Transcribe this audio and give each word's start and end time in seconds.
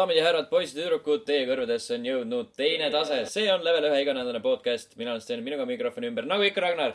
daamid 0.00 0.16
ja 0.16 0.24
härrad, 0.24 0.48
poisid 0.48 0.78
ja 0.78 0.86
tüdrukud, 0.86 1.26
teie 1.28 1.44
kõrvadesse 1.48 1.96
on 1.98 2.06
jõudnud 2.08 2.54
teine 2.56 2.88
tase, 2.92 3.18
see 3.28 3.50
on 3.52 3.64
level 3.66 3.90
ühe 3.90 3.98
iganädalane 4.00 4.40
podcast, 4.44 4.94
mina 4.96 5.12
olen 5.12 5.24
Sten, 5.24 5.42
minuga 5.44 5.66
mikrofoni 5.68 6.08
ümber, 6.08 6.28
nagu 6.30 6.46
ikka 6.46 6.64
Ragnar 6.64 6.94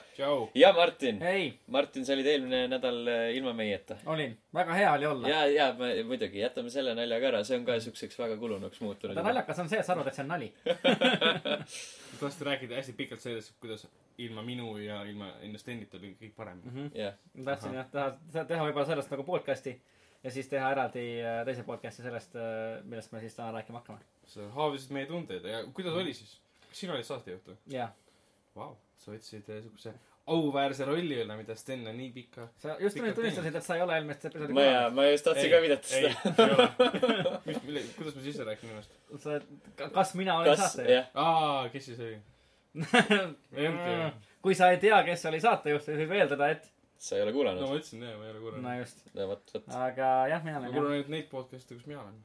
ja 0.57 0.71
Martin. 0.73 1.21
ei, 1.21 1.51
Martin, 1.71 2.07
sa 2.07 2.15
olid 2.15 2.31
eelmine 2.31 2.63
nädal 2.71 2.97
äh, 3.11 3.27
ilma 3.37 3.53
meieta. 3.53 3.99
olin. 4.09 4.33
väga 4.57 4.79
hea 4.79 4.93
oli 4.97 5.09
olla. 5.11 5.29
ja, 5.29 5.45
ja 5.53 5.69
me 5.77 5.91
muidugi 6.09 6.41
jätame 6.41 6.73
selle 6.73 6.95
nalja 6.97 7.21
ka 7.21 7.29
ära, 7.29 7.43
see 7.45 7.59
on 7.59 7.67
ka 7.69 7.77
siukseks 7.83 8.17
väga 8.23 8.39
kulunuks 8.41 8.81
muutunud 8.81 9.21
naljakas 9.25 9.59
on 9.61 9.69
see, 9.69 9.79
et 9.79 9.85
sa 9.85 9.93
arvad, 9.95 10.09
et 10.09 10.17
see 10.17 10.25
on 10.25 10.31
nali. 10.33 10.51
Te 12.15 12.19
tahtsite 12.19 12.47
rääkida 12.47 12.77
hästi 12.79 12.93
pikalt 12.95 13.21
sellest, 13.21 13.53
kuidas 13.59 13.85
ilma 14.23 14.43
minu 14.45 14.77
ja 14.79 15.01
ilma 15.09 15.33
enne 15.43 15.59
Stenita 15.59 15.99
oli 15.99 16.13
kõik 16.19 16.35
parem 16.37 16.61
mm. 16.63 16.71
-hmm. 16.71 16.91
jah, 16.95 17.17
ma 17.35 17.51
tahtsin 17.51 17.75
jah 17.75 17.89
teha, 17.91 18.45
teha 18.45 18.67
võib-olla 18.69 18.87
sellest 18.87 19.11
nagu 19.11 19.25
podcast'i 19.27 19.75
ja 20.25 20.33
siis 20.33 20.49
teha 20.49 20.71
eraldi 20.73 21.05
äh, 21.21 21.43
teise 21.47 21.65
podcast'i 21.67 22.05
sellest, 22.05 22.33
millest 22.89 23.13
me 23.13 23.21
siis 23.21 23.37
täna 23.37 23.51
rääkima 23.59 23.83
hakkame. 23.83 24.01
sa 24.31 24.49
haavasid 24.57 24.95
meie 24.95 25.05
tundeid 25.09 25.45
ja 25.45 25.61
kuidas 25.73 26.01
oli 26.01 26.13
siis? 26.17 26.39
kas 26.65 26.81
sina 26.81 26.97
olid 26.97 27.07
saatejuht 27.07 27.53
või? 27.53 27.61
jah, 27.77 27.93
Vau, 28.55 28.75
sa 28.97 29.11
võtsid 29.11 29.49
eh, 29.51 29.63
siukse 29.65 29.93
auväärse 30.33 30.85
rolli 30.89 31.19
üle, 31.21 31.35
mida 31.37 31.55
Sten 31.59 31.83
on 31.87 31.97
nii 31.99 32.11
pika. 32.15 32.47
sa 32.61 32.77
just 32.81 32.97
nüüd 32.97 33.13
tunnistasid, 33.17 33.57
et 33.59 33.65
sa 33.65 33.75
ei 33.77 33.83
ole 33.85 33.97
eelmist 33.99 34.25
episoodi 34.25 34.55
ma 34.57 34.63
ja, 34.65 34.85
ma 34.89 35.05
just 35.11 35.27
tahtsin 35.27 35.51
ka 35.51 35.59
viidata 35.61 35.91
seda. 35.91 37.41
mis, 37.45 37.59
mille, 37.67 37.83
kuidas 37.97 38.15
ma 38.17 38.23
sisse 38.25 38.47
räägin 38.47 38.71
ennast? 38.73 38.95
sa, 39.21 39.37
kas 39.99 40.15
mina 40.17 40.39
olen 40.41 40.57
saatejuht? 40.57 40.93
jah, 40.95 41.11
aa, 41.13 41.67
kes 41.73 41.91
siis 41.91 42.01
oli? 42.07 42.17
kui 44.45 44.57
sa 44.57 44.71
ei 44.73 44.81
tea, 44.81 44.97
kes 45.05 45.27
oli 45.29 45.43
saatejuht, 45.43 45.85
siis 45.85 46.01
võib 46.01 46.17
eeldada, 46.17 46.49
et 46.57 46.71
sa 46.97 47.17
ei 47.17 47.25
ole 47.25 47.31
no 47.31 47.37
kuulanud. 47.37 47.65
ma 47.65 47.75
ütlesin 47.79 48.05
jah, 48.05 48.15
ma 48.17 48.25
ei 48.25 48.31
ole 48.31 48.39
kuulanud 48.45 48.63
no 48.63 48.69
no,. 48.69 48.77
just, 48.79 49.03
no 49.13 49.27
vot, 49.33 49.51
vot. 49.53 49.67
aga 49.81 50.13
jah, 50.31 50.47
mina 50.47 50.61
ma 50.61 50.63
olen 50.63 50.77
kuulan 50.77 50.95
ainult 50.95 51.11
neid 51.13 51.29
podcast'e, 51.31 51.77
kus 51.77 51.85
mina 51.89 52.01
olen. 52.05 52.17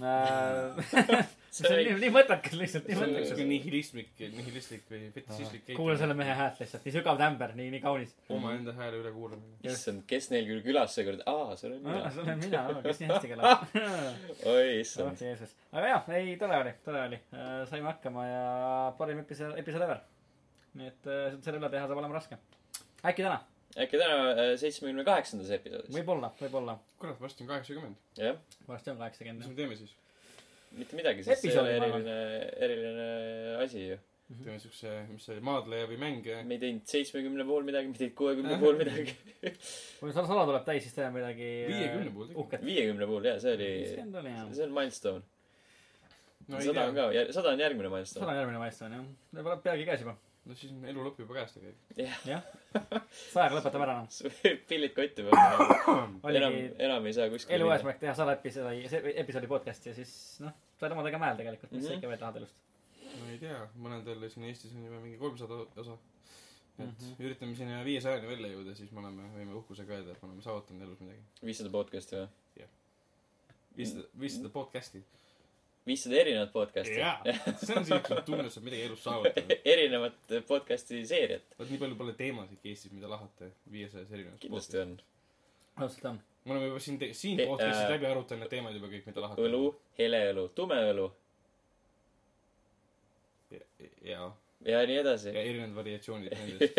jah. 0.00 1.26
see 1.52 1.68
on 1.68 1.76
nii, 1.76 1.96
nii 2.00 2.10
mõttekas 2.14 2.56
lihtsalt, 2.56 2.86
nii 2.88 2.96
see 2.96 3.04
on 3.04 3.12
mõttekas 3.12 3.42
nihilistlik, 3.50 4.14
nihilistlik 4.32 4.86
või 4.88 5.02
fetišistlik 5.12 5.68
kuula 5.76 5.98
selle 6.00 6.16
mehe 6.16 6.36
häält 6.38 6.62
lihtsalt, 6.64 6.86
nii 6.88 6.94
sügav 6.96 7.20
tämber, 7.20 7.52
nii, 7.58 7.68
nii 7.76 7.82
kaunis. 7.84 8.16
omaenda 8.32 8.72
hääle 8.78 9.02
üle 9.02 9.12
kuulamine. 9.12 9.60
issand, 9.68 10.06
kes 10.08 10.30
neil 10.32 10.48
küll 10.48 10.64
külas 10.64 10.96
seekord, 10.96 11.20
aa, 11.28 11.52
see 11.60 11.68
olen 11.68 11.84
mina. 11.84 12.08
see 12.08 12.24
olen 12.24 12.42
mina, 12.46 12.64
kes 12.88 13.04
nii 13.04 13.12
hästi 13.12 13.32
kõlab. 13.34 13.68
oi 14.54 14.56
oh 14.56 14.72
issand. 14.80 15.20
Jeesus. 15.28 15.54
aga 15.76 15.92
jah, 15.92 16.12
ei, 16.16 16.34
tore 16.40 16.58
oli, 16.64 16.74
tore 16.88 17.06
oli. 17.10 17.22
saime 17.68 17.92
hakkama 17.92 18.26
ja 18.30 18.44
parim 18.96 19.20
episood, 19.26 19.54
episood 19.60 19.84
ever. 19.84 20.02
nii 20.80 20.88
et 20.88 21.12
äh, 21.12 21.40
selle 21.44 21.60
üle 21.60 21.68
teha 21.76 21.84
saab 21.84 22.00
olema 22.00 22.16
raske. 22.16 22.40
äkki 23.04 23.28
täna? 23.28 23.42
Äkki 23.80 23.98
täna 24.00 24.52
seitsmekümne 24.60 25.04
kaheksandas 25.06 25.50
episoodis. 25.56 25.94
võib-olla, 25.96 26.32
võib-olla. 26.40 26.76
kurat, 27.00 27.20
varsti 27.20 27.44
on 27.44 27.52
kaheksakümmend. 27.54 28.00
jah, 28.20 28.38
varsti 28.68 28.92
on 28.92 28.98
mis 28.98 29.04
kaheksakümmend 29.04 29.48
me. 29.48 29.58
teeme 29.58 29.76
siis? 29.80 29.94
mitte 30.78 30.96
midagi, 30.96 31.24
sest 31.26 31.44
see 31.44 31.52
ei 31.52 31.58
ole 31.60 31.74
Episoodi, 31.74 31.90
ma 31.90 31.98
arvan. 31.98 32.08
eriline, 32.08 32.48
eriline 32.66 33.56
asi 33.64 33.84
ju. 33.90 33.98
teeme 34.32 34.58
siukse, 34.62 34.92
mis 35.10 35.26
see 35.26 35.34
oli, 35.34 35.44
maadleja 35.44 35.88
või 35.90 35.98
mäng 36.00 36.28
ja 36.28 36.38
me 36.48 36.56
ei 36.56 36.62
teinud 36.62 36.88
seitsmekümne 36.88 37.44
puhul 37.48 37.66
midagi, 37.68 37.90
me 37.90 37.96
ei 37.98 38.02
teinud 38.04 38.16
kuuekümne 38.20 38.58
puhul 38.62 38.80
midagi. 38.80 39.16
kui 40.00 40.14
sal- 40.16 40.28
sala 40.30 40.46
tuleb 40.48 40.64
täis, 40.68 40.86
siis 40.86 40.96
teeme 40.96 41.12
midagi. 41.18 41.50
50 41.68 42.14
puhul 42.14 42.30
tegime. 42.30 42.44
uhket. 42.44 42.64
viiekümne 42.68 43.08
puhul 43.10 43.28
jaa, 43.28 43.38
see 43.44 43.56
oli, 43.58 43.70
viiskümmend 43.82 44.20
oli 44.22 44.34
jah. 44.36 44.50
see 44.56 44.68
on 44.68 44.76
milstone. 44.78 45.24
no 46.48 46.60
ei 46.60 46.68
sada 46.70 46.88
on 46.88 47.00
tea. 47.00 47.08
ka, 47.12 47.38
sada 47.38 47.56
on 47.56 47.64
järgmine 47.66 47.88
sada 47.88 47.98
milstone. 47.98 48.30
on 48.30 48.40
järgmine 48.40 48.64
milstone 48.64 49.00
jah. 49.00 49.10
võib-olla 49.36 49.58
peagi 49.68 49.88
käes 49.90 50.06
juba. 50.06 50.16
No 50.46 50.56
siis 50.58 50.72
on 50.74 50.84
elu 50.90 51.04
lõpp 51.06 51.20
juba 51.22 51.36
käest 51.38 51.58
tegelikult. 51.58 52.26
jah. 52.26 52.46
sajaga 53.32 53.58
lõpetame 53.58 53.86
ära 53.86 53.96
noh. 54.00 54.38
pillid 54.70 54.94
kotti 54.96 55.26
peale. 55.28 56.36
enam 56.38 56.58
enam 56.88 57.08
ei 57.10 57.16
saa 57.18 57.28
kuskile 57.32 57.58
elu 57.58 57.70
eesmärk 57.76 58.00
teha 58.02 58.14
sada 58.18 58.36
episoodi, 58.38 59.12
episoodi 59.24 59.50
podcast'i 59.50 59.92
ja 59.92 59.96
siis 59.98 60.14
noh, 60.44 60.56
saad 60.80 60.96
omadega 60.96 61.20
mäel 61.22 61.38
tegelikult, 61.40 61.74
mis 61.74 61.86
sa 61.86 61.92
Mhm. 61.92 62.00
ikka 62.00 62.12
veel 62.12 62.22
tahad 62.24 62.40
elust. 62.42 62.62
no 63.12 63.30
ei 63.30 63.38
tea, 63.38 63.60
mõnedel 63.86 64.28
siin 64.32 64.48
Eestis 64.50 64.74
on 64.74 64.86
juba 64.88 65.00
mingi 65.04 65.20
kolmsada 65.20 65.62
osa. 65.76 65.98
et 66.78 66.86
mm. 66.86 66.92
-hmm. 66.92 67.24
üritame 67.24 67.56
sinna 67.56 67.84
viiesajani 67.84 68.28
välja 68.28 68.48
jõuda, 68.54 68.74
siis 68.74 68.92
me 68.92 69.00
oleme, 69.00 69.28
võime 69.34 69.52
uhkusega 69.58 69.92
öelda, 69.92 70.12
et 70.12 70.22
me 70.22 70.28
oleme 70.28 70.42
saavutanud 70.42 70.82
elus 70.82 71.00
midagi. 71.00 71.20
viissada 71.44 71.70
podcast'i 71.70 72.16
või? 72.16 72.28
viissada, 73.76 74.04
viissada 74.20 74.48
podcast'i. 74.48 75.04
Viissada 75.86 76.16
erinevat 76.20 76.52
podcast'i 76.52 76.98
jaa, 77.00 77.16
see 77.66 77.76
on 77.78 77.86
siuke 77.88 78.20
tunne, 78.26 78.44
et 78.46 78.52
sa 78.54 78.60
oled 78.60 78.68
midagi 78.68 78.84
elus 78.88 79.02
saavutanud. 79.06 79.54
erinevat 79.74 80.34
podcast'i 80.48 81.00
seeriat. 81.06 81.56
vot 81.58 81.70
nii 81.72 81.80
palju 81.80 81.96
pole 82.02 82.14
teemasid 82.18 82.68
Eestis, 82.72 82.92
mida 82.94 83.10
lahata 83.10 83.48
viiesajas 83.72 84.12
erinevas 84.14 84.38
kindlasti 84.44 84.78
on. 84.84 84.92
absoluutselt 85.76 86.10
on. 86.12 86.20
me 86.44 86.54
oleme 86.56 86.70
juba 86.70 86.84
siin, 86.86 87.00
siin 87.18 87.40
E- 87.40 87.46
podcast'is 87.50 87.86
äh, 87.88 87.90
läbi 87.96 88.06
arutanud 88.12 88.44
need 88.44 88.54
teemad 88.54 88.78
juba 88.78 88.92
kõik, 88.94 89.08
mida 89.10 89.24
lahata. 89.26 89.42
õlu, 89.48 89.64
hele 89.98 90.22
õlu, 90.32 90.46
tume 90.60 90.78
õlu 90.92 91.08
jaa, 94.06 94.30
ja 94.66 94.84
nii 94.88 94.96
edasi 95.02 95.28
ja. 95.34 95.42
erinevad 95.42 95.74
variatsioonid 95.82 96.32
nendest. 96.38 96.78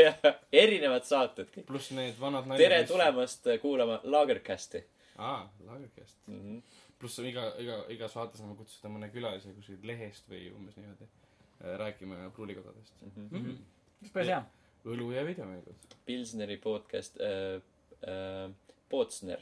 erinevad 0.64 1.06
saated 1.08 1.52
kõik. 1.53 1.68
pluss 1.68 1.91
need 1.96 2.16
vanad 2.20 2.47
tere. 2.58 2.80
tulemast 2.90 3.52
kuulama 3.62 4.00
Lagercasti 4.03 4.84
aa, 5.18 5.44
Lagercast. 5.68 6.18
mm. 6.28 6.40
-hmm. 6.40 6.62
Pluss 7.03 7.19
iga, 7.28 7.46
iga, 7.62 7.78
iga 7.94 8.09
saate 8.12 8.40
saame 8.40 8.58
kutsuda 8.59 8.91
mõne 8.96 9.12
külalise 9.14 9.53
kuskilt 9.59 9.86
lehest 9.88 10.28
või 10.31 10.47
umbes 10.56 10.80
niimoodi 10.80 11.08
äh, 11.08 11.78
rääkima 11.84 12.30
pruulikodadest 12.36 13.00
Mm 13.03 13.14
mm. 13.16 13.30
-hmm. 13.30 13.47
-hmm. 13.47 14.14
päris 14.14 14.34
hea. 14.34 14.44
õlu 14.86 15.12
ja 15.12 15.25
videomängud. 15.25 15.96
Pilsneri 16.06 16.58
podcast 16.58 17.19
äh,, 17.22 17.62
äh, 18.08 18.52
Potsner. 18.90 19.41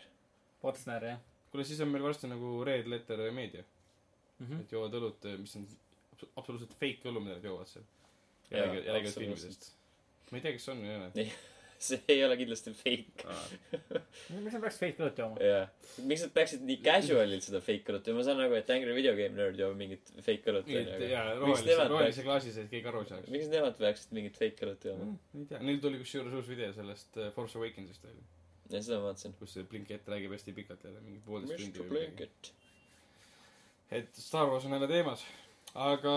Potsner 0.62 1.06
jah 1.06 1.20
kuule, 1.52 1.68
siis 1.68 1.82
on 1.84 1.92
meil 1.92 2.04
varsti 2.04 2.30
nagu 2.32 2.64
Red 2.68 2.88
Letter 2.88 3.24
Media, 3.32 3.64
mm. 4.40 4.48
-hmm. 4.48 4.62
et 4.62 4.72
joovad 4.72 4.96
õlut, 5.00 5.28
mis 5.40 5.56
on 5.60 5.68
abs- 5.68 6.30
absoluutselt 6.36 6.74
fake 6.80 7.10
õlu, 7.12 7.24
mida 7.24 7.36
nad 7.36 7.44
joovad 7.44 7.68
seal. 7.68 7.86
ja 8.50 8.66
räägivad, 8.66 9.14
filmidest. 9.14 9.72
ma 10.32 10.38
ei 10.38 10.42
tea, 10.42 10.54
kas 10.58 10.70
on 10.70 10.84
või 10.84 10.90
ei 10.90 10.96
ole. 10.96 11.12
see 11.88 12.00
ei 12.14 12.22
ole 12.25 12.36
kindlasti 12.40 12.74
fake. 12.78 13.25
miks 14.44 14.53
sa 14.53 14.59
peaks 14.64 14.78
fake 14.81 15.02
õlut 15.02 15.22
jooma? 15.22 15.40
jah. 15.46 15.69
miks 16.09 16.25
nad 16.25 16.34
peaksid 16.36 16.66
nii 16.68 16.78
casual'ilt 16.86 17.46
seda 17.47 17.62
fake 17.64 17.94
õlut 17.94 18.09
jooma, 18.09 18.22
ma 18.22 18.25
saan 18.28 18.44
aru, 18.44 18.58
et 18.59 18.69
Angry 18.75 18.94
Video 18.97 19.16
Game 19.18 19.38
Nerd 19.38 19.59
joob 19.59 19.78
mingit 19.80 20.12
fake 20.19 20.52
õlut 20.53 20.69
mingit 20.69 20.94
onju, 20.96 21.09
jaa, 21.12 21.25
rohelise, 21.40 21.69
nemad 21.72 21.96
rohelise 21.96 22.25
klaasi 22.28 22.53
sees 22.56 22.69
keegi 22.72 22.92
aru 22.92 23.02
ei 23.06 23.12
saaks. 23.12 23.31
miks 23.34 23.50
nemad 23.52 23.80
peaksid 23.81 24.14
mingit 24.18 24.38
fake 24.42 24.68
õlut 24.68 24.88
jooma? 24.92 25.09
ei 25.40 25.50
tea, 25.50 25.64
neil 25.69 25.81
tuli 25.84 26.02
kusjuures 26.03 26.38
uus 26.38 26.52
video 26.52 26.72
sellest 26.78 27.18
äh, 27.18 27.34
Force 27.36 27.59
Awakensist 27.59 28.06
veel, 28.06 28.22
ja 28.69 28.84
seda 28.84 29.02
ma 29.02 29.09
vaatasin. 29.09 29.38
kus 29.40 29.58
see 29.58 29.68
Blinkett 29.74 30.09
räägib 30.13 30.38
hästi 30.38 30.56
pikalt 30.58 30.86
jälle, 30.88 31.02
mingi 31.06 31.24
poolteist 31.25 31.66
tundi 31.66 31.81
Mr. 31.81 31.90
Blanket. 31.90 32.53
et 34.02 34.24
Star 34.30 34.50
Wars 34.52 34.69
on 34.69 34.78
jälle 34.78 34.92
teemas. 34.92 35.25
aga 35.74 36.16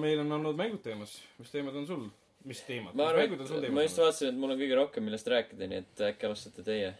meil 0.00 0.22
on 0.22 0.38
olnud 0.38 0.58
mängud 0.60 0.82
teemas. 0.86 1.18
mis 1.38 1.50
teemad 1.50 1.82
on 1.82 1.90
sul? 1.90 2.08
Mis 2.48 2.62
teemad? 2.66 2.96
ma 2.96 3.10
arvan, 3.10 3.36
et 3.36 3.70
ma 3.74 3.84
just? 3.84 4.00
vaatasin, 4.00 4.32
et 4.32 4.40
mul 4.40 4.54
on 4.54 4.60
kõige 4.60 4.78
rohkem, 4.78 5.06
millest 5.06 5.28
rääkida, 5.30 5.68
nii 5.70 5.82
et 5.84 6.02
äkki 6.10 6.28
alustate 6.28 6.64
teie. 6.66 6.94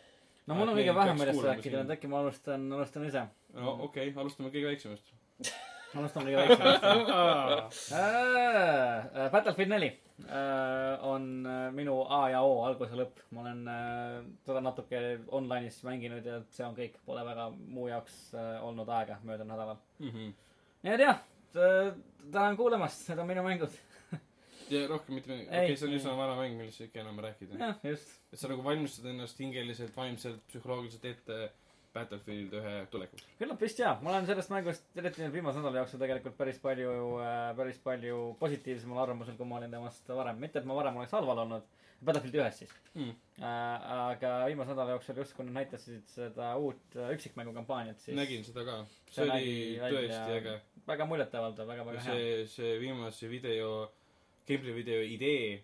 no 0.47 0.59
mul 0.59 0.73
on 0.73 0.79
kõige 0.81 0.95
vähem 0.97 1.19
millest 1.21 1.47
rääkida, 1.47 1.85
et 1.85 1.97
äkki 1.97 2.11
ma 2.13 2.21
alustan, 2.25 2.69
alustan 2.77 3.09
ise. 3.09 3.25
no 3.57 3.77
okei 3.89 4.11
okay,, 4.11 4.21
alustame 4.21 4.53
kõige 4.53 4.73
väiksemast. 4.73 5.13
alustan 5.99 6.29
kõige 6.29 6.45
väiksemast. 6.45 7.91
Äh, 7.97 9.27
Battlefield 9.33 9.73
neli 9.73 9.91
äh, 10.29 11.07
on 11.09 11.31
äh, 11.47 11.65
minu 11.75 11.97
A 12.05 12.21
ja 12.35 12.45
O 12.47 12.61
algus 12.67 12.93
ja 12.93 13.01
lõpp. 13.01 13.25
ma 13.35 13.45
olen 13.47 13.65
äh, 13.73 14.21
seda 14.47 14.63
natuke 14.65 15.03
online'is 15.29 15.81
mänginud 15.87 16.27
ja 16.27 16.43
see 16.53 16.67
on 16.69 16.77
kõik, 16.79 17.01
pole 17.07 17.25
väga 17.27 17.51
muu 17.57 17.89
jaoks 17.91 18.23
olnud 18.61 18.89
aega 19.01 19.19
möödunud 19.25 19.55
nädalal. 19.55 19.83
Mhm. 20.05 20.33
nii 20.85 20.97
et 20.97 21.07
jah, 21.09 21.25
tänan 21.53 22.57
kuulamast, 22.57 23.09
need 23.09 23.19
on 23.19 23.29
minu 23.29 23.43
mängud. 23.45 23.75
Ja 24.75 24.87
rohkem 24.91 25.15
mitte 25.19 25.31
midagi, 25.33 25.49
Ei. 25.51 25.65
okei, 25.71 25.77
see 25.81 25.89
on 25.89 25.97
üsna 25.99 26.17
vana 26.19 26.37
mäng, 26.39 26.59
millest 26.59 26.81
ei 26.81 26.91
ikka 26.91 27.03
enam 27.05 27.19
rääkida. 27.25 27.59
jah, 27.61 27.81
just. 27.91 28.15
et 28.33 28.39
sa 28.43 28.51
nagu 28.53 28.65
valmistad 28.67 29.11
ennast 29.13 29.41
hingeliselt, 29.43 29.97
vaimselt, 29.97 30.41
psühholoogiliselt 30.53 31.11
ette 31.15 31.41
Battlefield 31.95 32.53
ühe 32.55 32.75
tulekuks. 32.91 33.25
küllap 33.41 33.63
vist 33.65 33.81
jaa, 33.83 33.97
ma 34.03 34.13
olen 34.13 34.27
sellest 34.29 34.53
mängust, 34.53 34.85
eriti 34.97 35.25
nüüd 35.25 35.35
viimase 35.35 35.59
nädala 35.59 35.83
jooksul 35.83 35.99
tegelikult 36.03 36.37
päris 36.39 36.61
palju, 36.63 36.93
päris 37.59 37.81
palju 37.83 38.21
positiivsemal 38.39 39.03
arvamusel, 39.05 39.35
kui 39.39 39.49
ma 39.51 39.59
olin 39.59 39.75
temast 39.75 40.09
varem. 40.15 40.39
mitte, 40.39 40.63
et 40.63 40.69
ma 40.71 40.77
varem 40.79 41.01
oleks 41.03 41.17
halval 41.19 41.43
olnud, 41.47 41.67
Battlefield 42.01 42.39
ühes 42.41 42.63
siis 42.63 42.71
Mm. 42.95 43.11
äh,. 43.39 43.91
aga 44.11 44.31
viimase 44.47 44.73
nädala 44.73 44.97
jooksul 44.97 45.19
just, 45.21 45.35
kui 45.37 45.45
nad 45.47 45.55
näitasid 45.61 46.09
seda 46.11 46.57
uut 46.59 46.97
äh, 46.97 47.11
üksikmängu 47.15 47.53
kampaaniat, 47.55 48.01
siis 48.03 48.17
nägin 48.17 48.43
seda 48.45 48.65
ka. 48.67 48.79
see 49.11 49.27
oli 49.27 49.53
tõesti 49.83 50.39
äge. 50.39 50.55
väga 50.89 51.07
muljetavaldav, 51.07 51.69
väga, 51.69 51.85
väga 51.87 52.01
hea. 52.07 52.15
see, 52.15 52.47
see 52.55 52.73
viimase 52.83 53.31
video, 53.31 53.69
gameplay 54.51 54.75
video 54.77 55.01
idee, 55.03 55.61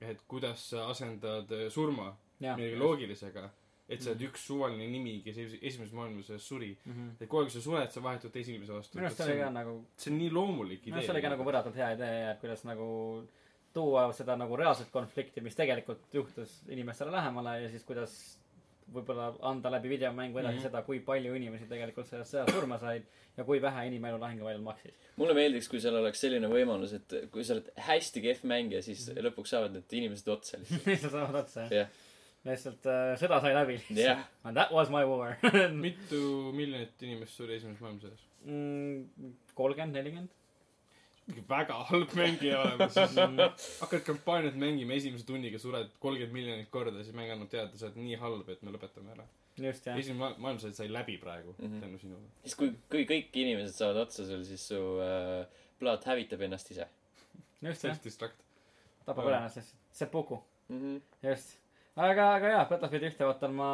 et 0.00 0.20
kuidas 0.28 0.60
sa 0.70 0.88
asendad 0.92 1.50
äh, 1.56 1.68
surma 1.72 2.10
millegi 2.56 2.76
loogilisega, 2.76 3.46
et 3.88 4.02
sa 4.02 4.10
oled 4.10 4.20
Mhm. 4.20 4.28
üks 4.30 4.42
suvaline 4.50 4.86
nimi, 4.92 5.22
kes 5.24 5.36
esimese- 5.38 5.62
esimeses 5.62 5.94
maailmasõjas 5.94 6.42
suri. 6.50 6.72
minu 6.84 7.12
et 7.20 7.28
kogu 7.28 7.42
aeg 7.44 7.50
sa 7.54 7.60
sured, 7.60 7.90
sa 7.94 8.00
vahetud 8.02 8.32
teise 8.32 8.50
inimese 8.52 8.72
vastu. 8.74 8.98
arust 8.98 9.16
see 9.22 9.32
oli 9.32 9.40
ka 9.40 9.50
nagu, 9.50 9.84
see 9.96 10.10
on 10.12 10.18
nii 10.18 10.30
loomulik 10.30 10.82
minu 10.84 10.96
idee. 10.96 11.00
arust 11.00 11.06
see 11.06 11.14
oli 11.14 11.22
ka 11.22 11.28
nagu 11.36 11.44
võrratult 11.48 11.74
hea 11.80 11.92
idee, 11.94 12.30
et 12.32 12.40
kuidas 12.40 12.64
nagu 12.64 12.88
tuua 13.72 14.12
seda 14.12 14.36
nagu 14.36 14.56
reaalset 14.56 14.90
konflikti, 14.90 15.40
mis 15.40 15.54
tegelikult 15.54 16.00
juhtus 16.12 16.62
inimestele 16.68 17.10
lähemale 17.12 17.62
ja 17.62 17.68
siis 17.70 17.84
kuidas 17.84 18.38
võib-olla 18.94 19.32
anda 19.50 19.70
läbi 19.74 19.90
videomängu 19.90 20.38
edasi 20.38 20.56
mm. 20.56 20.58
-hmm. 20.60 20.68
seda, 20.68 20.82
kui 20.86 21.00
palju 21.04 21.34
inimesi 21.34 21.66
tegelikult 21.70 22.06
selles 22.06 22.30
sõjas 22.32 22.52
surma 22.54 22.78
said 22.78 23.06
ja 23.36 23.44
kui 23.44 23.60
vähe 23.62 23.86
inimelu 23.90 24.20
lahinguväljal 24.20 24.62
maksis. 24.62 24.94
mulle 25.16 25.34
meeldiks, 25.34 25.68
kui 25.68 25.80
seal 25.80 25.96
oleks 25.98 26.20
selline 26.20 26.48
võimalus, 26.50 26.94
et 26.96 27.16
kui 27.30 27.44
sa 27.44 27.56
oled 27.56 27.70
hästi 27.88 28.22
kehv 28.22 28.44
mängija, 28.46 28.82
siis 28.82 29.08
lõpuks 29.10 29.54
saavad 29.56 29.74
need 29.74 29.96
inimesed 30.00 30.28
otsa 30.28 30.58
lihtsalt. 30.62 30.86
lihtsalt 30.92 31.12
saavad 31.18 31.40
otsa, 31.42 31.66
jah 31.66 31.72
jah, 31.80 31.90
lihtsalt 32.46 32.88
äh, 32.90 33.12
sõda 33.20 33.40
sai 33.42 33.52
läbi 33.56 33.78
jah. 33.96 34.24
And 34.44 34.56
that 34.56 34.72
was 34.74 34.90
my 34.92 35.04
war. 35.08 35.36
mitu 35.84 36.52
miljonit 36.56 37.02
inimest 37.02 37.36
suri 37.38 37.58
esimeses 37.58 37.82
maailmasõjas? 37.82 38.26
Mm, 38.46 39.32
kolmkümmend, 39.58 39.98
nelikümmend. 39.98 40.34
väga 41.54 41.74
halb 41.90 42.12
mängija 42.14 42.60
olema, 42.62 42.86
siis 42.92 43.16
hakkad 43.80 44.04
kampaaniat 44.06 44.54
mängima, 44.62 44.94
esimese 44.94 45.26
tunniga 45.26 45.58
sured 45.58 45.88
kolmkümmend 46.02 46.32
miljonit 46.36 46.70
korda, 46.70 47.02
siis 47.02 47.16
mäng 47.18 47.32
annab 47.34 47.50
teada, 47.50 47.72
sa 47.78 47.88
oled 47.88 47.96
nii 48.02 48.18
halb, 48.20 48.48
et 48.54 48.62
me 48.62 48.70
lõpetame 48.74 49.10
ära. 49.16 49.24
just, 49.58 49.86
jah. 49.88 49.98
esimene 49.98 50.20
ma- 50.20 50.36
maailmasõda 50.44 50.74
sai 50.76 50.88
läbi 50.92 51.16
praegu 51.18 51.54
Mhm. 51.58 51.80
tänu 51.82 51.98
sinule. 51.98 52.28
siis 52.44 52.54
kui, 52.54 52.70
kui 52.92 53.04
kõik 53.08 53.34
inimesed 53.42 53.74
saavad 53.74 53.96
otsa 54.06 54.26
sul, 54.28 54.44
siis 54.44 54.68
su 54.68 54.80
äh, 55.02 55.46
plaat 55.80 56.04
hävitab 56.04 56.40
ennast 56.46 56.70
ise 56.70 56.86
just, 57.62 57.84
jah. 57.84 57.94
Self-destruct. 57.96 58.38
tapab 59.06 59.26
ära 59.26 59.38
ennast 59.42 59.56
lihtsalt. 59.56 59.80
seppuku. 59.92 60.42
mm. 60.68 60.80
-hmm. 60.80 61.30
just. 61.30 61.56
aga, 61.96 62.24
aga 62.36 62.48
jaa, 62.52 62.64
Battlefield 62.70 63.06
ühte 63.08 63.24
vaatan 63.28 63.54
ma 63.56 63.68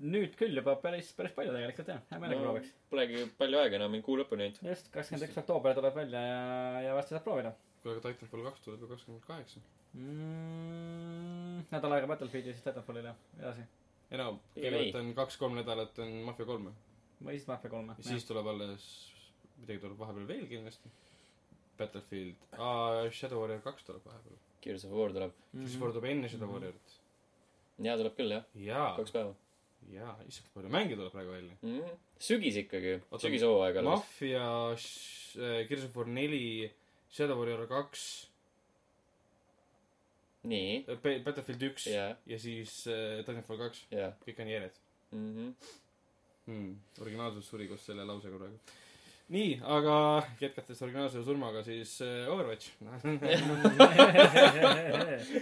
nüüd 0.00 0.34
küll 0.40 0.56
juba 0.58 0.74
päris, 0.82 1.12
päris 1.16 1.32
palju 1.36 1.52
tegelikult 1.56 1.88
jah. 1.94 2.00
hea 2.10 2.18
meelega 2.20 2.40
No. 2.40 2.46
prooviks. 2.50 2.72
Polegi 2.90 3.22
palju 3.38 3.58
aega 3.62 3.76
enam, 3.80 3.94
kuu 4.04 4.18
lõpuni 4.20 4.46
ainult. 4.48 4.60
just, 4.68 4.90
kakskümmend 4.94 5.28
üks 5.28 5.38
oktoober 5.44 5.74
tuleb 5.78 5.94
välja 5.96 6.20
ja, 6.20 6.42
ja 6.88 6.94
varsti 6.98 7.14
saab 7.16 7.24
proovida 7.28 7.54
kuule, 7.84 7.96
aga 7.98 8.12
Titanfall 8.12 8.44
kaks 8.48 8.60
tuleb 8.64 8.80
ju 8.84 8.88
kakskümmend 8.88 9.24
kaheksa. 9.28 9.60
mm,. 9.94 11.64
nädal 11.72 11.92
aega 11.96 12.06
Battlefieldi, 12.10 12.52
siis 12.54 12.64
Titanfallile 12.66 13.14
edasi. 13.40 13.64
ei 14.10 14.18
no, 14.20 14.28
kõigepealt 14.56 14.98
on 15.00 15.12
kaks-kolm 15.18 15.56
nädalat 15.60 15.98
on 16.04 16.12
Mafia 16.28 16.46
kolm 16.48 16.68
või 17.24 17.38
siis 17.38 17.48
Mafia 17.48 17.70
kolme. 17.72 17.96
ja 17.98 18.04
siis 18.10 18.26
tuleb 18.28 18.46
alles, 18.52 18.84
midagi 19.60 19.80
tuleb 19.84 19.98
vahepeal 20.00 20.26
veel 20.28 20.46
kindlasti. 20.50 20.90
Battlefield, 21.78 22.36
aa, 22.62 23.08
Shadow 23.10 23.40
Warrior 23.42 23.62
kaks 23.64 23.82
tuleb 23.88 24.04
vahepeal. 24.06 24.36
Gears 24.62 24.84
of 24.86 24.92
War 24.94 25.10
tuleb. 25.12 25.32
siis 25.56 25.72
Mhm. 25.74 25.80
War 25.82 25.92
tuleb 25.96 26.04
enne 26.10 26.28
Shadow 26.30 26.52
Warriorit. 26.52 26.92
jaa, 27.78 27.96
tuleb 27.96 28.14
küll 28.18 28.34
jah, 28.34 28.94
kaks 28.98 29.14
päeva 29.14 29.34
jaa, 29.92 30.14
issand, 30.28 30.50
palju 30.54 30.70
mänge 30.72 30.96
tuleb 30.96 31.12
praegu 31.12 31.32
välja. 31.34 31.56
mm. 31.62 31.80
-hmm. 31.80 31.96
sügis 32.18 32.56
ikkagi, 32.56 33.00
sügishooaeg 33.20 33.76
alles. 33.76 33.90
Mafia, 33.90 34.46
Gears 35.68 35.84
of 35.84 35.96
War 35.96 36.06
neli, 36.06 36.70
Shadow 37.10 37.38
Warrior 37.38 37.66
kaks, 37.68 38.04
nii, 40.50 40.84
Battlefield 41.24 41.62
üks 41.70 41.88
jaa, 41.90 42.14
ja 42.26 42.38
siis 42.38 42.86
äh, 42.86 43.20
Titanfall 43.24 43.60
kaks, 43.66 43.86
jaa 43.90 44.12
kõik 44.24 44.40
on 44.40 44.54
järjed 44.54 44.80
mm. 45.10 45.28
-hmm. 45.34 45.52
hmm.. 46.46 46.72
originaalsus 47.00 47.48
suri 47.48 47.68
koos 47.68 47.86
selle 47.86 48.04
lausega 48.04 48.38
praegu. 48.38 48.58
nii, 49.32 49.60
aga 49.64 50.22
jätkates 50.40 50.82
originaalse 50.84 51.22
surmaga, 51.24 51.62
siis 51.64 51.96
äh, 52.04 52.28
Overwatch 52.32 52.70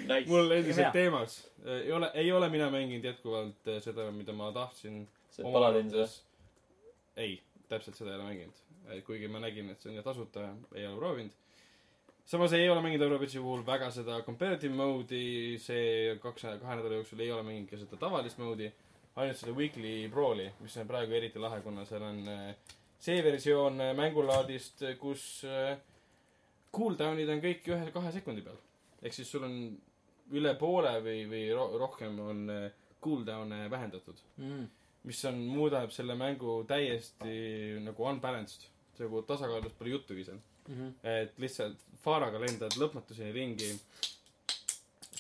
Nice. 0.07 0.29
mul 0.29 0.51
endiselt 0.51 0.93
teemas. 0.93 1.51
ei 1.67 1.93
ole, 1.93 2.11
ei 2.15 2.33
ole 2.33 2.49
mina 2.49 2.71
mänginud 2.71 3.05
jätkuvalt 3.05 3.69
äh, 3.69 3.81
seda, 3.83 4.11
mida 4.15 4.33
ma 4.33 4.53
tahtsin. 4.53 5.09
see 5.31 5.53
Paladins 5.53 5.95
või? 5.97 6.09
ei, 7.17 7.43
täpselt 7.69 7.99
seda 7.99 8.11
ei 8.13 8.17
ole 8.21 8.25
mänginud. 8.29 8.57
kuigi 9.07 9.29
ma 9.29 9.41
nägin, 9.43 9.71
et 9.71 9.81
see 9.81 9.91
on 9.91 9.97
ja 9.99 10.03
tasuta, 10.07 10.41
ei 10.75 10.87
ole 10.87 10.97
proovinud. 11.01 11.33
samas 12.25 12.53
ei 12.55 12.69
ole 12.71 12.83
mänginud 12.85 13.07
Overwatchi 13.09 13.43
puhul 13.43 13.67
väga 13.67 13.91
seda 13.91 14.21
comparative 14.23 14.75
mode'i, 14.79 15.59
see 15.59 16.15
kaks, 16.23 16.43
kahe 16.63 16.77
nädala 16.79 17.01
jooksul 17.01 17.21
ei 17.21 17.33
ole 17.35 17.43
mänginud 17.43 17.71
ka 17.71 17.83
seda 17.83 17.99
tavalist 17.99 18.39
mode'i, 18.39 18.71
ainult 19.17 19.43
seda 19.43 19.53
weekly 19.59 20.07
brawl'i, 20.13 20.53
mis 20.61 20.77
on 20.79 20.87
praegu 20.89 21.19
eriti 21.19 21.43
lahe, 21.43 21.59
kuna 21.67 21.85
seal 21.89 22.07
on 22.07 22.23
äh, 22.31 22.55
see 23.03 23.23
versioon 23.25 23.81
äh, 23.83 23.95
mängulaadist, 23.99 24.85
kus 25.01 25.25
äh, 25.49 25.75
cooldown'id 26.75 27.31
on 27.33 27.43
kõik 27.43 27.67
ühe, 27.73 27.89
kahe 27.95 28.13
sekundi 28.15 28.45
peal. 28.47 28.61
ehk 29.03 29.17
siis 29.17 29.33
sul 29.33 29.47
on 29.49 29.57
üle 30.39 30.55
poole 30.61 30.95
või, 31.05 31.25
või 31.31 31.43
ro 31.55 31.67
rohkem 31.83 32.21
on 32.23 32.45
äh, 32.53 32.69
cooldown'e 33.03 33.67
vähendatud 33.71 34.23
mm.. 34.37 34.69
mis 35.09 35.25
on, 35.27 35.41
muudab 35.51 35.91
selle 35.95 36.15
mängu 36.19 36.61
täiesti 36.69 37.83
nagu 37.83 38.07
unbalanced. 38.07 38.69
nagu 39.01 39.23
tasakaalust 39.27 39.79
pole 39.79 39.91
juttugi 39.97 40.25
seal. 40.25 40.39
Mm 40.69 40.75
-hmm. 40.79 40.91
et 41.03 41.39
lihtsalt 41.43 41.81
Faaraga 42.05 42.39
lendad 42.39 42.77
lõpmatuseni 42.79 43.33
ringi. 43.35 43.73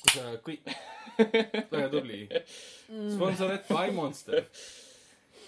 kui 0.03 0.13
sa 0.15 0.37
kõik, 0.47 0.71
väga 1.73 1.89
tubli. 1.91 2.29
sponsored 3.11 3.67
by 3.69 3.91
Monster. 3.91 4.47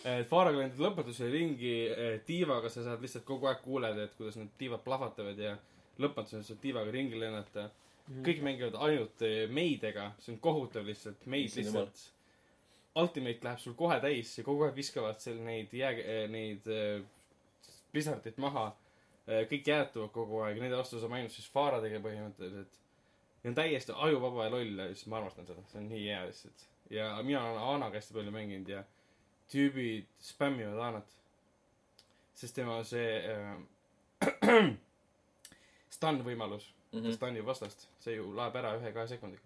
Et 0.05 0.29
Faaraga 0.29 0.61
lendad 0.61 0.81
lõpmatuseni 0.85 1.33
ringi, 1.33 1.75
tiivaga 2.29 2.69
sa 2.73 2.85
saad 2.85 3.01
lihtsalt 3.05 3.25
kogu 3.29 3.49
aeg 3.49 3.63
kuuled, 3.65 3.99
et 4.03 4.13
kuidas 4.19 4.37
need 4.37 4.53
tiivad 4.61 4.83
plahvatavad 4.85 5.39
ja 5.41 5.55
lõpmatuseni 6.03 6.45
saad 6.45 6.61
tiivaga 6.63 6.93
ringi 6.93 7.21
lennata. 7.21 7.71
kõik 8.25 8.43
mängivad 8.45 8.75
ainult 8.85 9.23
eh, 9.25 9.47
meidega, 9.49 10.11
see 10.21 10.35
on 10.35 10.41
kohutav 10.45 10.85
lihtsalt, 10.85 11.23
meid 11.25 11.49
jumal. 11.57 11.87
lihtsalt. 11.87 12.11
Ultimate 13.01 13.47
läheb 13.47 13.59
sul 13.59 13.75
kohe 13.75 13.97
täis 14.01 14.35
ja 14.39 14.45
kogu 14.45 14.67
aeg 14.67 14.77
viskavad 14.77 15.23
seal 15.25 15.41
neid 15.43 15.73
jää, 15.75 16.27
neid 16.31 16.69
Blizzardit 17.93 18.37
maha. 18.43 18.75
kõik 19.25 19.69
jäätuvad 19.71 20.11
kogu 20.13 20.43
aeg, 20.45 20.59
nende 20.61 20.77
vastu 20.77 20.99
saab 21.01 21.15
ainult 21.17 21.33
siis 21.33 21.49
faaradega 21.49 22.03
põhimõtteliselt. 22.05 22.75
ja 23.43 23.51
on 23.51 23.55
täiesti 23.57 23.93
ajuvaba 23.97 24.45
ja 24.45 24.51
loll 24.53 24.79
ja 24.79 24.89
siis 24.93 25.07
ma 25.07 25.17
armastan 25.17 25.47
seda, 25.47 25.65
see 25.71 25.81
on 25.81 25.89
nii 25.89 26.03
hea 26.05 26.27
lihtsalt. 26.27 26.67
ja 26.91 27.09
mina 27.23 27.45
olen 27.45 27.63
Anaga 27.63 27.97
hästi 27.97 28.15
palju 28.15 28.35
mänginud 28.35 28.69
ja 28.69 28.85
tüübid 29.53 30.07
spämmivad 30.21 30.81
Anat. 30.89 31.11
sest 32.35 32.55
tema 32.55 32.81
see 32.85 33.23
äh, 33.31 33.57
stun 35.95 36.23
võimalus 36.27 36.71
mm 36.93 37.03
ta 37.03 37.09
-hmm. 37.09 37.17
stanib 37.17 37.47
vastast, 37.47 37.89
see 38.01 38.17
ju 38.17 38.33
laeb 38.37 38.57
ära 38.57 38.75
ühe-kahe 38.79 39.09
sekundiga. 39.09 39.43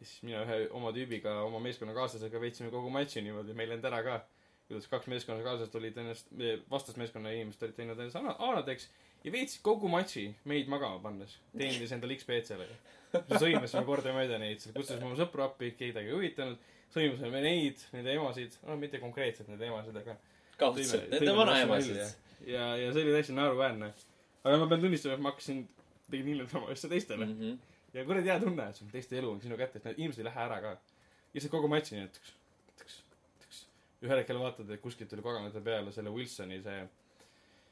ja 0.00 0.06
siis 0.06 0.22
mina 0.22 0.42
ühe 0.44 0.68
oma 0.70 0.92
tüübiga, 0.92 1.40
oma 1.42 1.60
meeskonnakaaslasega 1.60 2.40
veetsime 2.40 2.70
kogu 2.70 2.90
matši 2.90 3.22
niimoodi, 3.22 3.54
meil 3.54 3.70
ei 3.70 3.76
läinud 3.76 3.92
ära 3.92 4.02
ka. 4.02 4.20
kuidas 4.68 4.86
kaks 4.86 5.06
meeskonnakaaslast 5.06 5.74
olid 5.74 5.96
ennast, 5.96 6.26
vastasmeeskonna 6.70 7.30
inimesed 7.30 7.62
olid 7.62 7.76
teinud 7.76 7.98
ennast 7.98 8.16
ana- 8.16 8.36
aanadeks 8.38 8.88
ja 9.24 9.32
veetsid 9.32 9.62
kogu 9.62 9.88
matši 9.88 10.24
meid 10.44 10.68
magama 10.68 10.98
pannes, 11.02 11.38
teenis 11.56 11.92
endale 11.92 12.16
XP-d 12.18 12.44
sellega. 12.52 12.74
sõimasime 13.42 13.84
kordamööda 13.88 14.38
neid, 14.38 14.66
kutsusime 14.74 15.08
oma 15.08 15.16
sõpru 15.16 15.44
appi, 15.46 15.72
kedagi 15.78 16.10
ei 16.10 16.14
huvitanud. 16.14 16.58
Sõimasime 16.94 17.40
neid, 17.44 17.82
nende 17.92 18.14
emasid, 18.16 18.54
no 18.66 18.76
mitte 18.80 19.00
konkreetselt 19.02 19.48
nende 19.52 19.66
emasid, 19.68 19.96
aga 20.02 20.16
kaudselt, 20.60 21.08
nende 21.12 21.34
vanaemasid. 21.36 21.98
ja, 22.48 22.68
ja 22.80 22.92
see 22.92 23.02
oli 23.04 23.12
täiesti 23.16 23.36
naeruväärne. 23.36 23.90
aga 24.44 24.60
ma 24.62 24.68
pean 24.70 24.80
tunnistama, 24.86 25.14
et 25.18 25.24
ma 25.26 25.32
hakkasin, 25.34 25.64
tegin 26.10 26.30
hiljem 26.32 26.48
sama 26.48 26.70
asja 26.72 26.88
teistele 26.92 27.26
mm. 27.26 27.34
Mhm. 27.34 27.58
ja 27.98 28.04
kuradi 28.08 28.32
hea 28.32 28.38
tunne, 28.40 28.68
et 28.70 28.76
sul 28.80 28.88
teiste 28.92 29.18
elu 29.20 29.30
on 29.34 29.40
sinu 29.44 29.58
kätes, 29.60 29.84
need 29.84 29.98
inimesed 30.00 30.22
ei 30.24 30.28
lähe 30.30 30.44
ära 30.46 30.60
ka. 30.64 30.76
lihtsalt 31.34 31.52
kogu 31.52 31.68
matši 31.68 31.96
nii, 31.98 32.04
et 32.08 32.16
tüks, 32.18 32.32
tüks, 32.80 33.00
tüks. 33.44 33.64
ühel 34.06 34.22
hetkel 34.22 34.40
vaatad, 34.40 34.70
et 34.70 34.80
kuskilt 34.82 35.10
tuli 35.12 35.22
paganate 35.22 35.60
peale 35.60 35.92
selle 35.92 36.10
Wilsoni 36.14 36.62
see 36.62 36.80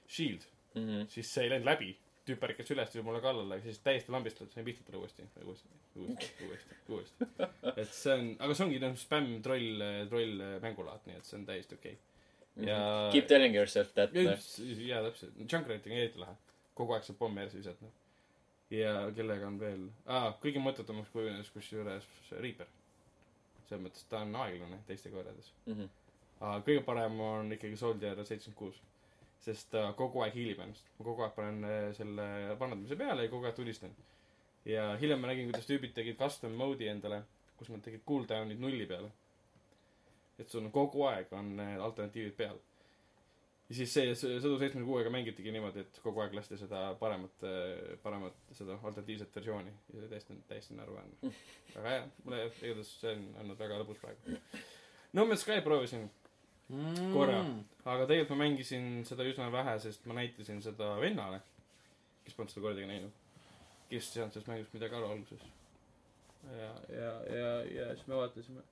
shield, 0.08 0.44
Mhm. 0.76 1.06
siis 1.08 1.30
see 1.32 1.44
ei 1.46 1.50
läinud 1.50 1.64
läbi. 1.66 1.96
Tüüp 2.26 2.42
ärkas 2.48 2.70
üles, 2.74 2.90
tuli 2.90 3.04
mulle 3.06 3.20
kallale, 3.24 3.60
siis 3.64 3.78
täiesti 3.84 4.12
lambistatud, 4.14 4.50
sain 4.52 4.66
pihta 4.66 4.84
talle 4.86 4.98
uuesti, 5.02 5.28
uuesti, 5.44 5.68
uuesti, 6.02 6.32
uuesti, 6.48 6.80
uuesti. 6.88 7.30
et 7.76 7.92
see 7.94 8.14
on, 8.14 8.32
aga 8.42 8.56
see 8.56 8.66
ongi 8.66 8.82
noh, 8.82 8.96
spämm, 9.00 9.38
troll, 9.46 9.86
troll 10.10 10.44
mängulaad, 10.64 11.06
nii 11.06 11.20
et 11.20 11.28
see 11.28 11.38
on 11.40 11.46
täiesti 11.48 11.78
okei 11.78 11.94
okay.. 11.96 12.66
ja 12.66 12.78
Mhm. 13.06 13.12
Keep 13.12 13.26
telling 13.26 13.54
yourself 13.56 13.92
that. 13.94 14.12
noh. 14.12 14.38
jaa, 14.88 15.02
täpselt. 15.02 15.34
Junkrat'iga 15.52 15.94
on 15.94 16.00
eriti 16.00 16.18
lahe. 16.18 16.36
kogu 16.74 16.92
aeg 16.92 17.04
saab 17.04 17.18
pommi 17.18 17.40
järgi 17.40 17.58
visata. 17.58 17.90
ja 18.70 18.94
kellega 19.16 19.46
on 19.46 19.60
veel 19.60 19.84
ah,, 20.06 20.32
kõige 20.42 20.60
mõttetumaks 20.64 21.12
kujunes 21.12 21.50
kusjuures 21.54 22.08
Reaper. 22.30 22.66
selles 23.68 23.84
mõttes 23.84 24.08
ta 24.10 24.24
on 24.24 24.34
aeglane 24.42 24.80
teistega 24.88 25.16
võrreldes. 25.20 25.52
Mhm. 25.66 25.88
aga 26.40 26.58
kõige 26.68 26.84
parem 26.84 27.20
on 27.20 27.52
ikkagi 27.52 27.76
Soldier 27.76 28.24
seitsekümmend 28.24 28.58
kuus. 28.58 28.80
Sest 29.46 29.70
ta 29.70 29.86
kogu 29.98 30.22
aeg 30.24 30.34
hiilib 30.34 30.60
ennast. 30.64 30.86
ma 30.98 31.06
kogu 31.06 31.24
aeg 31.26 31.34
panen 31.36 31.66
äh, 31.68 31.88
selle 31.96 32.26
parandamise 32.58 32.98
peale 32.98 33.26
ja 33.26 33.32
kogu 33.32 33.46
aeg 33.48 33.58
tulistan. 33.58 33.92
ja 34.66 34.88
hiljem 35.00 35.22
ma 35.22 35.30
nägin, 35.30 35.50
kuidas 35.50 35.68
tüübid 35.68 35.94
tegid 35.94 36.18
custom 36.18 36.56
mode'i 36.58 36.90
endale, 36.90 37.22
kus 37.58 37.70
nad 37.70 37.84
tegid 37.84 38.02
cooldown'id 38.08 38.62
nulli 38.62 38.88
peale. 38.90 39.12
et 40.38 40.48
sul 40.48 40.64
on 40.64 40.72
kogu 40.74 41.06
aeg 41.10 41.30
on 41.32 41.54
need 41.60 41.84
alternatiivid 41.88 42.34
peal. 42.40 42.58
ja 43.68 43.78
siis 43.78 43.94
see 43.94 44.16
sõdu 44.18 44.58
seitsmekümne 44.58 44.88
kuuega 44.90 45.14
mängitigi 45.14 45.54
niimoodi, 45.54 45.86
et 45.86 46.02
kogu 46.02 46.24
aeg 46.24 46.34
lasti 46.34 46.58
seda 46.58 46.82
paremat, 46.98 47.46
paremat, 48.02 48.42
seda 48.58 48.80
alternatiivset 48.82 49.40
versiooni 49.40 49.72
ja 49.94 50.02
see 50.02 50.10
täiesti, 50.14 50.40
täiesti 50.50 50.78
naeruväärne. 50.80 51.34
väga 51.78 51.94
hea, 51.94 52.04
mulle 52.24 52.44
igatahes 52.50 52.94
see 53.00 53.14
on 53.14 53.26
olnud 53.44 53.62
väga 53.62 53.82
lõbus 53.82 54.02
praegu. 54.02 54.38
No 55.16 55.24
Man's 55.24 55.46
Sky 55.46 55.62
proovisin, 55.64 56.10
Mm. 56.66 57.12
Korra. 57.14 57.42
aga 57.86 58.06
tegelikult 58.10 58.32
ma 58.34 58.40
mängisin 58.42 58.86
seda 59.06 59.22
üsna 59.28 59.46
vähe, 59.54 59.76
sest 59.84 60.06
ma 60.10 60.16
näitasin 60.18 60.58
seda 60.64 60.96
vennale, 60.98 61.38
kes 62.24 62.34
polnud 62.34 62.50
seda 62.50 62.64
kordagi 62.64 62.88
näinud. 62.90 63.12
kes 63.90 64.08
ei 64.08 64.16
saanud 64.16 64.34
sellest 64.34 64.50
mängust 64.50 64.74
midagi 64.74 64.98
aru 64.98 65.12
alguses. 65.14 65.44
ja, 66.50 66.72
ja, 66.90 67.12
ja, 67.36 67.52
ja 67.70 67.86
siis 67.94 68.08
me 68.10 68.18
vaatasime. 68.18 68.64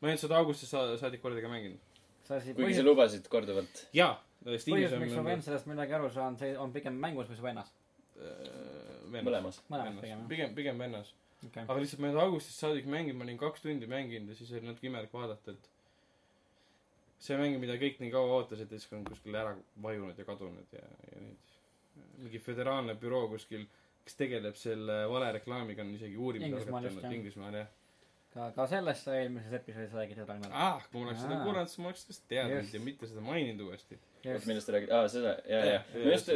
ma 0.00 0.08
ei 0.08 0.14
olnud 0.14 0.22
seda 0.24 0.38
augustist 0.40 0.72
sa- 0.72 0.96
saadik 1.02 1.20
kordagi 1.26 1.52
mänginud. 1.52 1.78
kuigi 2.24 2.54
sa 2.54 2.62
põhjus, 2.62 2.82
lubasid 2.88 3.28
korduvalt. 3.28 3.84
jaa, 3.92 4.16
põhjus, 4.46 4.96
miks 5.04 5.20
ma 5.20 5.28
pean 5.28 5.44
sellest 5.50 5.68
midagi 5.68 5.92
aru 6.00 6.10
saan, 6.16 6.40
see 6.40 6.56
on 6.56 6.72
pigem 6.72 6.96
mängus 7.04 7.28
või 7.28 7.36
su 7.36 7.42
vennas. 7.44 7.68
äh, 8.16 9.12
vennas. 9.12 9.60
mõlemas. 9.68 10.00
pigem 10.00 10.28
pigem, 10.32 10.54
pigem 10.54 10.78
vennas. 10.86 11.12
okei, 11.44 11.68
aga 11.68 11.80
lihtsalt 11.84 12.00
ma 12.00 12.08
ei 12.08 12.14
olnud 12.14 12.24
augustist 12.30 12.64
saadik 12.64 12.88
mänginud, 12.88 13.20
ma 13.20 13.28
olin 13.28 13.44
kaks 13.44 13.60
tundi 13.60 13.86
mänginud 13.86 14.32
ja 14.32 14.40
siis 14.40 14.56
oli 14.56 14.72
natuke 14.72 14.88
imelik 14.88 15.12
vaadata, 15.12 15.52
et 15.52 15.74
see 17.22 17.36
mäng, 17.40 17.56
mida 17.62 17.78
kõik 17.80 18.00
nii 18.02 18.12
kaua 18.12 18.40
ootasid, 18.40 18.70
siis 18.72 18.92
on 18.92 19.04
kuskil 19.06 19.36
ära 19.38 19.54
vajunud 19.82 20.18
ja 20.18 20.26
kadunud 20.28 20.76
ja, 20.76 20.84
ja 21.12 21.22
nüüd 21.22 21.54
mingi 22.20 22.40
föderaalne 22.42 22.96
büroo 23.00 23.26
kuskil, 23.32 23.64
kes 24.06 24.18
tegeleb 24.18 24.56
selle 24.58 25.02
valereklaamiga, 25.10 25.84
on 25.84 25.94
isegi 25.96 26.16
just, 26.16 26.68
algatanud 26.68 27.02
jah. 27.04 27.14
Inglismaal 27.16 27.56
jah. 27.60 27.72
ka, 28.34 28.50
ka 28.56 28.66
sellest 28.70 29.08
sa 29.08 29.16
eelmises 29.18 29.56
episoodis 29.58 29.96
rääkisid, 29.96 30.28
Ragnar. 30.28 30.52
ah, 30.52 30.84
kui 30.90 31.00
ma 31.00 31.10
oleks 31.10 31.24
seda 31.24 31.40
kuulanud, 31.42 31.72
siis 31.72 31.82
ma 31.82 31.90
oleks 31.90 32.04
sellest 32.06 32.28
teadnud 32.32 32.76
ja 32.76 32.82
mitte 32.84 33.10
seda 33.10 33.24
maininud 33.24 33.66
uuesti. 33.66 33.98
millest 34.26 34.68
sa 34.68 34.76
räägid? 34.76 34.94
aa, 34.98 35.10
seda, 35.12 35.34
ja, 35.48 35.64
ja 35.64 35.74
Jah,. 35.74 35.90
ma 35.96 36.14
just, 36.14 36.32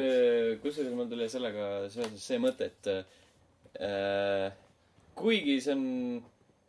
kusjuures 0.64 0.96
mul 0.96 1.12
tuli 1.12 1.30
sellega 1.32 1.70
seoses 1.92 2.26
see 2.32 2.42
mõte, 2.42 2.70
et 2.72 2.92
äh, 2.96 4.50
kuigi 5.20 5.60
see 5.60 5.76
on 5.76 5.88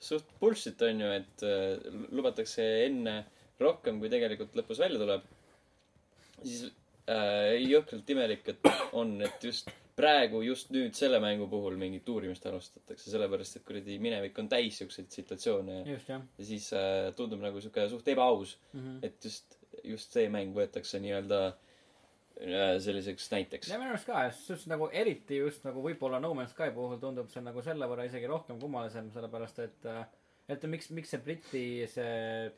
suht 0.02 0.32
bullshit, 0.40 0.82
on 0.82 1.06
ju, 1.06 1.12
et 1.22 1.46
äh, 1.46 1.94
lubatakse 2.12 2.66
enne 2.88 3.22
rohkem, 3.64 4.00
kui 4.02 4.12
tegelikult 4.12 4.56
lõpus 4.58 4.82
välja 4.82 5.00
tuleb, 5.02 5.28
siis 6.42 6.66
äh, 7.10 7.58
jõhkralt 7.62 8.10
imelik, 8.16 8.48
et 8.54 8.72
on, 8.98 9.16
et 9.26 9.48
just 9.48 9.72
praegu, 9.98 10.42
just 10.46 10.72
nüüd 10.74 10.96
selle 10.98 11.20
mängu 11.24 11.48
puhul 11.52 11.76
mingit 11.80 12.08
uurimist 12.10 12.46
alustatakse, 12.50 13.10
sellepärast 13.12 13.60
et 13.60 13.66
kuradi 13.68 13.98
minevik 14.02 14.38
on 14.42 14.48
täis 14.52 14.80
siukseid 14.82 15.12
situatsioone 15.14 15.82
ja 15.86 16.00
siis 16.40 16.70
äh, 16.78 17.10
tundub 17.18 17.44
nagu 17.44 17.62
siuke 17.64 17.88
suht 17.92 18.08
ebaaus, 18.14 18.58
mm. 18.74 18.80
-hmm. 18.80 19.04
et 19.06 19.26
just, 19.26 19.58
just 19.84 20.16
see 20.16 20.30
mäng 20.32 20.56
võetakse 20.56 21.02
nii-öelda 21.04 21.42
äh, 21.52 22.80
selliseks 22.86 23.30
näiteks 23.36 23.74
ja. 23.74 23.80
minu 23.82 23.94
arust 23.94 24.10
ka, 24.10 24.24
just 24.50 24.70
nagu 24.72 24.90
eriti 25.04 25.42
just 25.42 25.68
nagu 25.68 25.84
võib-olla 25.84 26.22
No 26.24 26.34
Man's 26.38 26.56
Sky 26.56 26.72
puhul 26.76 27.00
tundub 27.04 27.30
see 27.30 27.44
nagu 27.44 27.62
selle 27.62 27.90
võrra 27.92 28.08
isegi 28.08 28.32
rohkem 28.32 28.60
kummalisem, 28.60 29.12
sellepärast 29.14 29.60
et, 29.68 29.90
et 30.50 30.70
miks, 30.72 30.90
miks 30.96 31.14
see 31.14 31.24
Briti 31.26 31.66
see 31.92 32.52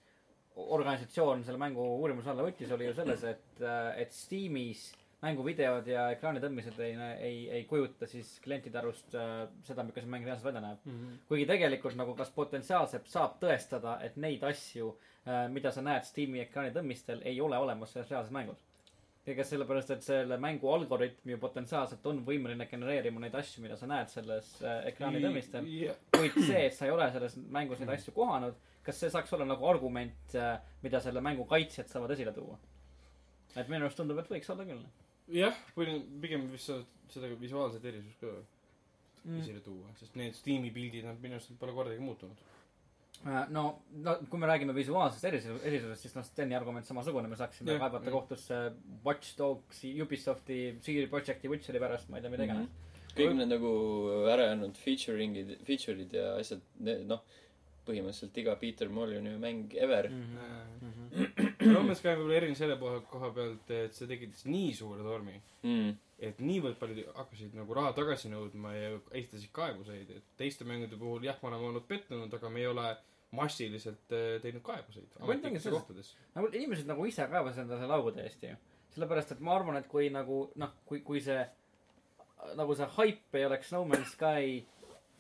organisatsioon 0.55 1.43
selle 1.43 1.57
mängu 1.62 1.86
uurimuse 2.00 2.29
alla 2.29 2.45
võttis, 2.45 2.72
oli 2.74 2.86
ju 2.89 2.98
selles, 2.98 3.24
et, 3.25 3.63
et 3.98 4.13
Steamis 4.13 4.91
mänguvideod 5.24 5.88
ja 5.88 6.07
ekraanitõmmised 6.13 6.79
ei, 6.83 6.95
ei, 7.24 7.38
ei 7.60 7.63
kujuta 7.67 8.07
siis 8.10 8.36
klientide 8.43 8.79
arust 8.81 9.15
äh, 9.15 9.45
seda, 9.63 9.86
milline 9.86 10.03
see 10.03 10.12
mäng 10.12 10.27
reaalselt 10.27 10.50
välja 10.50 10.63
näeb. 10.65 10.83
kuigi 11.29 11.48
tegelikult 11.50 11.95
nagu 12.00 12.15
kas 12.19 12.33
potentsiaalselt 12.36 13.07
saab 13.12 13.39
tõestada, 13.41 13.98
et 14.03 14.17
neid 14.19 14.43
asju, 14.43 14.93
mida 15.55 15.72
sa 15.72 15.81
näed 15.86 16.03
Steam'i 16.03 16.41
ekraanitõmmistel, 16.43 17.22
ei 17.24 17.39
ole 17.41 17.57
olemas 17.57 17.93
selles 17.95 18.12
reaalses 18.12 18.36
mängus. 18.36 18.60
ega 19.25 19.43
sellepärast, 19.48 19.91
et 19.95 20.03
selle 20.03 20.36
mängu 20.38 20.67
algoritm 20.67 21.29
ju 21.31 21.38
potentsiaalselt 21.39 22.05
on 22.12 22.17
võimeline 22.27 22.65
genereerima 22.67 23.22
neid 23.24 23.36
asju, 23.39 23.62
mida 23.63 23.77
sa 23.79 23.88
näed 23.88 24.12
selles 24.12 24.57
äh, 24.62 24.81
ekraanitõmmistel. 24.91 25.69
kuid 26.17 26.36
see, 26.43 26.65
et 26.65 26.75
sa 26.75 26.86
ei 26.86 26.91
ole 26.91 27.07
selles 27.12 27.38
mängus 27.38 27.79
neid 27.79 27.95
asju 27.95 28.12
kohanud, 28.17 28.60
kas 28.84 29.00
see 29.00 29.12
saaks 29.13 29.34
olla 29.36 29.48
nagu 29.48 29.68
argument, 29.70 30.38
mida 30.84 31.02
selle 31.04 31.24
mängu 31.24 31.48
kaitsjad 31.50 31.92
saavad 31.92 32.16
esile 32.16 32.34
tuua? 32.36 32.60
et 33.56 33.68
minu 33.70 33.86
arust 33.86 34.00
tundub, 34.00 34.18
et 34.20 34.32
võiks 34.32 34.50
olla 34.50 34.66
küll 34.68 34.84
jah, 35.32 35.56
pigem 35.75 36.50
vist 36.52 36.72
saad 36.72 36.90
seda 37.13 37.30
visuaalset 37.40 37.86
erisust 37.86 38.20
ka 38.22 38.32
mm.. 39.24 39.40
esile 39.42 39.62
tuua, 39.63 39.94
sest 40.00 40.18
need 40.20 40.36
Steam'i 40.38 40.72
pildid, 40.74 41.06
nad 41.08 41.22
minu 41.24 41.38
arust 41.38 41.54
pole 41.60 41.75
kordagi 41.75 42.04
muutunud. 42.04 42.50
Äh, 43.24 43.44
no, 43.56 43.63
no 44.04 44.16
kui 44.28 44.40
me 44.42 44.48
räägime 44.50 44.74
visuaalsest 44.75 45.28
erisusest, 45.30 45.66
erisusest, 45.70 46.04
siis 46.04 46.16
noh, 46.18 46.25
Steni 46.28 46.58
argument 46.58 46.88
samasugune, 46.88 47.30
me 47.32 47.38
saaksime 47.40 47.72
Jah, 47.72 47.84
kaevata 47.86 48.10
jah. 48.10 48.16
kohtusse 48.18 48.58
Watch 49.06 49.38
Dogs, 49.40 49.84
Ubisofti, 50.04 50.58
CD 50.84 51.06
Projekti 51.12 51.52
Witcheri 51.52 51.80
pärast, 51.84 52.10
ma 52.12 52.20
ei 52.20 52.25
tea, 52.25 52.34
mida 52.34 52.50
iganes. 52.50 52.74
kõik 53.13 53.38
need 53.38 53.52
nagu 53.54 53.72
ära 54.34 54.50
jäänud 54.50 54.80
featuring'id, 54.82 55.56
feature'id 55.68 56.18
ja 56.18 56.34
asjad, 56.42 56.66
noh, 57.08 57.22
põhimõtteliselt 57.88 58.38
iga 58.42 58.56
Peter 58.62 58.90
Molyneux 58.90 59.40
mäng 59.42 59.74
ever 59.80 60.10
Mhm. 60.10 61.72
No 61.74 61.82
Man's 61.86 62.00
Sky 62.02 62.16
võib-olla 62.18 62.36
erine 62.40 62.58
selle 62.58 62.75
koha, 62.80 63.00
koha 63.08 63.30
pealt, 63.36 63.70
et 63.72 63.94
see 63.96 64.08
tekitas 64.10 64.44
nii 64.50 64.74
suure 64.75 65.04
tormi, 65.06 65.36
mm.. 65.63 65.94
et 66.28 66.42
niivõrd 66.44 66.75
paljud 66.82 67.06
hakkasid 67.16 67.56
nagu 67.56 67.78
raha 67.78 67.94
tagasi 67.96 68.32
nõudma 68.32 68.74
ja 68.75 68.90
esitasid 69.12 69.52
kaebuseid, 69.56 70.10
et 70.18 70.25
teiste 70.40 70.68
mängude 70.68 70.98
puhul 71.00 71.24
jah, 71.24 71.38
me 71.42 71.52
oleme 71.52 71.70
olnud 71.70 71.88
pettunud, 71.88 72.34
aga 72.34 72.52
me 72.52 72.63
ei 72.63 72.68
ole 72.68 72.88
massiliselt 73.34 74.13
äh, 74.13 74.42
teinud 74.44 74.62
kaebuseid 74.66 75.16
ametlikes 75.22 75.70
kohtades. 75.74 76.13
nagu 76.36 76.52
inimesed 76.52 76.90
nagu 76.90 77.06
ise 77.10 77.25
kaevasid 77.32 77.63
endale 77.63 77.88
laugu 77.90 78.12
täiesti 78.18 78.52
ju. 78.52 78.58
sellepärast, 78.98 79.32
et 79.38 79.40
ma 79.46 79.56
arvan, 79.58 79.80
et 79.80 79.88
kui 79.90 80.10
nagu 80.13 80.44
noh, 80.60 80.75
kui, 80.90 81.02
kui 81.06 81.22
see 81.24 81.42
nagu 82.60 82.75
see 82.75 82.90
haip 82.98 83.40
ei 83.40 83.46
oleks 83.48 83.72
No 83.72 83.86
Man's 83.88 84.13
Sky 84.18 84.60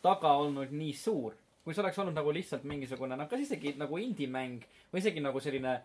taga 0.03 0.33
olnud 0.43 0.73
nii 0.75 0.93
suur, 0.99 1.37
kui 1.63 1.75
see 1.75 1.83
oleks 1.83 1.99
olnud 2.03 2.17
nagu 2.17 2.33
lihtsalt 2.35 2.65
mingisugune 2.67 3.17
noh, 3.19 3.29
kas 3.31 3.45
isegi 3.45 3.75
nagu 3.79 3.99
indie-mäng 4.01 4.65
või 4.91 5.03
isegi 5.03 5.23
nagu 5.23 5.39
selline 5.43 5.77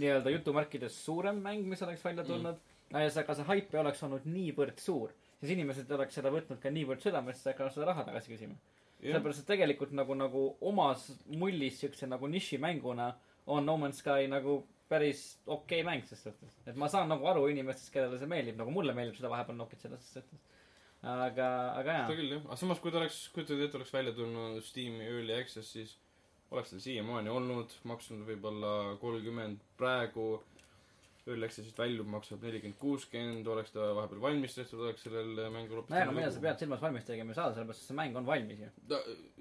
nii-öelda 0.00 0.32
jutumärkides 0.36 0.96
suurem 1.04 1.40
mäng, 1.44 1.66
mis 1.68 1.82
oleks 1.82 2.04
välja 2.04 2.24
tulnud 2.24 2.56
mm.. 2.56 3.00
ja 3.02 3.10
see, 3.10 3.24
aga 3.24 3.36
see 3.36 3.48
haip 3.50 3.74
ei 3.74 3.80
oleks 3.82 4.02
olnud 4.06 4.26
niivõrd 4.30 4.80
suur, 4.80 5.14
siis 5.40 5.54
inimesed 5.56 5.90
oleks 5.96 6.16
seda 6.20 6.32
võtnud 6.32 6.60
ka 6.62 6.72
niivõrd 6.72 7.02
südamesse, 7.04 7.50
hakkavad 7.50 7.74
seda 7.74 7.90
raha 7.90 8.06
tagasi 8.08 8.32
küsima. 8.32 8.58
sellepärast, 9.00 9.42
et 9.42 9.52
tegelikult 9.54 9.92
nagu, 9.96 10.16
nagu 10.16 10.44
omas 10.72 11.08
mullis 11.40 11.80
siukse 11.80 12.08
nagu 12.08 12.28
nišimänguna 12.28 13.12
on 13.50 13.66
No 13.66 13.76
Man's 13.80 14.02
Sky 14.04 14.28
nagu 14.28 14.60
päris 14.90 15.38
okei 15.46 15.80
okay 15.80 15.86
mäng 15.86 16.06
ses 16.06 16.22
suhtes. 16.22 16.56
et 16.66 16.76
ma 16.76 16.88
saan 16.88 17.08
nagu 17.08 17.26
aru 17.26 17.46
inimestest, 17.52 17.92
kellele 17.94 18.18
see 18.18 18.30
meeldib, 18.30 18.58
nagu 18.58 18.72
mulle 18.74 18.94
meeldib 18.96 19.18
seda 19.18 19.30
vahepeal 19.32 19.58
nokitseda 19.58 19.98
ses 19.98 20.16
suhtes. 20.18 20.40
aga, 21.02 21.48
aga 21.80 21.96
seda 21.96 21.98
jaa. 21.98 22.20
küll 22.20 22.36
jah, 22.36 22.44
aga 22.46 22.60
samas 22.60 22.80
kui 22.82 22.92
ta 22.92 23.00
oleks, 23.00 23.22
kujutad 23.34 23.64
ette, 23.64 23.78
oleks 23.80 23.92
välja 23.94 24.14
tulnud 24.16 24.62
Steam'i 24.66 25.08
Early 25.08 25.36
Access, 25.38 25.74
siis 25.76 25.96
oleks 26.50 26.72
tal 26.74 26.82
siiamaani 26.84 27.32
olnud, 27.32 27.74
maksnud 27.88 28.24
võib-olla 28.28 28.96
kolmkümmend, 29.02 29.62
praegu 29.80 30.32
Early 31.28 31.46
Access'ist 31.46 31.78
väljub, 31.78 32.08
maksab 32.10 32.42
nelikümmend, 32.44 32.78
kuuskümmend, 32.80 33.46
oleks 33.52 33.74
ta 33.74 33.90
vahepeal 33.96 34.22
valmis 34.24 34.56
tehtud, 34.56 34.82
oleks 34.86 35.04
sellel 35.06 35.44
mängul 35.52 35.80
hoopis 35.80 35.92
nojah, 35.94 36.08
aga 36.08 36.16
mida 36.16 36.32
sa 36.34 36.42
pead 36.42 36.64
silmas 36.64 36.82
valmis 36.82 37.06
tegema 37.06 37.34
ei 37.34 37.38
saa, 37.38 37.52
sellepärast 37.54 37.84
et 37.84 37.92
see 37.92 37.98
mäng 38.00 38.18
on 38.18 38.28
valmis 38.28 38.64
ju. 38.64 38.70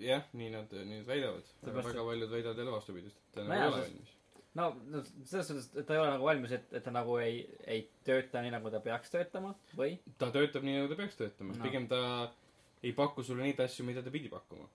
Jah, 0.03 0.27
nii 0.37 0.53
nad, 0.53 0.75
nii 0.75 1.01
nad 1.01 1.09
väidavad. 1.09 1.51
väga 1.65 2.07
paljud 2.11 2.35
väidavad 2.35 2.63
jälle 2.63 2.75
vastupidist, 2.75 3.19
et 3.23 3.37
ta 3.39 3.47
nagu 3.47 3.57
ei 3.57 3.71
ole 3.71 3.83
valmis. 3.87 4.15
No 4.59 4.69
no 4.91 5.01
selles 5.25 5.47
suhtes, 5.49 5.69
et 5.79 5.87
ta 5.87 5.95
ei 5.95 6.01
ole 6.03 6.11
nagu 6.13 6.27
valmis, 6.27 6.51
et, 6.57 6.67
et 6.75 6.83
ta 6.85 6.91
nagu 6.93 7.17
ei, 7.23 7.41
ei 7.67 7.85
tööta 8.07 8.41
nii, 8.43 8.51
nagu 8.57 8.71
ta 8.73 8.81
peaks 8.83 9.11
töötama 9.13 9.53
või? 9.79 9.95
ta 10.21 10.29
töötab 10.35 10.65
nii, 10.67 10.77
nagu 10.81 10.91
ta 10.93 10.99
peaks 10.99 11.17
töötama 11.19 11.55
No. 11.57 11.63
pigem 11.65 11.87
ta 11.91 12.01
ei 12.83 12.93
paku 12.95 13.23
sulle 13.27 13.43
neid 13.47 13.59
asju, 13.63 13.85
mida 13.87 14.03
ta 14.05 14.11
pidi 14.13 14.29
pakkuma. 14.31 14.67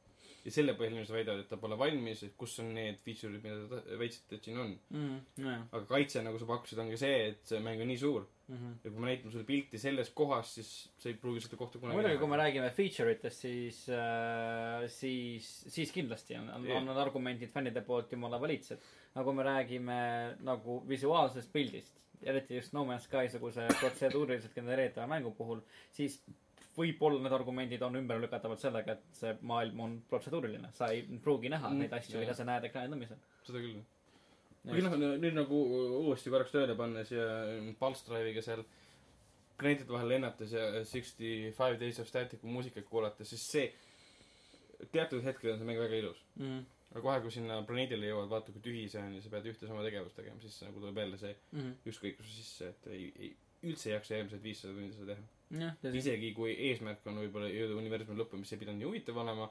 Ja 0.44 0.52
selle 0.52 0.74
põhjal 0.76 0.92
inimesed 0.92 1.16
väidavad, 1.16 1.44
et 1.44 1.48
ta 1.48 1.58
pole 1.60 1.78
valmis, 1.80 2.22
et 2.26 2.36
kus 2.36 2.58
on 2.60 2.70
need 2.76 3.00
feature'id, 3.04 3.42
mida 3.44 3.80
te 3.86 3.98
väitsite, 4.00 4.38
et 4.38 4.48
siin 4.48 4.60
on. 4.60 4.74
nojah. 4.92 5.66
aga 5.70 5.84
kaitse, 5.88 6.22
nagu 6.26 6.40
sa 6.40 6.48
pakkusid, 6.50 6.84
ongi 6.84 7.00
see, 7.00 7.20
et 7.32 7.44
see 7.48 7.62
mäng 7.64 7.82
on 7.84 7.92
nii 7.92 8.00
suur 8.00 8.28
ja 8.48 8.90
kui 8.90 9.00
me 9.00 9.08
näitame 9.08 9.32
sulle 9.32 9.46
pilti 9.48 9.78
selles 9.80 10.10
kohas, 10.16 10.50
siis 10.58 10.70
sa 11.00 11.08
ei 11.08 11.16
pruugi 11.20 11.40
seda 11.40 11.56
kohta 11.56 11.80
kunagi 11.80 11.96
muidugi, 11.96 12.18
kui 12.20 12.28
me 12.28 12.38
räägime 12.40 12.68
feature 12.76 13.14
itest, 13.14 13.46
siis 13.46 13.78
äh,, 13.88 14.84
siis, 14.92 15.48
siis 15.72 15.92
kindlasti 15.94 16.36
on, 16.36 16.50
on, 16.58 16.68
on 16.76 16.88
need 16.90 17.00
argumendid 17.06 17.52
fännide 17.54 17.80
poolt 17.86 18.12
jumala 18.12 18.40
valitsed. 18.42 18.84
aga 19.14 19.24
kui 19.24 19.38
me 19.38 19.46
räägime 19.48 19.98
nagu 20.44 20.82
visuaalsest 20.88 21.52
pildist, 21.54 21.96
eriti 22.22 22.60
just 22.60 22.76
No 22.76 22.84
Man's 22.84 23.08
Sky 23.08 23.32
suguse 23.32 23.64
protseduuriliselt 23.80 24.56
genereeritava 24.56 25.08
mängu 25.08 25.32
puhul, 25.38 25.64
siis 25.92 26.20
võib-olla 26.76 27.20
need 27.22 27.32
argumendid 27.32 27.82
on 27.86 27.94
ümberlükatavad 28.00 28.58
sellega, 28.58 28.92
et 28.92 29.02
see 29.14 29.34
maailm 29.42 29.80
on 29.80 29.92
protseduuriline. 30.10 30.72
sa 30.72 30.88
ei 30.92 31.02
pruugi 31.22 31.48
näha 31.52 31.68
Mm, 31.70 31.78
neid 31.84 31.92
asju, 31.92 32.18
mida 32.18 32.34
sa 32.34 32.44
näed 32.44 32.64
ekraani 32.64 32.92
tõmmisel. 32.94 33.16
seda 33.46 33.58
küll. 33.58 33.82
või 34.66 34.82
noh, 34.82 34.96
nüüd 35.20 35.34
nagu 35.36 35.60
uuesti 36.06 36.30
korraks 36.30 36.50
tööle 36.52 36.74
pannes 36.76 37.10
ja 37.12 37.24
Pulse 37.78 38.04
Drive'iga 38.08 38.42
seal 38.42 38.64
klientide 39.58 39.92
vahel 39.92 40.08
lennates 40.08 40.52
ja 40.52 40.84
Sixty 40.84 41.50
Five 41.52 41.78
Days 41.78 41.98
of 42.00 42.08
Static'u 42.08 42.46
muusikat 42.50 42.84
kuulates, 42.90 43.28
siis 43.28 43.42
see 43.52 43.72
teatud 44.92 45.22
hetkel 45.24 45.52
on 45.52 45.58
see 45.60 45.66
mäng 45.68 45.78
väga 45.78 45.94
ilus. 46.02 46.18
Mhm. 46.36 46.64
aga 46.94 47.00
kohe, 47.02 47.20
kui 47.24 47.30
sinna 47.34 47.56
planeedile 47.66 48.06
jõuad, 48.06 48.28
vaata 48.30 48.52
kui 48.54 48.60
tühi 48.62 48.84
see 48.88 49.00
on 49.02 49.14
ja 49.16 49.20
sa 49.20 49.28
pead 49.32 49.46
ühte 49.50 49.66
sama 49.66 49.82
tegevust 49.82 50.14
tegema, 50.14 50.38
siis 50.40 50.60
nagu 50.62 50.78
tuleb 50.80 50.96
jälle 50.96 51.16
see 51.18 51.34
Mhm. 51.52 51.70
ükskõikluse 51.90 52.34
sisse, 52.36 52.68
et 52.68 52.86
ei, 52.86 53.12
ei, 53.18 53.36
üldse 53.64 53.88
ei 53.90 53.94
jaksa 53.96 54.14
järgmised 54.14 54.42
viissada 54.42 54.74
tundi 54.74 54.92
seda 54.94 55.06
teha. 55.14 55.22
jah, 55.60 55.76
isegi 56.00 56.32
kui 56.36 56.54
eesmärk 56.70 57.06
on 57.10 57.20
võib-olla 57.24 57.50
jõuda 57.52 57.78
universumi 57.80 58.20
lõppu, 58.20 58.40
mis 58.40 58.52
ei 58.52 58.60
pidanud 58.62 58.82
nii 58.82 58.90
huvitav 58.90 59.20
olema, 59.22 59.50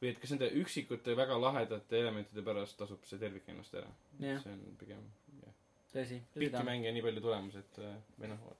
või 0.00 0.12
et 0.12 0.20
kas 0.20 0.32
nende 0.34 0.48
üksikute 0.62 1.14
väga 1.16 1.36
lahedate 1.40 2.00
elementide 2.00 2.44
pärast 2.44 2.78
tasub 2.80 3.04
see 3.08 3.20
tervik 3.20 3.48
ennast 3.52 3.74
ära. 3.76 3.90
jah, 4.24 4.42
see 4.42 4.52
on 4.56 4.76
pigem 4.80 5.06
jah, 5.42 5.56
tõsi. 5.94 6.20
pikki 6.36 6.66
mänge 6.66 6.88
ja 6.88 6.94
nii 6.96 7.04
palju 7.04 7.24
tulemas, 7.24 7.58
et 7.60 7.80
äh, 7.84 7.96
või 8.18 8.32
noh, 8.32 8.52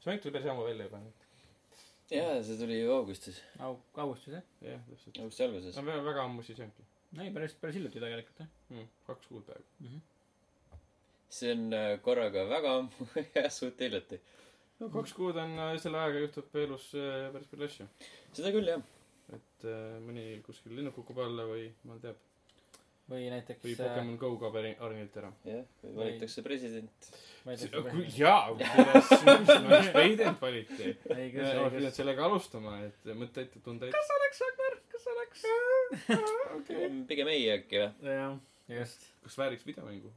see 0.00 0.10
mäng 0.12 0.24
tuli 0.24 0.34
päris 0.36 0.50
ammu 0.52 0.66
välja 0.68 0.88
juba, 0.88 1.00
jaa, 2.12 2.40
see 2.44 2.58
tuli 2.60 2.80
ju 2.82 2.92
augustis, 2.92 3.40
au-, 3.64 3.80
augustis 4.04 4.36
jah. 4.36 4.48
jah, 4.64 4.82
täpselt. 4.90 5.20
augusti 5.22 5.46
alguses 5.46 5.78
no. 5.78 5.86
väga, 5.88 6.04
väga 6.10 6.26
ammu 6.28 6.44
siis 6.44 6.60
ei 6.60 6.66
olnudki. 6.66 6.88
ei, 7.16 7.30
päris, 7.38 7.56
päris 7.62 7.80
hiljuti 7.80 8.02
tegelikult 8.04 8.44
jah 8.44 8.50
mm,. 8.74 8.90
kaks 9.08 9.30
kuud 9.32 9.46
peaaegu. 9.48 9.66
mm. 9.80 9.94
-hmm. 9.94 10.80
see 11.38 11.52
on 11.56 11.66
äh, 11.80 11.90
korraga 12.04 12.44
väga 12.50 12.76
ammu 12.82 13.08
ja 13.38 13.48
suht 13.50 13.80
hiljuti. 13.80 14.20
No 14.80 14.90
kaks 14.94 15.14
kuud 15.16 15.38
on, 15.40 15.56
selle 15.82 16.00
ajaga 16.00 16.22
juhtub 16.24 16.60
elus 16.64 16.90
äh, 16.98 17.26
päris 17.34 17.50
palju 17.50 17.68
asju. 17.70 17.88
seda 18.36 18.52
küll 18.54 18.70
jah. 18.72 18.84
et 19.36 19.66
äh, 19.70 19.98
mõni 20.04 20.28
kuskil 20.46 20.74
linnuk 20.78 20.96
kukub 20.98 21.20
alla 21.24 21.46
või 21.50 21.66
jumal 21.68 22.00
teab. 22.02 22.22
või 23.10 23.28
näiteks 23.32 23.62
või 23.64 23.74
äh, 23.76 23.82
Pokemon 23.82 24.18
Go 24.22 24.32
kaob 24.42 24.58
arengilt 24.60 25.18
ära. 25.22 25.30
jah, 25.48 25.68
või 25.84 25.94
valitakse 26.00 26.44
president. 26.46 27.10
jaa, 28.18 28.40
kuidas 28.54 29.12
president 29.96 30.42
valiti. 30.42 30.94
pidad 31.04 31.76
küll 31.76 31.92
sellega 32.00 32.26
alustama, 32.30 32.80
et 32.88 33.14
mõtteid, 33.14 33.60
tundeid. 33.66 33.94
kas 33.94 34.12
oleks 34.18 34.44
Ragnar 34.48 34.80
kas 34.94 35.08
oleks 35.14 35.46
okei. 36.58 36.90
pigem 37.08 37.30
ei 37.36 37.46
äkki 37.58 37.84
või? 37.84 38.18
jah 38.18 38.36
just 38.80 39.10
kas 39.22 39.38
vääriks 39.38 39.66
videomängu 39.66 40.12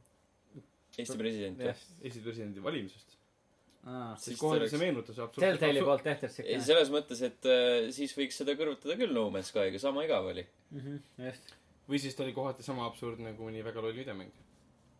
Eesti 0.98 1.18
president 1.20 1.60
või? 1.62 1.74
Eesti 2.02 2.22
presidendi 2.24 2.62
valimisest? 2.62 3.17
Aa 3.86 4.16
Siis 4.16 4.38
kohe 4.40 4.58
oleks- 4.58 4.70
see 4.74 4.78
meenutas 4.82 5.16
Telltale'i 5.38 5.84
poolt 5.84 6.02
tehtud 6.02 6.28
ei, 6.28 6.34
siuke 6.34 6.60
selles 6.66 6.90
mõttes, 6.90 7.22
et 7.22 7.46
äh, 7.46 7.90
siis 7.94 8.14
võiks 8.18 8.36
seda 8.42 8.54
kõrvutada 8.58 8.96
küll 8.98 9.12
No 9.14 9.28
Man's 9.30 9.52
Skyga, 9.52 9.78
sama 9.78 10.04
igav 10.04 10.26
oli. 10.32 10.46
Mhm, 10.70 10.96
just 11.28 11.54
või 11.88 11.98
siis 12.02 12.14
ta 12.14 12.22
oli 12.26 12.34
kohati 12.36 12.62
sama 12.66 12.86
absurdne 12.86 13.32
kui 13.36 13.48
mõni 13.48 13.64
väga 13.64 13.80
loll 13.84 13.96
videomäng. 13.96 14.32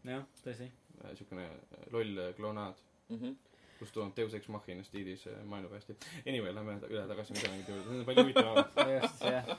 jah 0.08 0.24
tõsi 0.44 0.70
siukene 1.18 1.48
loll 1.92 2.22
klounaad, 2.36 2.78
mm. 3.10 3.18
-hmm. 3.18 3.34
Kus 3.78 3.92
toimub 3.94 4.16
Deus 4.16 4.34
Ex 4.34 4.48
Machina 4.52 4.82
stiilis 4.86 5.26
äh, 5.30 5.36
maailmapäästi. 5.48 5.96
Anyway, 6.26 6.52
lähme 6.54 6.78
üle 6.88 7.04
tagasi 7.10 7.34
videomängide 7.36 7.72
juurde, 7.76 7.90
see 7.90 7.98
on 8.00 8.08
palju 8.08 8.24
huvitavam. 8.24 8.64
just 9.02 9.22
jah 9.24 9.52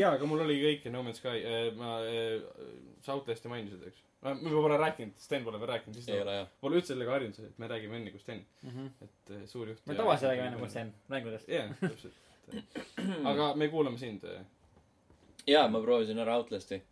jaa, 0.00 0.12
aga 0.16 0.26
mul 0.30 0.44
oli 0.46 0.56
kõik 0.62 0.86
No 0.92 1.02
Man's 1.06 1.18
Sky, 1.20 1.42
ma, 1.76 1.96
sa 3.04 3.16
Outlast'i 3.16 3.48
mainisid, 3.52 3.82
eks? 3.90 4.00
ma 4.20 4.34
juba 4.36 4.62
pole 4.66 4.76
rääkinud, 4.80 5.14
Sten 5.20 5.44
pole 5.46 5.56
veel 5.60 5.70
rääkinud, 5.74 5.96
ei 5.96 6.04
siis 6.04 6.22
ole 6.22 6.34
jah. 6.42 6.48
pole 6.60 6.76
üldse 6.80 6.92
sellega 6.94 7.14
harjunud, 7.14 7.38
et 7.50 7.58
me 7.62 7.68
räägime 7.72 7.96
enne 8.00 8.10
kui 8.12 8.20
Sten, 8.20 8.42
Mhm. 8.62 8.86
et 9.06 9.30
eh, 9.36 9.46
suur 9.48 9.68
juht. 9.72 9.80
me 9.88 9.94
tavaliselt 9.96 10.30
räägime 10.32 10.50
enne 10.50 10.58
kui 10.60 10.68
Sten 10.68 10.90
mängudest 11.08 11.48
jah, 11.48 11.70
täpselt. 11.80 12.14
aga 13.24 13.54
me 13.56 13.68
kuulame 13.72 13.98
sind, 13.98 14.24
jaa, 15.48 15.68
ma 15.68 15.80
proovisin 15.80 16.18
ära 16.20 16.36
Outlasti. 16.36 16.82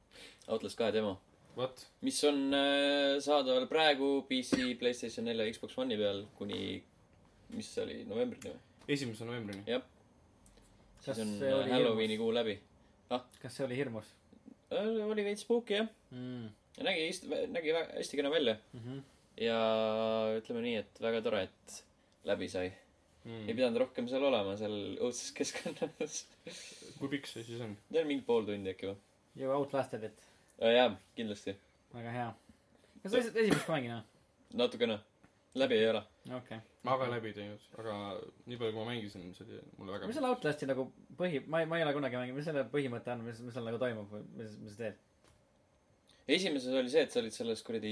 Outlast 0.48 0.78
kahe 0.80 0.92
demo, 0.92 1.18
vot. 1.58 1.82
mis 2.06 2.18
on 2.28 2.38
äh, 2.54 3.18
saadaval 3.24 3.66
praegu 3.70 4.10
PC, 4.30 4.74
Playstation 4.80 5.26
nelja, 5.28 5.46
Xbox 5.52 5.76
One'i 5.82 5.98
peal 6.00 6.24
kuni, 6.38 6.60
mis 7.56 7.70
see 7.74 7.84
oli, 7.84 7.98
novembrini 8.08 8.52
või? 8.54 8.64
esimese 8.94 9.26
novembrini. 9.28 9.64
kas 11.04 11.16
siis 11.18 11.24
on 11.26 11.34
äh, 11.42 11.68
Halloweeni 11.74 12.14
hirmus 12.16 12.24
kuu 12.24 12.34
läbi. 12.36 12.56
kas 13.42 13.56
see 13.58 13.66
oli 13.66 13.76
hirmus 13.80 14.14
oli 14.70 15.24
veits 15.24 15.42
spooky 15.46 15.78
jah. 15.78 15.86
mm. 16.12 16.48
nägi, 16.84 17.06
nägi 17.54 17.72
väga 17.72 17.96
hästi 17.98 18.18
kena 18.20 18.30
välja 18.32 18.58
Mhm. 18.76 18.98
ja 19.40 19.58
ütleme 20.38 20.60
nii, 20.64 20.76
et 20.82 21.00
väga 21.00 21.22
tore, 21.24 21.42
et 21.48 21.76
läbi 22.28 22.48
sai. 22.52 22.68
Mm. 23.24 23.44
ei 23.48 23.54
pidanud 23.54 23.80
rohkem 23.82 24.06
seal 24.08 24.24
olema, 24.24 24.54
seal 24.60 24.74
õudses 25.02 25.32
keskkonnas. 25.36 26.20
kui 26.98 27.08
pikk 27.12 27.26
see 27.28 27.42
siis 27.44 27.60
on? 27.64 27.74
see 27.90 28.00
on 28.02 28.08
mingi 28.08 28.24
pool 28.28 28.46
tundi 28.46 28.70
äkki 28.72 28.88
või? 28.92 28.98
You 29.38 29.52
outlasted 29.54 30.04
it 30.08 30.27
jaa, 30.58 30.92
kindlasti. 31.16 31.56
väga 31.94 32.14
hea 32.14 32.28
kas 33.02 33.12
sa 33.12 33.20
lihtsalt 33.20 33.40
esimest 33.42 33.66
ka 33.66 33.76
mängid 33.76 33.94
või 33.94 34.58
natukene. 34.62 34.98
läbi 35.58 35.74
ei 35.78 35.90
ole. 35.90 36.02
okei 36.26 36.38
okay. 36.38 36.60
ma 36.84 36.96
ka 36.98 37.10
läbi 37.10 37.32
teinud, 37.36 37.66
aga 37.78 37.98
nii 38.46 38.60
palju, 38.60 38.72
kui 38.72 38.80
ma 38.80 38.86
mängisin, 38.92 39.28
see 39.34 39.46
oli 39.46 39.60
mulle 39.78 39.96
väga 39.96 40.10
mis 40.10 40.18
selle 40.18 40.32
Outlasti 40.32 40.70
nagu 40.70 40.88
põhi 41.18 41.42
ma 41.46 41.62
ei 41.62 41.70
ma 41.70 41.78
ei 41.78 41.86
ole 41.86 41.94
kunagi 41.96 42.20
mänginud 42.20 42.40
mis 42.40 42.48
selle 42.50 42.64
põhimõte 42.72 43.14
on 43.14 43.26
mis 43.28 43.44
mis 43.44 43.54
seal 43.56 43.70
nagu 43.70 43.80
toimub 43.82 44.10
või 44.12 44.24
mis 44.40 44.58
mis 44.64 44.76
sa 44.76 44.84
teed 44.86 45.04
esimeses 46.28 46.74
oli 46.76 46.90
see, 46.92 47.02
et 47.06 47.12
sa 47.12 47.22
olid 47.22 47.32
selles 47.32 47.62
kuradi 47.64 47.90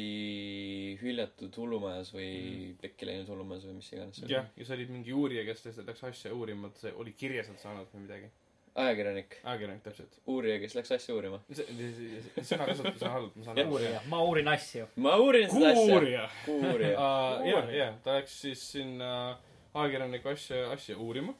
hüljatud 1.01 1.55
hullumajas 1.57 2.11
või 2.13 2.29
mm. 2.29 2.75
pekki 2.83 3.09
läinud 3.09 3.31
hullumajas 3.33 3.65
või 3.71 3.79
mis 3.79 3.93
iganes 3.95 4.21
jah, 4.29 4.51
ja 4.53 4.67
sa 4.69 4.77
olid 4.77 4.93
mingi 4.93 5.15
uurija, 5.17 5.47
kes 5.49 5.65
lihtsalt 5.65 5.89
läks 5.89 6.05
asja 6.11 6.35
uurima, 6.37 6.69
et 6.69 6.83
see 6.83 6.93
oli 7.01 7.15
kirja 7.17 7.47
sealt 7.47 7.63
saanud 7.63 7.89
või 7.95 8.05
midagi. 8.05 8.29
ajakirjanik, 8.77 9.39
ajakirjanik, 9.45 9.83
täpselt. 9.87 10.19
uurija, 10.27 10.59
kes 10.61 10.75
läks 10.77 10.91
asja 10.97 11.15
uurima. 11.17 11.39
sõnakasutus 12.45 13.03
on 13.07 13.11
halb, 13.15 13.37
ma 13.39 13.45
saan 13.49 13.59
aru. 13.63 13.73
uurija 13.77 14.03
ma 14.13 14.21
uurin 14.27 14.49
asju 14.53 14.87
ma 15.07 15.17
uurin 15.23 15.49
seda 15.53 15.71
asja. 15.73 15.87
kuurija. 15.89 16.25
uurija. 16.53 17.09
jah, 17.51 17.71
jah, 17.79 17.95
ta 18.05 18.19
läks 18.19 18.37
siis 18.45 18.63
sinna 18.77 19.11
ajakirjaniku 19.75 20.29
asja, 20.35 20.63
asja 20.75 20.97
uurima. 21.03 21.35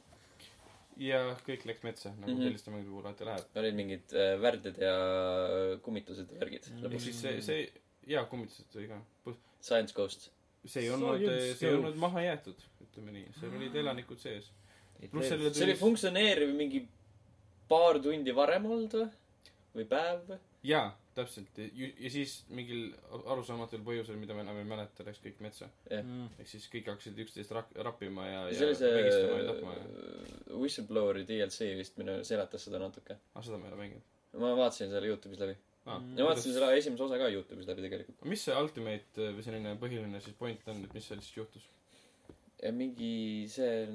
ja 0.97 1.19
kõik 1.45 1.65
läks 1.69 1.83
metsa, 1.85 2.09
nagu 2.09 2.21
mm 2.21 2.33
Mhm. 2.33 2.39
-hmm. 2.39 2.47
selliste 2.47 2.71
mängude 2.71 2.89
puhul 2.89 3.05
alati 3.05 3.25
läheb. 3.25 3.57
olid 3.61 3.75
mingid 3.75 4.13
äh, 4.13 4.41
värded 4.41 4.77
ja 4.81 4.95
kummitused 5.81 6.31
ja 6.33 6.39
värgid 6.39 6.65
Mm. 6.71 6.77
ehk 6.77 6.85
lõpuks. 6.85 6.99
siis 7.05 7.21
see, 7.21 7.41
see, 7.41 7.71
jaa, 8.07 8.25
kummitused 8.25 8.75
oli 8.75 8.87
ka. 8.87 9.01
Science 9.61 9.93
Ghost. 9.93 10.31
see 10.65 10.83
ei 10.83 10.89
olnud, 10.89 11.21
see 11.57 11.69
ei 11.69 11.75
olnud 11.75 11.95
maha 11.95 12.21
jäetud, 12.21 12.55
ütleme 12.83 13.11
nii, 13.11 13.27
seal 13.39 13.51
olid 13.55 13.75
elanikud 13.75 14.19
sees. 14.19 14.51
pluss 15.11 15.27
see 15.27 15.37
sellele 15.37 15.49
oli 15.49 15.59
tuli, 15.59 15.75
funktsioneeriv 15.75 16.49
mingi 16.55 16.87
paar 17.69 17.99
tundi 18.03 18.35
varem 18.35 18.65
olnud 18.65 18.97
või? 18.99 19.09
või 19.77 19.85
päev 19.89 20.23
või? 20.29 20.39
jaa, 20.67 20.89
täpselt, 21.15 21.59
ja 21.77 22.09
siis 22.11 22.39
mingil 22.53 22.89
arusaamatul 23.17 23.83
põhjusel, 23.85 24.17
mida 24.21 24.35
ma 24.37 24.43
enam 24.45 24.59
ei 24.61 24.67
mäleta, 24.67 25.05
läks 25.07 25.21
kõik 25.23 25.39
metsa. 25.45 25.69
Jah. 25.89 26.03
mm. 26.03 26.41
ehk 26.41 26.51
siis 26.51 26.67
kõik 26.73 26.91
hakkasid 26.91 27.23
üksteist 27.23 27.53
rak-, 27.55 27.73
rappima 27.87 28.27
ja, 28.27 28.43
ja 28.51 28.69
vägistama 28.73 29.39
ja 29.39 29.47
tapma 29.51 29.77
ja, 29.77 29.87
äh, 29.87 30.51
Whistlebloweri 30.57 31.25
DLC 31.29 31.71
vist, 31.79 31.97
minu 32.01 32.19
seletas 32.27 32.67
seda 32.67 32.81
natuke. 32.81 33.19
aga 33.33 33.45
seda 33.45 33.61
ma 33.61 33.69
ei 33.69 33.75
ole 33.75 33.81
mänginud 33.85 34.13
ma 34.41 34.51
vaatasin 34.57 34.91
selle 34.91 35.07
Youtube'is 35.07 35.39
läbi. 35.41 35.55
ah,. 35.85 36.01
Mm. 36.01 36.17
ja 36.17 36.27
vaatasin 36.27 36.53
selle 36.53 36.75
esimese 36.77 37.03
osa 37.03 37.17
ka 37.21 37.29
Youtube'is 37.31 37.69
läbi 37.69 37.85
tegelikult. 37.85 38.25
mis 38.25 38.43
see 38.47 38.59
ultimate 38.59 39.23
äh, 39.23 39.33
või 39.37 39.45
selline 39.45 39.73
põhiline 39.81 40.21
siis 40.23 40.37
point 40.39 40.69
on, 40.73 40.83
et 40.83 40.93
mis 40.97 41.07
seal 41.09 41.23
siis 41.23 41.37
juhtus? 41.37 41.69
ja 42.63 42.71
mingi 42.75 43.47
see, 43.51 43.87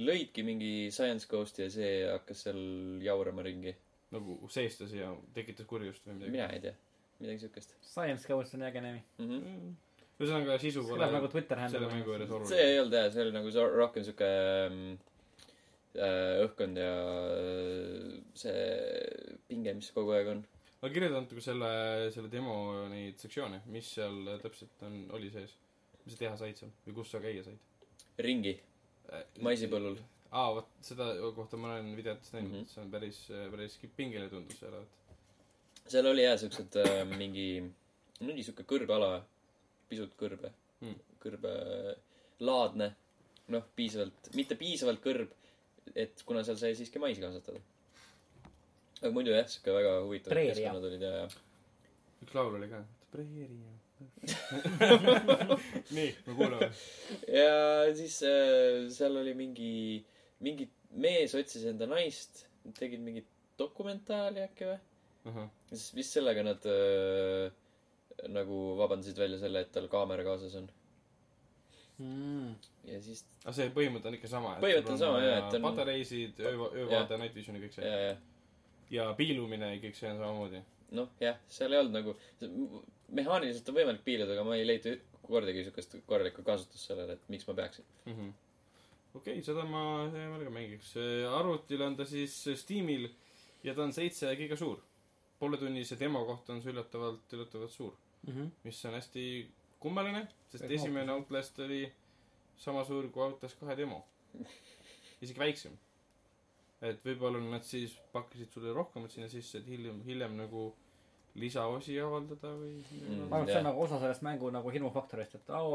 lõidki 0.00 0.42
mingi 0.46 0.72
Science 0.90 1.28
Ghost'i 1.30 1.66
ja 1.66 1.70
see 1.72 1.90
hakkas 2.08 2.44
seal 2.48 2.60
jaurama 3.04 3.44
ringi. 3.46 3.74
nagu 4.14 4.36
seestas 4.52 4.92
ja 4.94 5.08
tekitas 5.34 5.66
kurjust 5.66 6.04
või 6.06 6.18
midagi? 6.18 6.32
mina 6.36 6.44
ei 6.54 6.60
tea, 6.62 6.74
midagi 7.18 7.46
siukest 7.46 7.74
Science 7.82 8.28
Ghost 8.30 8.54
on 8.54 8.62
äge 8.62 8.82
nimi 8.82 9.00
mm. 9.18 9.30
-hmm. 9.30 9.72
ühesõnaga 10.20 10.58
sisu 10.62 10.84
pole 10.86 11.08
nagu 11.10 11.30
Twitter 11.30 11.58
selle 11.58 11.86
handle 11.86 11.88
mängu 11.90 12.12
juures 12.12 12.30
oluline. 12.30 12.50
see 12.50 12.68
ei 12.68 12.78
olnud 12.80 12.98
jah, 12.98 13.08
see 13.12 13.24
oli 13.24 13.34
nagu 13.34 13.54
rohkem 13.78 14.06
siuke 14.06 14.30
ähm, 14.66 14.82
äh, 15.94 16.42
õhkkond 16.44 16.82
ja 16.82 16.92
äh, 17.38 18.18
see 18.34 18.66
pinge, 19.48 19.74
mis 19.80 19.90
kogu 19.94 20.14
aeg 20.14 20.30
on. 20.34 20.44
aga 20.82 20.92
kirjelda 20.92 21.24
natuke 21.24 21.42
selle, 21.42 21.72
selle 22.14 22.30
demo 22.30 22.56
neid 22.92 23.18
sektsioone, 23.18 23.62
mis 23.66 23.94
seal 23.98 24.38
täpselt 24.42 24.86
on, 24.86 25.04
oli 25.18 25.30
sees? 25.34 25.56
mis 26.04 26.14
sa 26.14 26.26
teha 26.26 26.36
said 26.38 26.60
seal 26.60 26.74
või 26.86 26.98
kus 27.00 27.14
sa 27.14 27.22
käia 27.24 27.42
said? 27.46 27.58
ringi, 28.22 28.58
maisipõllul. 29.44 29.98
aa, 30.30 30.50
vot 30.58 30.68
seda 30.82 31.12
kohta 31.36 31.60
ma 31.60 31.74
olen 31.74 31.94
videotes 31.96 32.32
näinud 32.34 32.50
mm. 32.50 32.60
-hmm. 32.60 32.74
see 32.74 32.82
on 32.82 32.90
päris, 32.90 33.22
päris 33.50 33.78
pingeline 33.96 34.30
tundus 34.32 34.58
seal, 34.60 34.74
et 34.82 35.88
seal 35.92 36.10
oli 36.10 36.24
jah 36.24 36.36
siuksed 36.40 36.80
äh, 36.82 37.00
mingi, 37.16 37.48
mingi 38.20 38.42
siuke 38.46 38.66
kõrgala, 38.68 39.16
pisut 39.88 40.14
kõrbe 40.20 40.52
Hmm. 40.84 41.00
kõrbelaadne. 41.22 42.90
noh, 43.52 43.64
piisavalt, 43.76 44.30
mitte 44.38 44.56
piisavalt 44.56 45.02
kõrb, 45.04 45.32
et 45.92 46.22
kuna 46.24 46.40
seal 46.46 46.56
sai 46.56 46.72
siiski 46.78 47.00
maisi 47.02 47.20
kasvatada. 47.20 47.60
aga 49.02 49.12
muidu 49.12 49.34
jah, 49.34 49.48
siuke 49.52 49.74
väga 49.76 49.98
huvitavad 50.06 50.48
keskkonnad 50.48 50.86
olid 50.88 51.04
ja, 51.04 51.10
ja 51.20 51.26
üks 52.24 52.36
laul 52.36 52.56
oli 52.56 52.70
ka. 52.70 52.80
Preeria. 53.12 53.74
nii, 55.96 56.10
me 56.26 56.34
kuulame. 56.34 56.70
ja 57.28 57.94
siis 57.96 58.18
äh, 58.28 58.84
seal 58.94 59.16
oli 59.20 59.34
mingi, 59.38 59.72
mingi 60.44 60.68
mees 61.00 61.34
otsis 61.38 61.66
enda 61.70 61.88
naist, 61.90 62.44
tegid 62.78 63.02
mingit 63.04 63.28
dokumentaali 63.58 64.44
äkki 64.44 64.68
või? 64.70 64.78
ahah, 65.30 65.50
ja 65.70 65.76
siis 65.76 65.90
vist 65.98 66.16
sellega 66.18 66.44
nad 66.46 66.68
äh, 66.70 67.48
nagu 68.30 68.60
vabandasid 68.78 69.18
välja 69.18 69.40
selle, 69.42 69.64
et 69.64 69.72
tal 69.74 69.88
kaamera 69.92 70.26
kaasas 70.26 70.54
on. 70.60 70.68
mm.. 71.98 72.52
ja 72.90 73.00
siis, 73.04 73.24
aga 73.44 73.56
see 73.58 73.72
põhimõte 73.74 74.10
on 74.10 74.18
ikka 74.20 74.30
sama. 74.30 74.54
Põhimõte 74.62 74.94
on 74.94 75.02
sama, 75.06 75.24
jah, 75.24 75.42
et 75.42 75.58
on- 75.58 75.66
patareisid, 75.70 76.44
öö, 76.44 76.70
öövaade, 76.84 77.18
night 77.22 77.36
vision 77.36 77.58
ja 77.58 77.66
kõik 77.66 77.76
see. 77.78 77.90
ja, 77.90 78.06
ja 78.10 78.14
ja 78.92 79.10
piilumine 79.18 79.74
ja 79.74 79.80
kõik 79.82 79.98
see 79.98 80.10
on 80.10 80.20
samamoodi. 80.20 80.60
noh, 80.94 81.10
jah, 81.22 81.38
seal 81.50 81.72
ei 81.74 81.80
olnud 81.80 81.96
nagu, 81.96 82.14
mehaaniliselt 83.08 83.68
on 83.68 83.74
võimalik 83.74 84.04
piiluda, 84.04 84.32
aga 84.32 84.44
ma 84.44 84.56
ei 84.56 84.66
leidnud 84.66 85.02
kordagi 85.24 85.64
siukest 85.64 85.96
korralikku 86.06 86.44
kasutust 86.46 86.90
sellele, 86.90 87.16
et 87.16 87.28
miks 87.32 87.46
ma 87.48 87.54
peaksin. 87.54 87.84
mm 88.06 88.12
-hmm. 88.12 88.32
okei 89.14 89.34
okay,, 89.34 89.42
seda 89.42 89.64
ma 89.64 89.82
hea 90.12 90.28
meelega 90.30 90.50
mängiks. 90.50 90.94
arvutil 91.38 91.82
on 91.82 91.96
ta 91.96 92.04
siis 92.04 92.48
Steamil 92.54 93.08
ja 93.64 93.74
ta 93.74 93.82
on 93.82 93.92
seitse 93.92 94.36
giga 94.36 94.56
suur. 94.56 94.80
pooletunnise 95.38 95.98
demo 96.00 96.24
kohta 96.24 96.52
on 96.52 96.62
see 96.62 96.72
üllatavalt, 96.72 97.32
üllatavalt 97.32 97.70
suur, 97.70 97.94
Mm 98.26 98.32
-hmm. 98.32 98.50
mis 98.64 98.84
on 98.84 98.94
hästi 98.94 99.48
kummaline, 99.80 100.28
sest 100.50 100.64
Väga 100.64 100.74
esimene 100.74 101.12
Outlast 101.12 101.58
oli 101.58 101.92
sama 102.56 102.84
suur 102.84 103.08
kui 103.12 103.22
Outlast 103.22 103.58
kahe 103.60 103.76
demo. 103.76 104.06
isegi 105.22 105.38
väiksem. 105.38 105.78
et 106.82 107.04
võib-olla 107.04 107.40
nad 107.40 107.62
siis 107.62 107.98
pakkisid 108.12 108.50
sulle 108.52 108.72
rohkemat 108.72 109.10
sinna 109.10 109.28
sisse, 109.28 109.58
et 109.58 109.66
hiljem, 109.66 110.02
hiljem 110.04 110.36
nagu 110.36 110.76
lisaosi 111.34 111.96
avaldada 111.98 112.50
või 112.54 112.76
Mm. 112.94 113.28
ma 113.28 113.36
arvan, 113.36 113.48
et 113.48 113.52
see 113.52 113.58
on 113.58 113.64
nagu 113.66 113.80
osa 113.82 113.98
sellest 113.98 114.22
mängu 114.22 114.50
nagu 114.54 114.70
hirmufaktorist, 114.70 115.34
et 115.34 115.50
au, 115.50 115.72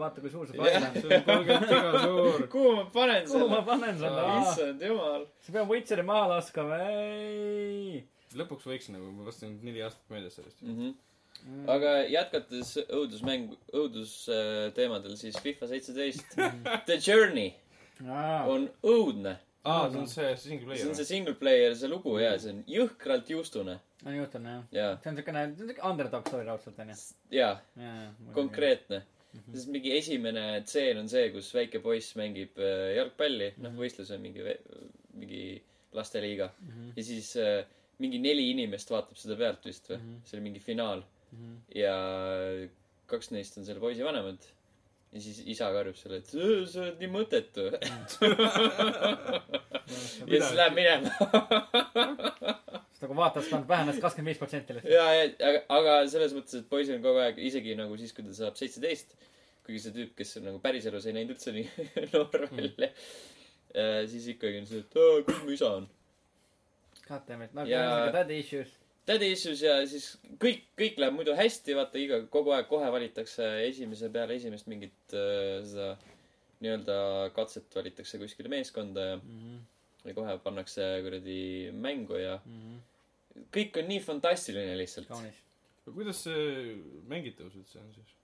vaata 0.00 0.20
kui 0.24 0.30
suur 0.32 0.46
see 0.48 0.56
fail 0.56 0.76
on. 0.80 0.94
see 0.96 1.18
on 1.18 1.24
kolmkümmend 1.28 1.68
giga 1.68 2.02
suur. 2.04 2.46
kuhu 2.54 2.70
ma 2.78 2.84
panen 2.94 3.26
kuhu 3.28 3.48
ma 3.48 3.58
selle? 3.60 3.66
panen 3.68 3.98
selle? 4.00 4.26
issand 4.40 4.82
jumal. 4.88 5.26
sa 5.44 5.52
pead 5.52 5.68
Witcheri 5.68 6.02
maha 6.08 6.28
laskma, 6.34 6.78
ei. 6.88 8.04
lõpuks 8.40 8.64
võiks 8.70 8.88
nagu, 8.94 9.10
ma 9.14 9.28
lasin 9.28 9.58
neli 9.62 9.82
aastat 9.84 10.08
möödas 10.14 10.38
sellest. 10.40 10.62
Mhm. 10.64 10.94
aga 11.68 11.90
jätkates 12.08 12.76
õudusmäng, 12.88 13.50
õudusteemadel, 13.76 15.16
siis 15.20 15.36
FIFA 15.44 15.66
seitseteist 15.74 16.36
The 16.88 16.96
Journey 17.04 17.50
on 18.48 18.70
õudne. 18.82 19.36
aa, 19.64 19.90
see 19.90 19.98
on 20.00 20.08
see 20.08 20.36
single 20.36 20.76
see 20.76 20.88
on 20.88 20.94
see 20.94 21.04
player. 21.04 21.10
single 21.12 21.34
player, 21.40 21.74
see 21.76 21.88
lugu 21.92 22.16
ja 22.20 22.34
see 22.38 22.52
on 22.56 22.64
jõhkralt 22.68 23.28
juustune. 23.32 23.78
On 24.04 24.12
juhtunud 24.18 24.50
jah? 24.52 24.62
ja, 24.78 24.86
see 25.02 25.10
on 25.12 25.16
siukene, 25.20 25.40
see 25.56 25.64
on 25.64 25.68
siuke 25.72 25.84
underdog 25.90 26.24
story 26.28 26.44
raudselt 26.48 26.78
onju. 26.84 26.96
ja 27.34 27.50
jaa, 27.80 28.06
konkreetne. 28.36 28.98
sest 29.52 29.68
mingi 29.74 29.90
esimene 29.98 30.44
tseen 30.66 30.96
on 31.02 31.08
see, 31.10 31.26
kus 31.34 31.48
väike 31.56 31.78
poiss 31.84 32.08
mängib 32.20 32.52
äh, 32.62 32.92
jalgpalli, 32.98 33.48
noh, 33.64 33.72
võistlus 33.78 34.10
on 34.14 34.20
mingi, 34.22 34.40
mingi 35.18 35.42
lasteliiga. 35.94 36.46
ja 36.96 37.02
siis 37.06 37.28
äh, 37.42 37.64
mingi 38.02 38.18
neli 38.18 38.48
inimest 38.50 38.90
vaatab 38.90 39.16
seda 39.18 39.36
pealt 39.38 39.62
vist 39.66 39.86
või, 39.90 39.98
see 40.26 40.36
oli 40.38 40.44
mingi 40.50 40.60
finaal. 40.62 41.00
ja 41.74 41.94
kaks 43.10 43.30
neist 43.34 43.58
on 43.58 43.64
selle 43.66 43.80
poisi 43.82 44.02
vanemad. 44.06 44.38
ja 45.14 45.18
siis 45.22 45.38
isa 45.46 45.68
karjub 45.74 45.94
sulle, 45.98 46.16
et 46.22 46.26
"Sa- 46.30 46.66
sa 46.72 46.78
oled 46.82 46.98
nii 47.02 47.10
mõttetu. 47.14 47.64
ja 50.30 50.36
siis 50.40 50.54
läheb 50.58 50.74
minema. 50.74 51.10
siis 53.04 53.08
nagu 53.08 53.18
vaatad, 53.20 53.46
ta 53.50 53.60
on 53.60 53.68
vähenes 53.68 54.00
kakskümmend 54.02 54.32
viis 54.32 54.40
protsenti 54.42 54.74
lihtsalt. 54.78 54.92
ja, 54.96 55.06
ja, 55.20 55.28
aga, 55.50 55.62
aga 55.78 55.94
selles 56.10 56.34
mõttes, 56.36 56.58
et 56.64 56.68
poisil 56.72 56.96
on 56.98 57.04
kogu 57.04 57.22
aeg, 57.24 57.38
isegi 57.52 57.76
nagu 57.78 57.96
siis, 58.00 58.12
kui 58.16 58.24
ta 58.26 58.34
saab 58.40 58.56
seitseteist, 58.60 59.12
kuigi 59.64 59.80
see 59.84 59.94
tüüp, 59.96 60.14
kes 60.18 60.36
on 60.40 60.48
nagu 60.50 60.60
päriselus 60.64 61.06
ei 61.08 61.14
näinud 61.16 61.36
üldse 61.36 61.52
nii 61.56 61.68
noor 62.14 62.48
välja, 62.56 62.90
siis 64.10 64.26
ikkagi 64.34 64.60
on 64.62 64.66
see, 64.70 64.80
et 64.84 64.96
"Aa, 65.00 65.20
kus 65.28 65.42
mu 65.44 65.52
isa 65.54 65.70
on. 65.80 65.86
God 67.08 67.26
damn 67.28 67.42
it, 67.44 67.52
no 67.54 67.64
Ja- 67.68 68.08
daddy 68.14 68.38
issues. 68.40 68.72
Daddy 69.04 69.26
issues 69.34 69.60
ja 69.60 69.74
siis 69.84 70.14
kõik, 70.40 70.62
kõik 70.80 70.96
läheb 70.96 71.12
muidu 71.12 71.34
hästi, 71.36 71.74
vaata 71.76 71.98
iga, 72.00 72.22
kogu 72.32 72.54
aeg 72.56 72.70
kohe 72.70 72.86
valitakse 72.94 73.44
esimese 73.66 74.08
peale 74.14 74.38
esimest 74.40 74.64
mingit 74.72 75.12
äh, 75.12 75.58
seda 75.68 75.90
nii-öelda 76.64 76.96
katset 77.36 77.68
valitakse 77.76 78.16
kuskile 78.22 78.48
meeskonda 78.48 79.04
ja, 79.10 79.18
ja 80.08 80.14
kohe 80.16 80.38
pannakse 80.46 80.86
kuradi 81.04 81.36
mängu 81.76 82.16
ja 82.22 82.38
kõik 83.54 83.80
on 83.80 83.88
nii 83.90 84.02
fantastiline 84.04 84.76
lihtsalt. 84.78 85.10
kuidas 85.86 86.24
see 86.26 86.74
mängitavus 87.10 87.56
üldse 87.60 87.80
on 87.82 87.90
siis? 87.94 88.14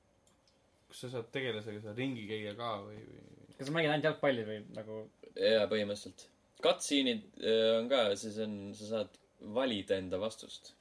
kas 0.91 1.05
sa 1.05 1.13
saad 1.15 1.31
tegelasega 1.35 1.83
seal 1.85 1.97
ringi 1.99 2.27
käia 2.29 2.57
ka 2.59 2.75
või, 2.85 2.99
või? 2.99 3.55
kas 3.57 3.69
sa 3.69 3.75
mängid 3.77 3.93
ainult 3.93 4.11
jalgpalli 4.11 4.45
või 4.49 4.59
nagu 4.75 5.01
jaa, 5.37 5.67
põhimõtteliselt. 5.71 6.27
Cutscene'id 6.65 7.41
äh, 7.41 7.79
on 7.79 7.89
ka, 7.91 8.03
siis 8.21 8.37
on, 8.45 8.57
sa 8.77 8.89
saad 8.95 9.19
valida 9.55 9.97
enda 10.01 10.21
vastust. 10.21 10.75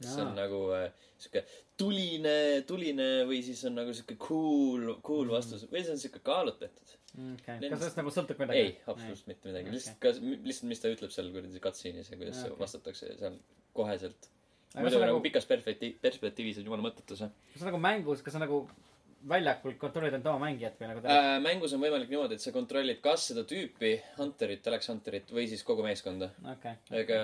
see 0.00 0.20
on 0.20 0.34
nagu 0.36 0.58
äh, 0.76 0.90
sihuke 1.16 1.42
tuline, 1.80 2.62
tuline 2.68 3.08
või 3.28 3.40
siis 3.44 3.62
on 3.68 3.78
nagu 3.80 3.94
sihuke 3.96 4.18
cool, 4.20 4.94
cool 5.04 5.32
vastus 5.32 5.64
või 5.70 5.82
see 5.84 5.94
on 5.94 6.00
sihuke 6.02 6.20
kaalutletud. 6.24 6.96
okei, 7.16 7.56
Nendest- 7.56 7.70
kas 7.72 7.82
sellest 7.82 8.00
nagu 8.02 8.12
sõltub 8.12 8.42
midagi? 8.44 8.64
ei, 8.64 8.74
absoluutselt 8.84 9.30
mitte 9.32 9.48
midagi. 9.48 9.70
Okei. 9.70 9.78
lihtsalt, 9.78 10.00
kas, 10.04 10.20
lihtsalt, 10.22 10.70
mis 10.72 10.82
ta 10.82 10.92
ütleb 10.92 11.14
seal 11.16 11.32
kuradi 11.32 11.62
cutscene'is 11.64 12.12
ja 12.12 12.20
kuidas 12.20 12.42
okay. 12.44 12.58
vastatakse 12.60 13.14
seal 13.22 13.40
koheselt. 13.76 14.28
muidu 14.76 14.98
nagu 14.98 15.12
nagu, 15.12 15.22
pikas 15.24 15.48
perspektiiv, 15.48 15.96
perspektiivis 16.02 16.60
on 16.60 16.68
jumala 16.68 16.88
mõttetu 16.88 17.16
see 17.16 17.30
kas 17.52 17.62
sa 17.62 17.70
nagu 17.70 17.80
mängus, 17.80 18.24
kas 18.24 18.36
sa 18.36 18.42
nagu 18.42 18.66
väljakul 19.26 19.74
kontrollid 19.80 20.14
enda 20.18 20.32
oma 20.32 20.46
mängijat 20.46 20.76
või 20.80 20.90
nagu 20.90 21.02
tead? 21.02 21.16
äh,. 21.16 21.38
mängus 21.42 21.74
on 21.74 21.82
võimalik 21.82 22.12
niimoodi, 22.12 22.36
et 22.36 22.44
sa 22.44 22.52
kontrollid 22.54 23.00
kas 23.04 23.30
seda 23.30 23.46
tüüpi, 23.48 23.96
Hunterit, 24.18 24.66
Alex 24.70 24.92
Hunterit 24.92 25.32
või 25.34 25.48
siis 25.50 25.64
kogu 25.66 25.86
meeskonda. 25.86 26.30
okei. 26.52 26.76
ega 27.02 27.18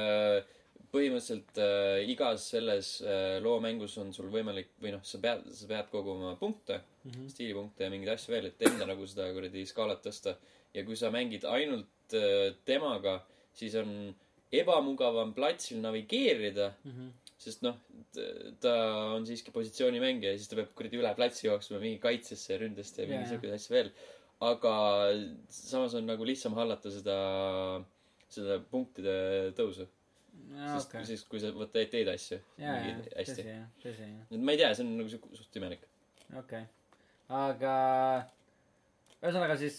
põhimõtteliselt 0.93 1.61
äh, 1.63 2.03
igas 2.13 2.47
selles 2.53 2.89
äh, 3.01 3.39
loo 3.45 3.59
mängus 3.65 3.95
on 4.01 4.11
sul 4.13 4.29
võimalik 4.33 4.75
või 4.83 4.93
noh, 4.97 5.05
sa 5.09 5.21
pead, 5.23 5.47
sa 5.57 5.69
pead 5.71 5.89
koguma 5.93 6.35
punkte 6.41 6.81
mm, 6.83 7.11
-hmm. 7.11 7.31
stiilipunkte 7.33 7.87
ja 7.87 7.93
mingeid 7.93 8.13
asju 8.15 8.35
veel, 8.35 8.51
et 8.51 8.67
enda 8.69 8.89
nagu 8.91 9.07
seda 9.09 9.31
kuradi 9.33 9.65
skaalat 9.69 10.03
tõsta. 10.05 10.37
ja 10.75 10.85
kui 10.85 10.97
sa 10.97 11.11
mängid 11.15 11.45
ainult 11.49 12.17
äh, 12.17 12.53
temaga, 12.65 13.23
siis 13.53 13.75
on 13.81 14.13
ebamugavam 14.53 15.33
platsil 15.35 15.81
navigeerida, 15.81 16.73
Mhm. 16.85 17.09
sest 17.43 17.63
noh, 17.65 17.77
ta 18.61 18.73
on 19.17 19.25
siiski 19.27 19.51
positsioonimängija 19.51 20.33
ja 20.35 20.39
siis 20.39 20.49
ta 20.51 20.57
peab 20.59 20.75
kuradi 20.79 20.99
üle 21.01 21.15
platsi 21.17 21.47
jooksma 21.49 21.79
mingi 21.83 21.99
kaitsesse 22.03 22.53
ja 22.53 22.59
ründest 22.61 22.99
ja 23.01 23.07
mingi 23.09 23.25
jaa. 23.25 23.31
siukeseid 23.33 23.55
asju 23.59 23.75
veel. 23.75 23.91
aga 24.43 24.73
samas 25.49 25.95
on 25.95 26.07
nagu 26.07 26.25
lihtsam 26.27 26.55
hallata 26.59 26.91
seda, 26.91 27.17
seda 28.29 28.57
punktide 28.71 29.53
tõusu. 29.59 29.87
sest 30.75 30.89
okei. 30.95 31.05
siis, 31.07 31.25
kui 31.31 31.41
sa 31.41 31.51
võtad, 31.55 31.89
teed 31.91 32.09
asju 32.09 32.39
jaa, 32.59 32.77
jaa, 32.77 32.85
mingi 32.85 33.11
hästi 33.17 33.43
et 34.31 34.41
ma 34.41 34.53
ei 34.53 34.59
tea, 34.59 34.75
see 34.75 34.85
on 34.85 34.97
nagu 34.99 35.09
siuke 35.09 35.37
suht 35.37 35.57
imelik. 35.61 35.83
okei. 36.39 36.65
aga 37.29 37.75
ühesõnaga 39.23 39.57
siis, 39.61 39.77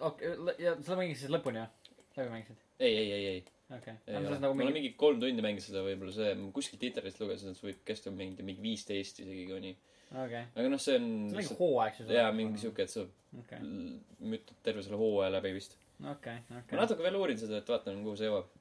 okei, 0.00 0.34
ja 0.62 0.76
sa 0.82 0.96
mängid 0.98 1.18
siis 1.18 1.30
lõpuni 1.32 1.60
jah? 1.62 1.70
läbi 2.16 2.30
mängisid? 2.30 2.56
ei, 2.80 2.96
ei, 2.96 3.12
ei, 3.12 3.26
ei. 3.34 3.44
okei. 3.76 3.94
selles. 4.06 4.40
ma 4.40 4.48
olen 4.48 4.58
mingi, 4.60 4.72
mingi 4.78 4.92
kolm 5.00 5.20
tundi 5.22 5.42
mänginud 5.44 5.64
seda 5.66 5.82
võib-olla 5.86 6.14
see, 6.16 6.34
ma 6.40 6.50
kuskilt 6.56 6.82
internetist 6.90 7.20
lugesin, 7.22 7.50
et 7.54 7.60
see 7.60 7.68
võib 7.70 7.80
kesta 7.90 8.12
mingi, 8.14 8.42
mingi 8.46 8.62
viisteist 8.64 9.20
isegi 9.24 9.46
kuni. 9.50 9.72
okei. 10.14 10.44
aga 10.54 10.68
noh, 10.72 10.80
see 10.82 10.98
on 11.00 11.06
see 11.30 11.36
on 11.36 11.40
mingi 11.42 11.58
hooaeg 11.60 11.96
siis? 12.00 12.10
jaa, 12.18 12.32
mingi. 12.40 12.60
siuke, 12.64 12.86
et 12.88 12.92
sa 12.94 13.04
okei, 13.40 13.60
l- 13.62 14.28
müttad 14.34 14.60
terve 14.66 14.84
selle 14.86 15.00
hooaja 15.00 15.32
läbi 15.38 15.54
vist. 15.56 15.78
okei, 16.00 16.38
ma 16.50 16.60
okei. 16.64 16.78
natuke 16.82 17.06
veel 17.06 17.16
uurin 17.22 17.40
seda, 17.40 17.62
et 17.62 17.68
vaatan, 17.76 18.02
kuhu 18.06 18.16
see 18.20 18.28
jõuab. 18.30 18.52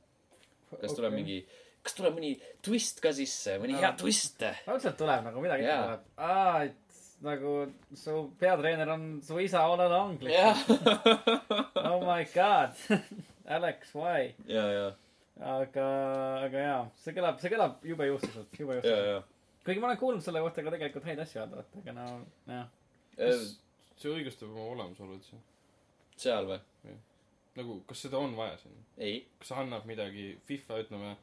kas 0.82 0.95
tuleb 0.97 1.13
mingi, 1.17 1.41
kas 1.86 1.97
tuleb 1.99 2.15
mõni 2.17 2.32
twist 2.65 3.02
ka 3.04 3.12
sisse, 3.13 3.60
mõni 3.62 3.76
hea 3.78 3.91
Aa. 3.91 3.97
twist? 3.99 4.41
raudselt 4.67 4.97
tuleb 4.97 5.28
nagu 5.30 5.43
midagi 5.43 5.67
Jaa. 5.67 5.84
tuleb. 5.84 6.08
aa, 6.17 6.63
et 6.69 6.80
nagu 7.23 7.52
su 7.95 8.13
peatreener 8.39 8.89
on 8.91 9.04
su 9.23 9.38
isa 9.39 9.62
all 9.63 9.80
along. 9.80 10.17
jah. 10.28 10.58
oh 11.89 12.02
my 12.04 12.26
god. 12.34 12.73
Alex, 13.56 13.93
why? 13.95 14.34
ja, 14.47 14.63
ja, 14.71 14.84
aga, 15.39 15.88
aga 16.46 16.65
jaa, 16.67 16.82
see 17.04 17.15
kõlab, 17.15 17.39
see 17.41 17.54
kõlab 17.54 17.88
jube 17.88 18.10
juhtuselt, 18.10 18.60
jube 18.60 18.78
juhtuselt. 18.80 19.10
ja. 19.10 19.56
kuigi 19.65 19.82
ma 19.82 19.89
olen 19.89 20.02
kuulnud 20.02 20.26
selle 20.26 20.43
kohta 20.46 20.65
ka 20.65 20.76
tegelikult 20.76 21.10
häid 21.10 21.24
asju 21.24 21.41
öelda, 21.41 21.63
et 21.63 21.80
aga 21.82 21.96
no, 21.98 22.06
jah. 22.52 22.69
kas 23.17 23.50
see 23.98 24.13
õigustab 24.13 24.54
oma 24.54 24.69
olemasolu 24.76 25.17
üldse? 25.17 25.41
seal 26.19 26.50
või? 26.50 26.62
nagu, 27.58 27.80
kas 27.89 28.06
seda 28.06 28.22
on 28.22 28.36
vaja 28.38 28.58
siin? 28.62 28.82
ei. 28.98 29.22
kas 29.39 29.52
see 29.52 29.62
annab 29.63 29.88
midagi 29.89 30.28
FIFA, 30.50 30.82
ütleme, 30.86 31.15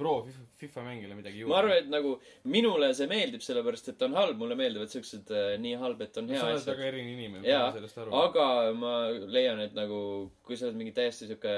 pro 0.00 0.14
FIFA, 0.24 0.46
FIFA 0.62 0.84
mängijale 0.86 1.18
midagi 1.18 1.42
juurde? 1.42 1.52
ma 1.52 1.60
arvan, 1.60 1.76
et 1.82 1.92
nagu 1.92 2.14
minule 2.48 2.90
see 2.96 3.08
meeldib, 3.10 3.44
sellepärast 3.44 3.92
et 3.92 4.00
ta 4.00 4.08
on 4.08 4.16
halb, 4.16 4.40
mulle 4.40 4.56
meeldivad 4.60 4.92
siuksed 4.92 5.32
äh, 5.36 5.52
nii 5.60 5.76
halb, 5.82 6.00
et 6.06 6.16
on 6.20 6.32
hea 6.32 6.40
sa 6.40 6.48
oled 6.54 6.72
väga 6.72 6.88
erinev 6.88 7.12
inimene, 7.18 7.44
ma 7.44 7.60
saan 7.66 7.76
sellest 7.78 8.00
aru. 8.04 8.16
aga 8.24 8.48
ma 8.76 8.94
leian, 9.36 9.60
et 9.66 9.76
nagu 9.76 10.00
kui 10.46 10.56
sa 10.56 10.68
oled 10.68 10.80
mingi 10.80 10.96
täiesti 10.96 11.28
sihuke, 11.28 11.56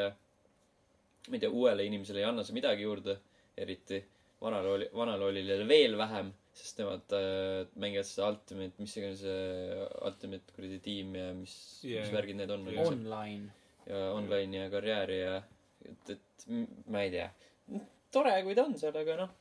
ma 1.29 1.37
ei 1.37 1.43
tea, 1.43 1.51
uuele 1.51 1.87
inimesele 1.87 2.23
ei 2.23 2.29
anna 2.29 2.45
see 2.47 2.57
midagi 2.57 2.87
juurde, 2.87 3.19
eriti 3.63 4.01
vanale 4.43 4.69
oli, 4.69 4.89
vanale 4.95 5.25
olile 5.31 5.59
veel 5.69 5.97
vähem, 5.99 6.33
sest 6.53 6.81
nemad 6.83 7.15
äh, 7.17 7.67
mängivad 7.81 8.09
seda 8.09 8.31
Ultimate, 8.33 8.83
mis 8.83 8.97
iganes 8.99 9.23
see 9.23 9.85
Ultimate 10.09 10.57
kuradi 10.57 10.81
tiim 10.85 11.15
ja 11.17 11.29
mis 11.37 11.55
yeah., 11.87 12.03
mis 12.03 12.15
värgid 12.17 12.41
need 12.41 12.51
on. 12.55 12.67
Online. 12.87 13.53
ja 13.87 14.03
online 14.15 14.65
ja 14.65 14.71
karjääri 14.71 15.21
ja 15.21 15.39
et, 15.89 16.11
et 16.17 16.45
ma 16.91 17.03
ei 17.03 17.15
tea. 17.15 17.31
tore, 18.15 18.35
kui 18.47 18.55
ta 18.59 18.67
on 18.67 18.77
seal, 18.79 18.99
aga 18.99 19.17
noh, 19.23 19.33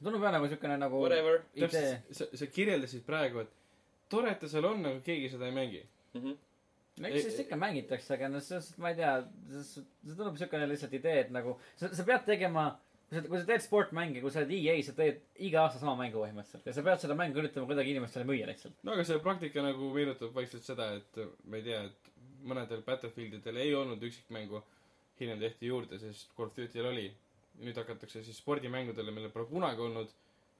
tundub 0.00 0.24
jah 0.24 0.34
nagu 0.34 0.48
siukene 0.50 0.76
nagu 0.80 1.00
whatever 1.04 1.40
täpselt, 1.54 2.10
sa, 2.16 2.28
sa 2.40 2.50
kirjeldasid 2.52 3.04
praegu, 3.06 3.44
et 3.44 3.54
tore, 4.12 4.32
et 4.32 4.42
ta 4.42 4.50
seal 4.50 4.66
on, 4.68 4.84
aga 4.90 5.04
keegi 5.04 5.32
seda 5.34 5.48
ei 5.48 5.56
mängi. 5.56 5.84
mm. 6.14 6.20
-hmm. 6.20 6.36
No 7.02 7.08
eks 7.10 7.24
siis 7.28 7.40
ikka 7.44 7.58
mängitakse, 7.60 8.12
aga 8.16 8.28
no 8.32 8.42
selles 8.44 8.68
suhtes 8.68 8.82
ma 8.82 8.92
ei 8.92 8.98
tea, 8.98 9.14
see 9.52 9.64
see 9.82 10.12
tundub 10.16 10.36
siukene 10.40 10.68
lihtsalt 10.70 10.98
idee, 10.98 11.24
et 11.24 11.32
nagu 11.34 11.56
sa, 11.74 11.90
sa 11.94 12.06
pead 12.08 12.26
tegema, 12.28 12.66
kui 13.08 13.18
sa, 13.18 13.24
kui 13.28 13.40
sa 13.40 13.48
teed 13.48 13.64
sportmänge, 13.64 14.22
kui 14.24 14.34
sa 14.34 14.42
oled 14.42 14.54
EA, 14.58 14.76
sa 14.86 14.94
teed 14.98 15.22
iga 15.48 15.64
aasta 15.64 15.82
sama 15.82 15.96
mängu 16.00 16.22
põhimõtteliselt 16.22 16.68
ja 16.68 16.76
sa 16.76 16.84
pead 16.86 17.04
seda 17.04 17.16
mängu 17.18 17.42
üritama 17.42 17.70
kuidagi 17.70 17.94
inimestele 17.94 18.28
müüa 18.28 18.50
lihtsalt. 18.50 18.76
no 18.86 18.96
aga 18.96 19.06
see 19.08 19.22
praktika 19.24 19.64
nagu 19.64 19.92
meenutab 19.94 20.34
vaikselt 20.36 20.66
seda, 20.66 20.92
et 21.00 21.22
ma 21.44 21.60
ei 21.60 21.66
tea, 21.70 21.84
et 21.88 22.12
mõnedel 22.48 22.84
Battlefieldidel 22.86 23.62
ei 23.62 23.74
olnud 23.74 24.02
üksikmängu, 24.08 24.62
hiljem 25.20 25.40
tehti 25.42 25.70
juurde, 25.72 25.98
sest 25.98 26.34
Call 26.36 26.50
of 26.50 26.56
Duty'l 26.56 26.92
oli. 26.92 27.08
nüüd 27.58 27.74
hakatakse 27.74 28.20
siis 28.22 28.36
spordimängudele, 28.38 29.10
millel 29.10 29.32
pole 29.34 29.48
kunagi 29.50 29.82
olnud, 29.82 30.12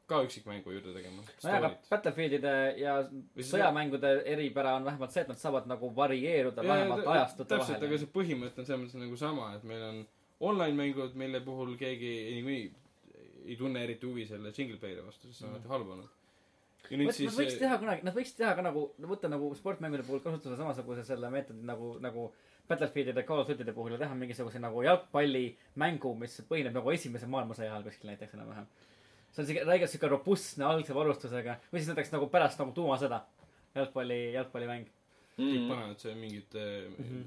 ka 0.09 0.23
üksikmängu 0.25 0.73
juurde 0.73 0.95
tegema. 0.97 1.23
nojah, 1.45 1.59
aga 1.59 1.71
Battlefieldide 1.91 2.55
ja 2.81 2.99
sõjamängude 3.37 4.13
eripära 4.35 4.77
on 4.79 4.89
vähemalt 4.89 5.15
see, 5.15 5.25
et 5.27 5.33
nad 5.33 5.41
saavad 5.41 5.69
nagu 5.71 5.91
varieeruda 5.97 6.65
vähemalt 6.65 7.07
ajastute 7.07 7.49
täpselt, 7.55 7.77
aga 7.77 7.87
vahel. 7.87 8.03
see 8.05 8.15
põhimõte 8.15 8.63
on 8.63 8.69
selles 8.69 8.85
mõttes 8.87 9.03
nagu 9.05 9.21
sama, 9.21 9.51
et 9.59 9.67
meil 9.69 9.85
on 9.91 10.05
online 10.49 10.77
mängud, 10.79 11.17
mille 11.19 11.41
puhul 11.45 11.75
keegi 11.81 12.13
niikuinii 12.39 12.69
ei 13.49 13.57
tunne 13.57 13.85
eriti 13.85 14.07
huvi 14.07 14.27
selle 14.29 14.53
single 14.53 14.77
player'i 14.81 15.05
vastu, 15.05 15.29
sest 15.29 15.41
see 15.41 15.49
on 15.49 15.55
alati 15.55 15.71
halb 15.73 15.93
olnud. 15.95 16.17
ja 16.89 16.99
nüüd 17.01 17.11
Nad 17.11 17.17
siis 17.17 17.37
võiks 17.37 17.57
teha 17.61 17.79
kunagi, 17.81 18.05
nad 18.07 18.17
võiks 18.17 18.35
teha 18.37 18.53
ka 18.57 18.65
nagu, 18.65 18.85
võtta 19.13 19.31
nagu 19.33 19.49
sportmängude 19.57 20.05
puhul 20.07 20.21
kasutada 20.25 20.57
samasuguse 20.61 21.05
selle 21.09 21.31
meetodi 21.33 21.65
nagu, 21.69 21.97
nagu 22.05 22.31
Battlefieldide, 22.69 23.25
Call 23.25 23.41
of 23.41 23.49
Duty'de 23.49 23.73
puhul 23.73 23.95
ja 23.97 24.01
teha 24.03 24.17
mingisuguse 24.17 24.61
nagu 24.61 24.83
jalgpallimängu, 24.85 26.13
mis 26.21 26.37
põhineb 26.51 26.77
nagu 26.77 26.93
esimese 26.93 27.29
maailmasõja 27.33 27.73
ajal 27.73 27.87
kuskil 27.87 28.13
näiteks 28.13 28.37
enam-vähem. 28.37 28.69
See 29.33 29.43
on 29.43 29.51
siuke 29.51 29.65
räigelt 29.69 29.93
siuke 29.93 30.13
robustne 30.13 30.65
algse 30.69 30.95
varustusega 30.97 31.59
või 31.73 31.83
siis 31.83 31.91
näiteks 31.93 32.15
nagu 32.15 32.31
pärast 32.33 32.61
nagu 32.63 32.73
tuumasõda. 32.77 33.25
jalgpalli, 33.75 34.21
jalgpallimäng. 34.35 34.89
kõik 35.39 35.61
mm.. 35.61 35.69
panevad 35.69 36.01
see 36.03 36.15
mingite 36.15 36.65
mm. 36.89 37.05
-hmm. 37.05 37.27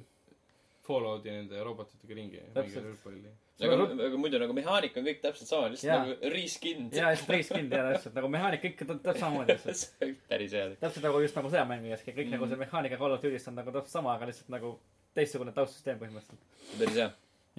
Fallouti 0.81 1.29
ja 1.29 1.37
nende 1.37 1.63
robotitega 1.63 2.15
ringi 2.17 2.41
ja 2.41 3.69
aga, 3.69 3.85
aga 4.07 4.19
muidu 4.19 4.39
nagu 4.41 4.55
mehaanika 4.57 4.99
on 5.01 5.07
kõik 5.07 5.19
täpselt 5.23 5.49
sama, 5.49 5.69
lihtsalt 5.71 5.89
Jaa. 5.89 5.99
nagu 6.05 6.31
reskinned. 6.33 6.95
ja 6.97 7.11
lihtsalt 7.13 7.33
reiskind 7.35 7.75
ja 7.75 7.83
täpselt 7.91 8.17
nagu 8.17 8.31
mehaanika 8.33 8.69
ikka 8.71 8.87
täpselt 8.89 9.21
samamoodi 9.21 9.55
lihtsalt. 9.57 10.15
päris 10.31 10.55
hea. 10.57 10.71
täpselt 10.81 11.05
nagu 11.05 11.21
just 11.21 11.37
nagu 11.37 11.51
sõjamängijaski, 11.53 12.15
kõik 12.15 12.27
mm. 12.27 12.35
nagu 12.35 12.45
Mhm. 12.47 12.53
see 12.53 12.63
mehaanika 12.63 12.99
Call 13.01 13.17
of 13.17 13.23
Duty'st 13.23 13.51
on 13.51 13.59
nagu 13.61 13.75
täpselt 13.75 13.93
sama, 13.99 14.15
aga 14.17 14.29
lihtsalt 14.31 14.49
nagu 14.53 14.73
teistsugune 15.17 15.53
taustsüsteem 15.57 16.01
põhimõtteliselt. 16.01 16.41
päris 16.79 16.99
hea. 17.03 17.09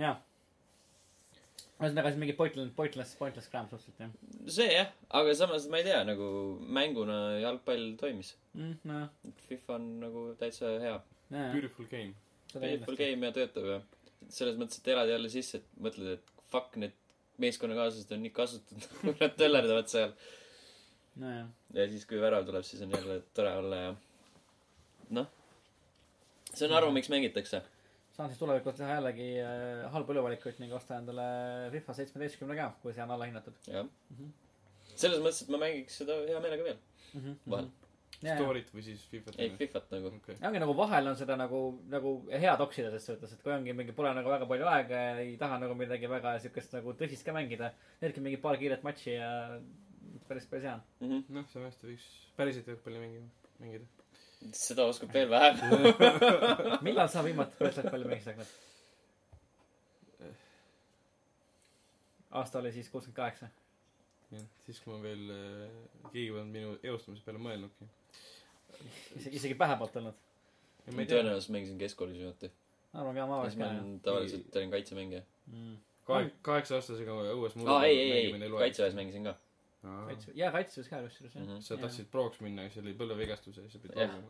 jaa. 0.03 0.17
Ühesõnaga 1.83 2.13
siis 2.13 2.21
mingi 2.23 2.37
pointless, 2.39 2.75
pointless, 2.77 3.19
pointless 3.19 3.51
cram 3.53 3.69
suhteliselt 3.71 4.05
jah 4.05 4.33
see 4.51 4.69
jah, 4.73 4.91
aga 5.19 5.35
samas 5.39 5.67
ma 5.71 5.81
ei 5.81 5.87
tea, 5.87 6.03
nagu 6.07 6.29
mänguna 6.79 7.19
jalgpall 7.43 7.95
toimis. 8.01 8.35
mm,. 8.55 8.75
nojah, 8.89 9.09
FIFA 9.49 9.75
on 9.79 9.89
nagu 10.03 10.25
täitsa 10.41 10.77
hea. 10.83 10.97
jaa, 11.31 11.51
Beautiful 11.53 11.89
game. 11.91 12.15
Beautiful 12.55 12.99
game 12.99 13.27
ja 13.27 13.33
töötab 13.37 13.69
ja 13.69 13.81
selles 14.33 14.59
mõttes, 14.61 14.81
et 14.81 14.89
elad 14.93 15.11
jälle 15.11 15.31
sisse, 15.33 15.61
et 15.61 15.83
mõtled, 15.83 16.19
et 16.19 16.49
fuck, 16.53 16.77
need 16.81 16.97
meeskonnakaaslased 17.43 18.15
on 18.15 18.25
nii 18.27 18.35
kasutatud, 18.37 18.89
kui 19.03 19.15
nad 19.21 19.37
töllerdavad 19.39 19.93
seal. 19.93 20.17
nojah. 21.23 21.47
ja 21.77 21.87
siis, 21.93 22.07
kui 22.09 22.21
värav 22.23 22.47
tuleb, 22.49 22.67
siis 22.67 22.83
on 22.87 22.97
jälle 22.97 23.21
tore 23.37 23.55
olla 23.63 23.85
ja 23.87 23.95
noh, 25.19 25.31
see 26.53 26.67
on 26.69 26.77
arvu, 26.79 26.93
miks 26.95 27.11
mängitakse. 27.13 27.63
Saan 28.17 28.29
siis 28.31 28.39
tulevikus 28.41 28.77
teha 28.79 28.97
jällegi 28.99 29.29
äh, 29.41 29.85
halbu 29.95 30.13
eluvalikuid 30.17 30.59
ning 30.63 30.73
osta 30.77 30.99
endale 31.01 31.27
FIFA 31.75 31.95
seitsmeteistkümne 32.01 32.57
ka, 32.59 32.71
kui 32.83 32.93
see 32.97 33.05
on 33.05 33.15
allahinnatud 33.17 33.55
jah 33.69 33.85
mm. 33.85 34.17
-hmm. 34.17 34.33
selles 34.95 35.21
mõttes, 35.21 35.45
et 35.45 35.55
ma 35.55 35.63
mängiks 35.63 35.97
seda 36.03 36.19
hea 36.29 36.41
meelega 36.41 36.65
veel, 36.71 36.83
Mm 37.13 37.21
-hmm. 37.21 37.51
vahel. 37.51 37.67
ja, 38.23 38.35
Story't 38.39 38.71
või 38.75 38.83
siis 38.83 39.03
Fifat. 39.09 39.35
ei, 39.39 39.51
Fifat 39.51 39.91
nagu. 39.91 40.13
ja 40.41 40.49
ongi 40.49 40.61
nagu 40.63 40.77
vahel 40.77 41.07
on 41.07 41.17
seda 41.17 41.37
nagu, 41.37 41.61
nagu 41.89 42.13
hea 42.31 42.57
toksida 42.57 42.91
ses 42.91 43.07
suhtes, 43.07 43.33
et 43.33 43.43
kui 43.43 43.53
ongi 43.53 43.73
mingi, 43.73 43.93
pole 43.93 44.15
nagu 44.15 44.31
väga 44.31 44.47
palju 44.47 44.67
aega 44.67 44.95
ja 44.95 45.17
ei 45.19 45.37
taha 45.37 45.59
nagu 45.59 45.75
midagi 45.75 46.09
väga 46.09 46.39
siukest 46.39 46.73
nagu 46.73 46.93
tõsist 46.93 47.25
ka 47.25 47.33
mängida. 47.33 47.73
teedki 48.01 48.21
mingi 48.21 48.37
paar 48.37 48.57
kiiret 48.57 48.83
matši 48.83 49.11
ja 49.11 49.61
päris, 50.29 50.47
päris 50.47 50.65
hea. 50.65 50.81
Mhm. 51.01 51.25
noh, 51.29 51.49
see 51.53 51.65
aasta 51.65 51.87
võiks 51.87 52.07
päriselt 52.37 52.67
jalgpalli 52.67 52.99
mängima, 52.99 53.29
mängida. 53.61 53.85
Seda 54.57 54.87
oskab 54.91 55.15
veel 55.15 55.31
vähem. 55.31 55.57
millal 56.87 57.09
sa 57.09 57.25
viimati 57.25 57.57
palju 57.61 58.09
mängisid 58.09 58.35
hakanud? 58.35 58.53
aasta 62.33 62.59
oli 62.59 62.73
siis 62.73 62.89
kuuskümmend 62.91 63.17
kaheksa. 63.17 63.47
jah, 64.33 64.45
siis 64.67 64.81
kui 64.81 64.95
ma 64.95 65.03
veel 65.03 65.31
äh,, 65.35 65.73
keegi 66.13 66.31
polnud 66.33 66.53
minu 66.55 66.75
eostamise 66.83 67.25
peale 67.27 67.41
mõelnudki. 67.43 67.89
isegi, 69.21 69.37
isegi 69.37 69.57
pähe 69.61 69.77
polnud 69.81 69.95
tulnud. 69.97 70.21
ja 70.87 70.97
ma 70.97 71.09
tõenäoliselt 71.13 71.57
mängisin 71.57 71.81
keskkoolis 71.83 72.19
viimati. 72.19 72.53
arvan 72.95 73.21
ka, 73.21 73.27
ma 73.29 73.41
oleks 73.43 73.59
ma 73.61 73.71
ka 73.73 73.87
tavaliselt 74.09 74.61
olin 74.61 74.77
kaitsemängija. 74.77 75.23
mm.. 75.53 75.77
kahe, 76.09 76.31
kaheksa 76.49 76.81
aastasega 76.81 77.19
õues 77.35 77.59
aa, 77.67 77.85
ei, 77.85 77.99
ei, 78.01 78.13
ei, 78.33 78.53
kaitseväes 78.59 78.97
mängisin 78.99 79.29
ka. 79.29 79.37
kaitse, 79.83 80.31
jaa, 80.39 80.51
kaitseväes 80.55 80.89
ka 80.91 81.01
kusjuures 81.03 81.35
jah. 81.35 81.43
Mhm. 81.43 81.61
sa 81.67 81.77
tahtsid 81.81 82.07
proks 82.13 82.39
minna, 82.45 82.69
siis 82.71 82.83
oli 82.85 82.93
põlvevigastus 82.99 83.57
ja 83.59 83.63
siis 83.65 83.73
sa 83.75 83.81
pidid 83.83 83.97
loobuma. 83.99 84.29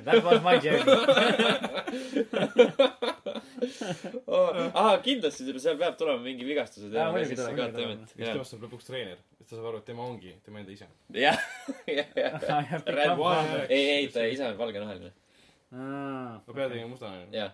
That 0.06 0.24
was 0.24 0.40
my 0.46 0.54
journey. 0.64 0.94
aa, 4.74 4.94
kindlasti 5.04 5.44
seal 5.60 5.76
peab 5.80 5.96
tulema 6.00 6.22
mingi 6.24 6.46
vigastused 6.48 6.92
Jaa, 6.94 7.08
ja 7.08 7.12
muidugi 7.14 7.36
tuleb, 7.36 7.56
muidugi 7.58 7.76
tuleb. 7.82 8.04
siis 8.14 8.28
temast 8.30 8.54
saab 8.54 8.64
lõpuks 8.66 8.86
treener, 8.88 9.18
siis 9.38 9.48
ta 9.50 9.56
saab 9.58 9.66
aru, 9.72 9.80
et 9.82 9.88
tema 9.90 10.06
ongi 10.08 10.32
tema 10.46 10.62
enda 10.62 10.72
isa. 10.74 10.88
jah, 11.16 11.38
jah, 11.98 12.08
jah. 12.16 12.38
Ei, 13.76 13.82
ei, 13.96 14.08
ta 14.14 14.24
isa 14.30 14.48
on 14.52 14.56
valgenahaline. 14.60 15.12
ma 15.74 16.40
pean 16.54 16.70
tegema 16.72 16.88
mustanahaline. 16.94 17.36
jah. 17.36 17.52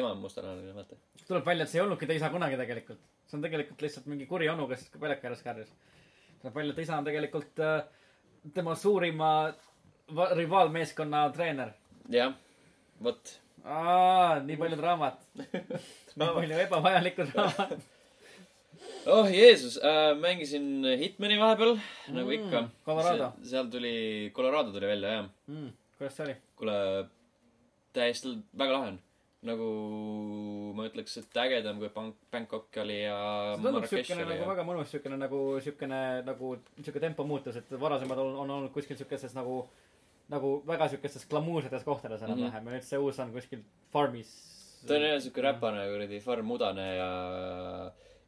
ema 0.00 0.12
on 0.12 0.20
mustanahaline, 0.26 0.74
vaata. 0.76 1.00
tuleb 1.26 1.46
välja, 1.48 1.64
et 1.64 1.72
see 1.72 1.80
ei 1.80 1.84
olnudki 1.86 2.06
ta 2.10 2.18
isa 2.20 2.28
kunagi 2.34 2.60
tegelikult. 2.60 3.00
See 3.30 3.38
on 3.38 3.44
tegelikult 3.46 3.82
lihtsalt 3.84 4.08
mingi 4.10 4.26
kuri 4.26 4.48
onu, 4.50 4.66
kes 4.70 4.88
väljaka 5.00 5.28
ääres 5.30 5.42
karjus. 5.46 5.70
tuleb 6.40 6.56
välja, 6.56 6.72
et 6.74 6.82
isa 6.82 6.96
on 6.98 7.06
tegelikult 7.06 7.62
äh, 7.62 7.84
tema 8.54 8.74
suurima 8.74 9.30
va- 10.16 10.32
rivaalmeeskonna 10.34 11.28
treener. 11.36 11.72
jah, 12.10 12.34
vot. 13.02 13.36
nii 14.46 14.56
palju 14.56 14.76
draamat. 14.80 15.22
nii 16.16 16.34
palju 16.40 16.60
ebavajalikku 16.66 17.28
draamat. 17.32 17.76
oh 19.14 19.28
Jeesus 19.30 19.76
äh,, 19.84 20.16
mängisin 20.18 20.84
Hitmani 20.98 21.38
vahepeal 21.40 21.76
mm,, 21.76 22.16
nagu 22.16 22.34
ikka. 22.34 22.64
Colorado. 22.86 23.32
seal 23.44 23.70
tuli, 23.70 24.32
Colorado 24.34 24.72
tuli 24.72 24.86
välja, 24.86 25.14
jah. 25.20 25.30
mm,. 25.46 25.70
kuidas 25.98 26.16
see 26.16 26.26
oli? 26.26 26.36
kuule, 26.56 26.80
täiesti 27.92 28.34
väga 28.58 28.72
lahe 28.78 28.92
on. 28.94 29.00
Nagu 29.46 29.66
ma 30.76 30.84
ütleks, 30.90 31.14
et 31.22 31.38
ägedam 31.40 31.78
kui 31.80 31.88
Bang-, 31.94 32.16
Bangkok 32.32 32.76
oli 32.82 32.98
ja 33.00 33.16
see 33.56 33.62
tundub 33.64 33.86
oli 33.88 34.16
nagu 34.18 34.34
ja 34.36 34.48
väga 34.50 34.66
mõnus, 34.68 34.90
siukene 34.92 35.16
nagu, 35.20 35.38
siukene 35.64 36.00
nagu, 36.26 36.50
siuke 36.84 37.00
tempo 37.00 37.24
muutus, 37.28 37.56
et 37.56 37.72
varasemad 37.80 38.20
on, 38.20 38.34
on 38.44 38.52
olnud 38.58 38.74
kuskil 38.74 38.98
siukeses 39.00 39.32
nagu, 39.38 39.62
nagu 40.32 40.52
väga 40.68 40.90
siukestes 40.92 41.24
glamuursetes 41.30 41.86
kohtades 41.88 42.20
enam-vähem 42.26 42.52
mm 42.52 42.68
-hmm. 42.68 42.72
ja 42.74 42.80
nüüd 42.80 42.88
see 42.90 43.00
uus 43.00 43.18
on 43.24 43.32
kuskil 43.32 43.64
farmis. 43.92 44.34
ta 44.86 44.94
on 44.94 45.08
jah 45.08 45.20
siuke. 45.20 45.40
räpane 45.42 45.88
kuradi 45.92 46.20
farm 46.20 46.46
mudane 46.46 46.88
ja, 46.96 47.10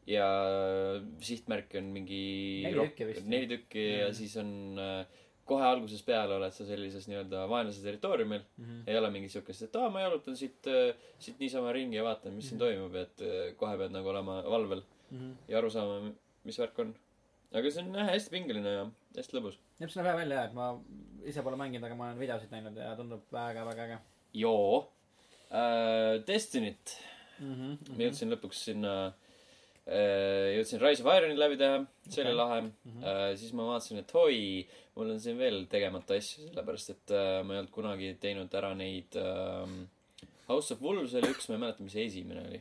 ja 0.07 0.29
sihtmärk 1.21 1.75
on 1.77 1.93
mingi 1.93 2.63
Neli 2.65 2.89
tükki 2.89 3.07
vist. 3.07 3.27
neli 3.27 3.47
tükki 3.47 3.85
ja 4.01 4.07
Mhm. 4.09 4.15
siis 4.15 4.37
on 4.37 4.79
äh, 4.79 5.07
kohe 5.47 5.65
algusest 5.67 6.07
peale 6.07 6.35
oled 6.37 6.53
sa 6.55 6.65
sellises 6.65 7.09
nii-öelda 7.11 7.45
vaenlase 7.51 7.83
territooriumil. 7.83 8.43
Mhm. 8.59 8.83
ei 8.87 8.99
ole 8.99 9.11
mingit 9.11 9.31
siukest, 9.35 9.63
et 9.63 9.77
aa, 9.77 9.91
ma 9.91 10.01
jalutan 10.05 10.37
siit, 10.37 10.69
siit 11.19 11.39
niisama 11.43 11.73
ringi 11.73 11.97
ja 11.97 12.05
vaatan, 12.05 12.33
mis 12.37 12.49
siin 12.49 12.59
Mhm. 12.61 12.65
toimub, 12.67 12.95
et 12.95 13.23
äh, 13.23 13.55
kohe 13.57 13.77
pead 13.79 13.91
nagu 13.93 14.09
olema 14.09 14.43
valvel 14.43 14.83
ja 15.49 15.59
aru 15.59 15.71
saama, 15.71 16.13
mis 16.45 16.59
värk 16.59 16.79
on. 16.79 16.95
aga 17.53 17.71
see 17.71 17.83
on 17.83 17.95
jah 17.95 18.07
hästi 18.09 18.31
pingeline 18.31 18.71
ja 18.73 18.85
hästi 19.17 19.37
lõbus. 19.37 19.59
jah, 19.81 19.91
see 19.91 20.01
näeb 20.03 20.09
hea 20.13 20.17
välja, 20.23 20.45
et 20.45 20.55
ma 20.55 20.71
ise 21.25 21.43
pole 21.43 21.57
mänginud, 21.57 21.85
aga 21.85 21.95
ma 21.95 22.07
olen 22.09 22.19
videosid 22.23 22.51
näinud 22.51 22.77
ja 22.77 22.95
tundub 22.97 23.23
väga, 23.33 23.65
väga 23.67 23.83
äge 23.89 23.99
joo 24.35 24.89
äh,. 25.53 26.23
Destinyt 26.27 26.97
mm. 27.41 27.55
-hmm. 27.55 27.97
ma 27.97 28.03
jõudsin 28.07 28.33
lõpuks 28.33 28.63
sinna 28.71 28.93
äh,, 29.07 29.13
jõudsin 29.87 30.79
Rise 30.83 31.03
of 31.03 31.09
Ironit 31.11 31.39
läbi 31.41 31.57
teha, 31.59 31.81
see 32.09 32.23
oli 32.23 32.31
Okei. 32.31 32.39
lahe 32.39 32.61
Mhm. 32.63 33.03
äh,. 33.05 33.37
siis 33.37 33.53
ma 33.53 33.65
vaatasin, 33.67 33.99
et 33.99 34.13
oi, 34.15 34.67
mul 34.97 35.11
on 35.11 35.21
siin 35.21 35.39
veel 35.39 35.65
tegemata 35.67 36.15
asju, 36.15 36.47
sellepärast 36.49 36.91
et 36.95 37.11
äh, 37.11 37.43
ma 37.43 37.55
ei 37.57 37.59
olnud 37.63 37.73
kunagi 37.75 38.13
teinud 38.21 38.55
ära 38.55 38.75
neid 38.79 39.17
äh,. 39.19 39.75
House 40.49 40.75
of 40.75 40.81
Wolves 40.83 41.15
oli 41.15 41.31
üks, 41.33 41.49
ma 41.49 41.55
ei 41.57 41.61
mäleta, 41.65 41.83
mis 41.83 41.95
esimene 41.97 42.41
oli. 42.49 42.61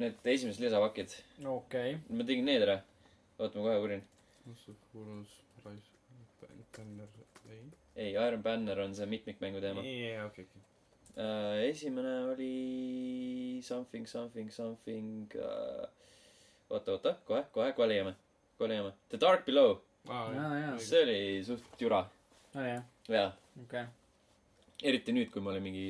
Need 0.00 0.24
esimesed 0.24 0.60
lisapakid, 0.64 1.12
okei, 1.46 1.98
ma 2.10 2.24
tegin 2.24 2.44
need 2.48 2.62
ära. 2.62 2.80
oota, 3.38 3.58
ma 3.58 3.64
kohe 3.68 3.78
uurin. 3.82 4.02
Banner, 6.76 7.08
ei. 7.50 7.62
ei, 7.96 8.12
Iron 8.14 8.42
Banner 8.42 8.80
on 8.80 8.94
see 8.94 9.06
mitmikmängu 9.06 9.60
teema. 9.62 9.82
jaa, 9.84 10.26
okei, 10.26 10.44
okei. 10.44 10.62
Äh, 11.16 11.68
esimene 11.68 12.14
oli 12.32 13.60
something, 13.62 14.06
something, 14.06 14.50
something 14.50 15.28
äh,. 15.36 15.86
oota, 16.70 16.92
oota, 16.92 17.14
kohe, 17.28 17.42
kohe, 17.52 17.72
kohe 17.76 17.88
leiame, 17.88 18.14
kohe 18.58 18.68
leiame. 18.70 18.92
The 19.08 19.18
Dark 19.20 19.44
Below, 19.46 19.76
Jaa, 20.08 20.24
jaa. 20.36 20.78
see 20.78 21.02
oli 21.02 21.18
suht 21.46 21.64
jura, 21.80 22.02
jah, 22.54 22.82
jaa. 23.08 23.28
okei, 23.62 23.84
eriti 24.84 25.12
nüüd, 25.16 25.30
kui 25.32 25.40
ma 25.44 25.52
olin 25.54 25.62
mingi 25.64 25.84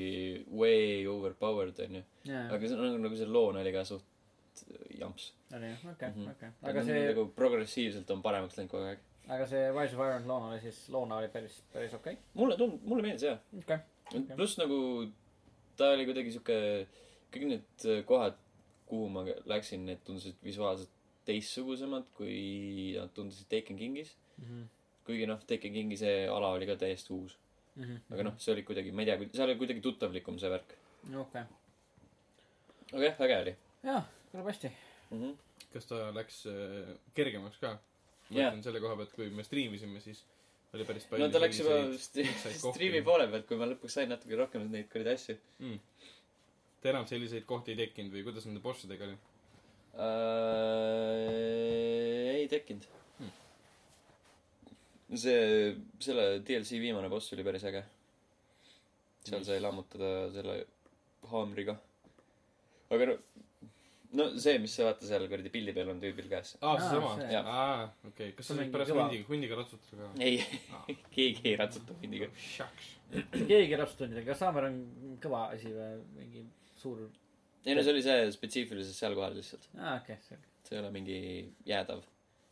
way 0.55 1.07
overpowered 1.11 1.79
onju. 1.87 2.03
jaa, 2.29 2.45
aga 2.55 2.69
see 2.69 2.77
on 2.77 2.85
nagu, 2.89 3.01
nagu 3.09 3.17
see 3.19 3.27
loon 3.39 3.57
oli 3.63 3.73
ka 3.75 3.85
suht 3.89 4.65
jamps. 5.01 5.33
oli 5.57 5.73
jah, 5.73 5.83
okei, 5.95 6.09
Mhm. 6.15 6.29
okei, 6.37 6.53
aga 6.71 6.85
see, 6.85 7.01
nagu 7.11 7.27
progressiivselt 7.37 8.11
on 8.15 8.23
paremaks 8.23 8.57
läinud 8.59 8.71
kogu 8.71 8.85
aeg. 8.93 8.99
aga 9.29 9.47
see 9.51 9.65
Rise 9.73 9.95
of 9.97 10.05
Iron 10.07 10.29
loon 10.29 10.49
oli 10.53 10.61
siis, 10.61 10.85
loona 10.95 11.17
oli 11.23 11.29
päris, 11.33 11.63
päris 11.73 11.95
okei 11.95 12.19
mulle 12.35 12.57
tund-, 12.61 12.81
mulle 12.85 13.03
meeldis 13.03 13.23
jaa. 13.31 13.39
okay., 13.59 13.79
okei. 14.11 14.21
Okei. 14.21 14.37
pluss 14.37 14.59
nagu 14.61 14.79
ta 15.77 15.91
oli 15.97 16.05
kuidagi 16.07 16.31
sihuke, 16.31 16.57
kõik 17.35 17.47
need 17.51 17.85
kohad, 18.07 18.37
kuhu 18.89 19.09
ma 19.13 19.25
läksin, 19.51 19.87
need 19.89 20.03
tundusid 20.07 20.37
visuaalselt 20.45 20.93
teistsugusemad, 21.25 22.07
kui 22.19 22.93
nad 22.99 23.13
tundusid 23.17 23.49
Taken 23.53 23.81
Kingis. 23.81 24.15
Mhm. 24.39 24.65
kuigi 25.05 25.27
noh, 25.29 25.41
Taken 25.45 25.73
Kingi 25.73 25.97
see 26.01 26.25
ala 26.33 26.55
oli 26.57 26.67
ka 26.67 26.77
täiesti 26.81 27.13
uus. 27.13 27.37
aga 28.11 28.23
noh, 28.23 28.37
see 28.39 28.53
oli 28.55 28.63
kuidagi, 28.63 28.93
ma 28.93 29.03
ei 29.03 29.11
tea, 29.11 29.29
seal 29.35 29.51
oli 29.51 29.59
kuidagi 29.61 29.83
tuttavlikum 29.85 30.39
see 30.39 30.51
värk. 30.53 30.77
okei, 31.23 31.43
aga 32.93 33.03
jah, 33.09 33.25
äge 33.27 33.41
oli 33.41 33.57
jah, 33.85 34.07
kõlab 34.33 34.51
hästi. 34.51 34.71
mm. 35.11 35.19
-hmm. 35.21 35.35
kas 35.73 35.91
ta 35.91 35.99
läks 36.15 36.47
äh, 36.47 36.95
kergemaks 37.15 37.59
ka? 37.61 37.75
ma 38.31 38.39
Jaa. 38.39 38.51
ütlen 38.51 38.63
selle 38.65 38.81
koha 38.81 38.97
pealt, 38.97 39.13
kui 39.13 39.29
me 39.31 39.45
striimisime, 39.45 40.01
siis 40.01 40.25
oli 40.75 40.87
päris 40.89 41.05
palju 41.11 41.27
no 41.27 41.33
ta 41.33 41.43
läks 41.43 41.61
juba 41.61 41.77
striimi 42.73 43.03
poole 43.07 43.27
pealt, 43.31 43.47
kui 43.51 43.59
ma 43.61 43.69
lõpuks 43.71 43.99
sain 43.99 44.09
natuke 44.11 44.39
rohkem 44.39 44.65
neid 44.71 44.89
kuradi 44.93 45.15
asju 45.15 45.37
mm.. 45.59 45.79
Te 46.85 46.91
enam 46.93 47.07
selliseid 47.09 47.47
kohti 47.49 47.73
ei 47.73 47.79
tekkinud 47.79 48.13
või 48.13 48.23
kuidas 48.27 48.45
nende 48.45 48.61
bossidega 48.65 49.07
oli? 49.09 49.17
äh,. 51.15 52.35
ei 52.43 52.49
tekkinud 52.53 52.85
Hmm. 53.15 53.31
see, 55.17 55.77
selle 56.03 56.25
DLC 56.45 56.81
viimane 56.83 57.09
boss 57.13 57.31
oli 57.37 57.45
päris 57.47 57.63
äge. 57.71 57.83
seal 59.29 59.45
sai 59.47 59.61
lammutada 59.63 60.09
selle 60.35 60.57
haamriga. 61.31 61.77
aga 62.91 63.07
no, 63.13 63.15
no 64.19 64.27
see, 64.43 64.57
mis 64.65 64.75
sa 64.77 64.89
vaata 64.91 65.07
seal 65.09 65.29
kuradi 65.31 65.53
pildi 65.55 65.73
peal 65.77 65.93
on 65.95 66.01
tüübil 66.03 66.29
käes. 66.33 66.57
aa, 66.61 66.75
Aa, 66.75 66.81
seesama 66.83 67.15
see.? 67.21 67.39
aa, 67.39 67.87
okei. 68.11 68.33
kas 68.33 68.45
sa 68.51 68.55
See 68.57 68.61
said 68.65 68.75
pärast 68.75 68.93
hundiga, 68.99 69.25
hundiga 69.31 69.55
ratsutada 69.63 70.03
ka? 70.03 70.13
ei 70.27 70.37
keegi 71.15 71.49
ei 71.53 71.57
ratsuta 71.63 71.97
hundiga. 72.03 72.27
Keegi 73.47 73.75
rapstundidega, 73.79 74.27
kas 74.33 74.39
Saamer 74.43 74.65
on 74.73 74.77
kõva 75.23 75.41
asi 75.55 75.71
või 75.71 76.03
mingi 76.19 76.43
suur? 76.85 77.05
ei 77.65 77.77
no 77.77 77.85
see 77.85 77.95
oli 77.95 78.03
see 78.05 78.31
spetsiifiliselt 78.35 78.99
seal 78.99 79.17
kohal 79.19 79.37
lihtsalt. 79.39 79.69
aa, 79.79 79.97
okei 79.97 80.17
okay,, 80.17 80.27
selge. 80.29 80.51
see 80.69 80.77
ei 80.77 80.83
ole 80.83 80.91
mingi 80.95 81.19
jäädav, 81.69 82.05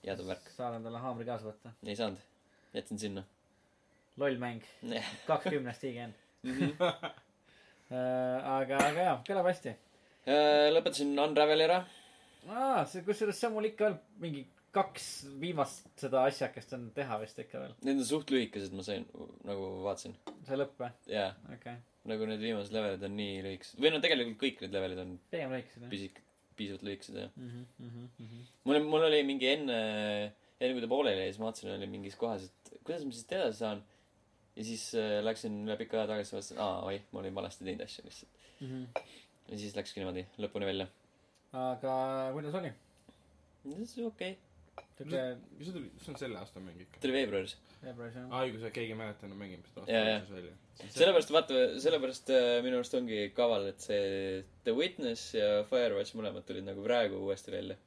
jäädav 0.07 0.33
värk. 0.33 0.53
saan 0.57 0.79
endale 0.81 1.03
haamri 1.05 1.29
kaasa 1.29 1.51
võtta. 1.51 1.75
ei 1.87 1.97
saanud. 1.99 2.23
jätsin 2.77 3.03
sinna. 3.07 3.25
loll 4.23 4.41
mäng, 4.41 4.65
kaks 5.29 5.51
kümnest 5.53 5.85
IGN. 5.91 6.15
Mhm. 6.49 6.77
aga, 8.59 8.79
aga 8.89 9.09
jaa, 9.09 9.19
kõlab 9.29 9.51
hästi. 9.51 9.77
Äh, 10.23 10.71
lõpetasin 10.73 11.13
Unraveli 11.19 11.69
ära. 11.69 11.83
aa, 12.49 12.85
see, 12.89 13.05
kusjuures 13.07 13.39
see 13.39 13.51
on 13.51 13.57
mul 13.59 13.69
ikka 13.69 13.89
veel 13.89 14.01
mingi 14.23 14.47
kaks 14.73 15.07
viimast 15.41 15.89
seda 16.01 16.25
asjakest 16.29 16.73
on 16.77 16.89
teha 16.97 17.19
vist 17.21 17.39
ikka 17.43 17.61
veel. 17.61 17.73
Need 17.85 18.01
on 18.01 18.09
suht 18.09 18.33
lühikesed, 18.33 18.75
ma 18.77 18.85
sain, 18.87 19.05
nagu 19.47 19.71
vaatasin. 19.85 20.17
see 20.49 20.59
lõpp 20.59 20.79
või? 20.81 20.93
jaa, 21.13 21.31
okei 21.47 21.57
okay., 21.59 21.81
nagu 22.09 22.29
need 22.29 22.41
viimased 22.43 22.75
levelid 22.75 23.05
on 23.07 23.17
nii 23.19 23.41
lühikesed. 23.47 23.81
või 23.83 23.93
no 23.93 24.01
tegelikult 24.03 24.39
kõik 24.41 24.63
need 24.65 24.77
levelid 24.79 25.03
on 25.05 25.17
pigem 25.33 25.53
väiksed 25.53 25.85
jah 25.85 25.93
pisik-, 25.93 26.23
piisavalt 26.59 26.87
lühikesed 26.89 27.19
jah. 27.21 27.35
mm. 27.37 27.51
-hmm, 27.51 27.67
mm 27.85 28.29
-hmm. 28.31 28.47
mul, 28.69 28.81
mul 28.95 29.09
oli 29.09 29.23
mingi 29.29 29.51
enne, 29.51 29.81
enne 30.59 30.77
kui 30.77 30.85
ta 30.85 30.91
pooleli 30.95 31.21
jäi, 31.21 31.33
siis 31.33 31.43
ma 31.43 31.51
vaatasin, 31.51 31.75
oli 31.75 31.91
mingis 31.97 32.17
kohas, 32.23 32.49
et 32.49 32.73
kuidas 32.81 33.05
ma 33.05 33.13
siit 33.17 33.35
edasi 33.39 33.59
saan. 33.59 33.83
ja 34.57 34.65
siis 34.65 34.87
äh, 34.95 35.19
läksin 35.25 35.59
üle 35.67 35.77
pika 35.81 36.01
aja 36.01 36.13
tagasi, 36.15 36.37
vaatasin, 36.37 36.63
aa, 36.65 36.81
oi, 36.89 37.03
ma 37.13 37.21
olin 37.21 37.35
valesti 37.35 37.65
teinud 37.69 37.85
asju 37.85 38.05
lihtsalt. 38.05 38.41
Mm 38.61 38.69
-hmm. 38.69 39.05
ja 39.49 39.59
siis 39.59 39.77
läkski 39.77 40.01
niimoodi 40.01 40.25
lõpuni 40.39 40.71
välja. 40.71 40.89
aga 41.53 41.95
kuidas 42.33 42.55
oli? 42.55 42.73
okei 43.67 44.07
okay.. 44.07 44.35
Siuke 45.03 45.23
mis 45.59 45.69
see 45.69 45.77
tuli, 45.77 45.91
see 46.03 46.13
on 46.13 46.19
selle 46.21 46.41
aasta 46.41 46.63
mäng 46.63 46.81
ikka? 46.85 47.01
tuli 47.03 47.15
veebruaris. 47.17 47.55
veebruaris 47.83 48.19
jah? 48.19 48.27
aa, 48.29 48.43
õigus, 48.47 48.67
keegi 48.75 48.95
ei 48.95 48.99
mäletanud 48.99 49.39
mängimist 49.41 49.79
aasta 49.79 50.01
alguses 50.01 50.35
välja. 50.37 50.55
sellepärast 50.97 51.33
vaata, 51.37 51.63
sellepärast 51.85 52.35
äh, 52.35 52.51
minu 52.67 52.81
arust 52.81 52.99
ongi 52.99 53.23
kaval, 53.37 53.69
et 53.73 53.87
see 53.87 54.43
The 54.67 54.77
Witness 54.79 55.35
ja 55.39 55.51
Firewatch 55.71 56.17
mõlemad 56.19 56.47
tulid 56.49 56.67
nagu 56.69 56.85
praegu 56.87 57.21
uuesti 57.27 57.55
välja. 57.55 57.79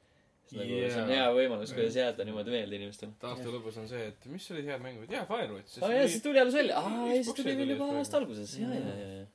nagu 0.54 0.70
yeah. 0.70 0.92
see 0.92 1.02
on 1.02 1.10
Jaa. 1.10 1.24
hea 1.24 1.30
võimalus, 1.40 1.74
kuidas 1.74 1.96
jääda 1.98 2.28
niimoodi 2.28 2.54
meelde 2.54 2.78
inimestele. 2.78 3.16
aasta 3.32 3.50
lõpus 3.50 3.80
on 3.82 3.90
see, 3.90 4.12
et 4.12 4.30
mis 4.30 4.46
olid 4.54 4.70
head 4.70 4.84
mängud, 4.84 5.10
jaa, 5.10 5.26
Firewatch. 5.32 5.80
aa 5.82 5.92
jaa, 5.96 6.06
siis 6.12 6.22
tuli 6.22 6.42
alles 6.42 6.54
välja. 6.60 6.78
aa, 6.78 7.10
ja 7.10 7.18
siis 7.18 7.40
tuli 7.40 7.56
veel 7.58 7.74
juba 7.74 7.90
aasta 7.98 8.20
alguses. 8.22 8.54
jaa, 8.62 8.78
jaa, 8.78 8.96
jaa, 9.02 9.18
jaa. 9.18 9.28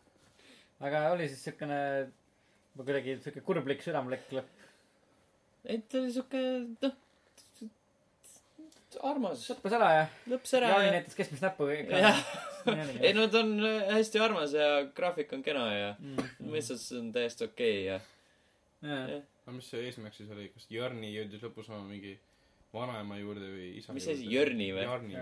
aga 0.87 1.05
oli 1.17 1.27
siis 1.33 1.43
siukene 1.49 1.81
kuidagi 2.79 3.17
siuke 3.23 3.43
kurblik 3.45 3.83
südamlik 3.83 4.27
lõpp. 4.35 4.67
et 5.65 5.83
ta 5.91 5.99
oli 5.99 6.13
siuke, 6.15 6.41
noh, 6.81 6.95
armas. 9.07 9.43
lõppes 9.51 9.75
ära 9.77 9.89
ja 9.95 10.05
lõppes 10.33 10.55
ära 10.59 10.71
Jaani 10.73 10.87
ja. 10.87 10.95
näitas 10.97 11.17
keskmist 11.17 11.45
näppu. 11.45 11.67
jah, 11.71 12.23
ei 13.01 13.13
no 13.17 13.27
ta 13.31 13.43
on 13.43 13.53
äh, 13.65 13.91
hästi 13.97 14.23
armas 14.23 14.55
ja 14.57 14.71
graafik 14.97 15.31
on 15.37 15.43
kena 15.45 15.67
ja 15.73 15.93
mm, 15.99 16.33
mõistus 16.51 16.87
on 16.97 17.11
täiesti 17.15 17.47
okei 17.47 17.77
okay 17.77 17.85
ja. 17.87 18.01
jah, 18.89 19.23
aga 19.45 19.55
mis 19.57 19.71
see 19.73 19.85
eesmärk 19.87 20.17
siis 20.17 20.31
oli, 20.33 20.49
kas 20.53 20.67
Jarni 20.71 21.13
jõudis 21.15 21.43
lõpus 21.47 21.71
oma 21.71 21.85
mingi 21.87 22.17
vanaema 22.73 23.17
juurde 23.19 23.47
või 23.51 23.65
isa 23.81 23.91
Mis 23.95 24.05
asi, 24.07 24.23
Jörni 24.31 24.69
või? 24.71 24.83
Jarni. 24.85 25.15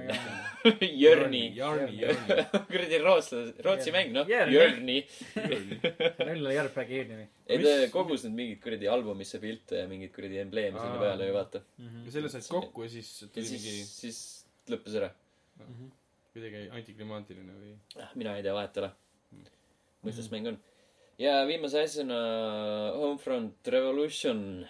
Jörni. 1.04 1.42
Jarni, 1.58 1.96
Jarni. 1.98 2.36
kuradi 2.70 3.00
rootslased, 3.02 3.62
Rootsi 3.66 3.94
mäng, 3.96 4.12
noh, 4.14 4.28
Jörni. 4.30 4.54
Jörni. 4.54 4.98
Oli 6.30 6.54
Järvpägi 6.56 7.00
hiirnimi. 7.00 7.26
ei, 7.50 7.58
ta 7.64 7.74
Mis- 7.82 7.92
kogus 7.96 8.26
nüüd 8.28 8.36
mingeid 8.38 8.62
kuradi 8.64 8.92
albumisse 8.94 9.42
pilte 9.42 9.82
ja 9.82 9.88
mingeid 9.90 10.14
kuradi 10.14 10.38
embleeme 10.44 10.78
sinna 10.78 11.02
peale 11.02 11.26
ja 11.32 11.34
vaata. 11.40 11.64
ja 12.06 12.12
selle 12.14 12.30
said 12.30 12.46
kokku 12.54 12.86
ja 12.86 12.94
siis 12.94 13.10
tuli 13.34 13.46
siis 13.50 13.66
mingi, 13.66 13.86
siis 13.90 14.20
lõppes 14.70 15.00
ära. 15.02 15.10
kuidagi 16.34 16.68
antiklimaatiline 16.78 17.56
või? 17.58 17.74
ah, 18.04 18.12
mina 18.16 18.38
ei 18.38 18.46
tea, 18.46 18.54
vahet 18.54 18.78
ei 18.78 18.84
ole. 18.86 18.92
mõistes 20.06 20.30
Mhm. 20.30 20.36
mäng 20.36 20.48
on. 20.54 20.60
ja 21.20 21.40
viimase 21.50 21.82
asjana 21.82 22.20
Homefront 22.96 23.68
Revolution. 23.74 24.68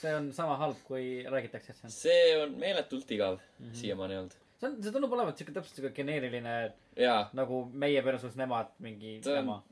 See 0.00 0.12
on 0.16 0.30
sama 0.36 0.56
halb, 0.60 0.78
kui 0.86 1.22
räägitakse, 1.28 1.70
et 1.74 1.80
see 1.80 1.86
on. 1.88 1.96
see 1.96 2.36
on 2.42 2.54
meeletult 2.60 3.10
igav 3.16 3.38
Mhm. 3.60 3.74
siiamaani 3.80 4.16
olnud. 4.20 4.36
see 4.60 4.68
on, 4.70 4.78
see 4.82 4.92
tundub 4.94 5.12
olevat 5.18 5.38
siuke 5.40 5.52
täpselt 5.56 5.76
siuke 5.80 5.92
geneeriline 5.96 6.54
jaa, 6.96 7.28
nagu 7.36 7.64
meie 7.72 8.02
versus 8.04 8.36
nemad 8.40 8.72
mingi 8.78 9.18
jama. 9.24 9.62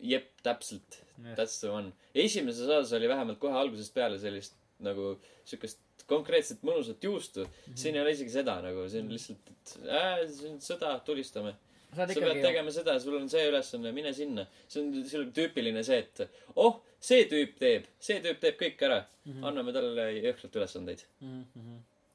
jep, 0.00 0.30
täpselt. 0.42 1.00
That's 1.38 1.60
the 1.60 1.70
one. 1.70 1.92
esimeses 2.14 2.66
osas 2.68 2.92
oli 2.98 3.08
vähemalt 3.08 3.38
kohe 3.38 3.54
algusest 3.56 3.94
peale 3.94 4.18
sellist 4.18 4.54
nagu 4.84 5.14
siukest 5.46 5.78
konkreetset 6.10 6.60
mõnusat 6.66 7.00
juustu. 7.04 7.46
Mhm. 7.66 7.76
siin 7.80 7.94
ei 7.96 8.02
ole 8.02 8.10
isegi 8.12 8.30
seda 8.30 8.58
nagu, 8.62 8.88
see 8.90 9.00
on 9.00 9.08
lihtsalt, 9.08 9.50
et 9.54 9.76
äh, 9.88 10.26
see 10.28 10.50
on 10.50 10.58
sõda, 10.60 10.98
tulistame. 11.06 11.54
Sa 11.94 12.06
sa 12.06 12.14
pead 12.14 12.18
ikkagi, 12.36 12.42
tegema 12.42 12.70
seda, 12.74 12.98
sul 13.00 13.16
on 13.20 13.28
see 13.32 13.46
ülesanne, 13.48 13.92
mine 13.94 14.12
sinna. 14.16 14.46
see 14.68 14.82
on 14.82 14.92
selline 15.08 15.32
tüüpiline 15.36 15.82
see, 15.86 15.98
et 16.04 16.24
oh, 16.56 16.80
see 17.00 17.24
tüüp 17.30 17.56
teeb, 17.60 17.86
see 17.98 18.20
tüüp 18.24 18.40
teeb 18.42 18.58
kõik 18.60 18.82
ära. 18.88 19.00
Mhm. 19.24 19.44
anname 19.48 19.72
talle 19.72 20.04
jõhkralt 20.20 20.56
ülesandeid. 20.60 21.04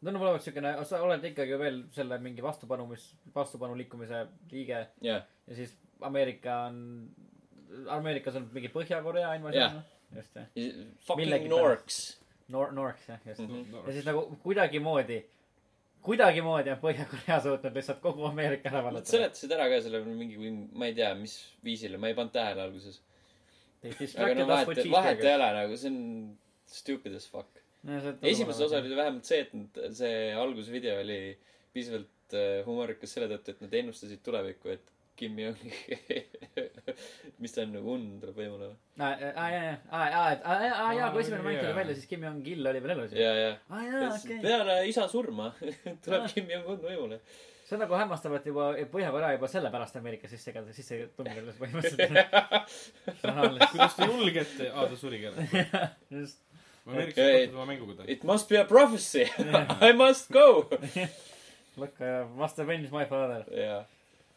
tundub 0.04 0.22
olevat 0.22 0.44
siukene, 0.46 0.76
sa 0.86 1.02
oled 1.04 1.24
ikkagi 1.32 1.58
veel 1.60 1.82
selle 1.96 2.20
mingi 2.24 2.42
vastupanu, 2.46 2.86
mis, 2.88 3.08
vastupanu 3.36 3.76
liikumise 3.76 4.28
liige 4.52 4.86
jah, 5.02 5.24
ja 5.48 5.56
siis 5.58 5.74
Ameerika 6.02 6.62
on, 6.70 7.10
Ameerikas 7.92 8.36
on 8.40 8.46
mingi 8.54 8.70
Põhja-Korea 8.72 9.34
invasioon. 9.36 9.82
just 10.16 10.36
jah, 10.36 10.46
fucking 11.06 11.26
Millegipärast. 11.26 11.60
Norks. 11.60 12.00
Nor-, 12.50 12.72
Norks 12.74 13.10
jah, 13.10 13.20
just 13.28 13.42
Mhm. 13.42 13.74
ja 13.86 13.92
siis 13.94 14.06
nagu 14.06 14.24
kuidagimoodi, 14.44 15.20
kuidagimoodi 16.06 16.72
on 16.74 16.80
Põhja-Korea 16.82 17.40
suutnud 17.44 17.76
lihtsalt 17.76 18.00
kogu 18.04 18.26
Ameerika 18.30 18.70
ära 18.70 18.80
Nad 18.82 18.88
vallutada. 18.90 19.12
seletasid 19.12 19.52
ära 19.56 19.68
ka 19.72 19.80
selle 19.86 20.02
mingi, 20.08 20.52
ma 20.74 20.88
ei 20.90 20.96
tea, 20.98 21.14
mis 21.20 21.36
viisile, 21.66 22.00
ma 22.02 22.12
ei 22.12 22.18
pannud 22.18 22.34
tähele 22.36 22.64
alguses. 22.68 23.02
aga 24.20 24.34
no 24.40 24.48
vahet, 24.50 24.84
vahet 24.92 25.24
ei 25.24 25.34
ole 25.36 25.50
nagu, 25.60 25.78
see 25.80 25.92
on 25.92 26.38
stupid 26.70 27.16
as 27.16 27.28
fuck. 27.32 27.62
esimeses 28.22 28.62
osas 28.68 28.84
oli 28.84 28.96
vähemalt 28.96 29.26
see, 29.28 29.40
et 29.46 29.54
nad- 29.56 29.82
see 29.96 30.16
algusvideo 30.36 31.00
oli 31.04 31.20
piisavalt 31.74 32.34
äh, 32.36 32.64
humoorikas 32.66 33.14
selle 33.16 33.30
tõttu, 33.32 33.54
et 33.56 33.62
nad 33.64 33.74
ennustasid 33.84 34.20
tulevikku, 34.26 34.70
et 34.76 34.92
Kim 35.20 35.36
Jong, 35.42 35.60
mis 37.44 37.54
ta 37.56 37.66
on, 37.66 37.76
Un 37.80 38.06
tuleb 38.22 38.38
võimule 38.40 38.70
või? 38.70 38.78
aa, 39.04 39.12
aa, 39.34 39.50
jaa, 39.54 39.76
aa, 39.92 40.06
aa, 40.06 40.32
aa, 40.40 40.72
aa, 40.86 40.90
jaa, 40.96 41.10
kui 41.14 41.24
esimene 41.26 41.44
mäng 41.46 41.60
tuli 41.60 41.70
jaa. 41.72 41.78
välja, 41.82 41.96
siis 41.98 42.08
Kim 42.12 42.24
Jong-il 42.28 42.72
oli 42.72 42.82
veel 42.86 42.94
elus 42.96 43.14
ju. 43.16 43.20
ja, 43.22 43.34
ja. 43.38 43.52
aa, 43.70 43.84
jaa, 43.86 44.10
okei. 44.16 44.40
peale 44.44 44.80
isa 44.92 45.08
surma 45.12 45.52
tuleb 46.06 46.24
Ah. 46.26 46.32
Kim 46.34 46.50
Jong-un 46.56 46.80
võimule. 46.86 47.20
see 47.70 47.76
on 47.78 47.84
nagu 47.84 47.94
hämmastav, 48.00 48.34
et 48.40 48.48
juba 48.50 48.72
Põhja-Korea 48.94 49.36
juba 49.36 49.48
sellepärast 49.52 50.00
Ameerika 50.00 50.32
sisse, 50.32 50.54
sisse 50.74 51.02
tungida 51.18 51.54
põhimõtteliselt. 51.60 52.16
kuidas 53.74 53.96
te 54.00 54.08
julgete, 54.10 54.72
aa 54.74 54.88
ta 54.90 54.98
surigi 54.98 55.30
ära. 55.30 55.84
just, 56.16 56.40
Ameerika 56.90 57.22
saab 57.28 57.54
oma 57.60 57.68
mänguga 57.70 58.00
ta. 58.00 58.08
It 58.10 58.24
must 58.26 58.50
be 58.50 58.58
a 58.58 58.66
prophecy. 58.66 59.28
I 59.86 59.92
must 59.94 60.32
go. 60.34 60.66
look 61.78 62.02
uh,, 62.02 62.26
must 62.36 62.58
have 62.58 62.68
been 62.68 62.88
my 62.92 63.06
father. 63.06 63.44
jaa. 63.54 63.84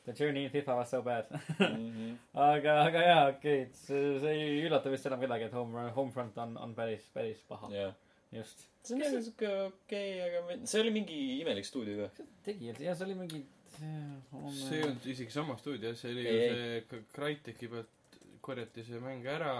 The 0.04 0.12
journey 0.12 0.44
in 0.44 0.50
FIFA 0.50 0.76
was 0.76 0.90
so 0.90 1.00
bad. 1.02 1.26
Mhm. 1.58 2.16
aga, 2.34 2.72
aga 2.88 3.02
jaa, 3.06 3.26
okei 3.28 3.60
okay., 3.62 3.68
see, 3.72 4.18
see 4.18 4.32
ei 4.34 4.56
üllata 4.66 4.90
vist 4.90 5.06
enam 5.06 5.20
kedagi, 5.22 5.46
et 5.46 5.54
Home, 5.54 5.84
Homefront 5.94 6.38
on, 6.42 6.56
on 6.58 6.72
päris, 6.74 7.04
päris 7.14 7.44
paha. 7.48 7.70
jaa. 7.70 7.92
just. 8.34 8.64
see 8.82 8.96
on 8.96 9.02
nagu 9.04 9.20
siuke 9.22 9.52
okei, 9.68 10.08
aga 10.24 10.40
ma- 10.48 10.58
see 10.66 10.80
oli 10.82 10.90
mingi 10.96 11.18
imelik 11.38 11.68
stuudio 11.68 12.08
ka. 12.16 12.26
tegi, 12.48 12.72
ja 12.82 12.96
see 12.98 13.06
oli 13.06 13.14
mingi. 13.20 13.44
see 13.76 14.80
ei 14.80 14.82
olnud 14.88 15.06
isegi 15.14 15.30
sama 15.30 15.56
stuudio, 15.60 15.94
see 15.94 16.10
oli 16.16 16.26
Ei, 16.26 16.34
ju 16.34 16.58
see 16.90 17.02
Crytek'i 17.14 17.70
pealt 17.76 18.18
korjati 18.42 18.82
see 18.88 18.98
mäng 19.06 19.22
ära. 19.38 19.54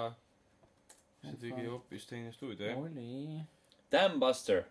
see 1.23 1.39
tegi 1.47 1.69
hoopis 1.71 2.07
teine 2.11 2.33
stuudio, 2.35 2.67
jah. 2.73 2.83
oli. 2.83 3.45
Damn 3.95 4.19
Buster. 4.19 4.65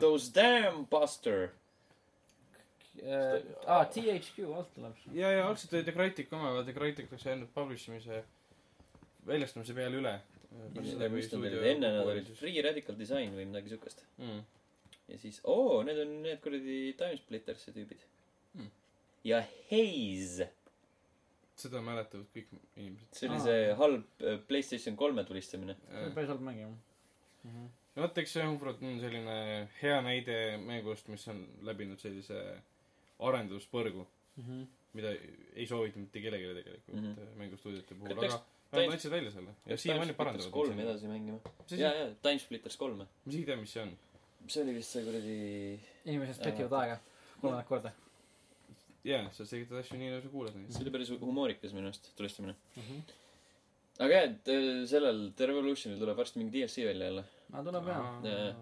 Those 0.00 0.32
damn 0.32 0.86
Buster. 0.90 1.52
aa, 3.66 3.84
THQ 3.88 4.46
alt 4.56 4.72
tuleb 4.74 4.96
see. 5.02 5.14
ja, 5.20 5.30
ja 5.32 5.46
algselt 5.48 5.72
oli 5.78 5.82
The 5.86 5.92
Crytek 5.96 6.32
oma, 6.36 6.52
vaata 6.58 6.74
Crytek 6.76 7.10
läks 7.12 7.26
ainult 7.32 7.52
publish 7.54 7.88
imise 7.88 8.22
väljastamise 9.26 9.74
peale 9.74 9.96
üle. 10.02 10.14
enne 11.72 11.92
nad 11.96 12.06
olid 12.06 12.28
Free 12.36 12.62
Radical 12.62 12.98
Design 12.98 13.32
või 13.36 13.46
midagi 13.48 13.72
siukest. 13.72 14.02
mm.. 14.18 14.42
ja 15.08 15.18
siis, 15.18 15.40
oo, 15.48 15.82
need 15.86 15.98
on 16.04 16.16
need 16.26 16.40
kuradi 16.44 16.80
Timesplittersi 16.98 17.72
tüübid 17.76 18.08
Mm. 18.52 18.66
ja 19.24 19.38
Haze, 19.70 20.44
seda 21.56 21.80
mäletavad 21.80 22.26
kõik 22.34 22.50
inimesed. 22.76 23.06
see 23.16 23.28
oli 23.30 23.38
Aa. 23.38 23.44
see 23.46 23.70
halb 23.78 24.24
äh, 24.28 24.34
Playstation 24.48 24.96
kolme 25.00 25.24
tulistamine. 25.24 25.76
see 25.88 26.02
oli 26.04 26.12
päris 26.18 26.28
halb 26.34 26.42
mäng 26.44 26.58
jah 26.60 26.74
Mhm. 27.44 27.70
no 27.96 28.02
vot, 28.04 28.18
eks 28.20 28.32
see 28.36 28.44
Homefront 28.44 28.82
on 28.84 29.00
selline 29.00 29.38
hea 29.80 29.96
näide 30.04 30.36
mängust, 30.60 31.08
mis 31.08 31.24
on 31.32 31.40
läbinud 31.64 31.98
sellise 31.98 32.42
arenduspõrgu, 33.28 34.06
Mhm. 34.36 34.62
mida 34.96 35.12
ei 35.54 35.66
soovita 35.66 35.98
mitte 36.00 36.20
kellelegi 36.20 36.54
tegelikult 36.62 36.94
mm. 36.94 37.14
-hmm. 37.14 37.38
mängustuudiote 37.40 37.94
puhul, 37.94 38.12
aga 38.12 38.42
nad 38.72 38.92
andsid 38.92 39.10
välja 39.12 39.30
selle 39.30 39.54
ja 39.66 39.76
siiamaani 39.76 40.14
parandavad. 40.16 40.50
kolm 40.50 40.78
edasi 40.80 41.06
mängima. 41.06 41.38
mis 41.70 41.80
ja, 41.80 41.92
ja 41.94 42.06
Timesplitters 42.22 42.76
kolme. 42.76 43.04
ma 43.04 43.28
isegi 43.32 43.42
ei 43.42 43.46
tea, 43.46 43.56
mis 43.56 43.72
see 43.72 43.82
on. 43.82 43.96
see 44.48 44.62
oli 44.62 44.74
vist 44.74 44.96
see 44.96 45.04
kuradi, 45.04 45.36
inimesed 46.04 46.40
spetivad 46.40 46.78
aega 46.80 46.96
kolmandat 47.40 47.68
korda 47.68 47.92
jaa, 49.04 49.26
sa 49.34 49.46
selgitad 49.46 49.80
asju 49.82 49.98
nii, 49.98 50.12
nagu 50.14 50.22
sa 50.24 50.32
kuulad 50.32 50.56
neid. 50.56 50.70
see 50.72 50.84
oli 50.84 50.94
päris 50.94 51.10
humoorikas 51.20 51.74
minu 51.76 51.90
arust, 51.90 52.08
tulistamine. 52.18 52.54
Mhm. 52.76 53.02
aga 53.98 54.12
jah, 54.14 54.28
et 54.30 54.52
äh, 54.54 54.70
sellel 54.90 55.24
The 55.36 55.48
Revolutionil 55.50 55.98
tuleb 56.00 56.16
varsti 56.16 56.40
mingi 56.40 56.54
DLC 56.58 56.86
välja 56.88 57.10
jälle. 57.10 57.24
aga 57.52 57.64
tuleb 57.68 57.90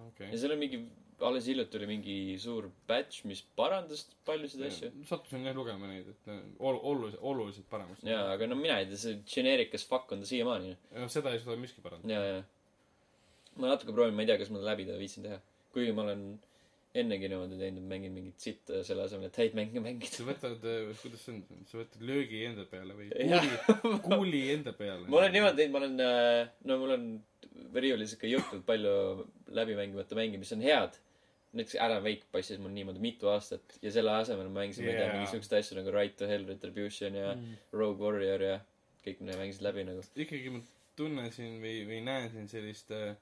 okei 0.08 0.30
ja. 0.32 0.38
seal 0.42 0.56
on 0.56 0.62
mingi, 0.62 0.82
alles 1.26 1.46
hiljuti 1.50 1.78
oli 1.78 1.88
mingi 1.90 2.16
suur 2.42 2.68
patch, 2.88 3.24
mis 3.28 3.42
parandas 3.56 4.04
paljusid 4.26 4.64
asju. 4.68 4.90
sattusin 5.08 5.46
jah 5.48 5.56
lugema 5.56 5.90
neid, 5.90 6.10
et 6.12 6.30
äh, 6.32 6.42
ol-, 6.58 6.80
oluliselt, 6.92 7.22
oluliselt 7.32 7.70
paremaks. 7.72 8.04
jaa, 8.06 8.26
aga 8.34 8.50
no 8.50 8.58
mina 8.60 8.80
ei 8.80 8.88
tea, 8.90 9.00
see 9.04 9.20
generic 9.34 9.74
as 9.78 9.86
fuck 9.86 10.12
on 10.14 10.24
ta 10.24 10.30
siiamaani. 10.30 10.76
noh, 10.96 11.10
seda 11.12 11.34
ei 11.34 11.42
suuda 11.42 11.58
miski 11.60 11.84
parandada. 11.84 12.14
ja, 12.14 12.36
ja. 12.36 12.44
ma 13.56 13.74
natuke 13.74 13.96
proovin, 13.96 14.16
ma 14.16 14.26
ei 14.26 14.30
tea, 14.30 14.38
kas 14.42 14.52
ma 14.54 14.62
läbi 14.64 14.88
ta 14.88 14.98
viitsin 15.00 15.26
teha. 15.28 15.40
kuigi 15.74 15.96
ma 15.96 16.06
olen 16.08 16.24
ennegi 17.00 17.28
niimoodi 17.30 17.58
teinud, 17.58 17.84
mängin 17.86 18.14
mingit 18.14 18.42
sitta 18.42 18.80
selle 18.86 19.04
asemel, 19.06 19.28
et 19.30 19.36
häid 19.38 19.52
mänge 19.54 19.82
mängida. 19.82 20.10
sa 20.10 20.26
võtad, 20.26 20.64
kuidas 21.02 21.22
see 21.22 21.36
on, 21.36 21.66
sa 21.70 21.78
võtad 21.78 22.06
löögi 22.06 22.40
enda 22.48 22.64
peale 22.70 22.96
või 22.98 23.10
kuuli, 23.14 24.00
kuuli 24.08 24.40
enda 24.56 24.74
peale. 24.74 25.06
ma 25.06 25.20
olen 25.20 25.36
niimoodi 25.36 25.60
teinud, 25.60 25.76
ma 25.76 25.84
olen, 25.84 26.00
no 26.66 26.80
mul 26.80 26.96
on 26.96 27.06
riiulis 27.74 28.16
ikka 28.16 28.30
juhtunud 28.30 28.66
palju 28.66 28.94
läbi 29.54 29.76
mängimata 29.78 30.18
mänge, 30.18 30.40
mis 30.40 30.52
on 30.56 30.64
head. 30.64 30.98
Näiteks 31.52 31.76
Wake 32.04 32.26
passis 32.32 32.58
mul 32.62 32.70
niimoodi 32.74 33.00
mitu 33.02 33.28
aastat 33.28 33.78
ja 33.82 33.90
selle 33.90 34.12
asemel 34.16 34.48
ma 34.48 34.60
mängisin, 34.60 34.84
ma 34.86 34.90
ei 34.92 34.96
tea, 34.98 35.06
Jaa. 35.06 35.14
mingi 35.16 35.30
siukseid 35.32 35.58
asju 35.58 35.78
nagu 35.80 35.90
Right 35.94 36.16
to 36.16 36.28
Hell 36.30 36.46
Retribution 36.48 37.14
ja 37.14 37.32
Mm. 37.34 37.56
Rogue 37.72 38.04
Warrior 38.04 38.42
ja 38.42 38.60
kõik 39.06 39.20
need 39.20 39.38
mängisid 39.40 39.62
läbi 39.66 39.84
nagu. 39.84 40.04
ikkagi 40.16 40.50
ma 40.54 40.60
tunnen 40.96 41.32
siin 41.32 41.58
või, 41.62 41.80
või 41.88 42.00
näen 42.04 42.30
siin 42.30 42.48
sellist 42.48 42.90
äh, 42.94 43.16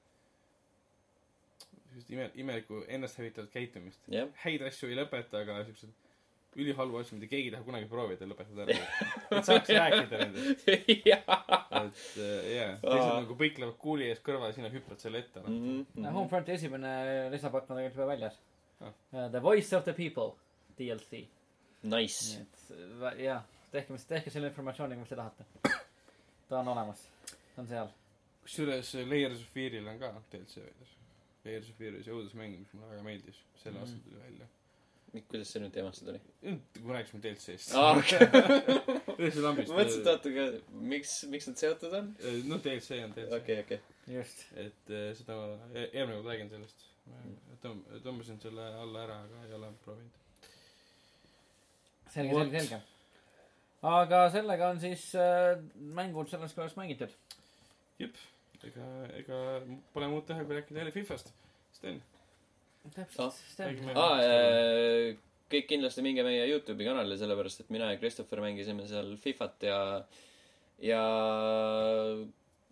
sellist 1.89 2.09
ime, 2.13 2.29
imelikku 2.35 2.83
ennasthävitavat 2.87 3.49
käitumist. 3.53 3.99
jah, 4.07 4.29
häid 4.43 4.61
asju 4.67 4.89
ei 4.89 4.95
lõpeta, 4.99 5.41
aga 5.41 5.63
siuksed 5.65 5.89
ülihalbu 6.55 6.97
asju, 6.99 7.17
mida 7.19 7.27
keegi 7.29 7.47
ei 7.49 7.51
taha 7.53 7.63
kunagi 7.63 7.85
proovida, 7.91 8.25
lõpetad 8.25 8.61
ära. 8.65 8.77
et 9.37 9.45
saaks 9.45 9.69
rääkida 9.69 10.17
nendest. 10.23 10.67
et 10.69 10.87
äh, 12.17 12.49
jaa, 12.55 12.71
teised 12.81 13.13
nagu 13.21 13.35
põiklevad 13.39 13.77
kuuli 13.81 14.07
ees 14.09 14.19
kõrval, 14.25 14.53
sina 14.55 14.71
hüppad 14.73 14.99
selle 15.03 15.21
ette. 15.23 15.43
Mhm. 15.45 16.05
Homefronti 16.15 16.55
esimene 16.57 16.93
lisapakk 17.33 17.69
on 17.69 17.77
tegelikult 17.77 18.01
juba 18.01 18.13
väljas 18.15 18.39
Ah. 18.79 18.93
Uh, 19.11 19.25
The 19.29 19.41
Voice 19.43 19.73
of 19.75 19.83
the 19.83 19.91
People 19.91 20.37
DLC 20.79 21.25
Nice 21.83 22.37
nii. 22.39 22.45
et 23.11 23.19
jah 23.25 23.41
tehke 23.73 23.91
mis 23.91 24.05
tehke 24.07 24.31
selle 24.31 24.47
informatsiooniga 24.47 25.01
mis 25.01 25.09
te 25.11 25.17
tahate 25.19 25.43
ta 26.47 26.61
on 26.61 26.67
olemas 26.71 27.01
ta 27.27 27.59
on 27.59 27.67
seal 27.67 27.89
kusjuures 28.45 28.93
Layers 29.11 29.41
of 29.43 29.51
Fear'il 29.51 29.87
on 29.91 29.99
ka 29.99 30.13
DLC 30.31 30.63
väljas. 30.63 30.93
Layers 31.43 31.67
of 31.73 31.75
Fear 31.75 31.91
oli 31.97 32.03
see 32.07 32.15
õudusmäng, 32.15 32.55
mis 32.61 32.71
mulle 32.73 32.87
väga 32.93 33.03
meeldis. 33.03 33.43
sel 33.59 33.73
Mhm. 33.73 33.81
aastal 33.83 33.99
tuli 34.07 34.21
välja. 34.23 34.47
Kuidas 35.13 35.51
see 35.53 35.61
nüüd 35.63 35.73
teemasse 35.75 36.05
tuli? 36.05 36.19
kui 36.41 36.93
rääkisime 36.93 37.21
DLC-st. 37.23 37.73
aa, 37.77 37.95
okei. 37.97 38.27
ühesõnaga 39.19 39.45
lambist. 39.47 39.71
ma 39.71 39.79
mõtlesin, 39.79 40.03
et 40.03 40.11
oota, 40.13 40.33
aga 40.33 40.83
miks, 40.93 41.15
miks 41.33 41.49
nad 41.49 41.63
seotud 41.63 41.97
on? 41.99 42.11
noh, 42.51 42.61
DLC 42.65 43.01
on 43.05 43.15
DLC. 43.17 43.39
okei, 43.39 43.59
okei. 43.65 43.81
just 44.15 44.45
et 44.65 44.93
eh, 44.93 45.09
seda 45.19 45.39
ma 45.39 45.49
e- 45.73 45.89
eelmine 45.89 46.19
kord 46.19 46.31
räägin 46.31 46.53
sellest. 46.53 46.87
tõmb-, 47.65 47.99
tõmbasin 48.05 48.41
selle 48.43 48.69
alla 48.83 49.03
ära, 49.07 49.19
aga 49.27 49.43
ei 49.47 49.57
ole 49.59 49.73
proovinud. 49.85 50.23
selge 52.13 52.41
selge 52.41 52.65
selge 52.65 52.83
aga 53.89 54.25
sellega 54.33 54.73
on 54.73 54.83
siis 54.83 55.09
äh, 55.15 55.55
mängud 55.95 56.29
selles 56.31 56.53
korras 56.53 56.75
mängitud 56.77 57.15
ega, 58.67 58.87
ega 59.19 59.39
pole 59.93 60.09
muud 60.11 60.25
teha, 60.27 60.43
kui 60.45 60.57
rääkida 60.57 60.81
jälle 60.81 60.95
Fifast. 60.95 61.31
Sten, 61.75 62.01
täpselt 62.95 63.39
räägime- 63.59 63.95
aa, 63.95 65.15
kõik 65.49 65.65
kindlasti 65.71 66.03
minge 66.05 66.23
meie 66.23 66.45
Youtube'i 66.51 66.85
kanalile, 66.87 67.17
sellepärast 67.17 67.63
et 67.63 67.69
mina 67.73 67.91
ja 67.91 67.97
Christopher 68.01 68.41
mängisime 68.43 68.85
seal 68.87 69.15
Fifat 69.21 69.63
ja, 69.65 69.79
ja 70.85 71.01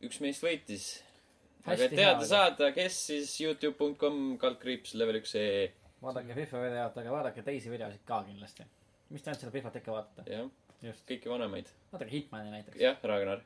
üks 0.05 0.19
meist 0.23 0.43
võitis. 0.45 0.87
aga 1.65 1.83
et 1.87 1.95
teada 1.97 2.25
saada, 2.27 2.69
kes 2.75 2.99
siis 3.09 3.33
Youtube.com 3.41 4.37
kaldkriips 4.41 4.93
level 4.99 5.17
üks 5.21 5.33
ee, 5.39 5.67
vaadake 6.03 6.35
FIFA 6.37 6.61
videot 6.63 7.01
aga 7.01 7.11
vaadake 7.17 7.43
teisi 7.43 7.71
videosid 7.73 8.05
ka 8.07 8.21
kindlasti. 8.27 8.63
Mis 9.09 9.23
te 9.23 9.31
ainult 9.31 9.41
seda 9.43 9.51
Fifat 9.55 9.75
ikka 9.81 9.91
vaatate? 9.95 10.27
Jah, 10.31 10.47
just. 10.83 11.03
kõiki 11.09 11.31
vanemaid. 11.31 11.69
vaadake 11.91 12.11
Hitmani 12.13 12.51
näiteks. 12.53 12.79
Jah, 12.79 12.97
Ragnar. 13.03 13.41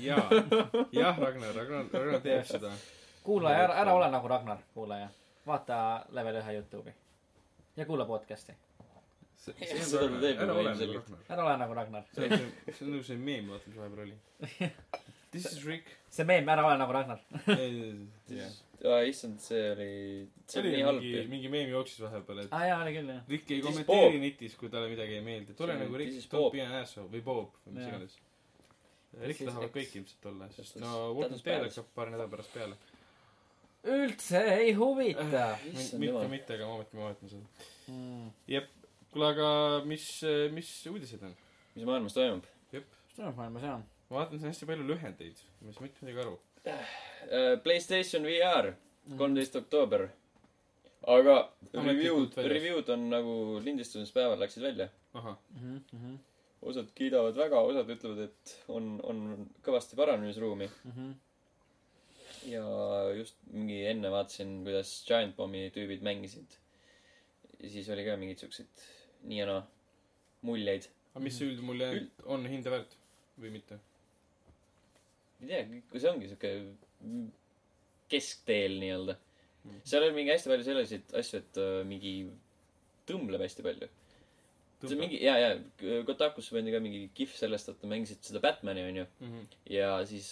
jaa, 0.00 0.24
jah, 1.00 1.18
Ragnar, 1.20 1.52
Ragnar, 1.54 1.84
Ragnar 1.92 2.22
teeb 2.24 2.46
seda. 2.48 2.70
kuulaja 3.26 3.66
ära 3.68 3.74
ära 3.82 3.92
ole 3.98 4.06
nagu 4.10 4.28
Ragnar 4.32 4.62
kuulaja 4.74 5.10
vaata 5.48 5.78
level 6.16 6.40
ühe 6.42 6.54
Youtube'i 6.58 6.94
ja 7.76 7.86
kuula 7.88 8.04
podcast'i 8.08 8.54
Seda 9.48 10.00
ta 10.10 10.18
teeb 10.20 10.40
ära 10.42 10.46
juba 10.50 10.54
ole 10.60 10.62
nagu 10.64 10.64
ilmselgelt. 10.68 11.06
Ragnar. 11.08 11.20
ära 11.34 11.44
ole 11.44 11.56
nagu 11.62 11.74
Ragnar 11.78 12.04
see 12.12 12.24
on 12.26 12.32
see, 12.38 12.72
see 12.74 12.86
on 12.86 12.90
nagu 12.96 13.04
see 13.06 13.16
meem, 13.28 13.46
vaata, 13.52 13.68
mis 13.70 13.78
vahepeal 13.78 14.02
oli. 14.08 14.16
This 15.32 15.44
is 15.52 15.60
Rick. 15.64 15.86
see 16.10 16.24
meem 16.28 16.48
ära 16.52 16.64
ole 16.66 16.76
nagu 16.80 16.92
Ragnar 16.96 17.20
jah. 17.46 18.56
aa, 18.88 19.00
issand, 19.08 19.38
see 19.44 19.62
oli, 19.72 19.88
see 20.46 20.52
see 20.52 20.60
oli 20.60 20.68
oli 20.68 20.76
nii 20.76 20.86
halb 20.88 21.02
mingi, 21.06 21.22
mingi 21.32 21.52
meem 21.54 21.70
jooksis 21.72 22.00
vahepeal, 22.04 22.42
et 22.44 22.52
aa 22.56 22.64
jaa 22.68 22.80
oli 22.82 22.94
küll 22.98 23.12
jah 23.14 23.22
Rick 23.32 23.50
ei 23.54 23.60
This 23.62 23.78
is 23.78 23.84
kommenteeri 23.86 24.18
Bob. 24.18 24.24
netis, 24.26 24.56
kui 24.60 24.68
talle 24.74 24.88
midagi 24.92 25.16
ei 25.20 25.24
meeldi. 25.30 25.54
tule 25.58 25.72
See- 25.72 25.80
nagu 25.84 25.94
this 25.94 26.02
Rick 26.04 26.18
is, 26.22 26.28
don't 26.32 26.42
Bob. 26.44 26.52
be 26.58 26.64
an 26.66 26.74
asshole 26.82 27.08
või 27.14 27.22
Bob 27.30 27.54
või 27.66 27.74
mis 27.78 27.82
Jaa. 27.86 27.90
iganes. 27.94 28.18
Rick 29.22 29.40
is 29.40 29.46
tahavad 29.48 29.70
X. 29.70 29.74
kõik 29.78 29.96
ilmselt 30.02 30.26
olla, 30.32 30.48
sest 30.58 30.74
That 30.76 30.84
no 30.84 30.92
was- 30.92 31.16
Walking 31.16 31.22
that 31.22 31.30
was 31.38 31.42
Dead 31.46 31.60
bad. 31.62 31.70
hakkab 31.70 31.94
paari 31.94 32.10
nädala 32.16 32.30
pärast 32.36 32.52
peale. 32.58 32.76
Üldse 33.96 34.42
ei 34.54 34.72
huvita 34.78 35.50
Issand 35.72 36.02
mitte 36.04 36.28
mitte, 36.32 36.56
aga 36.58 36.70
ma 36.70 36.78
ometi 36.78 36.98
ma 36.98 37.10
vaatan 37.10 37.34
seda. 37.34 37.68
mm. 37.92 38.72
kuule, 39.12 39.30
aga 39.34 39.52
mis, 39.88 40.08
mis 40.54 40.72
uudised 40.90 41.22
on? 41.26 41.36
mis 41.74 41.86
maailmas 41.88 42.16
toimub? 42.16 42.50
mis 42.72 43.16
toimub 43.16 43.40
maailmas 43.40 43.70
jaa 43.70 43.78
ma 44.08 44.20
vaatan 44.20 44.40
siin 44.40 44.52
hästi 44.52 44.68
palju 44.68 44.86
lühendeid, 44.88 45.42
ma 45.60 45.70
ei 45.70 45.76
saa 45.76 45.84
mitte 45.84 46.04
midagi 46.04 46.22
aru. 46.24 46.38
Äh, 46.68 47.52
PlayStation 47.64 48.24
VR, 48.28 48.72
kolmteist 49.20 49.58
oktoober. 49.60 50.08
aga 51.08 51.36
review'd, 51.72 52.34
review'd 52.52 52.88
on 52.92 53.04
nagu 53.12 53.34
lindistamispäeval 53.64 54.40
läksid 54.42 54.64
välja. 54.64 54.88
Mhm, 55.14 55.76
mhm, 55.92 56.16
osad 56.70 56.90
kiidavad 56.94 57.36
väga, 57.38 57.60
osad 57.70 57.92
ütlevad, 57.94 58.24
et 58.26 58.54
on, 58.68 58.98
on 59.04 59.48
kõvasti 59.64 59.96
paranemisruumi. 59.96 60.70
mhm. 60.92 61.12
Ja 62.46 62.62
just 63.16 63.36
mingi 63.50 63.80
enne 63.90 64.10
vaatasin, 64.12 64.62
kuidas 64.64 64.92
Giant 65.08 65.36
Bombi 65.36 65.66
tüübid 65.74 66.02
mängisid. 66.06 66.58
ja 67.58 67.68
siis 67.70 67.88
oli 67.90 68.04
ka 68.06 68.16
mingeid 68.16 68.38
siukseid 68.44 68.84
nii 69.26 69.38
ja 69.40 69.46
naa 69.46 69.62
muljeid. 70.46 70.86
aga 71.14 71.24
mis 71.24 71.38
see 71.38 71.48
üldmulje 71.50 71.88
Üld- 71.98 72.24
on 72.26 72.46
hinda 72.46 72.70
väärt 72.70 72.94
või 73.40 73.50
mitte? 73.50 73.78
ei 75.42 75.46
tea, 75.48 75.64
kui 75.90 76.00
see 76.00 76.10
ongi 76.10 76.28
siuke 76.30 76.52
keskteel 78.08 78.78
nii-öelda 78.82 79.16
Mhm.. 79.68 79.80
seal 79.84 80.04
oli 80.06 80.14
mingi 80.16 80.30
hästi 80.32 80.48
palju 80.48 80.64
selliseid 80.64 81.10
asju, 81.18 81.38
et 81.42 81.58
äh, 81.60 81.80
mingi 81.84 82.12
tõmbleb 83.08 83.42
hästi 83.42 83.62
palju. 83.66 83.88
see 84.80 84.94
on 84.94 85.00
mingi, 85.02 85.18
ja, 85.24 85.34
ja 85.42 85.48
Kotakusse 86.06 86.54
pandi 86.54 86.70
ka 86.72 86.78
mingi 86.80 87.00
kihv 87.18 87.32
sellest, 87.36 87.68
et 87.72 87.82
mängisid 87.90 88.22
seda 88.22 88.40
Batman'i 88.40 88.84
onju. 88.86 89.04
Mhm. 89.20 89.42
ja 89.74 89.90
siis 90.06 90.30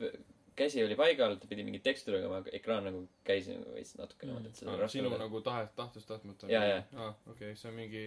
pe- 0.00 0.12
käsi 0.56 0.84
oli 0.84 0.96
paigal, 0.98 1.36
ta 1.40 1.48
pidi 1.50 1.64
mingit 1.66 1.84
teksti 1.86 2.14
lugema, 2.14 2.40
aga 2.42 2.52
ekraan 2.58 2.86
nagu 2.88 3.02
käis 3.26 3.48
nagu 3.50 3.74
veits 3.74 3.96
natuke 4.00 4.28
niimoodi, 4.28 4.52
et 4.52 4.60
seda 4.62 4.72
oli 4.72 4.84
raske 4.84 4.98
sinu 4.98 5.10
lugeda. 5.10 5.24
nagu 5.24 5.42
tahe, 5.48 5.66
tahtest 5.76 6.08
tahtmata. 6.12 6.48
Jaa, 6.52 6.64
jaa. 6.70 6.86
aa, 7.04 7.12
okei, 7.32 7.52
see 7.56 7.68
on 7.72 7.76
mingi 7.80 8.06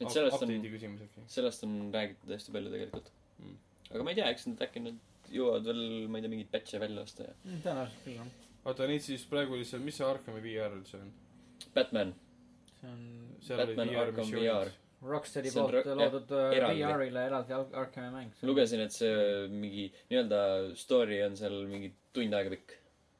et 0.00 0.10
sellest 0.10 0.46
on 0.46 0.54
sellest 1.30 1.66
on 1.66 1.74
räägitud 1.94 2.32
hästi 2.36 2.54
palju 2.58 2.72
tegelikult 2.76 3.12
Mm. 3.42 3.56
aga 3.90 4.04
ma 4.04 4.10
ei 4.12 4.14
tea, 4.14 4.26
eks 4.30 4.44
nad 4.46 4.60
äkki 4.62 4.80
nad 4.84 4.98
jõuavad 5.32 5.64
veel, 5.66 5.80
ma 6.06 6.18
ei 6.18 6.22
tea, 6.22 6.30
mingeid 6.30 6.50
patch'e 6.52 6.78
välja 6.78 7.02
osta 7.02 7.24
ja. 7.24 7.32
Mm, 7.42 7.62
tõenäoliselt 7.64 8.04
küll 8.04 8.18
jah 8.20 8.28
oota, 8.64 8.86
neid 8.86 9.02
siis 9.04 9.24
praegu 9.30 9.56
oli 9.56 9.66
seal, 9.66 9.82
mis 9.82 9.98
see 9.98 10.06
Arkami 10.06 10.42
VR 10.44 10.76
üldse 10.76 11.00
on? 11.00 11.10
Batman, 11.74 12.12
see 12.78 12.92
on 12.92 13.02
seal 13.46 13.62
Batman 13.62 13.92
VR 13.92 14.04
Arkham 14.04 14.32
VR.. 14.36 14.72
Rocksteadi 15.02 15.50
poolt 15.54 15.72
ro- 15.74 15.94
loodud 15.98 16.30
eraldi. 16.54 16.84
VR-ile 16.86 17.24
eraldi 17.26 17.54
Ar- 17.56 17.74
Arkami 17.82 18.10
mäng. 18.14 18.44
lugesin, 18.46 18.80
et 18.84 18.94
see 18.94 19.48
mingi 19.50 19.88
nii-öelda 20.10 20.42
story 20.78 21.18
on 21.26 21.36
seal 21.36 21.56
mingi 21.70 21.90
tund 22.14 22.36
aega 22.38 22.52
pikk 22.54 22.76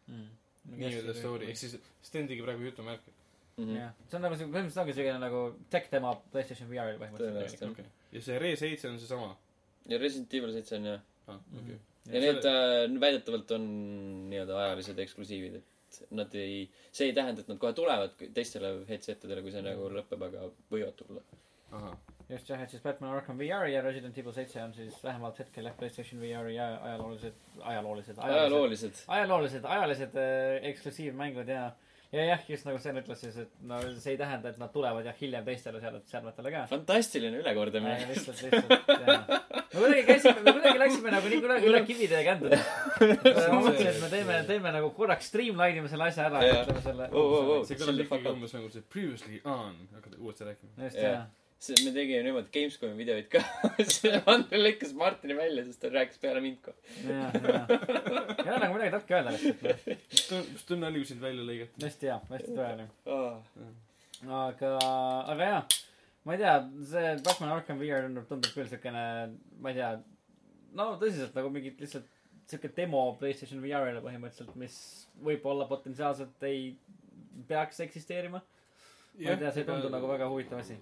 mm.. 0.09 0.28
nii-öelda 0.76 1.16
story, 1.18 1.51
ehk 1.51 1.59
siis 1.59 1.78
Sten 2.03 2.28
tegi 2.30 2.43
praegu 2.45 2.62
jutumärke. 2.68 3.11
mm. 3.57 3.64
-hmm. 3.64 3.78
jah, 3.80 3.95
see 4.09 4.18
on 4.18 4.22
nagu 4.26 4.39
see, 4.39 4.47
põhimõtteliselt 4.47 4.83
ongi 4.85 4.97
selline 4.99 5.18
nagu 5.22 5.43
tech 5.70 5.91
demo 5.93 6.14
PlayStation 6.33 6.70
VR-il 6.70 7.01
põhimõtteliselt. 7.03 7.66
okei. 7.70 7.91
ja 8.12 8.22
see 8.28 8.39
Re 8.39 8.55
seitse 8.57 8.89
on 8.89 8.99
seesama? 9.03 9.33
ja 9.91 9.99
Resident 9.99 10.35
Evil 10.35 10.53
seitse 10.55 10.78
on 10.78 10.89
jah. 10.93 11.03
aa, 11.26 11.41
okei. 11.62 11.78
ja 12.14 12.24
need 12.28 12.47
äh, 12.55 13.01
väidetavalt 13.07 13.51
on 13.59 13.68
nii-öelda 14.30 14.59
ajalised 14.64 14.99
eksklusiivid, 14.99 15.61
et 15.61 16.03
nad 16.11 16.35
ei, 16.35 16.64
see 16.93 17.11
ei 17.11 17.14
tähenda, 17.16 17.43
et 17.43 17.49
nad 17.51 17.59
kohe 17.61 17.74
tulevad 17.76 18.14
teistele 18.35 18.72
headset 18.89 19.24
idele, 19.26 19.43
kui 19.45 19.53
see 19.55 19.62
nagu 19.66 19.91
lõpeb, 19.93 20.22
aga 20.28 20.47
võivad 20.72 20.95
tulla. 20.97 21.20
Just 22.32 22.48
jah, 22.48 22.62
et 22.64 22.72
siis 22.72 22.82
Batman 22.82 23.16
Arkham 23.16 23.38
VR 23.40 23.68
ja 23.70 23.82
Resident 23.84 24.18
Evil 24.18 24.34
seitse 24.36 24.62
on 24.62 24.74
siis 24.76 24.96
vähemalt 25.04 25.38
hetkel 25.42 25.68
jah, 25.68 25.76
PlayStation 25.78 26.20
VR-i 26.22 26.56
ja 26.56 26.68
ajaloolised, 26.90 27.38
ajaloolised, 27.60 28.18
ajaloolised. 28.18 29.04
ajaloolised, 29.08 29.64
ajalised 29.76 30.20
äh, 30.20 30.68
eksklusiivmängud 30.70 31.48
ja, 31.52 31.66
ja 32.12 32.24
jah, 32.30 32.46
just 32.48 32.68
nagu 32.68 32.80
Sten 32.80 33.00
ütles 33.02 33.20
siis, 33.24 33.36
et 33.44 33.52
no 33.68 33.80
see 33.96 34.14
ei 34.14 34.20
tähenda, 34.20 34.52
et 34.52 34.60
nad 34.62 34.72
tulevad 34.72 35.08
jah 35.08 35.18
hiljem 35.20 35.44
teistele 35.48 35.82
sead- 35.82 36.00
seadmetele 36.08 36.54
ka. 36.54 36.62
fantastiline 36.70 37.42
ülekordamine. 37.42 37.98
lihtsalt, 38.12 38.42
lihtsalt 38.46 38.96
jah. 39.08 39.28
me 39.74 39.82
kuidagi 39.82 40.06
käisime, 40.08 40.40
me 40.40 40.56
kuidagi 40.56 40.82
läksime 40.86 41.14
nagu 41.16 41.34
nii 41.34 41.42
kuidagi 41.44 41.70
üle 41.72 41.84
kivide 41.90 42.20
ja 42.20 42.24
kändude. 42.30 42.62
ma 43.52 43.60
mõtlesin, 43.60 43.92
et 43.92 44.00
me 44.06 44.10
teeme, 44.16 44.40
teeme 44.48 44.74
nagu 44.78 44.92
korraks 44.96 45.28
streamline 45.32 45.84
ime 45.84 45.92
selle 45.92 46.08
asja 46.08 46.30
ära 46.30 46.46
ja 46.46 46.58
ütleme 46.62 46.86
selle. 46.88 47.12
Oh, 47.12 47.36
oh, 47.36 47.54
oh. 47.58 47.62
see 47.68 47.80
kõlab 47.80 48.04
ikkagi 48.06 48.34
umbes 48.36 48.56
nagu 48.56 48.72
see 48.72 48.90
previously 48.96 49.44
on, 49.44 49.78
hakkad 49.98 50.20
uuesti 50.20 50.48
rääkima. 50.52 50.76
just 50.88 51.00
Jah. 51.02 51.28
see, 51.62 51.76
me 51.84 51.92
tegime 51.94 52.22
niimoodi 52.26 52.50
Gamescomi 52.54 52.96
videoid 52.98 53.28
ka. 53.32 53.42
Andrei 54.32 54.62
lõikas 54.62 54.94
Martini 54.98 55.36
välja, 55.38 55.64
sest 55.68 55.82
ta 55.82 55.90
rääkis 55.92 56.20
peale 56.22 56.42
mind 56.44 56.60
kohe. 56.64 56.76
jah. 57.06 57.36
ei 57.36 58.50
ole 58.50 58.58
nagu 58.64 58.76
midagi 58.76 58.94
tarka 58.96 59.18
öelda 59.18 59.34
lihtsalt. 59.36 60.50
mis 60.54 60.66
tunne 60.68 60.90
oli, 60.90 61.02
kui 61.02 61.10
sind 61.12 61.22
välja 61.22 61.46
lõigati? 61.48 61.84
hästi 61.86 62.10
hea, 62.10 62.18
hästi 62.32 62.56
tõeline. 62.56 62.88
Oh. 63.06 63.60
aga, 64.42 64.72
aga 65.34 65.50
jaa, 65.52 65.60
ma 66.26 66.36
ei 66.36 66.42
tea, 66.42 66.56
see 66.94 67.12
Batman 67.28 67.54
Arkham 67.58 67.82
VR 67.82 68.10
tundub, 68.20 68.50
küll 68.54 68.70
siukene, 68.70 69.04
ma 69.62 69.74
ei 69.74 69.78
tea, 69.78 69.92
no 70.78 70.88
tõsiselt 71.00 71.38
nagu 71.38 71.52
mingi 71.54 71.74
lihtsalt 71.78 72.10
siuke 72.50 72.72
demo 72.76 73.04
Playstation 73.20 73.62
VR-ile 73.62 74.02
põhimõtteliselt, 74.04 74.56
mis 74.60 74.76
võib-olla 75.22 75.68
potentsiaalselt 75.70 76.42
ei 76.48 76.72
peaks 77.48 77.80
eksisteerima. 77.86 78.42
ma 78.42 79.30
ei 79.30 79.38
tea, 79.38 79.52
see 79.54 79.62
ei 79.62 79.68
tundu 79.68 79.92
nagu 79.92 80.10
väga 80.10 80.28
huvitav 80.32 80.62
asi. 80.64 80.76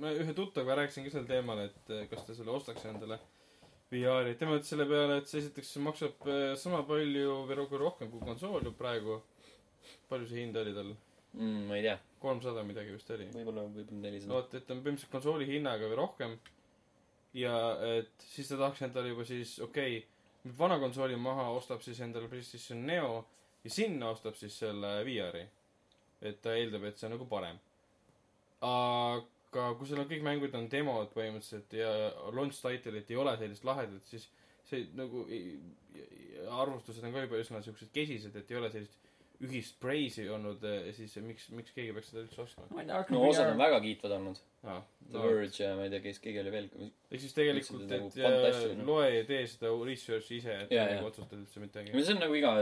Ma 0.00 0.12
ühe 0.12 0.34
tuttavaga 0.36 0.82
rääkisin 0.82 1.06
ka 1.06 1.14
sel 1.14 1.26
teemal, 1.28 1.64
et 1.68 1.94
eh, 1.94 2.06
kas 2.10 2.24
ta 2.26 2.36
selle 2.36 2.54
ostaks 2.54 2.84
endale 2.90 3.18
VR-i, 3.92 4.34
tema 4.38 4.56
ütles 4.58 4.72
selle 4.72 4.86
peale, 4.90 5.20
et 5.20 5.30
see 5.30 5.44
esiteks 5.44 5.76
maksab 5.84 6.26
eh, 6.32 6.52
sama 6.58 6.82
palju 6.88 7.36
või 7.46 7.58
rohkem 7.60 7.82
rohkem 7.82 8.10
kui 8.10 8.24
konsool 8.24 8.66
ju 8.66 8.72
praegu. 8.78 9.20
palju 10.10 10.26
see 10.26 10.42
hind 10.42 10.56
oli 10.58 10.74
tal? 10.74 10.90
mm,. 11.36 11.62
ma 11.68 11.76
ei 11.78 11.84
tea, 11.86 11.96
kolmsada 12.22 12.64
midagi 12.66 12.96
vist 12.96 13.10
oli. 13.14 13.28
võib-olla, 13.34 13.66
võib-olla 13.70 14.02
nelisada. 14.08 14.34
vot, 14.34 14.54
et 14.58 14.70
on 14.70 14.82
põhimõtteliselt 14.82 15.14
konsooli 15.14 15.48
hinnaga 15.52 15.90
või 15.90 16.00
rohkem. 16.00 16.36
ja 17.36 17.54
et 17.98 18.26
siis 18.32 18.50
ta 18.50 18.58
tahaks 18.62 18.82
endale 18.88 19.12
juba 19.12 19.28
siis, 19.28 19.58
okei 19.60 20.00
okay,, 20.00 20.52
vana 20.58 20.80
konsooli 20.82 21.18
maha, 21.18 21.48
ostab 21.54 21.82
siis 21.82 22.00
endale 22.00 22.28
PlayStation 22.32 22.82
Neo 22.86 23.24
ja 23.64 23.70
sinna 23.70 24.10
ostab 24.14 24.34
siis 24.38 24.58
selle 24.58 24.92
VR-i. 25.06 25.46
et 26.26 26.42
ta 26.42 26.58
eeldab, 26.58 26.90
et 26.90 26.98
see 26.98 27.06
on 27.06 27.16
nagu 27.16 27.30
parem. 27.30 27.62
aga 28.66 29.35
kui 29.78 29.88
sul 29.88 30.02
on 30.02 30.10
kõik 30.10 30.24
mängud 30.26 30.54
on 30.58 30.68
demod 30.72 31.12
põhimõtteliselt 31.14 31.76
ja 31.78 31.90
launch 32.34 32.60
title'it 32.62 33.10
ei 33.12 33.20
ole 33.20 33.36
sellist 33.40 33.66
lahedat, 33.66 34.04
siis 34.10 34.28
see 34.66 34.86
nagu 34.98 35.24
arvustused 36.52 37.04
on 37.06 37.14
ka 37.14 37.26
juba 37.26 37.42
üsna 37.42 37.62
siuksed 37.64 37.92
kesised, 37.94 38.34
et 38.36 38.50
ei 38.50 38.58
ole 38.60 38.70
sellist 38.72 39.06
ühist 39.44 39.76
prais'i 39.82 40.24
olnud, 40.32 40.62
siis 40.96 41.16
miks, 41.24 41.48
miks 41.52 41.74
keegi 41.76 41.92
peaks 41.96 42.08
seda 42.12 42.22
üldse 42.22 42.42
ostma? 42.44 42.84
no 43.12 43.22
osad 43.28 43.50
on 43.52 43.58
väga 43.60 43.80
kiitvad 43.84 44.14
olnud. 44.16 44.38
aa, 44.66 44.78
The 45.10 45.22
Verge 45.22 45.60
ja 45.62 45.74
ma 45.78 45.84
ei 45.86 45.92
tea, 45.92 46.00
kes, 46.06 46.20
keegi 46.24 46.40
oli 46.40 46.52
veel. 46.54 46.68
ehk 47.10 47.22
siis 47.22 47.36
tegelikult, 47.36 47.84
et 47.84 47.92
nagu 47.92 48.08
äh, 48.08 48.16
fantastiline. 48.16 48.86
loe 48.88 49.10
ja 49.12 49.26
tee 49.28 49.42
seda 49.52 49.72
research'i 49.90 50.40
ise, 50.40 50.56
et 50.64 50.72
Jaa, 50.74 50.86
nagu 50.94 51.10
otsustad 51.10 51.36
üldse 51.38 51.62
midagi. 51.62 51.92
no 51.92 52.04
see 52.06 52.16
on 52.16 52.24
nagu 52.24 52.38
iga, 52.40 52.54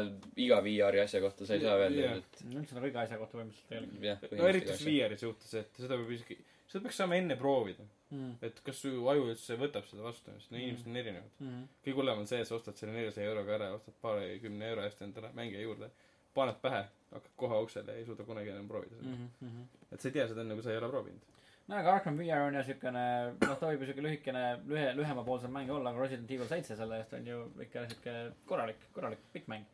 iga 0.47 0.59
VR-i 0.67 1.05
asja 1.05 1.23
kohta, 1.25 1.47
sa 1.47 1.59
ei 1.59 1.65
saa 1.65 1.79
öelda 1.85 2.11
et 2.19 2.43
üldse 2.51 2.79
nagu 2.81 2.91
iga 2.91 3.07
asja 3.07 3.21
kohta 3.23 3.39
põhimõtteliselt 3.39 3.71
tegelikult 3.71 4.43
no 4.43 4.51
eriti 4.51 4.75
just 4.75 4.89
VR-i 4.91 5.21
suhtes, 5.23 5.55
et 5.63 5.81
seda 5.85 6.01
peab 6.01 6.13
isegi, 6.19 6.41
seda 6.69 6.83
peaks 6.83 6.97
saama 6.97 7.17
enne 7.17 7.37
proovida. 7.37 7.85
mm.. 8.11 8.33
et 8.43 8.61
kas 8.65 8.77
su 8.85 8.91
aju 9.11 9.29
üldse 9.33 9.57
võtab 9.59 9.87
seda 9.91 10.03
vastu, 10.03 10.31
sest 10.39 10.51
need 10.53 10.61
Mm. 10.63 10.67
inimesed 10.69 10.87
on 10.91 10.97
erinevad. 10.97 11.31
Mm. 11.41 11.69
kõige 11.85 11.95
hullem 12.01 12.19
on 12.19 12.27
see, 12.31 12.41
et 12.41 12.49
sa 12.49 12.55
ostad 12.55 12.77
selle 12.79 12.93
neljasaja 12.93 13.29
euroga 13.31 13.55
ära, 13.59 13.71
ostad 13.75 13.95
paarikümne 14.03 14.69
euro 14.71 14.83
eest 14.87 15.03
endale 15.03 15.31
mängija 15.35 15.61
juurde, 15.63 15.91
paned 16.35 16.57
pähe, 16.63 16.85
hakkad 17.13 17.31
kohe 17.37 17.55
oksele 17.65 17.93
ja 17.93 17.99
ei 17.99 18.05
suuda 18.07 18.25
kunagi 18.25 18.51
enam 18.51 18.69
proovida 18.69 18.97
seda 18.97 19.11
Mm 19.11 19.29
-hmm. 19.43 19.67
et 19.93 20.01
sa 20.01 20.09
ei 20.09 20.13
tea 20.13 20.29
seda 20.29 20.41
enne, 20.41 20.55
kui 20.55 20.63
sa 20.63 20.71
ei 20.71 20.77
ole 20.79 20.89
proovinud. 20.89 21.21
no 21.69 21.77
aga 21.77 21.93
Arkham 21.95 22.17
VR 22.19 22.41
on 22.47 22.55
ju 22.55 22.63
siukene, 22.63 23.05
noh, 23.41 23.59
ta 23.59 23.67
võib 23.67 23.81
ju 23.81 23.87
siuke 23.87 24.03
lühikene, 24.03 24.43
lühe, 24.67 24.95
lühemapoolsem 24.97 25.51
mäng 25.51 25.71
olla, 25.71 25.91
aga 25.91 26.01
Resident 26.03 26.31
Evil 26.31 26.47
seitse 26.49 26.77
selle 26.77 26.99
eest 26.99 27.13
on 27.13 27.27
ju 27.27 27.51
ikka 27.61 27.87
siuke 27.89 28.33
korralik, 28.47 28.77
korralik 28.93 29.19
pikk 29.33 29.47
mäng. 29.49 29.65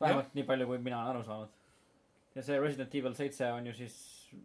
vähemalt 0.00 0.34
nii 0.34 0.44
palju, 0.44 0.66
kui 0.66 0.78
mina 0.78 0.98
olen 1.02 1.10
aru 1.16 1.24
saanud. 1.24 1.48
ja 2.34 2.42
see 2.42 2.58
Resident 2.60 2.94
Evil 2.94 3.14
seitse 3.14 3.52
on 3.52 3.66
ju 3.66 3.72
siis 3.72 3.94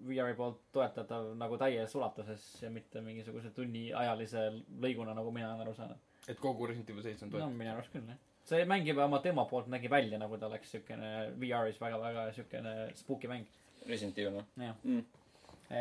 VR-i 0.07 0.35
poolt 0.37 0.61
toetatav 0.75 1.31
nagu 1.37 1.57
täies 1.61 1.93
ulatuses 1.97 2.45
ja 2.63 2.71
mitte 2.73 3.01
mingisuguse 3.05 3.51
tunniajalise 3.55 4.45
lõiguna, 4.83 5.15
nagu 5.17 5.31
mina 5.35 5.51
olen 5.51 5.63
aru 5.65 5.75
saanud. 5.77 6.07
et 6.27 6.39
kogu 6.39 6.67
Resident 6.69 6.91
Evil 6.93 7.05
seitse 7.05 7.25
on 7.25 7.31
no 7.31 7.37
toetatud. 7.37 7.57
minu 7.61 7.73
arust 7.73 7.93
küll, 7.93 8.05
jah. 8.09 8.19
see 8.51 8.67
mäng 8.69 8.87
juba 8.87 9.05
oma 9.05 9.21
demo 9.23 9.45
poolt 9.49 9.67
nägi 9.71 9.91
välja, 9.91 10.19
nagu 10.21 10.37
ta 10.37 10.47
oleks 10.47 10.71
siukene 10.75 11.11
VR-is 11.41 11.81
väga-väga 11.81 12.29
siukene 12.37 12.75
spooky 12.99 13.31
mäng. 13.31 13.49
Resident 13.87 14.17
Evil, 14.19 14.39
noh 14.39 14.65
jah, 14.65 14.79
mm.. 14.83 15.03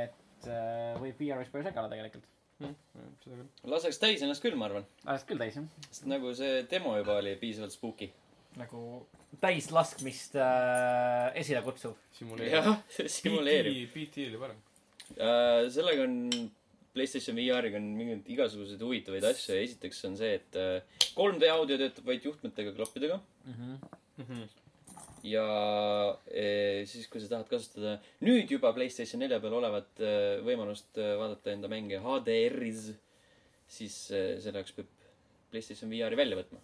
et 0.03 0.51
äh, 0.51 0.99
võib 1.03 1.23
VR-is 1.23 1.53
päris 1.55 1.71
äge 1.71 1.83
olla 1.83 1.93
tegelikult. 1.95 2.29
seda 2.59 3.37
küll. 3.37 3.47
laseks 3.75 4.03
täis 4.03 4.23
ennast 4.23 4.45
küll, 4.45 4.59
ma 4.59 4.71
arvan. 4.71 4.87
ajast 5.05 5.29
küll 5.31 5.41
täis, 5.43 5.61
jah. 5.61 5.87
sest 5.91 6.11
nagu 6.11 6.35
see 6.35 6.63
demo 6.71 6.97
juba 6.99 7.21
oli 7.23 7.37
piisavalt 7.41 7.75
spooky. 7.75 8.13
nagu 8.59 8.83
täislaskmist 9.43 10.37
äh, 10.41 11.33
esile 11.41 11.63
kutsuv. 11.67 11.97
jah, 12.51 12.71
simuleerib. 13.19 13.91
PT 13.95 14.29
oli 14.31 14.41
parem. 14.41 14.63
Uh, 15.17 15.67
sellega 15.73 16.05
on, 16.05 16.17
Playstation 16.99 17.37
VR-iga 17.39 17.79
on 17.79 17.85
mingeid 17.95 18.27
igasuguseid 18.33 18.81
huvitavaid 18.83 19.25
asju 19.29 19.55
ja 19.55 19.63
esiteks 19.63 20.01
on 20.09 20.17
see, 20.19 20.33
et 20.41 20.57
uh, 20.59 21.05
3D 21.15 21.51
audio 21.53 21.77
töötab 21.79 22.09
vaid 22.11 22.25
juhtmetega 22.27 22.73
kloppidega 22.77 23.21
Mhm. 24.19 24.43
ja 25.29 25.45
e, 26.27 26.85
siis, 26.91 27.07
kui 27.11 27.21
sa 27.23 27.29
tahad 27.31 27.49
kasutada 27.51 27.95
nüüd 28.25 28.51
juba 28.51 28.73
Playstation 28.77 29.23
4 29.23 29.39
peal 29.43 29.55
olevat 29.61 30.01
e, 30.03 30.11
võimalust 30.47 30.99
e, 30.99 31.07
vaadata 31.21 31.53
enda 31.55 31.71
mänge 31.71 32.01
HDR-is, 32.03 32.89
siis 33.71 33.97
e, 34.11 34.23
selle 34.43 34.61
jaoks 34.61 34.75
peab 34.77 34.91
Playstation 35.53 35.91
VR-i 35.93 36.19
välja 36.19 36.39
võtma. 36.41 36.61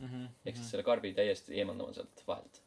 Mhm. 0.00 0.28
ehk 0.44 0.56
siis 0.58 0.70
selle 0.74 0.84
karbi 0.84 1.14
täiesti 1.16 1.56
eemaldama 1.60 1.94
sealt 1.96 2.22
vahelt. 2.26 2.62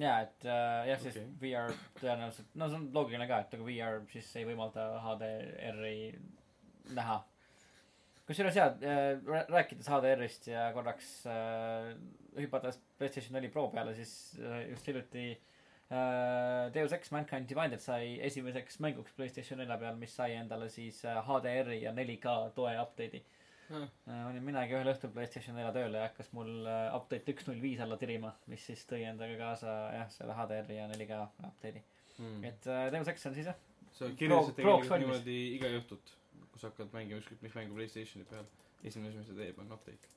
ja, 0.00 0.18
et 0.24 0.44
äh, 0.44 0.88
jah, 0.90 1.00
siis 1.00 1.16
Okei. 1.16 1.28
okay. 1.28 1.40
VR 1.42 1.72
tõenäoliselt, 2.00 2.52
no 2.54 2.68
see 2.68 2.80
on 2.80 2.90
loogiline 2.94 3.28
ka, 3.28 3.40
et 3.44 3.56
aga 3.56 3.66
VR 3.70 4.04
siis 4.12 4.28
ei 4.36 4.44
võimalda 4.48 4.86
HDR-i 5.04 5.96
näha. 6.96 7.18
kusjuures 8.26 8.56
jaa 8.56 8.70
äh,, 8.82 9.20
rääkides 9.48 9.88
HDR-ist 9.92 10.48
ja 10.50 10.70
korraks 10.74 11.10
äh, 11.30 11.92
hüpates 12.40 12.80
PlayStation 12.98 13.36
4 13.40 13.52
Pro 13.52 13.68
peale, 13.68 13.94
siis 13.94 14.38
äh, 14.40 14.70
just 14.70 14.86
hiljuti 14.86 15.28
äh, 15.32 16.72
Deus 16.74 16.92
Ex 16.92 17.10
Mankind 17.10 17.48
Divided 17.50 17.80
sai 17.80 18.18
esimeseks 18.28 18.80
mänguks 18.80 19.12
PlayStation 19.16 19.60
4 19.60 19.78
peal, 19.80 19.96
mis 20.00 20.16
sai 20.16 20.32
endale 20.40 20.68
siis 20.72 21.04
äh, 21.04 21.20
HDR-i 21.28 21.82
ja 21.84 21.92
4K 21.96 22.36
toe 22.54 22.76
update'i. 22.82 23.22
Olin 24.28 24.44
minagi 24.46 24.76
ühel 24.76 24.90
õhtul 24.92 25.12
PlayStation 25.14 25.56
4 25.58 25.72
tööle 25.74 26.00
ja 26.00 26.08
hakkas 26.08 26.28
mul 26.36 26.50
äh, 26.70 26.88
update 26.96 27.32
üks 27.34 27.48
null 27.48 27.62
viis 27.62 27.80
alla 27.82 27.98
tirima, 28.00 28.32
mis 28.50 28.64
siis 28.68 28.84
tõi 28.88 29.02
endaga 29.08 29.38
kaasa 29.40 29.76
jah, 29.96 30.10
selle 30.14 30.36
HDR-i 30.36 30.78
ja 30.78 30.86
4K 30.92 31.22
update'i. 31.48 31.82
Mm. 32.16 32.44
et 32.48 32.68
äh, 32.72 32.86
Deus 32.94 33.10
Ex 33.12 33.26
on 33.28 33.34
siis 33.36 33.50
jah, 33.50 33.58
sa 33.92 34.08
kirjeldasid 34.16 34.56
tegelikult 34.60 35.02
niimoodi 35.02 35.36
iga 35.56 35.72
õhtut, 35.80 36.14
kui 36.52 36.62
sa 36.62 36.70
hakkad 36.70 36.94
mängima 36.94 37.20
ükskõik 37.20 37.42
mis 37.44 37.56
mängu 37.58 37.76
Playstationi 37.76 38.28
peal. 38.30 38.46
esimene 38.84 39.10
asi, 39.10 39.20
mis 39.20 39.28
ta 39.32 39.36
teeb, 39.40 39.60
on 39.60 39.74
update. 39.76 40.14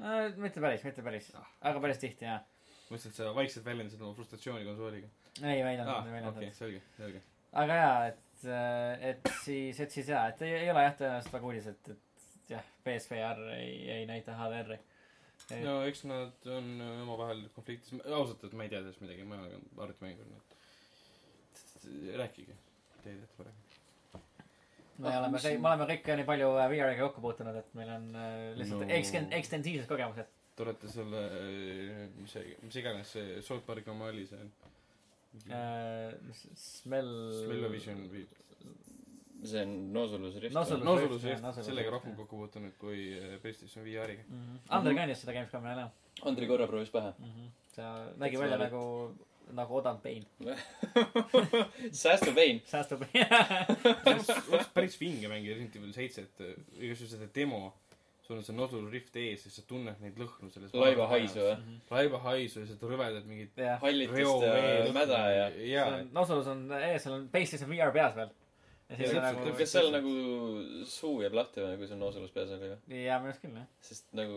äh,. 0.00 0.32
mitte 0.42 0.62
päris, 0.64 0.84
mitte 0.86 1.04
päris 1.06 1.30
Ah., 1.38 1.52
aga 1.70 1.82
päris 1.84 2.02
tihti 2.02 2.26
jaa. 2.26 2.40
ma 2.40 2.96
mõtlesin, 2.96 3.12
et 3.12 3.20
sa 3.20 3.32
vaikselt 3.34 3.66
väljendasid 3.66 4.02
oma 4.02 4.16
frustratsiooni 4.18 4.66
konsooliga. 4.66 5.12
ei 5.42 5.62
aa 5.62 6.00
ah,, 6.00 6.06
ei 6.06 6.16
väidanud 6.16 6.40
okei, 6.40 6.52
selge, 6.56 6.82
selge. 6.96 7.22
aga 7.52 7.78
jaa, 7.82 7.94
et, 8.10 8.48
et 9.12 9.32
siis, 9.44 9.80
et 9.80 10.00
siis 10.00 10.10
jaa, 10.14 10.26
et 10.32 10.42
ei, 10.46 10.58
ei 10.64 10.74
ole 10.74 10.82
jah 10.88 10.98
tõenäoliselt 10.98 11.38
väga 11.38 11.52
uudis, 11.52 11.70
et, 11.74 11.94
et 11.94 12.05
jah, 12.50 12.64
PSVR 12.84 13.40
ei, 13.56 13.72
ei 14.00 14.06
näita 14.06 14.34
HDR-i. 14.38 14.78
no 15.64 15.76
eks 15.86 16.04
nad 16.08 16.46
on 16.50 16.68
äh, 16.80 17.02
omavahel 17.02 17.44
konfliktis, 17.54 17.92
ausalt 18.06 18.40
öeldes 18.44 18.56
ma 18.58 18.64
ei 18.66 18.72
tea 18.72 18.80
sellest 18.84 19.02
midagi, 19.04 19.24
ma 19.28 19.40
olen 19.42 19.66
arvutimängur, 19.84 20.26
nii 20.30 20.42
et 20.42 22.16
rääkige, 22.22 22.54
teie 23.04 23.16
teate 23.18 23.36
paremini. 23.38 23.62
me 24.98 25.08
Ah, 25.10 25.18
oleme 25.20 25.38
kõik, 25.38 25.56
on- 25.56 25.62
me 25.62 25.68
oleme 25.74 25.86
kõik 25.92 26.08
nii 26.16 26.28
palju 26.30 26.48
äh, 26.56 26.70
VR-iga 26.72 27.02
kokku 27.08 27.20
puutunud, 27.26 27.56
et 27.60 27.74
meil 27.78 27.90
on 27.98 28.06
äh, 28.16 28.54
lihtsalt 28.56 28.86
No. 28.86 28.94
eksten-, 29.00 29.32
ekstensiivsed 29.36 29.88
kogemused. 29.90 30.30
Te 30.56 30.64
olete 30.64 30.88
selle, 30.88 31.20
mis 32.16 32.32
see, 32.32 32.54
mis 32.64 32.76
iganes 32.80 33.10
see 33.12 33.42
South 33.44 33.66
Park'i 33.66 33.90
oma 33.92 34.08
oli, 34.12 34.24
see 34.30 34.40
Äh, 35.52 36.14
Smell. 36.56 37.10
Smell-O-Vision 37.44 38.06
või 38.08 38.22
see 39.44 39.62
on 39.62 39.92
noosuluse 39.92 40.40
rift 40.40 40.54
Noosulus-? 40.54 40.84
Noosulus 40.84 41.22
jah, 41.22 41.36
jah, 41.36 41.44
Noosulus 41.44 41.68
sellega 41.68 41.92
rohkem 41.94 42.12
jah. 42.12 42.18
kokku 42.22 42.40
puutunud 42.40 42.74
kui 42.80 43.06
äh, 43.18 43.36
PlayStation 43.42 43.84
VR-iga. 43.84 44.26
Mhm. 44.28 44.58
Ander 44.78 44.96
kandis 44.96 45.22
seda 45.24 45.36
Gamescomi 45.36 45.72
ajal, 45.72 45.94
Andri 46.30 46.50
korra 46.50 46.68
proovis 46.70 46.92
pähe. 46.94 47.14
jah. 47.20 47.48
see 47.76 47.88
nägi 48.22 48.40
välja 48.40 48.58
nagu, 48.60 48.82
nagu 49.56 49.80
odav 49.80 50.00
pein. 50.02 50.26
säästupein. 52.02 52.62
säästupein. 52.66 53.26
oleks 54.52 54.70
päris 54.74 55.00
vinge 55.00 55.28
mängida 55.28 55.58
Resident 55.58 55.76
Evil 55.76 55.92
seitset, 55.96 56.46
igasuguse 56.78 57.18
seda 57.18 57.28
demo, 57.34 57.74
sul 58.26 58.40
on 58.40 58.46
see 58.46 58.56
Nodul 58.56 58.88
Rift 58.90 59.16
ees 59.20 59.44
ja 59.46 59.52
sa 59.54 59.62
tunned 59.68 60.00
neid 60.02 60.16
lõhnu 60.18 60.48
selles 60.50 60.72
laiva 60.74 61.06
haisu 61.12 61.44
või? 61.44 61.76
laiva 61.92 62.18
haisu 62.24 62.64
ja 62.64 62.70
seda 62.72 62.88
rõvedat 62.90 63.28
mingit 63.28 63.60
jah, 63.60 63.78
hallitust 63.84 64.42
ja 64.42 64.96
mäda 64.96 65.20
ja. 65.30 65.46
jaa, 65.68 66.00
Nosulus 66.16 66.48
on 66.50 66.66
ees, 66.80 67.04
seal 67.04 67.20
on 67.20 67.28
PlayStation 67.30 67.70
VR 67.70 67.94
peas 67.94 68.16
veel. 68.18 68.32
Ja 68.88 68.96
siis 68.96 69.12
Ja 69.12 69.18
on 69.18 69.24
nagu, 69.24 69.54
kas 69.58 69.72
seal 69.74 69.88
nagu 69.94 70.12
suu 70.86 71.16
jääb 71.24 71.34
lahti 71.34 71.62
või, 71.62 71.78
kui 71.80 71.88
sul 71.90 71.98
noosulus 71.98 72.34
peas 72.34 72.52
oli 72.54 72.68
või? 72.70 73.00
jaa, 73.02 73.18
minu 73.22 73.32
arust 73.32 73.42
küll 73.42 73.56
jah. 73.58 73.66
sest 73.88 74.14
nagu 74.14 74.36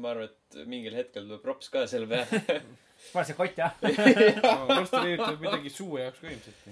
ma 0.00 0.12
arvan, 0.14 0.30
et 0.30 0.58
mingil 0.70 0.96
hetkel 0.96 1.26
tuleb 1.28 1.44
rops 1.50 1.68
ka 1.72 1.84
selle 1.90 2.08
peale. 2.08 2.40
pane 3.12 3.26
see 3.28 3.36
kott 3.36 3.60
jah. 3.60 3.76
varsti 4.70 5.02
leiutab 5.04 5.44
midagi 5.44 5.74
suu 5.74 5.98
jaoks 6.00 6.22
ka 6.22 6.32
ilmselt. 6.32 6.64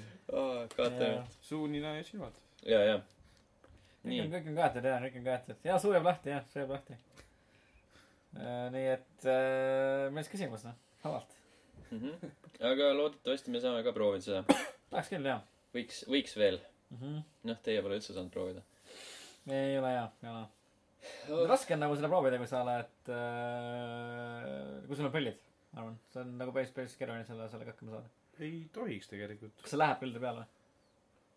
kaotajad. 0.77 1.37
suu, 1.45 1.67
nina 1.73 1.97
ja 1.99 2.07
silmad. 2.09 2.41
ja, 2.65 2.81
ja. 2.89 2.97
kõik 4.07 4.25
on, 4.25 4.33
kõik 4.39 4.51
on 4.55 4.59
kaetud 4.63 4.91
jah, 4.93 5.05
kõik 5.05 5.21
on 5.21 5.29
kaetud. 5.29 5.63
jaa, 5.69 5.79
suu 5.85 5.95
jääb 5.97 6.09
lahti 6.09 6.33
jah, 6.33 6.49
suu 6.49 6.65
jääb 6.65 6.75
lahti. 6.79 6.99
nii 8.79 8.91
et 8.97 9.29
äh, 9.29 10.09
mees 10.17 10.33
küsimus 10.33 10.65
noh, 10.65 10.81
vabalt. 11.05 11.39
Mhm. 11.91 12.35
aga 12.73 12.93
loodetavasti 12.97 13.53
me 13.53 13.61
saame 13.61 13.85
ka 13.85 13.93
proovida 13.93 14.25
seda. 14.25 14.61
tahaks 14.89 15.13
küll 15.13 15.35
jah 15.35 15.45
võiks, 15.75 16.05
võiks 16.11 16.37
veel. 16.39 16.61
mm. 16.91 17.01
-hmm. 17.01 17.23
noh, 17.51 17.61
teie 17.67 17.83
pole 17.83 17.99
üldse 18.01 18.15
saanud 18.15 18.33
proovida. 18.35 18.63
ei 19.49 19.79
ole 19.79 19.93
hea, 19.97 20.07
ei 20.23 20.31
ole. 20.35 21.47
raske 21.49 21.75
on 21.75 21.85
nagu 21.87 21.97
seda 21.97 22.13
proovida, 22.13 22.39
kui 22.39 22.51
sa 22.51 22.63
oled 22.67 23.13
äh,, 23.17 24.87
kui 24.87 24.97
sul 24.97 25.11
on 25.11 25.17
prillid, 25.17 25.43
ma 25.73 25.85
arvan. 25.85 26.01
see 26.13 26.25
on 26.25 26.39
nagu 26.45 26.57
päris, 26.57 26.73
päris 26.77 26.97
keeruline 27.01 27.27
selle, 27.29 27.49
sellega 27.53 27.75
hakkama 27.75 27.99
saada. 27.99 28.09
ei 28.41 28.65
tohiks 28.73 29.13
tegelikult. 29.13 29.61
kas 29.63 29.75
see 29.77 29.85
läheb 29.85 30.03
prillide 30.03 30.27
peale? 30.27 30.49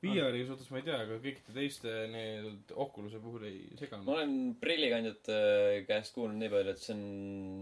VR-i 0.03 0.43
suhtes 0.43 0.67
ma 0.71 0.81
ei 0.81 0.85
tea, 0.85 0.97
aga 1.05 1.17
kõikide 1.23 1.53
teiste 1.55 1.91
need 2.11 2.71
Oculus'e 2.83 3.21
puhul 3.23 3.45
ei 3.47 3.59
ma 3.69 3.79
seganud. 3.79 4.09
olen 4.11 4.33
prillikandjate 4.59 5.37
käest 5.87 6.15
kuulnud 6.17 6.41
nii 6.41 6.51
palju, 6.51 6.73
et 6.73 6.81
see 6.83 6.95
on 6.95 7.03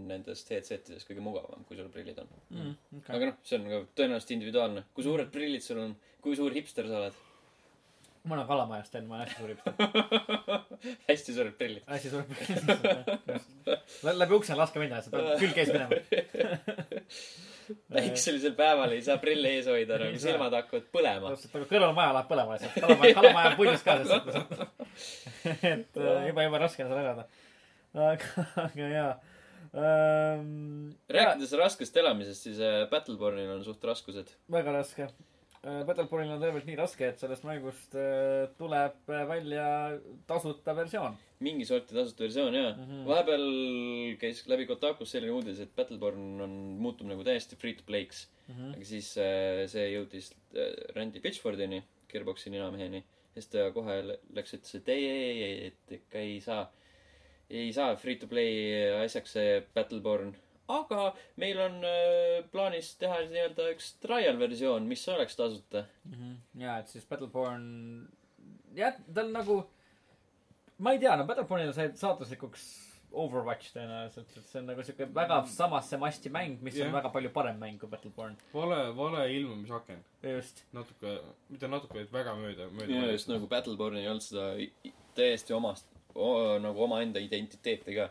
nendest 0.08 0.50
headsetidest 0.50 1.06
kõige 1.08 1.22
mugavam, 1.22 1.62
kui 1.68 1.78
sul 1.78 1.90
prillid 1.94 2.18
on. 2.22 2.32
Mm, 2.50 2.72
okay. 2.98 3.14
aga 3.14 3.28
noh, 3.30 3.36
see 3.46 3.60
on 3.60 3.68
ka 3.70 3.82
tõenäoliselt 4.00 4.34
individuaalne. 4.36 4.84
kui 4.96 5.06
suured 5.06 5.30
prillid 5.34 5.62
sul 5.62 5.84
on, 5.84 5.94
kui 6.24 6.38
suur 6.38 6.56
hipster 6.56 6.90
sa 6.90 7.04
oled? 7.04 7.20
Mul 8.24 8.38
on 8.38 8.46
Kalamajas 8.46 8.90
teen, 8.90 9.06
ma 9.06 9.16
olen 9.16 9.26
hästi 9.26 9.40
suur 9.40 9.50
hipster. 9.52 9.72
hästi 11.08 11.34
suured 11.36 11.56
prillid. 11.58 11.82
hästi 11.86 12.10
suur 12.10 12.22
prillid. 12.28 14.18
läbi 14.18 14.36
ukse 14.36 14.54
on 14.54 14.60
raske 14.62 14.82
minna, 14.82 15.00
sa 15.02 15.10
pead 15.14 15.32
külg 15.42 15.58
ees 15.62 15.72
minema. 15.74 15.98
päikselisel 17.92 18.54
päeval 18.58 18.94
ei 18.94 19.02
saa 19.06 19.18
prille 19.22 19.56
ees 19.56 19.66
hoida, 19.70 19.98
nagu 20.02 20.22
silmad 20.22 20.54
hakkavad 20.58 20.86
põlema. 20.94 21.34
täpselt, 21.34 21.58
aga 21.58 21.70
kõrvalmaja 21.74 22.14
läheb 22.18 22.30
põlema 22.30 22.56
lihtsalt. 22.56 22.78
kalamaja, 22.86 23.18
kalamaja 23.18 23.52
on 23.52 23.58
puidust 23.58 23.88
ka 23.88 23.98
lihtsalt. 24.00 24.26
et 25.72 26.00
äh, 26.06 26.24
juba, 26.30 26.46
juba 26.48 26.62
raske 26.62 26.86
on 26.86 26.92
seal 26.92 27.04
elada. 27.04 27.28
aga, 28.12 28.48
aga 28.68 28.94
jaa 28.96 29.12
ähm,. 29.72 30.94
rääkides 31.08 31.52
raskest 31.58 31.96
elamisest, 31.96 32.48
siis 32.48 32.58
äh, 32.62 32.82
Battlebornil 32.90 33.50
on 33.56 33.64
suht 33.64 33.84
raskused. 33.84 34.34
väga 34.52 34.78
raske. 34.78 35.10
Battlebornil 35.62 36.32
on 36.34 36.40
tervelt 36.42 36.66
nii 36.66 36.74
raske, 36.74 37.06
et 37.12 37.20
sellest 37.22 37.44
mängust 37.46 37.92
äh, 37.94 38.48
tuleb 38.58 39.10
äh, 39.14 39.20
välja 39.28 39.66
tasuta 40.26 40.74
versioon. 40.74 41.14
mingi 41.42 41.64
sorti 41.66 41.94
tasuta 41.94 42.24
versioon 42.24 42.54
jaa 42.54 42.72
mm. 42.72 42.82
-hmm. 42.88 43.04
vahepeal 43.06 43.46
käis 44.18 44.42
läbi 44.50 44.66
Kotakus 44.66 45.10
selline 45.14 45.32
uudis, 45.32 45.60
et 45.60 45.74
Battleborn 45.76 46.40
on, 46.40 46.50
muutub 46.82 47.06
nagu 47.06 47.22
täiesti 47.24 47.56
free 47.56 47.74
to 47.78 47.86
play'ks. 47.86 48.26
aga 48.74 48.84
siis 48.84 49.14
äh, 49.18 49.62
see 49.70 49.86
jõudis 49.92 50.32
äh, 50.56 50.74
Randy 50.96 51.20
Pitchfordini, 51.20 51.82
Gearboxi 52.10 52.50
ninameheni. 52.50 53.04
siis 53.34 53.46
ta 53.46 53.70
kohe 53.70 54.02
lä- 54.02 54.18
läks, 54.34 54.54
ütles, 54.54 54.74
et 54.74 54.88
ei, 54.88 55.06
ei, 55.08 55.42
ei, 55.42 55.66
et 55.66 55.92
ikka 55.92 56.18
ei 56.18 56.40
saa, 56.40 56.72
ei 57.50 57.72
saa 57.72 57.94
free 57.96 58.16
to 58.16 58.26
play 58.26 58.82
asjaks 59.04 59.32
see 59.38 59.62
Battleborn. 59.74 60.34
Aga 60.78 61.08
meil 61.42 61.60
on 61.66 61.78
äh, 61.88 62.44
plaanis 62.52 62.94
teha 63.00 63.20
nii-öelda 63.28 63.68
üks 63.74 63.92
trial 64.02 64.38
versioon, 64.40 64.86
mis 64.88 65.04
oleks 65.12 65.36
tasuta. 65.38 65.84
ja, 66.58 66.78
et 66.78 66.88
siis 66.92 67.04
Battleborn, 67.08 67.66
jah, 68.76 68.96
ta 69.14 69.24
on 69.26 69.32
nagu, 69.36 69.58
ma 70.78 70.94
ei 70.96 71.02
tea, 71.02 71.16
no 71.16 71.28
Battlebornil 71.28 71.74
sai 71.76 71.90
saatuslikuks 71.98 72.70
Overwatch 73.12 73.74
tõenäoliselt, 73.74 74.30
et 74.36 74.46
see 74.48 74.60
on 74.62 74.68
nagu 74.70 74.84
siuke 74.86 75.06
väga 75.14 75.42
samasse 75.52 75.98
masti 76.00 76.30
mäng, 76.32 76.62
mis 76.64 76.78
Jah. 76.78 76.88
on 76.88 76.94
väga 76.96 77.10
palju 77.12 77.32
parem 77.34 77.58
mäng 77.60 77.76
kui 77.80 77.90
Battleborn. 77.92 78.38
vale, 78.54 78.78
vale 78.96 79.26
ilmumisaken. 79.34 80.00
just, 80.22 80.64
natuke, 80.72 81.18
mitte 81.52 81.68
natuke, 81.68 81.98
vaid 81.98 82.12
väga 82.14 82.34
mööda, 82.40 82.70
mööda. 82.72 82.88
minu 82.88 83.10
arust 83.10 83.28
nagu 83.28 83.48
Battleborn 83.50 84.00
ei 84.00 84.08
olnud 84.08 84.24
seda 84.24 84.46
täiesti 85.18 85.52
omast, 85.52 85.86
nagu 86.64 86.84
omaenda 86.88 87.20
identiteeti 87.20 87.98
ka. 88.00 88.08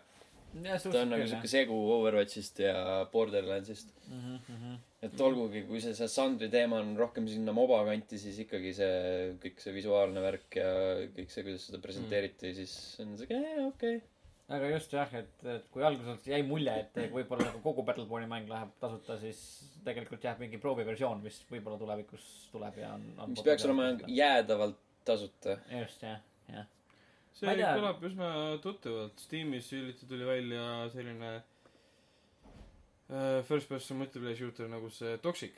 jah, 0.60 0.84
ta 0.84 1.02
on 1.02 1.12
nagu 1.14 1.28
siuke 1.30 1.49
segu 1.49 1.78
Overwatchist 1.95 2.62
ja 2.64 2.76
Borderlandsist. 3.12 3.93
mm. 4.08 4.38
-hmm. 4.47 4.78
et 5.08 5.22
olgugi, 5.22 5.64
kui 5.68 5.82
see, 5.82 5.95
see 5.97 6.08
Sandri 6.12 6.49
teema 6.54 6.80
on 6.84 6.95
rohkem 6.97 7.28
sinna 7.28 7.54
moba 7.56 7.82
kanti, 7.88 8.20
siis 8.22 8.39
ikkagi 8.45 8.74
see, 8.78 9.36
kõik 9.43 9.62
see 9.64 9.76
visuaalne 9.76 10.24
värk 10.24 10.58
ja 10.62 10.72
kõik 11.18 11.34
see, 11.34 11.45
kuidas 11.47 11.68
seda 11.70 11.82
presenteeriti 11.84 12.52
mm., 12.52 12.58
siis 12.60 12.74
on 13.04 13.16
siuke, 13.20 13.39
okei 13.39 13.95
okay.. 13.97 14.02
aga 14.58 14.74
just 14.76 14.93
jah, 14.97 15.16
et, 15.22 15.34
et 15.56 15.72
kui 15.74 15.86
alguses 15.88 16.28
jäi 16.28 16.43
mulje, 16.47 16.76
et 16.84 17.02
võib-olla 17.16 17.47
nagu 17.49 17.64
kogu 17.64 17.88
Battleborni 17.88 18.30
mäng 18.30 18.52
läheb 18.52 18.76
tasuta, 18.84 19.18
siis 19.22 19.41
tegelikult 19.88 20.24
jääb 20.28 20.43
mingi 20.43 20.62
prooviversioon, 20.62 21.24
mis 21.26 21.41
võib-olla 21.49 21.80
tulevikus 21.82 22.28
tuleb 22.52 22.84
ja 22.84 22.93
on, 22.97 23.10
on. 23.18 23.34
mis 23.34 23.47
peaks 23.47 23.66
olema 23.70 23.93
jäädavalt 24.08 24.80
tasuta. 25.06 25.58
just 25.80 26.04
jah, 26.04 26.22
jah. 26.52 26.70
See 27.34 27.56
tea. 27.56 27.74
kõlab 27.78 28.04
üsna 28.10 28.30
tuttavalt. 28.64 29.20
Steamis 29.20 29.72
hiljuti 29.72 30.08
tuli 30.10 30.26
välja 30.28 30.64
selline 30.94 31.32
äh, 33.12 33.44
first 33.48 33.70
person 33.70 33.98
multiplayer 34.02 34.38
shooter 34.38 34.70
nagu 34.72 34.90
see 34.90 35.18
Toxic 35.18 35.54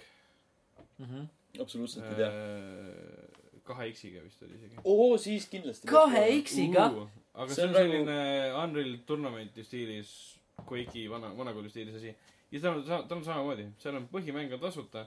mm 0.98 1.06
-hmm. 1.06 1.28
absoluutselt 1.62 2.06
ei 2.12 2.16
tea. 2.16 2.28
äh,. 2.28 3.64
kahe 3.64 3.90
X-iga 3.94 4.24
vist 4.24 4.42
oli 4.44 4.56
isegi. 4.56 4.76
oo, 4.84 5.18
siis 5.18 5.48
kindlasti. 5.50 5.88
kahe 5.88 6.24
X-iga. 6.44 6.86
aga 7.34 7.48
See 7.48 7.56
see 7.56 7.64
on 7.64 7.70
on 7.70 7.76
nagu- 7.76 7.84
selline 7.84 8.54
Unreal 8.64 8.98
Tournamenti 9.06 9.64
stiilis, 9.64 10.40
Quake'i 10.70 11.10
vana, 11.10 11.38
vanakooli 11.38 11.70
stiilis 11.70 11.96
asi. 11.96 12.16
ja 12.52 12.60
ta 12.62 12.72
on, 12.72 12.84
ta 13.08 13.16
on 13.16 13.24
samamoodi, 13.24 13.68
seal 13.78 13.96
on 13.96 14.10
põhimäng 14.14 14.54
on 14.54 14.60
tasuta, 14.60 15.06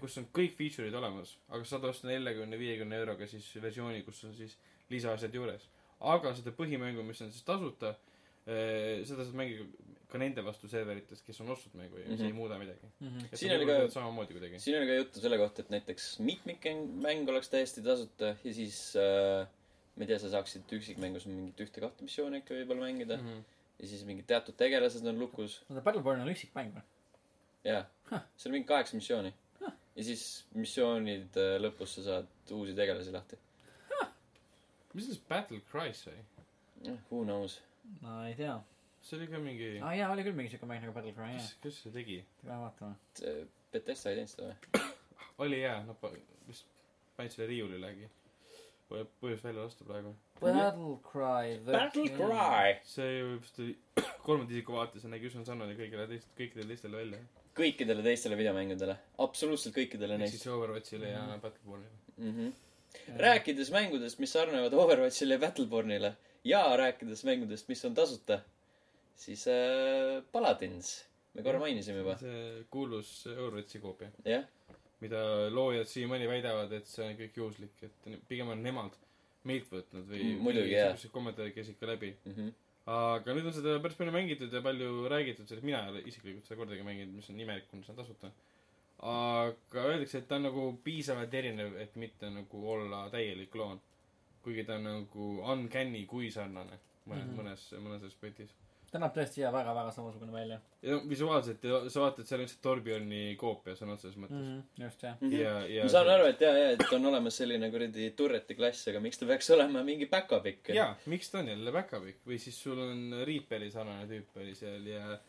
kus 0.00 0.18
on 0.18 0.26
kõik 0.38 0.52
feature'id 0.58 0.94
olemas, 0.94 1.38
aga 1.48 1.64
saad 1.64 1.84
osta 1.84 2.08
neljakümne, 2.08 2.58
viiekümne 2.58 2.96
euroga 2.96 3.26
siis 3.26 3.46
versiooni, 3.62 4.02
kus 4.02 4.24
on 4.24 4.34
siis 4.34 4.58
lisaasjad 4.90 5.34
juures. 5.34 5.68
aga 6.00 6.34
seda 6.36 6.52
põhimängu, 6.52 7.02
mis 7.06 7.20
on 7.24 7.30
siis 7.32 7.44
tasuta, 7.46 7.94
seda 8.44 9.24
saad 9.24 9.36
mängida 9.38 9.64
ka 10.14 10.20
nende 10.22 10.44
vastu 10.46 10.68
serverites, 10.70 11.22
kes 11.26 11.40
on 11.42 11.50
ostnud 11.54 11.74
mängu 11.80 11.98
ja 11.98 12.04
mm 12.04 12.12
-hmm. 12.12 12.18
see 12.18 12.26
ei 12.30 12.32
muuda 12.36 12.58
midagi. 12.58 12.88
Mm 13.00 13.08
-hmm. 13.08 13.36
Siin 13.40 13.52
oli 13.56 13.66
ka- 13.66 13.90
samamoodi 13.90 14.32
kuidagi. 14.36 14.60
siin 14.60 14.76
oli 14.78 14.86
ka 14.86 14.94
juttu 14.94 15.20
selle 15.20 15.38
kohta, 15.38 15.62
et 15.62 15.70
näiteks 15.70 16.18
mitmikmäng 16.20 17.28
oleks 17.28 17.48
täiesti 17.48 17.82
tasuta 17.82 18.36
ja 18.44 18.54
siis 18.54 18.96
äh, 18.96 19.48
ma 19.96 20.04
ei 20.04 20.06
tea, 20.06 20.18
sa 20.18 20.30
saaksid 20.30 20.72
üksikmängus 20.78 21.26
mingit 21.26 21.60
ühte-kahte 21.66 22.06
missiooni 22.06 22.42
ikka 22.42 22.54
võib-olla 22.54 22.86
mängida 22.86 23.16
mm. 23.16 23.28
-hmm. 23.28 23.42
ja 23.78 23.86
siis 23.88 24.04
mingid 24.04 24.26
teatud 24.26 24.56
tegelased 24.56 25.06
on 25.06 25.18
lukus. 25.18 25.62
oota, 25.70 25.80
Battleborn 25.80 26.20
on 26.20 26.30
üksikmäng 26.34 26.74
või? 26.76 26.84
jaa 27.64 27.84
Huh., 28.10 28.20
seal 28.36 28.50
on 28.50 28.56
mingi 28.58 28.68
kaheksa 28.68 28.96
missiooni. 28.96 29.34
ja 29.96 30.04
siis 30.04 30.44
missioonide 30.54 31.46
lõpus 31.58 31.96
sa 31.98 32.02
saad 32.02 32.26
uusi 32.50 32.74
tegelasi 32.74 33.12
lahti. 33.12 33.38
Mis 34.94 35.04
sellest 35.06 35.28
Battle 35.28 35.60
Cry 35.70 35.92
sai? 35.92 36.14
Who 37.10 37.24
knows. 37.24 37.60
ma 38.00 38.26
ei 38.28 38.34
tea. 38.38 38.56
see 39.04 39.18
oli 39.18 39.26
ka 39.28 39.38
mingi 39.38 39.70
aa 39.82 39.94
jaa, 39.98 40.10
oli 40.12 40.22
küll 40.24 40.36
mingi 40.38 40.50
siuke 40.54 40.66
mäng 40.66 40.80
nagu 40.84 40.92
Battlecry, 40.96 41.30
jah 41.36 41.48
kes, 41.62 41.82
see 41.84 41.92
tegi? 41.92 42.18
peame 42.42 42.62
vaatama. 42.64 42.94
Betesta 43.72 44.10
ei 44.10 44.16
teinud 44.20 44.30
seda 44.32 44.50
või? 44.50 44.84
oli 45.46 45.60
jaa, 45.64 45.80
nad 45.88 45.96
pa- 46.00 46.12
vist 46.48 46.66
panid 47.16 47.32
selle 47.34 47.48
riiulilegi. 47.50 48.08
Pole 48.88 49.04
põhjust 49.20 49.44
välja 49.46 49.62
lasta 49.64 49.84
praegu. 49.88 50.10
Battlecry. 51.64 52.80
see 52.84 53.10
ju 53.18 53.38
vist 53.40 53.58
oli 53.60 53.76
kolmanda 54.26 54.52
isiku 54.54 54.72
vaates 54.76 55.04
ja 55.04 55.10
nägi 55.12 55.28
üsna 55.30 55.44
sarnane 55.46 55.76
kõigile 55.78 56.06
teist, 56.10 56.28
kõikidele 56.38 56.68
teistele 56.74 56.96
välja. 57.00 57.20
kõikidele 57.56 58.02
teistele 58.06 58.36
videomängudele. 58.40 58.96
absoluutselt 59.24 59.74
kõikidele 59.76 60.16
ehk 60.16 60.24
neist 60.24 60.36
siis 60.38 60.46
Overwatchile 60.52 61.08
ja 61.12 61.22
Mhm. 61.26 61.40
Battlebornile. 61.40 61.90
mm. 62.18 62.32
-hmm. 62.36 62.52
Rääkides 63.20 63.70
mängudest, 63.74 64.18
mis 64.22 64.32
sarnanevad 64.32 64.74
Overwatchile 64.74 65.34
ja 65.38 65.42
Battlebornile 65.46 66.14
ja 66.44 66.62
rääkides 66.76 67.24
mängudest, 67.24 67.68
mis 67.68 67.84
on 67.84 67.94
tasuta, 67.94 68.40
siis 69.16 69.46
äh, 69.48 70.22
Paladins, 70.32 71.04
me 71.34 71.42
korra 71.42 71.58
mainisime 71.62 72.02
juba, 72.02 72.16
see 72.20 72.64
kuulus 72.70 73.14
Overwatchi 73.32 73.80
koopia, 73.82 74.10
jah. 74.24 74.44
mida 75.00 75.20
loojad 75.52 75.88
siiamaani 75.90 76.28
väidavad, 76.30 76.72
et 76.72 76.86
see 76.88 77.04
on 77.06 77.16
kõik 77.18 77.34
juhuslik, 77.40 77.82
et 77.82 78.12
pigem 78.28 78.48
on 78.54 78.62
nemad 78.64 78.94
meilt 79.44 79.66
võtnud 79.72 80.06
või 80.08 80.20
Mm, 80.24 80.38
muidugi, 80.46 80.72
jah. 80.72 80.92
niisugused 80.94 81.12
kommentaarid 81.12 81.54
käisid 81.56 81.76
ka 81.80 81.86
läbi. 81.90 82.14
Mhm. 82.24 82.52
aga 82.86 83.32
nüüd 83.32 83.46
on 83.48 83.52
seda 83.56 83.78
päris 83.80 83.96
palju 83.96 84.12
mängitud 84.12 84.52
ja 84.52 84.60
palju 84.60 85.08
räägitud 85.08 85.48
sellest, 85.48 85.64
mina 85.64 85.78
ei 85.84 85.90
ole 85.92 86.00
isiklikult 86.08 86.44
seda 86.44 86.58
kordagi 86.60 86.82
mänginud, 86.84 87.14
mis 87.16 87.30
on 87.32 87.38
imelik, 87.40 87.64
kuna 87.70 87.82
see 87.84 87.92
on 87.94 87.96
tasuta. 87.96 88.30
Aga 89.04 89.82
öeldakse, 89.90 90.22
et 90.22 90.28
ta 90.28 90.38
on 90.38 90.46
nagu 90.48 90.62
piisavalt 90.84 91.34
erinev, 91.34 91.74
et 91.80 91.96
mitte 92.00 92.30
nagu 92.32 92.62
olla 92.72 93.08
täielik 93.12 93.50
kloon. 93.52 93.80
kuigi 94.44 94.64
ta 94.64 94.74
on 94.76 94.84
nagu 94.84 95.28
uncanny 95.52 96.06
kui 96.06 96.30
sarnane 96.30 96.78
mõnes 97.08 97.24
mm. 97.24 97.30
-hmm. 97.30 97.40
mõnes, 97.40 97.64
mõnes 97.84 98.04
aspektis. 98.06 98.54
ta 98.90 99.00
näeb 99.02 99.14
tõesti 99.16 99.40
jaa 99.40 99.50
väga, 99.52 99.72
väga 99.74 99.90
samasugune 99.90 100.32
välja 100.32 100.60
ja 100.82 100.94
no 100.94 101.08
visuaalselt 101.08 101.64
ja 101.64 101.80
sa 101.90 102.00
vaatad, 102.00 102.26
seal 102.28 102.38
on 102.38 102.44
lihtsalt 102.44 102.62
Torbjorni 102.62 103.22
koopia 103.40 103.74
sõna 103.74 103.96
otseses 103.96 104.16
mõttes 104.16 104.38
mm. 104.38 104.52
-hmm. 104.52 104.84
just 104.84 105.02
jah. 105.02 105.22
ja, 105.32 105.54
ja 105.66 105.84
ma 105.84 105.90
saan 105.96 106.10
aru, 106.14 106.28
et 106.30 106.40
jaa, 106.40 106.54
jaa, 106.58 106.70
et 106.76 106.96
on 106.98 107.06
olemas 107.10 107.36
selline 107.42 107.70
kuradi 107.70 108.10
turreti 108.16 108.54
klass, 108.54 108.88
aga 108.88 109.00
miks 109.00 109.18
ta 109.18 109.26
peaks 109.26 109.50
olema 109.50 109.82
mingi 109.82 110.08
back-up'ik? 110.16 110.72
jaa, 110.74 110.96
miks 111.06 111.30
ta 111.30 111.42
on 111.42 111.52
jälle 111.52 111.72
back-up'ik 111.72 112.24
või 112.26 112.38
siis 112.38 112.62
sul 112.62 112.78
on 112.78 113.20
Reaperi 113.24 113.70
sarnane 113.70 114.08
tüüp 114.08 114.40
oli 114.40 114.54
seal 114.54 114.86
ja 114.86 115.04
äh, 115.12 115.20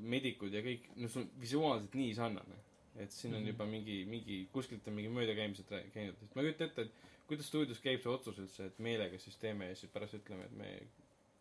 medikud 0.00 0.52
ja 0.52 0.64
kõik, 0.66 0.90
no 0.96 1.08
sul 1.08 1.22
on 1.24 1.30
visuaalselt 1.40 1.94
nii 1.94 2.14
sarnane. 2.14 2.62
Et 2.98 3.12
siin 3.12 3.34
on 3.34 3.40
Mhm. 3.42 3.48
juba 3.48 3.66
mingi, 3.66 4.04
mingi, 4.08 4.48
kuskilt 4.52 4.86
on 4.88 4.94
mingi 4.94 5.10
möödakäimised 5.12 5.68
käinud, 5.94 6.14
et 6.22 6.34
ma 6.34 6.42
ei 6.42 6.48
kujuta 6.48 6.64
ette, 6.64 6.82
et 6.82 6.92
kuidas 7.28 7.46
stuudios 7.48 7.80
käib 7.80 8.00
see 8.02 8.10
otsus 8.12 8.38
üldse, 8.38 8.66
et 8.70 8.78
meelega 8.78 9.18
siis 9.18 9.36
teeme 9.42 9.68
ja 9.68 9.74
siis 9.76 9.90
pärast 9.92 10.14
ütleme, 10.14 10.44
et 10.44 10.52
me, 10.56 10.70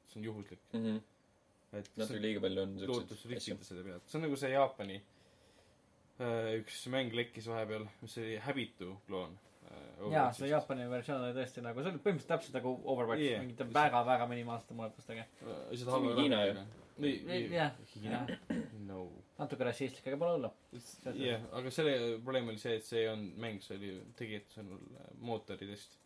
see 0.08 0.20
on 0.20 0.24
juhuslik. 0.26 0.60
mm. 0.74 0.80
-hmm. 0.86 1.02
et 1.78 1.90
natuke 1.98 2.22
liiga 2.22 2.40
palju 2.42 2.62
on 2.62 2.78
siukseid 2.80 3.38
asju 3.38 3.58
selle 3.64 3.84
pealt, 3.84 4.08
see 4.08 4.18
on 4.18 4.22
nagu 4.28 4.36
see 4.36 4.50
Jaapani 4.52 5.02
äh, 6.20 6.54
üks 6.62 6.86
mäng 6.92 7.12
lekkis 7.16 7.48
vahepeal, 7.48 7.86
mis 8.02 8.18
oli 8.18 8.38
Habitu 8.38 8.98
kloon. 9.08 9.38
äh, 9.72 10.12
jaa, 10.12 10.32
see 10.34 10.48
Jaapani 10.50 10.90
versioon 10.90 11.22
oli 11.24 11.34
tõesti 11.40 11.62
nagu, 11.66 11.82
see 11.84 11.92
oli 11.92 12.00
põhimõtteliselt 12.00 12.28
täpselt 12.34 12.54
nagu 12.60 12.76
Overwatch 12.86 13.22
Yeah. 13.26 13.42
mingite 13.44 13.68
väga, 13.74 14.04
väga 14.06 14.28
minimaalsete 14.28 14.74
muudatustega. 14.74 15.26
lihtsalt 15.72 15.78
See 15.78 15.92
halva 15.92 16.22
Hiina 16.22 16.46
ju. 16.46 16.54
jah, 17.54 17.72
Hiina, 17.96 18.28
no 18.88 19.10
natuke 19.40 19.68
rassistlik, 19.68 20.06
aga 20.08 20.20
pole 20.22 20.36
hullu. 20.38 20.52
jah, 21.20 21.48
aga 21.60 21.74
selle 21.74 21.96
probleem 22.24 22.52
oli 22.54 22.62
see, 22.62 22.78
et 22.80 22.88
see 22.88 23.02
ei 23.04 23.10
olnud 23.12 23.42
mäng, 23.46 23.64
see 23.64 23.78
oli 23.80 23.92
tegijate 24.20 24.60
sõnul 24.60 24.86
äh, 24.96 25.10
mootoritest. 25.30 25.98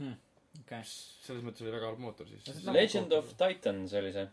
okei. 0.00 0.82
selles 0.84 1.46
mõttes 1.46 1.64
oli 1.64 1.74
väga 1.74 1.90
halb 1.90 2.04
mootor 2.04 2.28
siis 2.28 2.62
Legend 2.68 3.16
of 3.16 3.32
Titans 3.40 3.96
oli 3.98 4.12
see. 4.16 4.28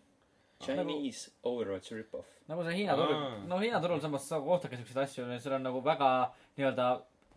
Chinese 0.63 1.33
Overwatch 1.43 1.91
rip-off. 1.91 2.29
nagu 2.47 2.63
see 2.63 2.77
Hiina 2.81 2.95
turul 2.95 3.17
Aa., 3.17 3.41
no 3.49 3.59
Hiina 3.59 3.81
turul 3.83 3.99
samas 4.03 4.27
saab 4.29 4.45
kohta 4.47 4.71
ka 4.71 4.79
siukseid 4.79 5.01
asju, 5.03 5.27
seal 5.43 5.57
on 5.57 5.67
nagu 5.67 5.81
väga 5.83 6.11
nii-öelda 6.55 6.87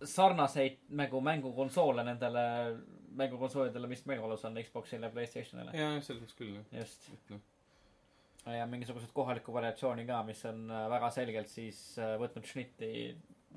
sarnaseid 0.06 0.78
nagu 0.94 1.20
mängukonsoole 1.26 2.04
nendele 2.06 2.44
mängukonsoolidele, 3.18 3.88
mis 3.90 4.04
meil 4.06 4.20
kodus 4.22 4.44
on, 4.46 4.58
Xboxile 4.62 5.08
ja 5.08 5.12
Playstationile. 5.12 5.74
jaa, 5.74 5.96
selles 6.04 6.22
mõttes 6.22 6.38
küll, 6.38 6.54
jah. 6.54 6.66
just. 6.80 7.08
et 7.14 7.32
noh, 7.34 7.42
ja 8.54 8.66
mingisugused 8.70 9.12
kohalikku 9.14 9.52
variatsiooni 9.54 10.06
ka, 10.08 10.22
mis 10.26 10.44
on 10.48 10.64
äh, 10.70 10.86
väga 10.92 11.10
selgelt 11.14 11.50
siis 11.50 11.80
äh, 12.00 12.14
võtnud 12.20 12.46
šnitti 12.48 12.90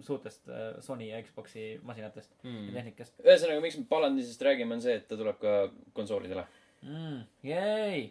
suurtest 0.02 0.48
äh, 0.50 0.78
Sony 0.84 1.10
ja 1.10 1.20
Xbox'i 1.26 1.66
masinatest 1.86 2.34
ja 2.42 2.50
mm. 2.50 2.72
tehnikast 2.78 3.20
ühesõnaga, 3.26 3.64
miks 3.66 3.78
me 3.80 3.86
Paladinist 3.90 4.46
räägime, 4.48 4.78
on 4.78 4.84
see, 4.84 4.96
et 5.02 5.08
ta 5.10 5.20
tuleb 5.20 5.38
ka 5.42 5.58
konsoolidele 5.98 6.46
mm,. 6.86 7.20
Yay! 7.48 8.08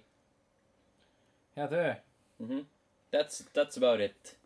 hea 1.57 1.71
töö 1.73 1.89
mm. 1.95 2.47
-hmm. 2.51 2.69
That's, 3.11 3.43
that's 3.57 3.81
about 3.81 4.05
it. 4.05 4.37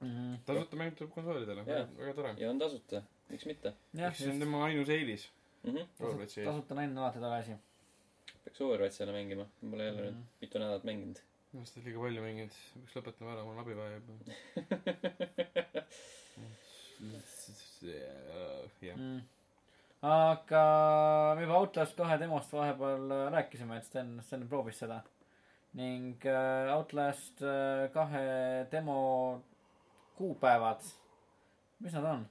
mm. 0.00 0.10
-hmm. 0.10 0.36
tasuta 0.46 0.76
mäng 0.76 0.94
tuleb 0.98 1.14
konsoolidele, 1.14 1.64
väga 1.66 2.14
tore. 2.14 2.34
ja 2.38 2.50
on 2.50 2.58
tasuta, 2.58 3.02
miks 3.28 3.46
mitte 3.46 3.74
see 4.12 4.30
on 4.30 4.40
tema 4.40 4.64
ainus 4.64 4.88
eelis, 4.88 5.30
mm. 5.64 5.74
-hmm. 5.74 6.44
Tasuta 6.44 6.74
naine 6.74 6.92
on 6.92 6.98
alati 6.98 7.18
tore 7.18 7.36
asi 7.38 7.58
peaks 8.44 8.60
Overwatchi 8.60 9.02
jälle 9.02 9.12
mängima, 9.12 9.46
ma 9.62 9.70
pole 9.70 9.84
jälle 9.84 10.02
Mhm. 10.02 10.16
nüüd 10.16 10.24
mitu 10.40 10.58
nädalat 10.58 10.84
mänginud. 10.84 11.18
Ma 11.50 11.58
olen 11.58 11.66
seda 11.66 11.82
liiga 11.86 11.98
palju 12.04 12.22
mänginud, 12.22 12.56
peaks 12.76 12.94
lõpetama 12.94 13.32
ära, 13.34 13.42
mul 13.42 13.56
on 13.56 13.62
abi 13.64 13.74
vaja 13.74 13.96
juba. 13.96 14.12
jah, 18.86 18.94
mm.. 18.94 19.20
aga 20.06 20.64
me 21.34 21.42
juba 21.46 21.58
Outlast 21.58 21.96
kahe 21.98 22.18
demost 22.22 22.54
vahepeal 22.54 23.04
äh, 23.16 23.26
rääkisime, 23.34 23.80
et 23.80 23.88
Sten, 23.88 24.14
Sten 24.26 24.46
proovis 24.52 24.78
seda. 24.84 25.00
ning 25.74 26.22
äh, 26.26 26.70
Outlast 26.76 27.42
äh, 27.42 27.90
kahe 27.94 28.24
demo 28.70 28.98
kuupäevad, 30.20 30.86
mis 31.82 31.98
nad 31.98 32.06
on? 32.14 32.28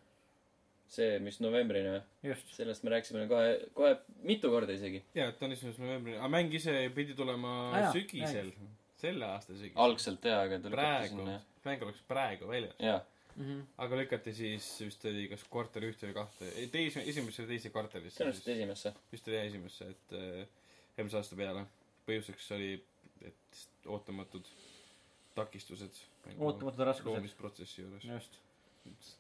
see, 0.90 1.20
mis 1.20 1.44
novembrini 1.44 1.92
või? 1.92 2.02
just, 2.32 2.56
sellest 2.56 2.88
me 2.88 2.96
rääkisime 2.96 3.28
kohe, 3.30 3.56
kohe 3.76 3.98
mitu 4.24 4.48
korda 4.54 4.80
isegi. 4.80 5.04
jaa, 5.12 5.34
et 5.34 5.44
on 5.44 5.52
esimesel 5.60 5.90
novembril, 5.90 6.22
aga 6.22 6.32
mäng 6.40 6.56
ise 6.56 6.88
pidi 6.96 7.20
tulema 7.20 7.52
jaa, 7.76 7.92
sügisel, 8.00 8.56
selle 9.00 9.30
aasta 9.30 9.56
sügisel. 9.56 9.80
algselt 9.86 10.28
jaa, 10.32 10.44
aga 10.48 10.60
ta 10.60 10.74
lükati 10.74 10.82
praegu 10.82 11.22
sinna., 11.24 11.40
mäng 11.66 11.88
oleks 11.88 12.04
praegu 12.08 12.50
väljas. 12.50 12.76
jaa, 12.80 13.02
mm. 13.36 13.46
-hmm. 13.46 13.62
aga 13.86 14.02
lükati 14.02 14.34
siis 14.34 14.70
vist 14.86 15.06
oli 15.12 15.28
kas 15.32 15.44
kvartali 15.52 15.92
ühte 15.92 16.10
või 16.10 16.18
kahte, 16.22 16.50
ei 16.56 16.68
teise, 16.74 17.04
esimesse 17.14 17.44
või 17.44 17.54
teise 17.56 17.74
kvartalisse. 17.76 18.24
tõenäoliselt 18.24 18.54
esimesse. 18.56 18.94
vist 19.12 19.28
oli 19.28 19.40
jah 19.40 19.52
esimesse, 19.52 19.90
et 19.96 20.18
äh, 20.20 20.66
eelmise 20.98 21.22
aasta 21.22 21.40
peale. 21.40 21.66
põhjuseks 22.10 22.52
oli, 22.56 22.74
et 23.22 23.64
ootamatud 23.86 24.48
takistused. 25.36 26.00
Ootamatud 26.38 26.86
raskused. 26.86 27.16
loomisprotsessi 27.16 27.82
juures. 27.82 28.06
just. 28.06 28.40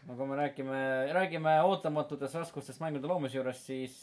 no 0.07 0.15
kui 0.15 0.27
me 0.27 0.35
räägime, 0.39 0.79
räägime 1.13 1.55
ootamatutest 1.63 2.35
raskustest 2.39 2.81
mängude 2.81 3.07
loomise 3.07 3.37
juures, 3.37 3.65
siis, 3.65 3.97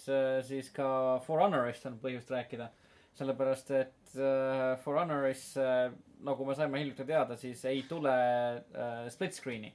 siis 0.47 0.71
ka 0.71 0.89
For 1.27 1.43
Honorist 1.43 1.87
on 1.89 1.99
põhjust 2.03 2.31
rääkida. 2.31 2.69
sellepärast, 3.17 3.73
et 3.77 4.19
äh, 4.19 4.75
For 4.83 5.01
Honoris 5.01 5.49
äh,, 5.61 5.89
nagu 6.27 6.47
me 6.49 6.57
saime 6.57 6.83
hiljuti 6.83 7.07
teada, 7.09 7.37
siis 7.41 7.65
ei 7.69 7.83
tule 7.89 8.13
äh, 8.13 9.07
split 9.13 9.37
screen'i. 9.37 9.73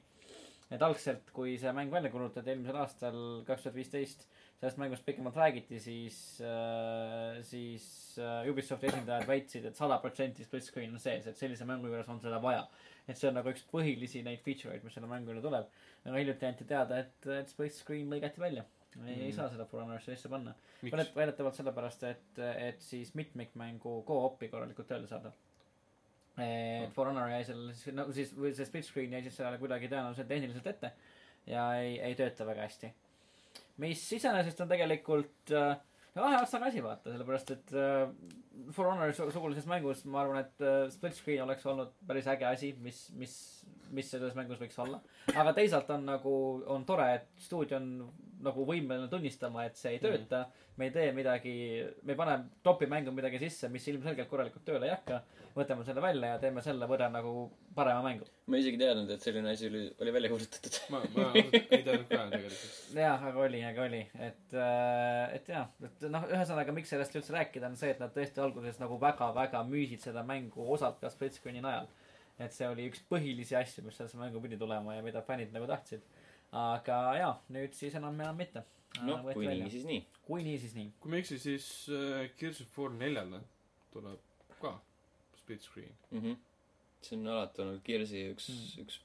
et 0.72 0.80
algselt, 0.82 1.26
kui 1.36 1.58
see 1.60 1.72
mäng 1.76 1.90
välja 1.92 2.08
kuulutati 2.10 2.48
eelmisel 2.48 2.78
aastal, 2.80 3.18
kaks 3.44 3.66
tuhat 3.66 3.74
viisteist, 3.76 4.24
sellest 4.56 4.78
mängust 4.80 5.04
pikemalt 5.04 5.36
räägiti, 5.36 5.80
siis 5.82 6.16
äh,, 6.40 7.42
siis 7.44 7.84
äh, 8.22 8.48
Ubisofti 8.48 8.88
esindajad 8.88 9.28
väitsid 9.28 9.66
et, 9.66 9.74
et 9.74 9.82
sada 9.82 9.98
protsenti 10.00 10.46
split 10.46 10.64
screen 10.64 10.96
on 10.96 11.02
sees, 11.02 11.28
et 11.28 11.38
sellise 11.38 11.68
mängu 11.68 11.92
juures 11.92 12.08
on 12.08 12.22
seda 12.24 12.40
vaja 12.42 12.64
et 13.08 13.18
see 13.18 13.28
on 13.28 13.36
nagu 13.38 13.50
üks 13.52 13.64
põhilisi 13.70 14.22
neid 14.26 14.42
feature 14.44 14.74
eid, 14.74 14.84
mis 14.86 14.94
selle 14.96 15.10
mängule 15.10 15.42
tuleb. 15.44 15.66
aga 16.04 16.18
hiljuti 16.18 16.46
anti 16.46 16.66
teada, 16.68 17.02
et, 17.02 17.28
et 17.40 17.50
split 17.50 17.74
screen 17.74 18.10
lõigati 18.12 18.42
välja. 18.42 18.64
Ei 18.96 19.16
mm., 19.16 19.22
ei 19.26 19.32
saa 19.32 19.48
seda 19.52 19.66
For 19.68 19.82
Honorisse 19.82 20.14
sisse 20.14 20.28
panna. 20.32 20.54
väidetavalt 21.16 21.56
sellepärast, 21.58 22.04
et, 22.10 22.42
et 22.68 22.80
siis 22.82 23.14
mitmikmängu 23.18 24.02
go-op'i 24.08 24.50
korralikult 24.52 24.88
tööle 24.88 25.08
saada. 25.10 25.32
et 26.38 26.92
For 26.96 27.08
Honor 27.10 27.28
jäi 27.32 27.44
siis, 27.44 27.86
no 27.92 28.08
siis, 28.12 28.34
või 28.36 28.54
see 28.56 28.68
split 28.68 28.88
screen 28.88 29.12
jäi 29.12 29.22
siis 29.26 29.36
sellele 29.36 29.60
kuidagi 29.60 29.90
tõenäoliselt 29.92 30.28
tehniliselt 30.28 30.66
ette 30.74 30.92
ja 31.46 31.66
ei, 31.80 31.98
ei 32.00 32.14
tööta 32.18 32.46
väga 32.48 32.68
hästi. 32.68 32.92
mis 33.82 34.04
iseenesest 34.16 34.60
on 34.64 34.70
tegelikult 34.70 35.52
äh, 35.56 35.74
kahe 36.14 36.38
aastaga 36.38 36.68
asi, 36.68 36.82
vaata, 36.84 37.12
sellepärast 37.12 37.52
et 37.56 37.74
äh, 37.76 38.06
For 38.72 38.86
Honori 38.86 39.14
su- 39.16 39.30
sugulises 39.32 39.66
mängus 39.68 40.04
ma 40.04 40.22
arvan, 40.22 40.42
et 40.44 40.64
äh, 40.64 40.86
split 40.92 41.16
screen 41.16 41.44
oleks 41.44 41.64
olnud 41.66 41.92
päris 42.06 42.28
äge 42.30 42.46
asi, 42.48 42.72
mis, 42.84 43.06
mis, 43.18 43.34
mis 43.90 44.10
selles 44.12 44.36
mängus 44.38 44.60
võiks 44.60 44.78
olla. 44.84 45.00
aga 45.34 45.54
teisalt 45.56 45.90
on 45.94 46.04
nagu, 46.08 46.34
on 46.72 46.84
tore, 46.88 47.08
et 47.16 47.28
stuudio 47.40 47.80
on 47.80 47.88
nagu 48.42 48.66
võimeline 48.68 49.08
tunnistama, 49.10 49.66
et 49.68 49.78
see 49.78 49.96
ei 49.96 50.02
tööta 50.02 50.44
mm.. 50.44 50.68
me 50.76 50.88
ei 50.88 50.94
tee 50.94 51.12
midagi, 51.16 51.54
me 52.02 52.14
ei 52.14 52.18
pane 52.18 52.36
topi 52.66 52.88
mängu 52.90 53.14
midagi 53.14 53.40
sisse, 53.42 53.70
mis 53.72 53.86
ilmselgelt 53.92 54.30
korralikult 54.30 54.64
tööle 54.66 54.88
ei 54.88 54.94
hakka. 54.94 55.22
võtame 55.56 55.84
selle 55.84 56.00
välja 56.00 56.34
ja 56.34 56.38
teeme 56.40 56.62
selle 56.64 56.88
võrra 56.88 57.10
nagu 57.12 57.50
parema 57.74 58.02
mängu. 58.04 58.26
ma 58.46 58.58
isegi 58.60 58.78
teadnud, 58.80 59.10
et 59.12 59.24
selline 59.24 59.52
asi 59.52 59.68
oli, 59.68 59.82
oli 60.00 60.14
välja 60.14 60.30
kuulutatud. 60.32 60.78
ma, 60.92 61.00
ma 61.16 61.26
ei 61.36 61.82
teadnud 61.84 62.06
ka 62.08 62.22
tegelikult. 62.32 62.96
jah, 62.98 63.26
aga 63.30 63.44
oli, 63.46 63.62
aga 63.68 63.84
oli, 63.86 64.00
et, 64.28 64.56
et 65.38 65.52
jah, 65.54 65.68
et 65.88 66.06
noh, 66.12 66.26
ühesõnaga, 66.30 66.74
miks 66.76 66.92
sellest 66.92 67.16
üldse 67.18 67.36
rääkida, 67.36 67.70
on 67.70 67.78
see, 67.80 67.92
et 67.94 68.02
nad 68.02 68.12
tõesti 68.14 68.42
alguses 68.44 68.80
nagu 68.82 68.98
väga-väga 69.02 69.62
müüsid 69.68 70.04
seda 70.04 70.24
mängu 70.26 70.66
osalt 70.76 71.00
ka 71.02 71.12
split 71.12 71.38
screen'i 71.38 71.64
najal. 71.64 71.88
et 72.42 72.54
see 72.56 72.66
oli 72.66 72.88
üks 72.90 73.02
põhilisi 73.10 73.54
asju, 73.54 73.84
mis 73.86 73.96
sellesse 73.98 74.18
mängu 74.18 74.40
pidi 74.42 74.56
tulema 74.58 74.96
ja 74.96 75.02
mida 75.04 75.22
fännid 75.22 75.52
nagu 75.54 75.68
tahtsid. 75.70 76.04
Aga 76.52 76.98
jaa, 77.16 77.34
nüüd 77.54 77.74
siis 77.76 77.94
enam, 77.98 78.20
enam 78.20 78.36
mitte. 78.36 78.64
noh, 79.06 79.22
kui 79.32 79.46
nii, 79.48 79.70
siis 79.72 79.86
nii. 79.88 80.00
kui 80.26 80.44
nii, 80.44 80.58
siis 80.60 80.74
nii. 80.76 80.90
kui 81.00 81.10
ma 81.12 81.16
ei 81.18 81.24
eksi, 81.24 81.38
siis 81.40 81.68
äh, 81.88 82.26
Gears 82.38 82.60
of 82.64 82.78
War 82.78 82.92
neljale 82.96 83.40
tuleb 83.92 84.58
ka 84.60 84.74
split 85.38 85.62
screen. 85.62 85.94
mm. 86.10 86.20
-hmm. 86.20 86.36
see 87.02 87.18
on 87.18 87.26
alati 87.26 87.62
olnud 87.62 87.80
Gears'i 87.84 88.28
üks 88.34 88.50
Mm. 88.52 88.84
üks 88.84 89.00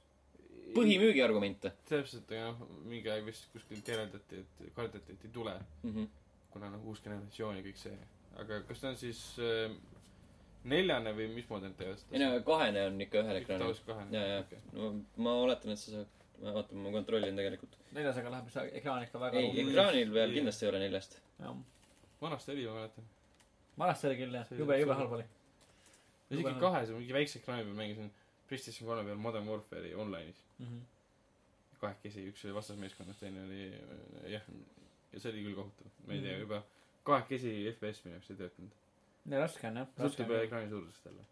põhimüügiargumente 0.76 1.72
täpselt, 1.88 2.30
aga 2.32 2.52
noh, 2.52 2.72
mingi 2.84 3.10
aeg 3.12 3.24
vist 3.24 3.48
kuskil 3.52 3.80
kirjeldati, 3.84 4.42
et 4.42 4.74
kardeti, 4.76 5.12
et 5.16 5.24
ei 5.24 5.30
tule, 5.32 5.54
mm. 5.82 5.94
-hmm. 5.94 6.08
kuna 6.52 6.70
noh, 6.70 6.84
uus 6.84 7.00
generatsioon 7.04 7.56
ja 7.56 7.62
kõik 7.62 7.80
see. 7.80 7.98
aga 8.36 8.60
kas 8.68 8.80
ta 8.80 8.88
on 8.88 8.96
siis 8.96 9.20
äh, 9.38 9.72
neljane 10.64 11.12
või 11.16 11.28
mismoodi 11.34 11.68
nad 11.68 11.76
teevad 11.78 11.98
ei 11.98 12.04
seda? 12.04 12.28
no 12.28 12.42
kahene 12.46 12.84
on 12.90 13.00
ikka 13.00 13.22
ühel 13.22 13.40
ekraanil. 13.40 13.64
tavaliselt 13.64 13.86
kahene. 13.86 14.16
ja, 14.16 14.26
ja 14.34 14.40
okei. 14.44 14.60
no 14.72 14.92
ma 15.24 15.34
oletan, 15.44 15.72
et 15.72 15.82
sa 15.82 15.94
saad, 15.96 16.17
ma 16.42 16.52
vaatan, 16.54 16.78
ma 16.84 16.90
kontrollin 16.94 17.36
tegelikult. 17.36 17.76
neljasega 17.92 18.30
läheb 18.30 18.50
see 18.54 18.70
ekraan 18.80 19.02
ikka 19.06 19.20
väga 19.20 19.38
ei, 19.38 19.48
Mm. 19.52 19.70
ekraanil 19.72 20.12
veel 20.14 20.30
Ei. 20.30 20.34
kindlasti 20.38 20.64
ei 20.66 20.70
ole 20.70 20.78
neljast. 20.84 21.18
jah, 21.40 21.56
vanasti 22.20 22.52
oli, 22.52 22.66
ma 22.66 22.74
mäletan. 22.78 23.04
vanasti 23.78 24.06
oli 24.06 24.16
küll 24.20 24.34
jah, 24.38 24.46
jube, 24.58 24.78
jube 24.80 24.94
halb 24.94 25.12
oli. 25.18 25.24
isegi 26.30 26.54
kahes, 26.60 26.90
mingi 26.90 27.12
väikse 27.16 27.38
ekraani 27.42 27.64
peal 27.64 27.74
mängisin 27.82 28.10
PlayStation 28.48 28.88
kolme 28.88 29.04
peal 29.04 29.16
Modern 29.26 29.46
Warfare'i 29.48 29.94
online'is. 29.94 30.40
Mhm. 30.58 30.78
kahekesi, 31.80 32.24
üks 32.32 32.44
oli 32.44 32.54
vastasmeeskonnas, 32.54 33.16
teine 33.20 33.44
oli 33.44 33.72
jah, 34.32 34.42
ja 35.12 35.20
see 35.20 35.30
oli 35.32 35.44
küll 35.44 35.54
kohutav. 35.54 35.86
ma 36.06 36.12
ei 36.14 36.20
tea, 36.20 36.32
Mhm. 36.32 36.40
juba 36.40 36.62
kahekesi 37.04 37.52
FPS 37.72 38.04
minu 38.04 38.14
jaoks 38.16 38.30
ei 38.30 38.36
töötanud. 38.36 38.70
raske 39.30 39.66
on 39.68 39.76
jah. 39.76 39.86
sõltub 39.98 40.30
ekraani 40.42 40.68
suurusest 40.70 41.04
jälle. 41.06 41.24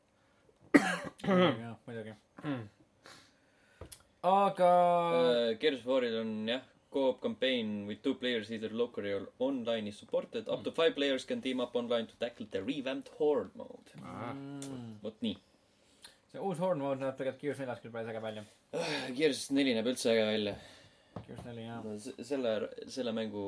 jah, 1.61 1.77
muidugi. 1.87 2.15
aga 4.27 4.70
Uh, 5.16 5.53
Gears 5.61 5.81
of 5.81 5.87
War'il 5.87 6.20
on 6.20 6.31
jah, 6.51 6.62
co-op 6.91 7.20
campaign 7.22 7.87
with 7.87 8.03
two 8.03 8.14
players 8.14 8.51
either 8.51 8.70
locally 8.70 9.12
or 9.12 9.29
online 9.39 9.87
is 9.91 9.99
supported. 9.99 10.49
Up 10.49 10.64
to 10.64 10.72
five 10.72 10.95
players 10.97 11.24
can 11.24 11.41
team 11.43 11.61
up 11.61 11.74
online 11.77 12.07
to 12.07 12.16
tackle 12.22 12.47
the 12.51 12.62
revamped 12.62 13.11
horde 13.18 13.51
mode. 13.57 13.91
mm, 14.03 14.97
vot 15.03 15.20
nii. 15.22 15.37
see 16.33 16.41
uus 16.43 16.59
Horn 16.59 16.81
Mode 16.83 17.01
näeb 17.05 17.18
tegelikult 17.18 17.43
Gears 17.45 17.61
neljas 17.62 17.83
küll 17.85 17.93
päris 17.95 18.11
äge 18.11 18.22
välja. 18.24 18.43
Gears 19.18 19.45
neli 19.55 19.74
näeb 19.77 19.87
üldse 19.93 20.11
äge 20.14 20.24
välja. 20.27 20.55
Gears 21.27 21.45
neli 21.47 21.66
jah. 21.68 21.85
selle, 22.31 22.55
selle 22.93 23.12
mängu, 23.16 23.45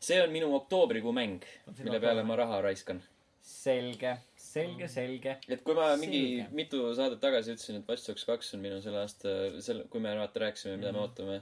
see 0.00 0.22
on 0.22 0.32
minu 0.32 0.48
oktoobrikuu 0.56 1.12
mäng, 1.14 1.44
mille 1.82 2.00
peale 2.00 2.24
ma 2.24 2.38
raha 2.40 2.62
raiskan. 2.70 3.02
selge, 3.46 4.16
selge, 4.56 4.88
selge. 4.92 5.34
et 5.48 5.62
kui 5.66 5.76
ma 5.76 5.90
mingi 6.00 6.22
Selge. 6.22 6.48
mitu 6.60 6.80
saadet 6.98 7.20
tagasi 7.22 7.54
ütlesin, 7.56 7.80
et 7.80 7.90
Watch 7.90 8.08
Dogs 8.08 8.24
kaks 8.28 8.54
on 8.56 8.64
minu 8.64 8.80
selle 8.84 9.02
aasta, 9.04 9.34
selle, 9.64 9.84
kui 9.92 10.00
me 10.04 10.14
vaata 10.18 10.42
rääkisime, 10.46 10.78
mida 10.80 10.92
me 10.92 10.98
Mhm. 10.98 11.04
ootame, 11.04 11.36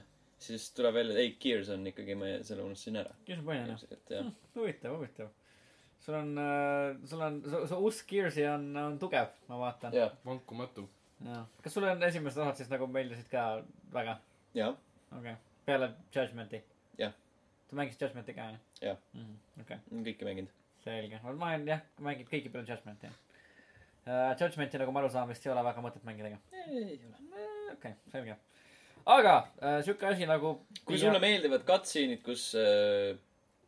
siis 0.45 0.67
tuleb 0.75 0.93
välja, 0.99 1.15
et 1.15 1.21
ei, 1.23 1.31
Gears 1.41 1.69
on 1.73 1.87
ikkagi, 1.87 2.15
ma 2.19 2.33
selle 2.43 2.65
unustasin 2.67 2.99
ära. 3.01 3.15
Gears 3.25 3.39
on 3.41 3.47
põhiline. 3.49 3.77
et 3.91 4.13
jah, 4.17 4.31
huvitav, 4.55 4.97
huvitav. 4.97 5.29
sul 6.05 6.13
on, 6.19 6.35
sul 7.09 7.21
on, 7.21 7.41
su, 7.49 7.63
su 7.67 7.77
usk 7.87 8.07
Gearsi 8.11 8.43
on, 8.45 8.67
on 8.77 8.99
tugev, 8.99 9.31
ma 9.47 9.57
vaatan. 9.63 9.93
jah, 9.93 10.11
vankumatu. 10.25 10.87
kas 11.63 11.73
sulle 11.73 11.89
on 11.91 12.03
esimesed 12.03 12.41
osad 12.43 12.59
siis 12.59 12.69
nagu 12.69 12.87
meeldisid 12.87 13.29
ka 13.31 13.63
väga? 13.93 14.19
jah, 14.53 14.75
okei 15.11 15.31
okay.. 15.31 15.35
peale 15.65 15.93
Judgmenti? 16.13 16.61
Jah. 16.99 17.13
sa 17.69 17.75
mängisid 17.79 18.01
Judgmenti 18.01 18.33
ka, 18.37 18.51
jah? 18.51 18.59
Jah.. 18.81 18.97
okei, 19.61 19.77
kõike 20.09 20.27
mänginud. 20.27 20.51
selge. 20.85 21.19
ma 21.23 21.51
olen 21.51 21.67
jah, 21.69 21.85
mänginud 22.05 22.31
kõiki 22.31 22.51
peale 22.53 22.69
Judgmenti, 22.69 23.11
uh,. 24.05 24.33
Judgmenti 24.39 24.81
nagu 24.81 24.93
ma 24.93 25.01
aru 25.01 25.11
saan, 25.13 25.29
vist 25.31 25.45
ei 25.45 25.53
ole 25.53 25.63
väga 25.65 25.83
mõtet 25.85 26.05
mängida 26.07 26.33
ka. 26.35 26.59
ei 26.65 26.99
ole. 27.07 27.15
okei 27.73 27.73
okay,, 27.73 27.95
selge. 28.13 28.37
aga 29.17 29.35
uh, 29.41 29.79
sihuke 29.85 30.11
asi 30.11 30.29
nagu. 30.29 30.57
kui 30.85 31.01
sulle 31.01 31.21
meeldivad 31.23 31.65
cutscene'id, 31.67 32.21
kus 32.25 32.51
äh, 32.59 33.17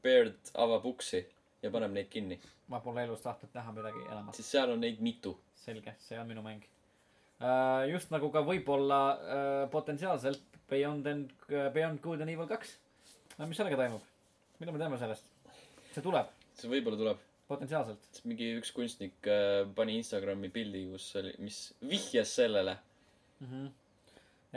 Baird 0.05 0.53
avab 0.55 0.86
uksi 0.93 1.24
ja 1.63 1.74
paneb 1.74 1.95
neid 1.95 2.09
kinni, 2.13 2.38
ma 2.72 2.80
pole 2.86 3.03
elus 3.07 3.26
tahtnud 3.26 3.53
näha 3.57 3.74
midagi 3.76 4.03
enamat. 4.05 4.38
siis 4.38 4.51
seal 4.55 4.74
on 4.76 4.84
neid 4.86 5.01
mitu. 5.03 5.38
selge, 5.65 5.97
see 5.99 6.20
on 6.22 6.30
minu 6.30 6.45
mäng 6.45 6.61
uh,. 7.41 7.88
just 7.91 8.13
nagu 8.13 8.30
ka 8.34 8.45
võib-olla 8.45 9.01
uh, 9.15 9.63
potentsiaalselt 9.74 10.45
Beyond 10.68 11.07
and, 11.07 11.30
Beyond 11.47 12.01
Good 12.03 12.22
and 12.22 12.30
Evil 12.30 12.49
kaks 12.49 12.78
uh,. 13.38 13.45
mis 13.47 13.57
sellega 13.57 13.80
toimub? 13.82 14.05
mida 14.61 14.74
me 14.74 14.86
teame 14.86 15.01
sellest? 15.01 15.26
see 15.95 16.05
tuleb, 16.05 16.30
see 16.62 16.72
võib-olla 16.72 16.99
tuleb. 16.99 17.24
potentsiaalselt. 17.47 18.22
mingi 18.28 18.49
üks 18.60 18.74
kunstnik 18.76 19.30
äh, 19.32 19.64
pani 19.76 19.97
Instagrami 20.01 20.49
pildi, 20.51 20.84
kus 20.91 21.08
oli, 21.22 21.34
mis 21.43 21.62
vihjas 21.82 22.34
sellele. 22.41 22.78
mm. 23.39 23.47
-hmm. 23.47 23.70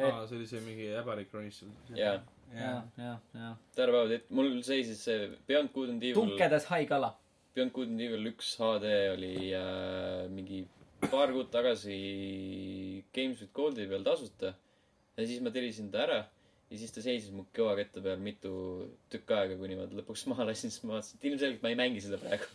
aa, 0.07 0.27
see 0.27 0.37
oli 0.39 0.47
see 0.51 0.65
mingi 0.67 0.91
äbarik 1.03 1.33
ronis 1.35 1.63
seal. 1.63 1.73
jaa, 1.95 2.17
ja, 2.55 2.75
ja, 2.97 3.15
ja. 3.35 3.55
tänapäeval, 3.77 4.17
et 4.19 4.31
mul 4.31 4.61
seisis 4.67 5.05
see 5.05 5.31
Beyond 5.47 5.73
Good 5.75 5.95
and 5.95 6.03
Evil, 6.03 6.21
tunkedes 6.23 6.67
haigala. 6.73 7.15
Beyond 7.55 7.73
Good 7.77 7.95
and 7.95 8.01
Evil 8.09 8.33
üks 8.33 8.57
HD 8.59 8.91
oli 9.15 9.35
äh, 9.55 10.27
mingi 10.31 10.65
paar 11.11 11.33
kuud 11.33 11.49
tagasi 11.55 13.05
Games 13.15 13.41
with 13.41 13.53
Goldi 13.55 13.87
peal 13.89 14.05
tasuta. 14.05 14.55
ja 15.17 15.27
siis 15.27 15.41
ma 15.43 15.51
tellisin 15.51 15.91
ta 15.91 16.05
ära 16.07 16.21
ja 16.71 16.79
siis 16.79 16.93
ta 16.95 17.03
seisis 17.05 17.33
mu 17.35 17.47
kõvakette 17.57 18.03
peal 18.05 18.21
mitu 18.23 18.53
tükk 19.13 19.33
aega, 19.37 19.57
kuni 19.59 19.79
ma 19.79 19.89
ta 19.91 19.99
lõpuks 19.99 20.27
maha 20.31 20.47
lasin, 20.51 20.71
siis 20.71 20.85
ma 20.87 20.97
vaatasin, 20.97 21.19
et 21.19 21.27
ilmselgelt 21.31 21.65
ma 21.65 21.73
ei 21.73 21.79
mängi 21.81 22.05
seda 22.05 22.21
praegu. 22.23 22.47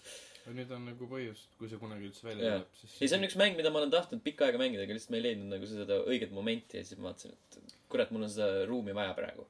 aga 0.45 0.53
nüüd 0.59 0.72
on 0.78 0.84
nagu 0.91 1.07
põhjust, 1.09 1.55
kui 1.59 1.70
see 1.72 1.80
kunagi 1.82 2.07
üldse 2.09 2.28
välja 2.28 2.51
tuleb, 2.53 2.74
siis 2.80 2.95
ei, 3.01 3.09
see 3.09 3.18
on 3.20 3.28
üks 3.28 3.38
mäng, 3.41 3.55
mida 3.59 3.72
ma 3.74 3.82
olen 3.82 3.93
tahtnud 3.93 4.22
pikka 4.26 4.47
aega 4.47 4.61
mängida, 4.61 4.86
aga 4.86 4.95
lihtsalt 4.97 5.16
ma 5.16 5.20
ei 5.20 5.26
leidnud 5.28 5.55
nagu 5.55 5.70
seda 5.72 5.99
õiget 6.05 6.36
momenti 6.38 6.78
ja 6.80 6.86
siis 6.86 6.99
ma 7.01 7.09
vaatasin, 7.09 7.34
et 7.34 7.78
kurat, 7.91 8.11
mul 8.16 8.28
on 8.28 8.34
seda 8.36 8.66
ruumi 8.70 8.93
vaja 8.95 9.16
praegu. 9.18 9.47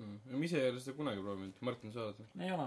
mm.. 0.00 0.16
ma 0.32 0.44
ise 0.48 0.62
ei 0.62 0.70
ole 0.72 0.80
seda 0.80 0.96
kunagi 0.96 1.20
proovinud, 1.26 1.60
Martin, 1.68 1.92
sa 1.92 2.06
oled? 2.08 2.24
ei 2.40 2.54
ole. 2.56 2.66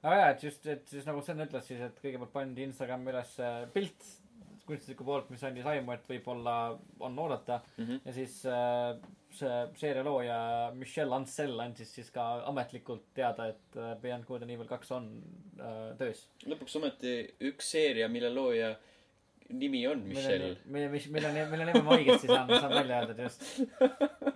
aga 0.00 0.16
jaa, 0.22 0.32
et 0.32 0.48
just, 0.48 0.66
et 0.72 0.88
siis 0.96 1.06
nagu 1.06 1.22
Sten 1.22 1.44
ütles 1.44 1.68
siis, 1.68 1.84
et 1.84 2.00
kõigepealt 2.00 2.32
pandi 2.32 2.64
Instagrami 2.64 3.12
üles 3.12 3.36
pilt 3.76 4.10
kunstniku 4.70 5.04
poolt, 5.04 5.30
mis 5.34 5.42
andis 5.44 5.66
aimu, 5.66 5.92
et 5.92 6.04
võib-olla 6.08 6.56
on 7.02 7.16
oodata 7.18 7.60
Mhm. 7.76 8.00
ja 8.06 8.12
siis 8.14 8.40
äh, 8.46 8.96
see 9.36 9.56
seeria 9.80 10.02
looja 10.04 10.36
Michelle 10.74 11.14
Ancel 11.14 11.58
andis 11.60 11.92
siis 11.94 12.10
ka 12.10 12.24
ametlikult 12.50 13.04
teada, 13.14 13.46
et 13.54 13.76
äh, 13.76 13.94
Beyond 14.02 14.24
Good 14.28 14.42
and 14.46 14.50
Evil 14.50 14.66
kaks 14.70 14.90
on 14.96 15.10
äh, 15.58 15.96
töös. 16.00 16.24
lõpuks 16.46 16.76
ometi 16.80 17.12
üks 17.50 17.70
seeria, 17.76 18.08
mille 18.08 18.30
looja 18.34 18.72
nimi 19.50 19.80
on 19.90 20.02
Michelle. 20.06 20.56
mille, 20.66 20.88
mis, 20.92 21.06
mille, 21.10 21.30
mille 21.50 21.64
nime 21.70 21.82
ma 21.82 21.96
õigesti 21.98 22.26
saan, 22.30 22.50
saan 22.60 22.74
välja 22.74 23.00
öelda 23.02 23.22
just. 23.26 23.42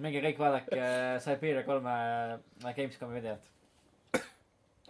minge 0.03 0.23
kõik 0.25 0.39
vaadake 0.43 0.89
Siberia 1.27 1.63
kolme 1.67 1.93
äh, 2.65 2.73
Gamescomi 2.75 3.21
videot 3.21 3.51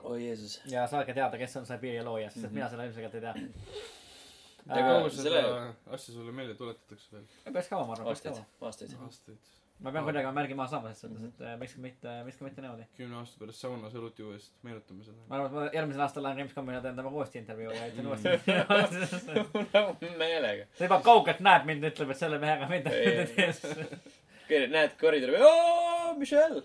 oi 0.04 0.18
Jeesus. 0.26 0.58
ja 0.68 0.86
saage 0.90 1.14
teada, 1.16 1.38
kes 1.40 1.56
on 1.56 1.66
Siberia 1.68 2.04
looja, 2.04 2.30
sest 2.30 2.44
et 2.44 2.50
Mhm. 2.50 2.54
mina 2.58 2.68
seda 2.72 2.84
ilmselgelt 2.84 3.14
ei 3.14 3.20
tea. 3.20 3.34
Ega 4.64 4.82
kaua 4.88 5.08
selle- 5.12 5.40
seda 5.40 5.74
asja 5.96 6.14
sulle 6.14 6.32
meelde 6.32 6.54
tuletatakse 6.56 7.12
veel? 7.12 7.24
päris 7.52 7.68
kaua, 7.68 7.86
ma 7.88 7.92
arvan, 7.96 8.08
aastaid 8.12 8.38
aastaid. 8.60 8.92
aastaid. 9.06 9.50
Ma 9.82 9.90
pean 9.92 10.04
kuidagi 10.06 10.28
oma 10.28 10.40
märgi 10.40 10.54
maha 10.56 10.70
saama, 10.70 10.92
selles 10.94 11.18
suhtes, 11.18 11.34
et 11.34 11.40
äh, 11.44 11.56
miks 11.60 11.74
ka 11.76 11.80
mitte, 11.82 12.12
miks 12.26 12.38
ka 12.38 12.46
mitte 12.46 12.62
niimoodi. 12.62 12.84
kümne 12.98 13.16
aasta 13.20 13.40
pärast 13.40 13.64
saunas 13.64 13.94
õluti 13.98 14.24
uuesti, 14.24 14.54
meenutame 14.66 15.02
seda. 15.06 15.20
ma 15.28 15.32
arvan, 15.38 15.48
et 15.50 15.54
ma 15.56 15.64
järgmisel 15.78 16.04
aastal 16.06 16.24
lähen 16.26 16.38
Gamescomi 16.40 16.76
ja 16.76 16.82
teen 16.84 16.96
temaga 17.00 17.20
uuesti 17.20 17.40
intervjuu 17.42 17.72
ja 17.74 17.88
ütlen 17.90 18.06
uuesti. 18.10 18.28
meelega. 20.22 20.68
ta 20.78 20.88
juba 20.88 20.98
kaugelt 21.04 21.40
näeb 21.44 21.62
mind, 21.70 21.82
ütleb, 21.90 22.08
et 22.14 22.20
selle 22.22 22.38
mehega 22.42 22.70
mind 22.70 22.86
Ei. 22.92 23.26
teed. 23.34 24.70
näed 24.72 24.92
koridori 25.00 25.32
peal, 25.34 25.46
oo, 25.50 26.14
Michelle. 26.20 26.62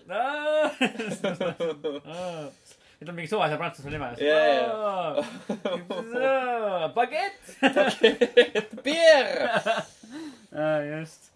ütleb 3.00 3.16
mingi 3.16 3.30
suvalise 3.32 3.56
prantsuse 3.56 3.90
nime. 3.90 4.08
Baguette. 6.94 7.48
Pierre. 8.84 9.50
just. 10.94 11.30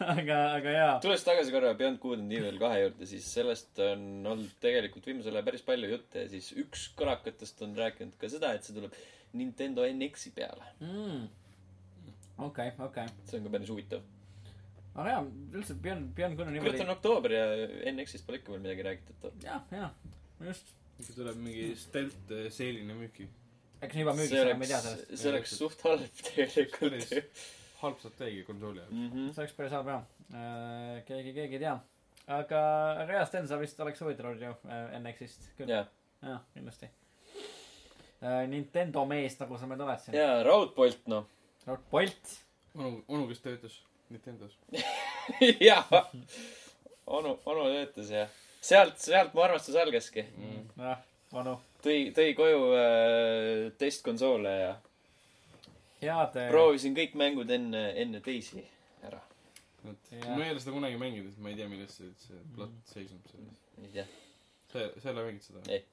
aga, 0.00 0.36
aga 0.56 0.72
jaa. 0.74 0.92
tulles 1.04 1.24
tagasi 1.24 1.52
korra 1.52 1.72
Beyond 1.78 2.00
Good 2.02 2.22
and 2.22 2.32
Evil 2.32 2.58
kahe 2.60 2.78
juurde, 2.84 3.08
siis 3.08 3.26
sellest 3.34 3.80
on 3.84 4.04
olnud 4.32 4.54
tegelikult 4.62 5.08
viimasel 5.10 5.36
ajal 5.36 5.48
päris 5.48 5.64
palju 5.66 5.90
jutte 5.90 6.24
ja 6.24 6.30
siis 6.32 6.50
üks 6.60 6.86
kõlakatest 6.98 7.60
on 7.66 7.74
rääkinud 7.78 8.16
ka 8.20 8.30
seda, 8.32 8.54
et 8.56 8.66
see 8.66 8.76
tuleb 8.76 8.96
Nintendo 9.36 9.84
NX-i 9.86 10.32
peale. 10.34 10.72
Mm. 10.82 11.28
okei, 12.48 12.72
okei. 12.86 13.12
see 13.28 13.38
on 13.38 13.46
ka 13.46 13.54
päris 13.56 13.72
huvitav. 13.74 14.06
aga 14.94 15.16
jaa, 15.16 15.26
üldse 15.60 15.76
Beyond, 15.84 16.10
Beyond 16.16 16.40
Good 16.40 16.48
and 16.48 16.62
kurat, 16.62 16.72
Evil'i 16.74 16.86
on. 16.88 16.96
oktoober 16.96 17.36
ja 17.36 17.44
NX-ist 17.92 18.26
pole 18.26 18.40
ikka 18.40 18.56
veel 18.56 18.64
midagi 18.64 18.88
räägitud. 18.88 19.44
jah, 19.44 19.68
jah, 19.76 19.92
just. 20.48 20.74
ikka 20.96 21.20
tuleb 21.20 21.44
mingi 21.44 21.70
stelt 21.78 22.36
eh, 22.36 22.48
seeline 22.54 22.96
müüki. 22.96 23.28
eks 23.80 23.94
see 23.94 24.04
juba 24.06 24.16
müügis 24.16 24.36
on, 24.40 24.52
ma 24.56 24.68
ei 24.68 24.74
tea 24.74 24.84
sellest., 24.88 25.16
see 25.16 25.34
oleks 25.34 25.56
suht 25.60 25.88
halb 25.88 26.22
tegelikult 26.32 27.48
halb 27.82 27.98
strateegia 27.98 28.44
konsooli 28.44 28.82
jaoks. 28.82 28.92
mm. 28.92 29.10
-hmm. 29.10 29.32
see 29.34 29.42
oleks 29.42 29.56
päris 29.56 29.72
halb 29.72 29.88
jah. 29.88 30.04
keegi, 31.06 31.32
keegi 31.32 31.58
ei 31.58 31.64
tea. 31.64 31.76
aga, 32.26 32.62
aga 33.02 33.12
jaa, 33.18 33.26
Sten, 33.26 33.48
sa 33.48 33.58
vist 33.60 33.80
oleks 33.80 34.00
huvitatud 34.00 34.42
ju 34.42 34.54
äh, 34.68 34.96
NX-ist 35.00 35.50
küll. 35.58 35.68
ja, 35.68 35.84
jah, 36.22 36.40
kindlasti. 36.54 36.90
Nintendo 38.46 39.04
mees, 39.08 39.38
nagu 39.40 39.58
sa 39.58 39.66
meil 39.66 39.80
oled 39.80 40.00
siin. 40.00 40.16
ja 40.16 40.42
Raudpolt 40.44 41.06
noh. 41.08 41.28
Bolt. 41.90 42.34
onu, 42.74 43.04
onu, 43.08 43.28
kes 43.28 43.40
töötas 43.40 43.80
Nintendos. 44.10 44.58
jaa, 45.68 46.10
onu, 47.06 47.38
onu 47.46 47.64
töötas 47.64 48.10
ja 48.10 48.26
sealt, 48.60 48.98
sealt 48.98 49.34
mu 49.34 49.44
armastus 49.44 49.76
algaski. 49.78 50.24
Mm. 50.36 50.64
jah, 50.82 51.04
onu. 51.32 51.54
tõi, 51.84 52.10
tõi 52.16 52.32
koju 52.38 52.64
äh, 52.74 53.68
testkonsoole 53.78 54.54
ja 54.56 54.72
head. 56.02 56.38
proovisin 56.50 56.96
kõik 56.96 57.16
mängud 57.20 57.50
enne, 57.50 57.82
enne 58.00 58.20
teisi 58.24 58.62
ära. 59.06 59.20
Jah. 59.84 60.36
ma 60.36 60.44
ei 60.44 60.52
ole 60.52 60.60
seda 60.60 60.74
kunagi 60.76 60.98
mänginud, 61.00 61.36
ma 61.40 61.52
ei 61.52 61.56
tea, 61.56 61.68
milles 61.72 61.94
see 61.96 62.08
üldse 62.10 62.40
plott 62.56 62.92
seisneb 62.92 63.28
selles. 63.32 63.60
ei 63.80 63.92
tea. 63.94 64.06
sa, 64.72 64.86
sa 65.00 65.08
ei 65.08 65.14
ole 65.14 65.26
mänginud 65.30 65.46
seda? 65.46 65.62
Ei. 65.72 65.84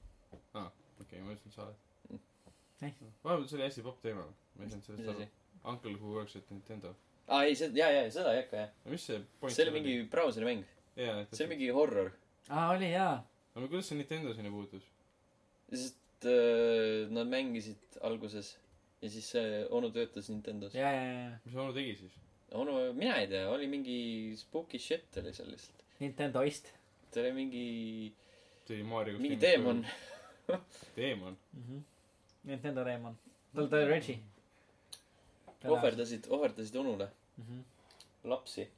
aa, 0.60 0.70
okei, 1.01 1.22
ma 1.24 1.36
ütlesin, 1.36 1.51
et 1.53 1.60
sa 1.60 1.68
oled 1.68 1.84
Mm. 2.08 2.20
Ei.. 2.86 2.93
vahepeal 3.24 3.47
see 3.49 3.58
oli 3.58 3.64
hästi 3.66 3.84
popp 3.84 3.97
teema, 4.03 4.22
ma 4.55 4.64
ei 4.64 4.70
saanud 4.72 4.78
mis 4.78 4.86
sellest 4.88 5.10
aru. 5.12 5.26
Uncle 5.72 5.95
Who 5.99 6.14
Works 6.16 6.36
at 6.39 6.51
Nintendo. 6.53 6.93
aa, 7.28 7.41
ei, 7.43 7.55
see, 7.60 7.72
jaa, 7.76 7.89
jaa, 7.91 8.05
seda 8.16 8.32
ei 8.36 8.43
hakka, 8.43 8.62
jah. 8.62 8.70
aga 8.86 8.93
mis 8.93 9.08
see 9.10 9.18
point 9.41 9.55
see 9.55 9.66
oli 9.66 9.74
mingi 9.76 9.95
brauseri 10.12 10.47
mäng. 10.47 10.62
see 10.95 11.43
oli 11.43 11.49
mingi 11.55 11.68
horror. 11.76 12.14
aa, 12.47 12.70
oli 12.76 12.93
jaa. 12.93 13.18
aga 13.55 13.66
kuidas 13.66 13.89
see 13.91 13.99
Nintendo 13.99 14.36
sinna 14.38 14.53
puutus? 14.53 14.86
sest 15.74 16.30
äh, 16.32 17.10
nad 17.12 17.28
mängisid 17.28 17.99
alguses 18.08 18.53
ja 19.02 19.10
siis 19.10 19.30
see 19.36 19.66
onu 19.70 19.91
töötas 19.91 20.30
Nintendos. 20.30 20.76
ja, 20.76 20.91
ja, 20.91 21.04
ja. 21.04 21.30
mis 21.45 21.56
onu 21.56 21.74
tegi 21.74 21.95
siis? 21.95 22.18
onu, 22.52 22.93
mina 22.93 23.20
ei 23.22 23.28
tea, 23.28 23.50
oli 23.50 23.68
mingi 23.68 24.00
spooky 24.39 24.80
shit 24.80 25.18
oli 25.22 25.34
seal 25.34 25.52
lihtsalt. 25.52 25.84
Nintendoist 26.00 26.74
ta 27.12 27.20
oli 27.20 27.32
mingi, 27.34 28.14
see 28.66 28.76
oli 28.76 28.84
Mario 28.84 29.20
mingi 29.20 29.38
teemon. 29.38 29.86
teemon. 30.95 31.38
mm. 31.54 31.64
-hmm. 31.64 31.82
Nintendo 32.43 32.84
Raymond. 32.84 33.16
tal, 33.56 33.68
ta 33.68 33.76
oli 33.76 33.86
Reggie. 33.86 34.20
ohverdasid, 35.68 36.28
ohverdasid 36.30 36.76
onule 36.76 37.10
mm. 37.38 37.43
-hmm. 37.43 37.64
lapsi. 38.24 38.70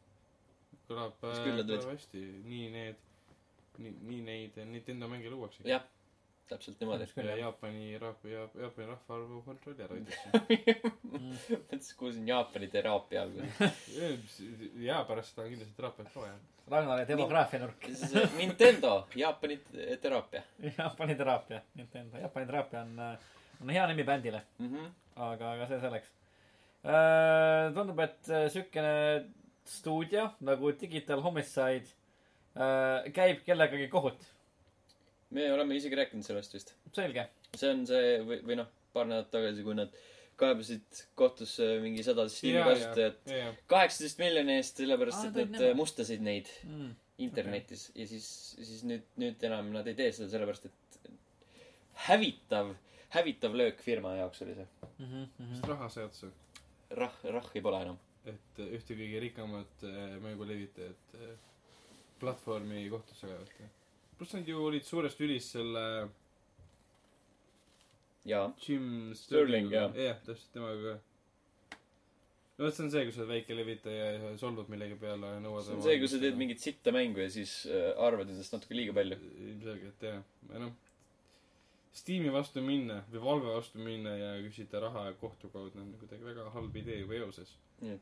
kõlab, 0.89 1.13
nad 1.21 1.67
kõlab 1.69 1.91
hästi, 1.91 2.21
nii 2.49 2.69
need, 2.73 2.95
nii, 3.77 3.93
nii 4.01 4.21
neid 4.21 4.55
Nintendo 4.65 5.07
mänge 5.07 5.29
luuakse. 5.29 5.63
jah, 5.69 5.83
täpselt 6.49 6.79
niimoodi. 6.81 7.07
Küll, 7.13 7.27
ja 7.29 7.35
jah. 7.35 7.41
Jaapani 7.47 7.97
rahva, 8.01 8.29
Jaapani 8.33 8.87
rahvaarvu 8.89 9.41
kontrolli 9.45 9.85
ära 9.85 9.97
hoitakse. 9.97 10.91
mõtlesin, 11.09 11.97
kuulsin 11.99 12.29
Jaapani 12.29 12.69
teraapia 12.73 13.25
alguses. 13.25 14.39
jaa, 14.89 15.03
pärast 15.09 15.35
seda 15.35 15.49
kindlasti 15.49 15.77
teraapiat 15.77 16.13
ka 16.13 16.23
vaja. 16.25 16.37
Ragnari 16.69 17.05
demograafia 17.09 17.59
nurk. 17.63 17.89
Nintendo, 18.39 18.93
Jaapani 19.17 19.59
teraapia 20.01 20.43
Jaapani 20.77 21.15
teraapia, 21.17 21.61
Nintendo, 21.75 22.17
Jaapani 22.21 22.49
teraapia 22.49 22.81
on, 22.85 22.97
on 23.61 23.73
hea 23.73 23.87
nimi 23.87 24.03
bändile, 24.03 24.41
mm. 24.59 24.73
-hmm. 24.73 24.89
aga, 25.15 25.51
aga 25.51 25.67
see 25.67 25.79
selleks. 25.79 26.11
tundub, 27.75 27.99
et 27.99 28.29
äh, 28.29 28.49
siukene 28.49 29.25
stuudio 29.65 30.29
nagu 30.39 30.71
Digital 30.71 31.21
Homicide 31.21 31.89
äh, 32.55 33.11
käib 33.13 33.43
kellegagi 33.45 33.87
kohut. 33.87 34.38
Me 35.35 35.49
oleme 35.53 35.75
isegi 35.77 35.95
rääkinud 35.99 36.25
sellest 36.25 36.53
vist. 36.53 36.73
selge. 36.95 37.27
see 37.55 37.73
on 37.73 37.85
see 37.89 38.15
või, 38.25 38.39
või 38.45 38.55
noh, 38.61 38.71
paar 38.93 39.05
nädalat 39.09 39.31
tagasi, 39.33 39.63
kui 39.63 39.75
nad 39.77 39.93
kaebasid 40.39 41.03
kohtusse 41.19 41.67
mingi 41.83 42.03
sada 42.05 42.25
Steam'i 42.31 42.63
kasutajat 42.63 43.31
kaheksateist 43.71 44.21
miljoni 44.21 44.55
eest, 44.59 44.79
sellepärast 44.79 45.29
et 45.29 45.39
nad 45.39 45.55
nemad. 45.57 45.75
mustasid 45.79 46.23
neid 46.25 46.51
Mm. 46.63 46.93
internetis 47.19 47.89
ja 47.95 48.07
siis, 48.07 48.27
siis 48.55 48.83
nüüd, 48.87 49.03
nüüd 49.19 49.43
enam 49.43 49.73
nad 49.73 49.87
ei 49.87 49.97
tee 49.97 50.11
seda 50.15 50.29
sellepärast, 50.31 50.69
et 50.69 51.11
hävitav, 52.07 52.73
hävitav 53.15 53.57
löök 53.59 53.81
firma 53.83 54.13
jaoks 54.15 54.41
oli 54.45 54.55
see. 54.55 54.67
Mm 54.99 55.05
-hmm, 55.05 55.27
mm 55.39 55.49
-hmm. 55.53 55.67
raha 55.67 55.89
sai 55.89 56.03
otsa. 56.03 56.27
rah-, 56.91 57.23
rahhi 57.23 57.61
pole 57.61 57.81
enam. 57.81 57.97
et 58.25 58.59
ühte 58.59 58.93
kõige 58.93 59.19
rikkamat 59.19 59.83
äh, 59.83 60.21
mängulevitajat 60.21 61.13
äh, 61.15 61.37
platvormi 62.19 62.89
kohtusse 62.89 63.27
kaevata. 63.27 63.63
Pluss 64.19 64.35
nad 64.35 64.47
ju 64.47 64.59
olid 64.67 64.85
suuresti 64.85 65.25
ülis 65.25 65.53
selle 65.55 65.85
jaa. 68.27 68.49
Jim 68.65 69.13
Sterling, 69.15 69.71
jah. 69.73 69.93
jah, 69.95 70.19
täpselt 70.25 70.51
temaga 70.55 70.81
ka. 70.83 70.97
no 72.57 72.65
vot, 72.65 72.75
see 72.75 72.85
on 72.85 72.91
see, 72.93 73.05
kui 73.07 73.15
sa 73.15 73.23
oled 73.23 73.31
väike 73.31 73.55
levitaja 73.57 74.11
ja 74.17 74.33
solvud 74.41 74.69
millegi 74.71 74.97
peale 74.99 75.33
ja 75.35 75.39
nõuad 75.43 75.65
see 75.65 75.77
on 75.77 75.85
see, 75.85 75.97
kui 76.01 76.11
sa 76.11 76.19
teed. 76.21 76.37
mingit 76.39 76.63
sitta 76.63 76.93
mängu 76.95 77.23
ja 77.23 77.31
siis 77.33 77.55
äh, 77.71 77.89
arvad 78.07 78.31
endast 78.31 78.55
natuke 78.55 78.77
liiga 78.77 78.95
palju. 78.97 79.17
ilmselgelt 79.47 80.07
jah, 80.09 80.21
noh. 80.53 80.77
Steam'i 81.99 82.29
vastu 82.31 82.61
minna 82.63 82.99
või 83.09 83.21
Valve 83.23 83.53
vastu 83.55 83.81
minna 83.81 84.11
ja 84.13 84.33
küsida 84.43 84.79
raha 84.83 85.07
kohtu 85.19 85.49
kaudu 85.51 85.81
on 85.81 85.89
kuidagi 85.99 86.27
väga 86.27 86.45
halb 86.53 86.75
idee 86.77 86.99
juba 87.01 87.17
eoses. 87.17 87.55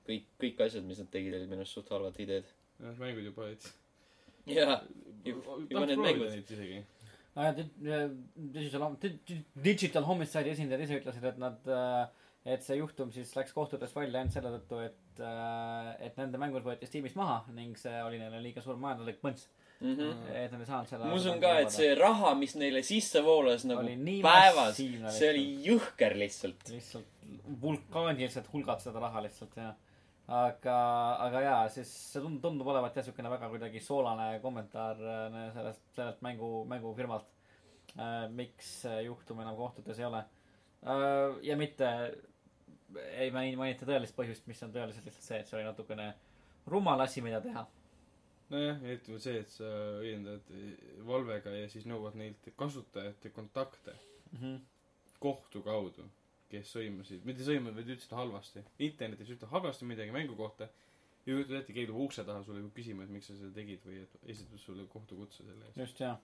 kõik, 0.09 0.27
kõik 0.41 0.63
asjad, 0.65 0.85
mis 0.85 0.99
nad 1.01 1.09
tegid, 1.13 1.37
olid 1.37 1.49
minu 1.49 1.63
arust 1.63 1.77
suht 1.77 1.93
halvad 1.93 2.19
ideed. 2.19 2.49
jah, 2.81 2.97
mängud 2.99 3.29
juba 3.29 3.45
olid. 3.47 3.69
jaa, 4.51 4.81
juba 5.25 5.85
need 5.85 5.99
mängud. 6.03 6.37
isegi. 6.39 6.83
Ah, 7.37 7.51
Digital, 7.53 8.95
Digital 9.63 10.03
Homicide'i 10.07 10.49
esindajad 10.55 10.81
ise 10.87 10.97
ütlesid, 11.01 11.25
et 11.29 11.37
nad, 11.37 11.67
et 12.45 12.63
see 12.65 12.77
juhtum 12.79 13.11
siis 13.13 13.35
läks 13.37 13.53
kohtutes 13.53 13.93
välja 13.93 14.19
ainult 14.23 14.33
selle 14.33 14.49
tõttu, 14.55 14.79
et, 14.87 15.21
et 16.07 16.17
nende 16.17 16.39
mängud 16.41 16.65
võeti 16.65 16.89
Steamist 16.89 17.15
maha 17.19 17.43
ning 17.53 17.77
see 17.77 17.93
oli 18.01 18.17
neile 18.21 18.41
liiga 18.41 18.61
suur 18.65 18.77
majanduslik 18.81 19.21
põnts, 19.21 19.47
Mhm. 19.77 20.23
et 20.33 20.51
nad 20.51 20.61
ei 20.63 20.65
saanud 20.65 20.87
seda. 20.89 21.05
ma 21.05 21.13
usun 21.13 21.37
ka, 21.39 21.51
et 21.61 21.69
see 21.69 21.91
raha, 21.95 22.31
mis 22.33 22.55
neile 22.57 22.81
sisse 22.81 23.21
voolas 23.21 23.61
nagu 23.69 23.83
Oli 23.83 23.93
nii 23.95 24.23
päevas, 24.25 24.79
see 25.13 25.29
oli 25.29 25.43
jõhker 25.67 26.15
lihtsalt. 26.17 26.63
lihtsalt 26.73 27.05
vulkaanilised 27.61 28.47
hulgad 28.53 28.81
seda 28.81 28.99
raha 29.03 29.21
lihtsalt 29.27 29.53
ja 29.61 29.75
aga, 30.27 30.77
aga 31.23 31.41
jaa, 31.41 31.59
siis 31.71 31.91
see 32.11 32.21
tundub, 32.23 32.41
tundub 32.43 32.67
olevat 32.73 32.97
jah 32.99 33.05
siukene 33.07 33.31
väga 33.31 33.49
kuidagi 33.51 33.79
soolane 33.83 34.41
kommentaar 34.43 34.99
äh, 34.99 35.37
sellest, 35.55 35.85
sellelt 35.95 36.23
mängu, 36.25 36.65
mängufirmalt 36.67 37.29
äh,. 37.95 38.27
miks 38.29 38.81
juhtum 39.05 39.39
enam 39.43 39.55
kohtutes 39.55 39.99
ei 39.99 40.05
ole 40.09 40.23
äh,. 40.83 41.37
ja 41.47 41.57
mitte 41.57 41.93
ei 43.15 43.31
maini- 43.31 43.57
mainita 43.59 43.87
tõelist 43.87 44.15
põhjust, 44.15 44.47
mis 44.47 44.63
on 44.63 44.75
tõeliselt 44.75 45.07
lihtsalt 45.07 45.29
see, 45.29 45.39
et 45.39 45.47
see 45.47 45.59
oli 45.59 45.67
natukene 45.67 46.13
rumal 46.67 47.07
asi, 47.07 47.23
mida 47.23 47.39
teha 47.43 47.63
nojah, 48.51 48.83
eriti 48.83 49.11
veel 49.13 49.23
see, 49.23 49.41
et 49.41 49.51
sa 49.51 49.71
õiendad 50.01 50.51
Valvega 51.07 51.53
ja 51.55 51.67
siis 51.71 51.87
nõuad 51.89 52.15
neilt 52.19 52.51
kasutajate 52.59 53.31
kontakte 53.35 53.95
mm. 54.31 54.39
-hmm. 54.39 54.59
kohtu 55.19 55.63
kaudu, 55.63 56.07
kes 56.51 56.71
sõimasid, 56.75 57.25
mitte 57.27 57.45
sõimasid, 57.45 57.75
vaid 57.79 57.89
ütlesid 57.95 58.15
halvasti. 58.15 58.63
internetis 58.87 59.33
ütlevad 59.35 59.53
halvasti 59.57 59.87
midagi 59.89 60.13
mängu 60.15 60.35
kohta 60.39 60.69
ja 61.27 61.33
kujutad 61.33 61.59
ette, 61.59 61.73
keegi 61.73 61.89
tuleb 61.89 62.05
ukse 62.07 62.23
taha 62.27 62.43
sulle 62.45 62.63
küsima, 62.75 63.03
et 63.03 63.11
miks 63.11 63.27
sa 63.29 63.35
seda 63.35 63.51
tegid 63.55 63.83
või 63.85 63.99
et 64.05 64.17
esitab 64.35 64.61
sulle 64.63 64.87
kohtukutse 64.91 65.43
selle 65.43 65.67
eest. 65.67 65.81
just 65.81 65.99
jaa. 66.03 66.15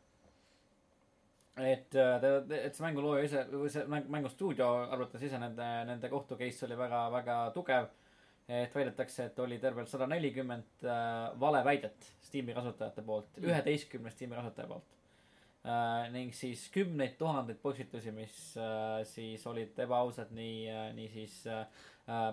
et, 1.59 1.97
et 1.97 2.77
see 2.77 2.85
mängulooja 2.85 3.27
ise, 3.27 3.43
või 3.51 3.73
see 3.73 3.83
mäng, 3.91 4.07
mängustuudio 4.15 4.69
arvates 4.85 5.27
ise 5.27 5.41
nende, 5.43 5.67
nende 5.89 6.11
kohtu 6.13 6.39
case 6.39 6.65
oli 6.69 6.79
väga, 6.79 7.03
väga 7.19 7.37
tugev. 7.57 7.91
et 8.47 8.73
väidetakse, 8.75 9.29
et 9.29 9.37
oli 9.39 9.59
tervelt 9.59 9.87
sada 9.87 10.07
nelikümmend 10.11 10.83
valeväidet 11.39 12.11
Steam'i 12.23 12.55
kasutajate 12.55 13.03
poolt, 13.07 13.39
üheteistkümne 13.43 14.11
Steam'i 14.11 14.39
kasutaja 14.39 14.67
poolt 14.67 14.87
äh,. 14.87 15.02
Ning 16.11 16.33
siis 16.35 16.65
kümneid 16.73 17.13
tuhandeid 17.15 17.61
postitusi, 17.63 18.11
mis 18.11 18.33
äh, 18.59 18.99
siis 19.07 19.45
olid 19.47 19.77
ebaausad 19.79 20.33
nii 20.35 20.57
äh,, 20.67 20.89
nii 20.97 21.07
siis 21.13 21.37
äh, 21.47 21.63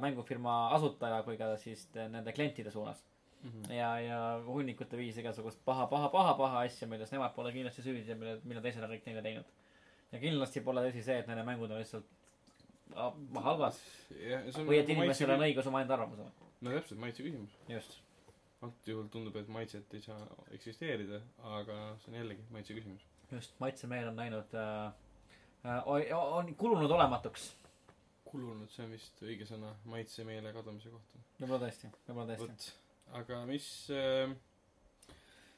mängufirma 0.03 0.65
asutaja 0.75 1.23
kui 1.23 1.39
ka 1.39 1.53
siis 1.57 1.87
nende 1.95 2.35
klientide 2.35 2.73
suunas 2.75 3.05
ja, 3.73 3.91
ja 4.03 4.19
hunnikute 4.47 4.99
viis 5.01 5.19
igasugust 5.21 5.61
paha, 5.65 5.87
paha, 5.91 6.09
paha, 6.13 6.35
paha 6.39 6.65
asja, 6.67 6.89
milles 6.91 7.13
nemad 7.15 7.33
pole 7.37 7.53
kindlasti 7.55 7.85
süüdi 7.85 8.13
ja 8.13 8.17
mille, 8.19 8.37
mille 8.45 8.63
teised 8.65 8.85
on 8.85 8.93
kõik 8.93 9.07
neile 9.09 9.23
teinud. 9.25 9.55
ja 10.13 10.21
kindlasti 10.23 10.63
pole 10.67 10.85
tõsi 10.89 11.05
see, 11.07 11.19
et 11.23 11.31
nende 11.31 11.45
mängud 11.47 11.73
on 11.73 11.81
lihtsalt 11.81 12.11
ah, 12.97 13.17
halvad 13.47 13.81
või 14.67 14.81
et 14.83 14.93
inimestel 14.93 15.35
on 15.37 15.47
õigus 15.49 15.71
omaenda 15.73 15.97
arvamusele. 15.97 16.51
no 16.61 16.77
täpselt, 16.77 17.01
maitse 17.01 17.25
küsimus. 17.25 17.57
just. 17.71 18.01
antud 18.61 18.93
juhul 18.93 19.09
tundub, 19.13 19.41
et 19.41 19.49
maitset 19.49 19.97
ei 19.97 20.05
saa 20.05 20.21
eksisteerida, 20.57 21.23
aga 21.57 21.81
see 22.03 22.13
on 22.13 22.21
jällegi 22.21 22.45
maitse 22.53 22.77
küsimus. 22.77 23.07
just, 23.33 23.57
maitsemeel 23.63 24.11
on 24.11 24.21
läinud 24.21 24.55
äh,, 24.59 24.93
äh, 25.65 26.13
on 26.19 26.55
kulunud 26.59 26.91
olematuks. 26.91 27.55
kulunud, 28.31 28.71
see 28.71 28.85
on 28.87 28.93
vist 28.95 29.25
õige 29.27 29.47
sõna 29.49 29.73
maitsemeele 29.91 30.53
kadumise 30.55 30.93
kohta. 30.93 31.25
võib-olla 31.41 31.67
tõesti, 31.67 31.91
võib-olla 32.09 32.37
tõesti. 32.37 32.71
aga 33.21 33.43
mis 33.49 33.67
äh, 33.95 34.37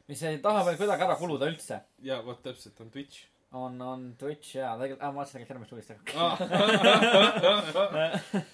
mis 0.09 0.23
ei 0.29 0.41
taha 0.43 0.65
veel 0.67 0.79
kuidagi 0.81 1.07
ära 1.07 1.19
kuluda 1.21 1.51
üldse, 1.51 1.79
ja 2.05 2.19
vot 2.27 2.41
täpselt 2.45 2.81
on 2.85 2.91
Twitch. 2.93 3.29
on, 3.53 3.77
on 3.85 4.07
Twitch 4.19 4.57
ja 4.57 4.73
tegelikult, 4.81 5.03
ma 5.05 5.13
vaatasin 5.21 5.45
tegelikult 5.45 5.71
järgmist 5.71 5.73
uudist 5.77 5.91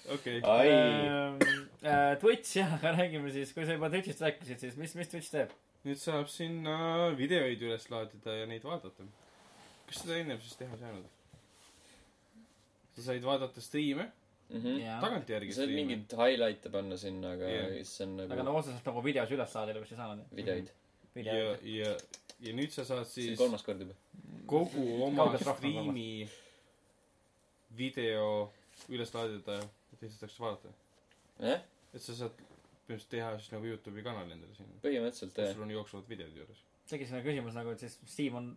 okei, 0.15 0.41
ai, 0.43 0.69
aga. 0.73 1.97
Twitch 2.21 2.59
jah, 2.59 2.75
aga 2.77 2.93
räägime 2.97 3.31
siis, 3.33 3.53
kui 3.55 3.65
sa 3.65 3.77
juba 3.77 3.89
Twitch'ist 3.93 4.23
rääkisid, 4.25 4.59
siis 4.61 4.77
mis, 4.79 4.95
mis 4.99 5.11
Twitch 5.11 5.31
teeb? 5.33 5.55
Nüüd 5.87 5.99
saab 5.99 6.27
sinna 6.31 6.75
videoid 7.17 7.61
üles 7.63 7.87
laadida 7.91 8.35
ja 8.41 8.47
neid 8.49 8.65
vaadata. 8.67 9.05
kas 9.87 10.01
seda 10.03 10.17
ennem 10.19 10.41
siis 10.43 10.57
teha 10.59 10.75
ei 10.75 10.81
saanud? 10.81 11.15
sa 12.95 13.05
said 13.05 13.23
vaadata 13.23 13.63
striime, 13.63 14.09
jaa. 14.49 14.99
tagantjärgi 15.03 15.55
sa 15.55 15.63
striime. 15.63 15.79
mingeid 15.79 16.17
highlight'e 16.19 16.73
panna 16.73 16.97
sinna, 16.99 17.33
aga 17.37 17.53
Jah. 17.53 17.71
siis 17.77 18.03
on 18.05 18.17
aga 18.25 18.41
nagu 18.41 18.47
no 18.49 18.57
otseselt 18.59 18.91
nagu 18.91 19.05
videos 19.05 19.31
üles 19.35 19.55
saada 19.55 19.77
vist 19.79 19.95
ei 19.95 20.01
saanud. 20.01 20.35
videoid. 20.41 20.73
ja 21.15 21.23
video,, 21.23 21.55
ja, 21.77 21.95
ja 22.47 22.55
nüüd 22.59 22.75
sa 22.75 22.85
saad 22.91 23.07
siis 23.07 23.39
kolmas 23.39 23.63
kord 23.63 23.85
juba. 23.85 23.95
kogu 24.51 24.85
oma 25.07 25.31
striimi 25.39 26.27
video 27.79 28.49
üles 28.91 29.11
laadida, 29.15 29.61
et 29.93 30.03
teised 30.03 30.19
saaks 30.19 30.39
vaadata. 30.43 30.75
jah, 31.39 31.63
et 31.93 32.03
sa 32.03 32.19
saad 32.23 32.48
põhimõtteliselt 32.89 33.11
teha 33.13 33.33
siis 33.37 33.51
nagu 33.53 33.67
Youtube'i 33.69 34.03
kanali 34.05 34.33
endale 34.35 34.55
sinna. 34.57 34.79
põhimõtteliselt 34.83 35.37
jah. 35.37 35.51
sul 35.53 35.65
on 35.65 35.73
jooksevad 35.75 36.07
videod 36.09 36.37
juures. 36.41 36.63
tekkis 36.89 37.11
selline 37.11 37.25
küsimus 37.27 37.57
nagu, 37.57 37.73
et 37.75 37.83
siis 37.83 37.99
Steam 38.09 38.35
on 38.39 38.47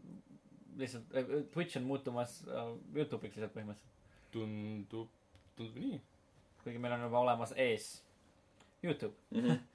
lihtsalt, 0.81 1.13
Twitch 1.53 1.77
on 1.77 1.89
muutumas 1.89 2.39
äh, 2.49 2.71
Youtube'iks 2.97 3.37
lihtsalt 3.37 3.57
põhimõtteliselt. 3.57 3.99
tundub, 4.33 5.11
tundub 5.57 5.77
nii. 5.83 6.01
kuigi 6.63 6.81
meil 6.81 6.97
on 6.97 7.05
juba 7.09 7.21
olemas 7.27 7.53
ees 7.57 7.93
Youtube. 8.83 9.15
Mhm. 9.31 9.61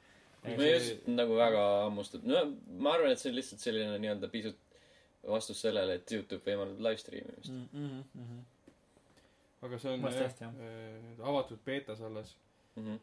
Ei, 0.48 0.54
ma 0.56 0.64
just 0.70 1.08
nagu 1.10 1.36
väga 1.36 1.62
hammustab, 1.84 2.24
no 2.24 2.44
ma 2.80 2.94
arvan, 2.94 3.12
et 3.12 3.20
see 3.20 3.32
on 3.32 3.36
lihtsalt 3.36 3.60
selline 3.60 3.98
nii-öelda 4.00 4.30
pisut 4.32 4.60
vastus 5.28 5.60
sellele, 5.66 5.98
et 5.98 6.12
Youtube 6.14 6.46
võimaldab 6.46 6.84
live 6.86 7.02
stream 7.02 7.26
imist. 7.34 7.50
mm. 7.52 7.66
-hmm, 7.74 8.04
mm 8.14 8.28
-hmm. 8.28 8.44
aga 9.66 9.80
see 9.80 9.92
on 9.92 10.06
jah 10.06 10.54
äh, 10.54 11.28
avatud 11.32 11.60
beetas 11.66 12.02
alles, 12.02 12.36
Mhm. 12.78 13.00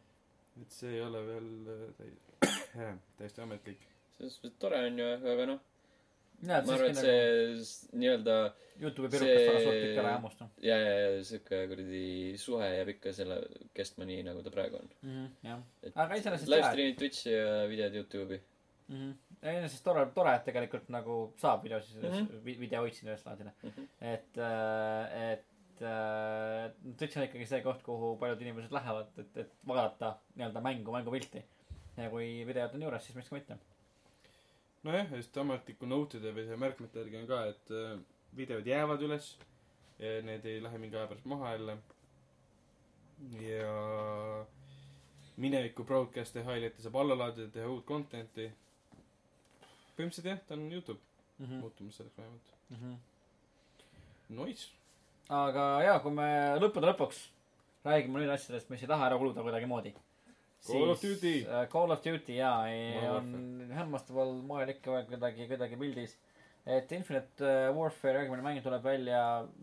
Et 0.62 0.70
see 0.72 0.92
ei 0.94 1.00
ole 1.02 1.20
veel 1.26 1.48
äh, 1.74 1.86
täi-, 1.98 2.52
täiesti 3.18 3.40
ametlik. 3.44 3.80
selles 4.16 4.36
mõttes 4.42 4.58
tore 4.62 4.78
on 4.86 4.98
ju, 4.98 5.06
aga 5.32 5.46
noh, 5.50 5.60
ma 6.44 6.58
arvan, 6.60 6.90
et 6.90 6.96
see 7.00 7.56
s- 7.64 7.88
nii-öelda 7.92 8.36
Youtube'i 8.82 9.18
suurt 9.18 9.30
see- 9.30 9.82
pikka 9.84 10.00
ära 10.02 10.12
hammustab 10.16 10.48
ja, 10.66 10.76
ja, 10.78 10.94
ja 11.04 11.22
sihuke 11.26 11.60
kuradi 11.70 12.02
suhe 12.42 12.68
jääb 12.76 12.88
ikka 12.96 13.12
selle 13.14 13.36
kestma 13.74 14.06
nii, 14.08 14.22
nagu 14.26 14.42
ta 14.42 14.50
praegu 14.54 14.76
on. 14.80 14.88
mm. 15.02 15.12
-hmm, 15.14 15.28
jah 15.48 15.60
et 15.82 15.92
Aga 16.06 16.14
iseenesest 16.22 16.48
live 16.50 16.60
et- 16.66 16.72
stream'id 16.72 16.98
Twitch'i 16.98 17.30
ja 17.36 17.66
videod 17.70 17.94
Youtube'i. 18.00 18.40
mm. 18.88 18.96
-hmm. 18.96 19.14
iseenesest 19.42 19.84
tore, 19.84 20.06
tore, 20.14 20.34
et 20.36 20.44
tegelikult 20.50 20.88
nagu 20.88 21.18
saab 21.42 21.62
videosid 21.64 22.02
mm 22.02 22.10
-hmm., 22.10 22.58
videoid 22.66 23.02
üles 23.06 23.26
laadida. 23.26 23.52
Mhm. 23.62 23.88
et, 24.00 24.38
et 25.30 25.44
äh, 25.82 26.70
Twitch 26.98 27.18
on 27.18 27.26
ikkagi 27.26 27.46
see 27.48 27.62
koht, 27.64 27.82
kuhu 27.86 28.14
paljud 28.20 28.42
inimesed 28.44 28.74
lähevad, 28.74 29.12
et, 29.18 29.36
et 29.44 29.54
vaadata 29.66 30.14
nii-öelda 30.34 30.62
mängu, 30.64 30.92
mängupilti. 30.94 31.44
ja 31.96 32.10
kui 32.10 32.42
videod 32.46 32.74
on 32.74 32.82
juures, 32.82 33.04
siis 33.06 33.16
miks 33.16 33.30
ka 33.30 33.38
mitte. 33.38 33.58
nojah, 34.82 35.12
just 35.16 35.36
ametliku 35.38 35.86
note'ide 35.86 36.34
või 36.36 36.46
see 36.48 36.60
märkmete 36.60 37.02
järgi 37.02 37.20
on 37.22 37.30
ka, 37.30 37.44
et 37.52 37.74
äh, 37.74 37.94
videod 38.36 38.66
jäävad 38.66 39.06
üles 39.06 39.30
ja 39.98 40.18
need 40.26 40.44
ei 40.50 40.60
lähe 40.62 40.78
mingi 40.82 40.98
aja 40.98 41.06
pärast 41.10 41.30
maha 41.30 41.54
jälle. 41.54 41.78
ja 43.40 44.44
mineviku 45.36 45.84
broadcast'e 45.84 46.42
ja 46.42 46.50
highlight'e 46.50 46.82
saab 46.82 47.00
alla 47.02 47.18
laadida, 47.18 47.48
teha 47.50 47.70
uut 47.70 47.86
content'i. 47.86 48.52
põhimõtteliselt 49.96 50.32
jah, 50.32 50.46
ta 50.46 50.54
on 50.54 50.72
Youtube 50.72 51.14
Mm 51.38 51.46
-hmm. 51.46 51.60
muutumas 51.60 51.96
selleks 51.96 52.18
vähemalt. 52.18 52.54
Mm 52.70 52.76
-hmm. 52.76 52.96
Nice. 54.44 54.72
Aga 55.28 55.68
jaa, 55.84 56.00
kui 56.04 56.12
me 56.12 56.28
lõppude 56.60 56.90
lõpuks 56.90 57.22
räägime 57.84 58.22
nüüd 58.22 58.32
asjadest, 58.32 58.70
mis 58.72 58.82
ei 58.84 58.90
taha 58.90 59.10
ära 59.10 59.20
kuluda 59.20 59.44
kuidagimoodi. 59.44 59.94
Call 60.64 60.94
of 60.94 61.02
Duty. 61.02 61.34
Call 61.72 61.92
of 61.92 62.04
Duty 62.04 62.38
jaa, 62.38 62.68
on 63.12 63.66
hämmastaval 63.76 64.38
moel 64.48 64.72
ikka 64.72 64.94
veel 64.94 65.10
kuidagi, 65.10 65.48
kuidagi 65.50 65.80
pildis. 65.80 66.16
et 66.64 66.92
Infinite 66.96 67.44
äh, 67.44 67.66
Warfare 67.76 68.22
järgmine 68.22 68.40
mäng 68.40 68.62
tuleb 68.64 68.80
välja 68.80 69.18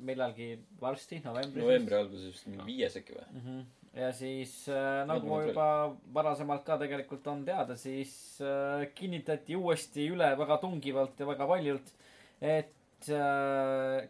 millalgi 0.05 0.51
varsti, 0.77 1.17
novembris. 1.23 1.63
novembri 1.63 1.95
alguses 1.97 2.27
vist 2.29 2.45
mingi 2.45 2.65
viies 2.67 2.97
äkki 2.99 3.15
või? 3.15 3.23
mm. 3.31 3.39
-hmm. 3.45 3.63
ja 4.03 4.11
siis 4.13 4.51
äh, 4.69 4.99
nagu 5.09 5.25
Lõpuni 5.25 5.47
juba 5.47 5.65
varasemalt 6.13 6.61
ka 6.67 6.77
tegelikult 6.77 7.25
on 7.33 7.41
teada, 7.47 7.73
siis 7.75 8.13
äh, 8.45 8.85
kinnitati 8.93 9.57
uuesti 9.57 10.05
üle 10.13 10.29
väga 10.43 10.59
tungivalt 10.61 11.17
ja 11.17 11.25
väga 11.31 11.47
valjult, 11.49 11.89
et 12.37 12.69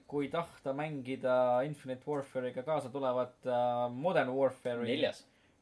kui 0.08 0.30
tahta 0.34 0.74
mängida 0.76 1.36
Infinite 1.68 2.08
Warfare'iga 2.08 2.64
kaasa 2.68 2.90
tulevat 2.90 3.46
äh, 3.48 3.90
Modern 3.94 4.34
Warfare'i 4.36 4.98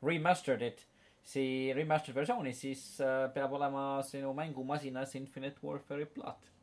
remastered'it, 0.05 0.85
sii-, 1.23 1.73
remastered 1.77 2.15
versioonis, 2.15 2.61
siis 2.61 2.85
äh, 3.01 3.27
peab 3.33 3.53
olema 3.53 4.03
sinu 4.07 4.33
mängumasinas 4.37 5.15
Infinite 5.19 5.61
Warfare'i 5.63 6.09
plaat 6.15 6.55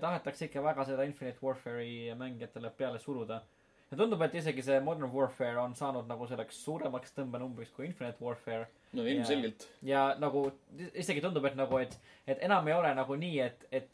tahetakse 0.00 0.46
ikka 0.46 0.62
väga 0.64 0.84
seda 0.88 1.04
Infinite 1.04 1.36
Warfare'i 1.44 2.14
mängijatele 2.16 2.70
peale 2.76 2.98
suruda. 2.98 3.42
ja 3.90 3.96
tundub, 3.98 4.22
et 4.22 4.34
isegi 4.34 4.62
see 4.62 4.80
Modern 4.80 5.10
Warfare 5.12 5.58
on 5.60 5.74
saanud 5.76 6.06
nagu 6.08 6.26
selleks 6.30 6.62
suuremaks 6.64 7.12
tõmbenumbriks 7.12 7.74
kui 7.76 7.86
Infinite 7.86 8.24
Warfare 8.24 8.68
no 8.92 9.04
ilmselgelt. 9.04 9.66
ja 9.82 10.14
nagu 10.18 10.46
isegi 10.94 11.20
tundub, 11.20 11.44
et 11.44 11.56
nagu, 11.58 11.78
et, 11.78 11.96
et 12.26 12.40
enam 12.46 12.68
ei 12.68 12.74
ole 12.74 12.94
nagu 12.94 13.16
nii, 13.20 13.40
et, 13.44 13.66
et 13.70 13.90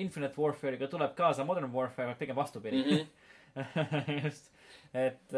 Infinite 0.00 0.38
Warfare'iga 0.40 0.88
tuleb 0.90 1.14
kaasa 1.18 1.44
Modern 1.44 1.72
Warfare, 1.74 2.12
vaid 2.12 2.20
pigem 2.20 2.36
vastupidi 2.38 2.82
mm. 2.82 3.10
Mhm. 3.52 4.20
just, 4.24 4.46
et, 4.94 5.34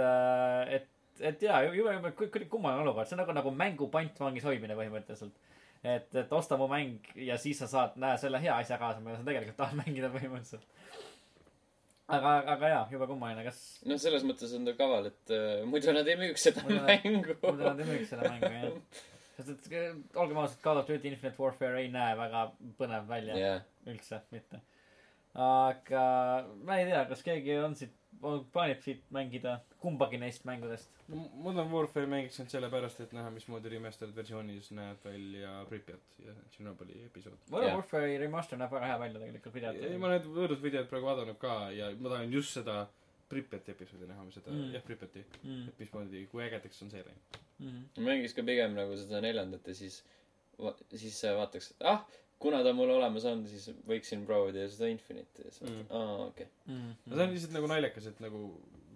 et, 0.70 0.84
et 1.20 1.40
jaa, 1.42 1.62
jube, 1.66 1.94
jube 1.96 2.44
kummaline 2.50 2.84
olukord, 2.84 3.08
see 3.08 3.16
on 3.16 3.24
nagu, 3.24 3.34
nagu 3.34 3.50
mängu 3.54 3.88
pantvangis 3.90 4.46
hoidmine 4.46 4.76
põhimõtteliselt. 4.78 5.34
et, 5.82 6.14
et 6.14 6.32
osta 6.32 6.56
mu 6.60 6.68
mäng 6.70 7.10
ja 7.18 7.38
siis 7.40 7.58
sa 7.58 7.66
saad, 7.70 7.96
näe, 8.00 8.14
selle 8.22 8.38
hea 8.42 8.54
asja 8.54 8.78
kaasa, 8.78 9.02
mida 9.02 9.18
sa 9.18 9.26
tegelikult 9.26 9.58
tahad 9.58 9.80
mängida 9.80 10.12
põhimõtteliselt. 10.14 10.68
aga, 12.06 12.36
aga 12.54 12.70
jaa, 12.76 12.84
jube 12.94 13.08
kummaline, 13.10 13.42
kas 13.48 13.64
noh, 13.88 13.98
selles 13.98 14.22
mõttes 14.28 14.54
on 14.54 14.70
ta 14.70 14.76
kaval, 14.78 15.10
et 15.10 15.34
äh, 15.34 15.64
muidu 15.66 15.96
nad 15.96 16.06
ei 16.06 16.20
müüks 16.20 16.46
seda 16.50 16.62
Muidu 16.68 16.86
mängu. 16.86 17.34
muidu 17.42 17.66
nad 17.66 17.82
ei 17.82 17.90
müüks 17.90 18.14
seda 18.14 18.30
mängu 18.30 18.52
jah. 18.54 18.78
sest 19.36 19.72
et 19.72 20.16
olgem 20.16 20.38
ausad, 20.38 20.60
Call 20.62 20.78
of 20.80 20.88
Duty 20.88 21.10
Infinite 21.10 21.40
Warfare 21.42 21.82
ei 21.82 21.90
näe 21.92 22.14
väga 22.18 22.46
põnev 22.78 23.08
välja 23.08 23.36
jah, 23.38 23.66
üldse 23.90 24.20
mitte. 24.34 24.60
aga 25.34 26.06
ma 26.64 26.78
ei 26.78 26.88
tea, 26.90 27.04
kas 27.10 27.22
keegi 27.26 27.56
on 27.58 27.74
siit, 27.78 27.94
plaanib 28.54 28.82
siit 28.84 29.02
mängida 29.14 29.56
kumbagi 29.82 30.20
neist 30.22 30.44
mängudest. 30.48 30.90
no 31.08 31.28
Modern 31.46 31.72
Warfare 31.72 32.06
mängiks 32.06 32.38
ainult 32.40 32.54
sellepärast, 32.54 33.00
et 33.04 33.12
näha, 33.16 33.30
mismoodi 33.34 33.72
remastered 33.74 34.14
versioonis 34.16 34.70
näeb 34.76 35.02
välja 35.04 35.56
Pripyat 35.68 36.20
ja 36.24 36.34
Tšernobõli 36.52 37.02
episood. 37.08 37.40
Modern 37.50 37.72
Jah. 37.72 37.80
Warfare'i 37.80 38.18
remaster 38.22 38.60
näeb 38.60 38.72
väga 38.72 38.92
hea 38.92 39.00
välja 39.02 39.20
tegelikult 39.24 39.56
ei, 39.56 39.60
videot. 39.60 39.98
ma 40.00 40.12
olen 40.12 40.28
võõrus 40.38 40.62
videot 40.62 40.88
praegu 40.92 41.10
vaadanud 41.10 41.40
ka 41.42 41.56
ja 41.74 41.90
ma 41.98 42.14
tahan 42.14 42.32
just 42.32 42.54
seda 42.60 42.84
Pripyati 43.28 43.72
episoodi 43.72 44.06
näha, 44.06 44.24
seda 44.30 44.50
Mm. 44.52 44.72
jah, 44.74 44.82
Pripyati, 44.84 45.24
mm. 45.42 45.68
et 45.68 45.78
mismoodi, 45.80 46.26
kui 46.30 46.42
ägedaks 46.44 46.82
on 46.84 46.90
see 46.92 47.00
läinud. 47.02 47.38
-hmm. 47.70 48.04
mängiks 48.08 48.34
ka 48.36 48.42
pigem 48.42 48.74
nagu 48.76 48.96
seda 49.00 49.20
neljandat 49.24 49.66
ja 49.68 49.74
siis, 49.74 50.02
siis 50.94 51.22
vaataks, 51.38 51.70
et 51.74 51.82
ah, 51.90 52.04
kuna 52.38 52.62
ta 52.64 52.72
mul 52.76 52.90
olemas 52.90 53.24
on, 53.24 53.46
siis 53.48 53.70
võiksin 53.88 54.24
proovida 54.26 54.68
seda 54.68 54.88
Infinite'i 54.92 55.44
ja 55.46 55.50
siis 55.50 55.70
Mm. 55.70 55.76
vaatad, 55.88 55.96
aa, 55.96 56.26
okei. 56.26 56.46
Mm 56.66 56.94
no 57.06 57.16
see 57.16 57.24
on 57.24 57.32
lihtsalt 57.34 57.52
nagu 57.56 57.66
naljakas, 57.72 58.06
et 58.06 58.20
nagu 58.20 58.40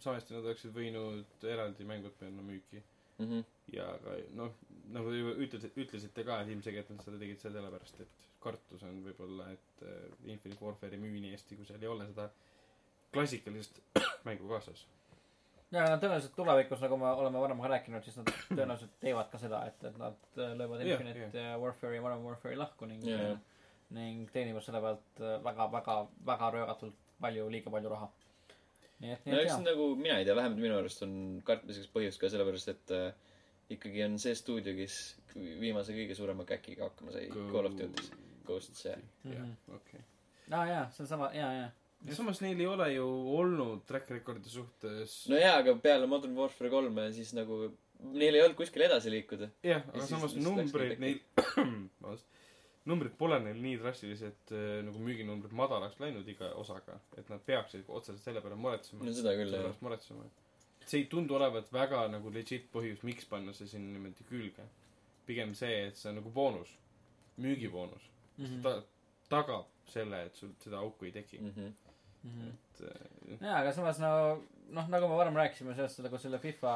samasti 0.01 0.35
nad 0.35 0.45
oleksid 0.45 0.75
võinud 0.75 1.45
eraldi 1.55 1.85
mängud 1.85 2.13
panna 2.21 2.43
müüki 2.43 2.83
Mhm. 3.19 3.41
ja 3.73 3.87
ka 4.05 4.17
noh, 4.39 4.53
nagu 4.95 5.11
te 5.11 5.17
juba 5.19 5.33
ütlesite, 5.43 5.73
ütlesite 5.83 6.25
ka, 6.25 6.41
et 6.43 6.49
ilmselgelt 6.53 6.91
nad 6.91 7.03
seda 7.05 7.19
tegid 7.19 7.41
sellepärast, 7.43 8.01
et 8.01 8.09
kartus 8.41 8.83
on 8.87 9.01
võib-olla, 9.05 9.49
et 9.53 9.83
äh, 9.83 10.31
Infinite 10.31 10.65
Warfare 10.65 10.95
ei 10.95 11.01
müü 11.03 11.19
nii 11.21 11.33
hästi, 11.35 11.57
kui 11.57 11.67
seal 11.67 11.83
ei 11.83 11.89
ole 11.91 12.07
seda 12.07 12.29
klassikalist 13.13 13.81
mängu 14.29 14.49
kaasas. 14.49 14.85
Ja 15.73 15.85
nad 15.91 16.01
tõenäoliselt 16.03 16.35
tulevikus, 16.37 16.81
nagu 16.85 16.97
me 17.01 17.11
oleme 17.23 17.41
varem 17.43 17.61
ka 17.61 17.69
rääkinud, 17.75 18.05
siis 18.07 18.17
nad 18.21 18.31
tõenäoliselt 18.59 18.95
teevad 19.03 19.29
ka 19.33 19.39
seda, 19.43 19.63
et, 19.69 19.85
et 19.91 19.99
nad 20.01 20.17
äh, 20.39 20.55
löövad 20.57 20.85
Jah, 20.87 21.01
Infinite 21.01 21.37
yeah, 21.39 21.59
Warfare'i 21.61 21.99
ja 21.99 22.05
Modern 22.05 22.25
Warfare'i 22.25 22.57
lahku 22.61 22.87
ning 22.89 23.05
Jah, 23.07 23.21
jah. 23.33 23.39
ning 23.99 24.25
teenivad 24.33 24.65
selle 24.65 24.81
pealt 24.85 25.21
äh, 25.25 25.37
väga, 25.45 25.67
väga, 25.73 25.99
väga 26.33 26.51
röögatult 26.57 26.97
palju, 27.21 27.49
liiga 27.53 27.71
palju 27.75 27.93
raha. 27.93 28.09
nii 28.99 29.13
et, 29.15 29.25
nii 29.27 29.33
no 29.35 29.39
et 29.41 29.45
eks 29.47 29.53
jaa. 29.55 29.65
nagu 29.69 29.89
mina 29.97 30.19
ei 30.19 30.25
tea, 30.27 30.35
vähemalt 30.39 30.61
minu 30.63 30.79
arust 30.79 31.03
on 31.07 31.13
kartmiseks 31.47 31.91
põhjust 31.95 32.21
ka 32.23 32.31
sellepärast, 32.33 32.69
et 32.73 32.95
äh, 32.97 33.13
ikkagi 33.77 34.05
on 34.07 34.17
see 34.19 34.35
stuudio, 34.39 34.73
kes 34.79 34.97
viimase 35.61 35.93
kõige 35.95 36.17
suurema 36.19 36.45
käkiga 36.49 36.89
hakkama 36.89 37.13
sai 37.15 37.29
Call 37.53 37.69
of 37.69 37.77
Duty's. 37.79 38.09
Ghosts, 38.49 38.87
jah. 38.89 38.97
jah 39.29 39.45
Mhm., 39.45 39.77
okei. 39.77 40.01
aa 40.57 40.65
jaa, 40.71 40.85
see 40.97 41.05
on 41.05 41.09
sama, 41.11 41.29
jaa, 41.37 41.51
jaa. 41.53 41.69
Ja 42.07 42.15
samas 42.15 42.41
neil 42.45 42.61
ei 42.61 42.67
ole 42.71 42.87
ju 42.95 43.05
olnud 43.39 43.83
track 43.89 44.11
record'i 44.15 44.49
suhtes 44.53 45.25
no 45.29 45.37
jaa, 45.41 45.57
aga 45.63 45.75
peale 45.83 46.07
Modern 46.07 46.37
Warfare 46.39 46.71
kolme 46.71 47.09
siis 47.13 47.33
nagu 47.35 47.65
neil 48.15 48.35
ei 48.39 48.43
olnud 48.45 48.57
kuskile 48.57 48.87
edasi 48.87 49.11
liikuda. 49.11 49.49
jah, 49.67 49.83
Ja 49.83 49.95
aga 49.95 50.05
siis 50.07 50.11
samas 50.15 50.37
numbreid 50.39 51.01
neil, 51.03 51.19
numbrid 52.89 53.17
pole 53.21 53.39
neil 53.45 53.59
nii 53.61 53.79
drastilised 53.83 54.53
äh, 54.55 54.67
nagu 54.87 55.01
müüginumbrid 55.05 55.53
madalaks 55.59 55.99
läinud 56.01 56.29
iga 56.31 56.53
osaga, 56.61 57.01
et 57.19 57.29
nad 57.33 57.43
peaksid 57.45 57.89
otseselt 57.89 58.23
selle 58.25 58.41
peale 58.45 58.57
muretsema 58.61 59.05
no 59.05 59.13
seda 59.17 59.35
küll, 59.37 59.53
jah. 59.59 59.75
muretsema. 59.85 60.25
see 60.89 61.03
ei 61.03 61.09
tundu 61.13 61.35
olevat 61.37 61.67
väga 61.75 62.07
nagu 62.15 62.31
legit 62.33 62.71
põhjus, 62.73 63.03
miks 63.05 63.27
panna 63.29 63.53
see 63.53 63.67
sinna 63.69 63.91
niimoodi 63.97 64.25
külge. 64.31 64.65
pigem 65.27 65.51
see, 65.59 65.83
et 65.91 65.97
see 66.01 66.09
on 66.09 66.17
nagu 66.23 66.31
boonus, 66.33 66.71
müügiboonus 67.43 68.07
Mhm. 68.39 68.61
ta 68.63 68.71
tagab 69.29 69.67
selle, 69.91 70.21
et 70.29 70.37
sul 70.39 70.53
seda 70.63 70.79
auku 70.79 71.05
ei 71.05 71.11
teki. 71.13 71.41
Mhm. 72.25 72.49
et 72.49 72.81
äh, 72.89 73.37
jaa, 73.41 73.61
aga 73.61 73.73
samas 73.73 74.01
no, 74.03 74.11
noh, 74.75 74.89
nagu 74.91 75.09
me 75.09 75.19
varem 75.21 75.37
rääkisime 75.39 75.75
sellest 75.77 76.03
nagu 76.05 76.19
selle 76.19 76.41
FIFA 76.43 76.73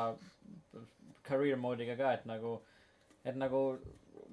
career 1.26 1.58
mode'iga 1.58 1.96
ka, 1.98 2.12
et 2.18 2.28
nagu, 2.28 2.60
et 3.24 3.36
nagu 3.38 3.62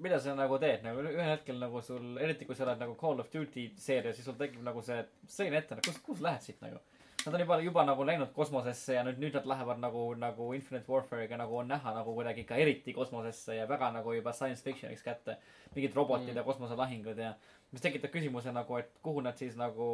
mida 0.00 0.20
sa 0.20 0.34
nagu 0.34 0.56
teed, 0.60 0.84
nagu 0.84 1.02
ühel 1.04 1.34
hetkel 1.34 1.58
nagu 1.60 1.82
sul, 1.84 2.14
eriti 2.22 2.46
kui 2.48 2.56
sa 2.56 2.64
oled 2.66 2.80
nagu 2.80 2.96
Call 3.00 3.20
of 3.20 3.28
Duty 3.32 3.66
seeria, 3.80 4.14
siis 4.16 4.26
sul 4.26 4.38
tekib 4.38 4.62
nagu 4.64 4.82
see 4.84 5.02
sein 5.28 5.54
ette, 5.56 5.76
kus, 5.84 6.00
kus 6.04 6.22
lähed 6.24 6.46
siit 6.46 6.62
nagu. 6.64 6.80
nad 7.20 7.34
on 7.36 7.42
juba, 7.42 7.58
juba 7.60 7.82
nagu 7.84 8.04
läinud 8.08 8.30
kosmosesse 8.32 8.94
ja 8.94 9.02
nüüd, 9.04 9.18
nüüd 9.20 9.34
nad 9.36 9.48
lähevad 9.50 9.80
nagu, 9.82 10.06
nagu 10.16 10.46
Infinite 10.56 10.88
Warfare'iga 10.88 11.36
nagu 11.36 11.58
on 11.60 11.68
näha 11.68 11.92
nagu 11.92 12.14
kuidagi 12.16 12.46
ikka 12.46 12.56
eriti 12.56 12.94
kosmosesse 12.96 13.58
ja 13.58 13.66
väga 13.68 13.90
nagu 13.92 14.14
juba 14.16 14.32
science 14.32 14.64
fiction'iks 14.64 15.04
kätte. 15.04 15.36
mingid 15.74 15.94
robotid 15.94 16.30
mm. 16.30 16.32
Mm. 16.32 16.36
ja 16.40 16.44
kosmoselahingud 16.44 17.18
ja 17.18 17.34
mis 17.72 17.84
tekitab 17.84 18.10
küsimuse 18.14 18.52
nagu, 18.56 18.76
et 18.80 18.96
kuhu 19.02 19.20
nad 19.20 19.36
siis 19.36 19.56
nagu 19.56 19.90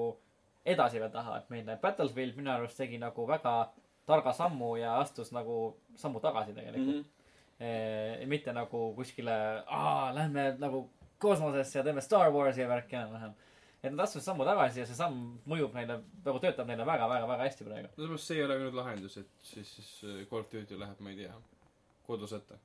edasi 0.67 1.01
veel 1.01 1.11
tahavad 1.15 1.51
minna. 1.53 1.77
Battlefield 1.83 2.37
minu 2.39 2.51
arust 2.53 2.79
tegi 2.81 2.99
nagu 2.99 3.27
väga 3.29 3.57
targa 4.07 4.33
sammu 4.35 4.77
ja 4.81 4.99
astus 5.01 5.33
nagu 5.35 5.77
sammu 5.99 6.21
tagasi 6.21 6.55
tegelikult 6.55 6.97
mm. 6.97 7.05
-hmm. 7.61 8.27
mitte 8.27 8.53
nagu 8.53 8.95
kuskile, 8.95 9.65
lähme 10.15 10.55
nagu 10.59 10.91
kosmosesse 11.19 11.79
ja 11.79 11.85
teeme 11.85 12.01
Star 12.01 12.31
Warsi 12.31 12.61
ja 12.61 12.69
värki 12.69 12.97
enam-vähem. 12.97 13.35
et 13.83 13.93
nad 13.93 14.01
astusid 14.01 14.25
sammu 14.25 14.45
tagasi 14.45 14.81
ja 14.81 14.87
see 14.87 14.97
samm 14.99 15.19
mõjub 15.47 15.75
neile, 15.75 16.01
nagu 16.25 16.39
töötab 16.43 16.67
neile 16.67 16.87
väga-väga-väga 16.87 17.45
hästi 17.45 17.65
praegu. 17.65 17.89
no 17.97 18.07
samas 18.07 18.27
see 18.29 18.39
ei 18.39 18.45
ole 18.45 18.59
nüüd 18.59 18.75
lahendus, 18.75 19.17
et 19.17 19.29
siis, 19.43 19.75
siis 19.77 19.91
äh, 20.05 20.25
Call 20.31 20.41
of 20.41 20.51
Duty 20.53 20.79
läheb, 20.79 21.01
ma 21.01 21.11
ei 21.11 21.17
tea, 21.17 21.35
kodusõtta. 22.07 22.59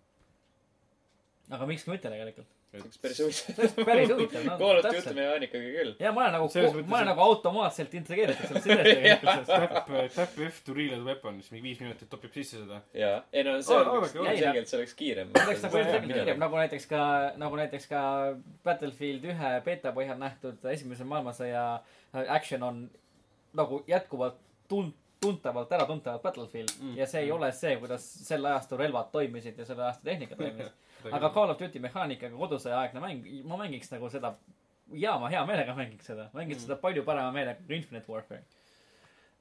aga 1.49 1.65
miks 1.65 1.83
ka 1.83 1.91
mitte 1.91 2.09
tegelikult. 2.09 2.47
See 2.72 2.80
oleks 2.81 2.98
päris 3.03 3.19
huvitav. 3.19 3.85
päris 3.85 4.10
huvitav, 4.14 4.43
no 4.48 4.57
Duty 4.61 4.81
täpselt. 4.88 5.15
mehaanikaga 5.15 5.72
küll. 5.77 5.93
ja 5.99 6.11
ma 6.15 6.22
olen 6.22 6.31
nagu 6.38 6.48
ma 6.48 6.61
olen 6.61 7.02
et- 7.02 7.10
nagu 7.11 7.22
automaatselt 7.26 7.93
integreeritud 7.99 8.61
selle 8.64 8.84
sisest 8.84 8.95
tegelikult. 8.95 9.52
täpp, 9.52 9.89
täpp 10.15 10.39
F 10.49 10.61
to 10.65 10.73
reload 10.77 11.03
weapon, 11.10 11.41
siis 11.41 11.52
mingi 11.52 11.68
viis 11.69 11.81
minutit 11.84 12.10
topib 12.10 12.31
sisse 12.38 12.61
seda. 12.64 12.81
jaa, 12.93 13.18
ei 13.34 13.43
no 13.43 13.57
see 13.61 13.76
Aa, 13.76 13.91
oleks 13.91 14.15
oodake. 14.15 14.38
ilmselgelt, 14.38 14.68
see 14.72 14.80
oleks 14.80 14.93
kiirem. 15.02 15.34
see 15.35 15.45
oleks 15.49 15.65
nagu 15.68 15.77
ilmselt 15.84 16.07
kiirem, 16.14 16.39
nagu 16.45 16.56
näiteks 16.61 16.88
ka, 16.93 17.03
nagu 17.43 17.60
näiteks 17.60 17.88
ka 17.91 18.02
Battlefield 18.64 19.27
ühe 19.34 19.52
beeta 19.68 19.91
põhjal 19.95 20.18
nähtud 20.22 20.65
esimese 20.72 21.03
maailmasõja 21.03 21.65
action 22.38 22.64
on 22.64 22.81
nagu 23.53 23.84
jätkuvalt 23.88 24.38
tun-, 24.72 24.93
tuntavalt 25.22 25.72
äratuntavalt 25.76 26.22
Battlefield 26.23 26.69
mm. 26.81 26.95
Ja 26.98 27.06
see 27.07 27.22
ei 27.26 27.31
ole 27.31 27.52
see, 27.52 27.76
kuidas 27.77 28.06
sel 28.27 28.45
ajastu 28.45 28.77
relvad 28.80 29.11
toimisid 29.11 29.60
ja 29.60 29.65
selle 29.68 29.84
ajastu 29.84 30.07
tehnika 30.07 30.35
toimis. 30.39 30.72
aga 31.11 31.29
Call 31.33 31.49
of 31.53 31.59
Duty 31.59 31.79
mehaanikaga 31.79 32.35
kodusõja 32.37 32.79
aegne 32.83 32.99
mäng, 33.03 33.25
ma 33.47 33.57
mängiks 33.57 33.91
nagu 33.91 34.09
seda, 34.09 34.33
jaa, 34.93 35.17
ma 35.19 35.29
hea 35.33 35.45
meelega 35.45 35.75
mängiks 35.75 36.05
seda, 36.11 36.29
mängiks 36.33 36.61
Mm. 36.61 36.67
seda 36.67 36.75
palju 36.81 37.03
parema 37.07 37.31
meelega 37.31 37.59
kui 37.67 37.75
Infinite 37.75 38.11
Warfare. 38.11 38.43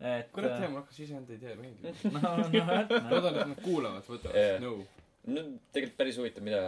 et. 0.00 0.30
kurat, 0.32 0.60
mul 0.70 0.80
hakkas 0.80 0.98
iseenda 1.00 1.32
idee 1.34 1.54
meeldima. 1.56 2.20
no, 2.20 2.36
no, 2.36 3.00
no, 3.00 3.10
loodan, 3.10 3.34
et 3.36 3.48
nad 3.52 3.60
kuulavad, 3.64 4.02
võtavad 4.08 4.60
nõu. 4.64 4.78
no 4.78 4.86
tegelikult 5.20 5.98
päris 5.98 6.16
huvitav, 6.16 6.44
mida 6.44 6.60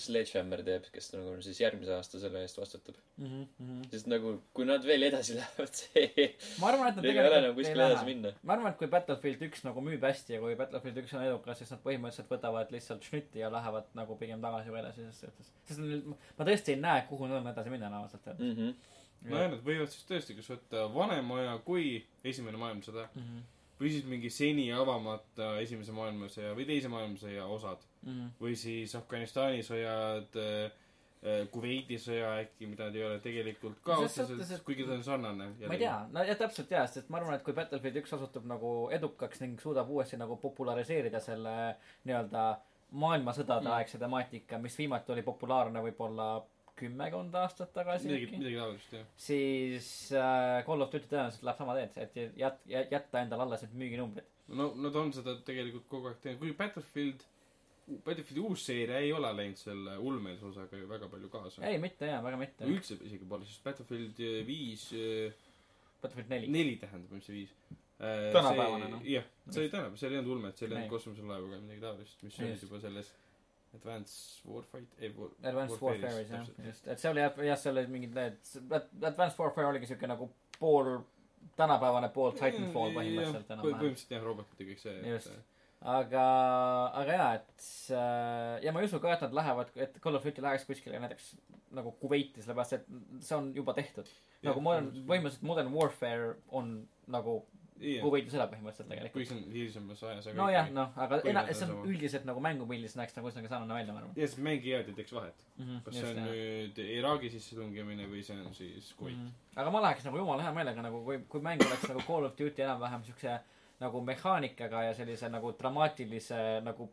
Sledgehammer 0.00 0.62
teeb, 0.64 0.86
kes 0.94 1.10
nagu 1.12 1.34
siis 1.44 1.58
järgmise 1.60 1.92
aasta 1.92 2.20
selle 2.22 2.40
eest 2.46 2.56
vastutab. 2.56 2.96
Mhm, 3.20 3.42
mhm. 3.60 3.82
sest 3.92 4.08
nagu, 4.08 4.32
kui 4.56 4.64
nad 4.64 4.84
veel 4.88 5.04
edasi 5.10 5.36
lähevad, 5.38 5.74
see, 5.76 6.30
ma 6.62 6.70
arvan, 6.70 6.88
et 6.88 6.96
nad 6.96 7.04
neil 7.04 7.12
ei 7.12 7.20
ole 7.20 7.26
enam 7.26 7.34
tegelikult 7.34 7.50
ei 7.50 7.66
kuskile 7.66 7.88
edasi 7.90 8.08
minna. 8.08 8.32
ma 8.40 8.56
arvan, 8.56 8.72
et 8.72 8.80
kui 8.80 8.88
Battlefield 8.94 9.44
üks 9.50 9.66
nagu 9.66 9.84
müüb 9.84 10.06
hästi 10.08 10.36
ja 10.36 10.40
kui 10.40 10.56
Battlefield 10.56 11.02
üks 11.02 11.12
on 11.18 11.26
edukas, 11.26 11.60
siis 11.60 11.74
nad 11.74 11.84
põhimõtteliselt 11.84 12.32
võtavad 12.32 12.72
lihtsalt 12.72 13.10
šnitti 13.10 13.44
ja 13.44 13.52
lähevad 13.52 13.92
nagu 14.00 14.16
pigem 14.22 14.40
tagasi 14.48 14.72
või 14.72 14.80
edasi 14.80 15.04
ses 15.04 15.20
suhtes. 15.26 15.52
sest 15.68 15.84
ma 16.40 16.48
tõesti 16.48 16.76
ei 16.76 16.80
näe, 16.80 17.04
kuhu 17.12 17.28
nad 17.28 17.42
on 17.42 17.52
edasi 17.52 17.76
minna 17.76 17.92
enam 17.92 18.08
ausalt 18.08 18.32
öeldes. 18.32 18.56
Mhm. 18.56 18.98
nojah, 19.28 19.52
nad 19.58 19.64
võivad 19.68 19.92
siis 19.92 20.08
tõesti 20.08 20.40
kas 20.40 20.48
võtta 20.56 20.88
vanema 20.96 21.42
aja 21.42 21.56
kui 21.68 21.98
esimene 22.24 22.56
maailmasõda 22.56 23.10
Mhm, 23.12 23.44
või 23.80 23.92
siis 23.92 24.08
mingi 24.08 24.32
seni 24.32 24.70
avamata 24.72 25.54
esimese 25.60 25.92
maailmasõja 25.92 26.56
või 26.56 26.64
teise 26.68 26.88
maailmasõja 26.92 27.44
osad 27.48 27.84
mhm. 28.02 28.30
või 28.40 28.54
siis 28.58 28.94
Afganistani 28.98 29.64
sõjad 29.66 30.38
äh, 30.40 30.78
äh, 31.24 31.42
Kuveidi 31.52 31.98
sõja 32.00 32.32
äkki, 32.44 32.68
mida 32.70 32.88
ei 32.92 33.04
ole 33.06 33.18
tegelikult 33.24 33.82
ka 33.84 34.00
otseselt 34.04 34.40
et-, 34.46 34.64
kuigi 34.66 34.88
ta 34.88 34.96
on 34.96 35.04
sarnane. 35.06 35.50
ma 35.66 35.76
ei 35.76 35.84
tea, 35.84 35.98
no 36.12 36.24
ja 36.26 36.38
täpselt 36.40 36.72
jaa, 36.72 36.86
sest 36.86 37.12
ma 37.12 37.20
arvan, 37.20 37.36
et 37.38 37.46
kui 37.46 37.56
Battlefield 37.56 38.02
üks 38.02 38.16
osutub 38.18 38.48
nagu 38.48 38.74
edukaks 38.96 39.44
ning 39.44 39.60
suudab 39.62 39.90
uuesti 39.90 40.20
nagu 40.20 40.40
populariseerida 40.42 41.20
selle 41.24 41.56
nii-öelda 42.08 42.48
maailmasõdade 42.90 43.68
Mm. 43.68 43.76
aegse 43.76 43.98
temaatika, 43.98 44.58
mis 44.58 44.78
viimati 44.78 45.12
oli 45.12 45.22
populaarne 45.22 45.82
võib-olla 45.84 46.30
kümmekond 46.80 47.34
aastat 47.42 47.72
tagasi 47.76 48.08
midagi, 48.08 48.38
midagi 48.38 48.56
taolist 48.56 48.94
jah. 48.96 49.08
siis 49.16 49.88
äh, 50.16 50.62
Call 50.66 50.84
of 50.84 50.92
Duty 50.92 51.10
tõenäoliselt 51.10 51.44
läheb 51.46 51.60
sama 51.60 51.76
teed, 51.76 51.98
et 52.04 52.38
jät-, 52.40 52.62
jätta 52.94 53.24
endale 53.24 53.46
alles 53.46 53.66
need 53.66 53.76
müüginumbrid. 53.82 54.30
no 54.60 54.70
nad 54.86 54.96
on 54.96 55.12
seda 55.14 55.36
tegelikult 55.46 55.86
kogu 55.92 56.10
aeg 56.10 56.22
teinud, 56.24 56.40
kuigi 56.42 56.56
Battlefield, 56.58 57.26
Battlefieldi 58.04 58.42
uus 58.46 58.64
seeria 58.66 58.98
ei 59.02 59.12
ole 59.12 59.32
läinud 59.36 59.58
selle 59.58 59.96
ulmelise 59.98 60.46
osaga 60.46 60.78
ju 60.78 60.88
väga 60.88 61.08
palju 61.10 61.28
kaasa. 61.32 61.64
ei, 61.66 61.78
mitte 61.82 62.06
jaa, 62.10 62.22
väga 62.24 62.40
mitte. 62.40 62.68
üldse 62.70 62.98
isegi 63.06 63.26
pole, 63.28 63.48
sest 63.48 63.64
Battlefield 63.66 64.20
äh, 64.26 64.40
viis, 64.46 64.88
Battlefield 66.02 66.30
neli. 66.34 66.50
neli 66.58 66.76
tähendab, 66.82 67.16
mis 67.18 67.26
see 67.26 67.40
viis. 67.42 67.56
Tänapäevane, 68.00 68.86
noh. 68.88 69.02
jah, 69.04 69.26
see 69.50 69.66
oli 69.66 69.72
tänapäev, 69.72 69.96
seal 70.00 70.14
ei 70.14 70.22
olnud 70.22 70.36
ulmet, 70.36 70.56
seal 70.56 70.70
ei 70.70 70.78
olnud 70.78 70.94
kosmoselaevu 70.94 71.50
ega 71.50 71.58
midagi 71.66 71.82
taolist, 71.84 72.22
mis 72.24 72.38
Just. 72.40 72.62
juba 72.64 72.80
selles 72.80 73.10
Advanced 73.74 74.46
Warfight, 74.48 74.94
ei 74.98 75.12
war, 75.16 75.30
Advanced 75.44 75.82
Warfare'is 75.82 76.30
jah, 76.32 76.46
just, 76.64 76.88
et 76.88 76.98
see 77.02 77.10
oli 77.10 77.20
jah, 77.22 77.36
jah, 77.46 77.58
seal 77.60 77.76
olid 77.76 77.92
mingid 77.92 78.16
need, 78.16 78.38
Advanced 79.04 79.38
Warfare 79.38 79.68
oligi 79.68 79.90
siuke 79.92 80.08
nagu 80.10 80.30
pool, 80.56 80.90
tänapäevane 81.60 82.08
pool 82.14 82.32
Titanfall 82.38 82.96
põhimõtteliselt 82.96 83.36
Jah, 83.36 83.54
enam-vähem. 83.54 83.76
põhimõtteliselt 83.76 84.16
jah, 84.16 84.24
robotid 84.26 84.64
ja 84.64 84.68
kõik 84.72 84.82
see. 84.82 84.96
Just. 85.12 85.36
aga, 85.80 86.24
aga 87.00 87.12
jaa, 87.16 87.28
et 87.38 87.68
äh, 87.96 88.56
ja 88.66 88.72
ma 88.72 88.80
ei 88.82 88.88
usu 88.90 89.00
ka, 89.00 89.14
et 89.14 89.22
nad 89.24 89.32
lähevad, 89.40 89.70
et 89.80 89.96
Call 90.04 90.18
of 90.18 90.24
Duty 90.26 90.42
läheks 90.44 90.66
kuskile 90.68 91.00
näiteks 91.00 91.30
nagu 91.76 91.92
Kuveiti, 92.00 92.42
sellepärast 92.42 92.72
et 92.80 92.90
see 93.24 93.36
on 93.38 93.52
juba 93.56 93.72
tehtud. 93.78 94.08
nagu 94.44 94.60
modern, 94.64 94.90
põhimõtteliselt 95.08 95.42
Modern 95.46 95.72
Warfare 95.72 96.34
on 96.56 96.70
nagu 97.12 97.38
jah, 97.80 98.02
Kuveiti 98.04 98.32
sõda 98.34 98.44
põhimõtteliselt 98.50 98.90
tegelikult. 98.92 99.26
see 99.28 99.36
on 99.38 99.52
hilisemas 99.54 100.02
ajas, 100.04 100.26
aga 100.28 100.36
nojah, 100.42 100.68
noh, 100.76 100.90
aga 101.00 101.20
ena-, 101.32 101.44
see 101.52 101.68
on 101.68 101.86
üldiselt 101.88 102.26
nagu 102.28 102.42
mängupildis 102.44 102.96
näeks 103.00 103.16
nagu 103.16 103.30
üsnagi 103.32 103.48
sarnane 103.48 103.78
välja, 103.78 103.94
ma 103.96 104.02
arvan 104.02 104.18
ja 104.20 104.28
siis 104.28 104.42
mängijad 104.44 104.90
ei 104.92 104.96
teeks 104.98 105.14
vahet, 105.16 105.46
mm. 105.56 105.64
-hmm, 105.64 105.80
kas 105.86 105.96
see 105.96 106.10
on 106.10 106.20
nüüd 106.26 106.82
Iraagi 106.98 107.30
sissetungimine 107.36 108.08
või 108.12 108.20
see 108.26 108.36
on 108.36 108.52
siis 108.54 108.92
Kuveit 108.98 109.16
Mhm. 109.16 109.32
aga 109.56 109.70
ma 109.70 109.80
läheks 109.86 110.04
nagu 110.04 110.20
jumala 110.20 110.42
hea 110.44 110.52
meelega 110.52 110.82
nagu 110.84 111.00
kui, 111.08 111.18
kui 111.28 111.40
mäng 111.40 111.64
oleks 111.66 111.88
nagu 111.88 112.04
Call 112.04 112.28
of 112.28 112.36
Duty 112.36 112.62
enam-vähem 112.68 113.04
siukse 113.08 113.40
nagu 113.80 114.02
mehaanikaga 114.04 114.84
ja 114.88 114.94
sellise 114.96 115.28
nagu 115.32 115.52
dramaatilise 115.58 116.60
nagu 116.64 116.90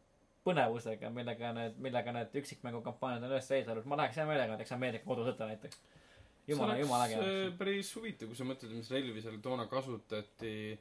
põnevusega, 0.47 1.11
millega 1.11 1.51
need, 1.55 1.79
millega 1.83 2.13
need 2.15 2.35
üksikmängukampaaniad 2.41 3.25
on 3.25 3.33
üles 3.33 3.49
ehitatud, 3.51 3.87
ma 3.89 3.99
läheks 3.99 4.19
hea 4.19 4.27
meelega 4.29 4.53
näiteks 4.53 4.75
Ameerika 4.77 5.09
kodusõtta 5.09 5.49
näiteks. 5.49 5.79
jumala, 6.47 6.77
jumala 6.79 7.07
äge 7.09 7.17
äh, 7.19 7.57
päris 7.59 7.89
huvitav, 7.97 8.31
kui 8.31 8.39
sa 8.39 8.47
mõtled, 8.47 8.75
mis 8.77 8.91
relvi 8.93 9.23
seal 9.23 9.41
toona 9.43 9.67
kasutati, 9.71 10.77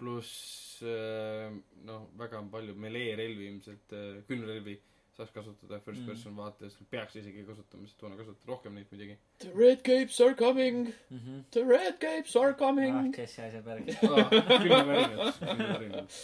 pluss 0.00 0.82
äh, 0.82 1.52
noh, 1.86 2.08
väga 2.18 2.42
palju 2.50 2.74
melee 2.74 3.14
relvi 3.22 3.52
ilmselt, 3.52 3.94
külmrelvi 4.26 4.80
saaks 5.16 5.32
kasutada 5.34 5.78
first 5.84 6.00
Mm. 6.00 6.06
person 6.08 6.36
vaates, 6.36 6.76
peaks 6.90 7.16
isegi 7.20 7.42
kasutama, 7.44 7.86
sest 7.88 7.98
toona 8.00 8.16
kasutati 8.16 8.48
rohkem 8.48 8.74
neid 8.78 8.86
muidugi. 8.92 9.16
The 9.44 9.50
red 9.54 9.82
capes 9.84 10.20
are 10.20 10.34
coming, 10.34 10.92
Mhm. 11.10 11.44
the 11.50 11.64
red 11.64 11.98
capes 12.00 12.36
are 12.36 12.50
ah, 12.52 12.58
coming. 12.62 13.12
Jesse 13.16 13.42
asja 13.48 13.62
päris. 13.66 13.98
külmavärinad, 14.00 15.34
külmavärinad. 15.42 16.16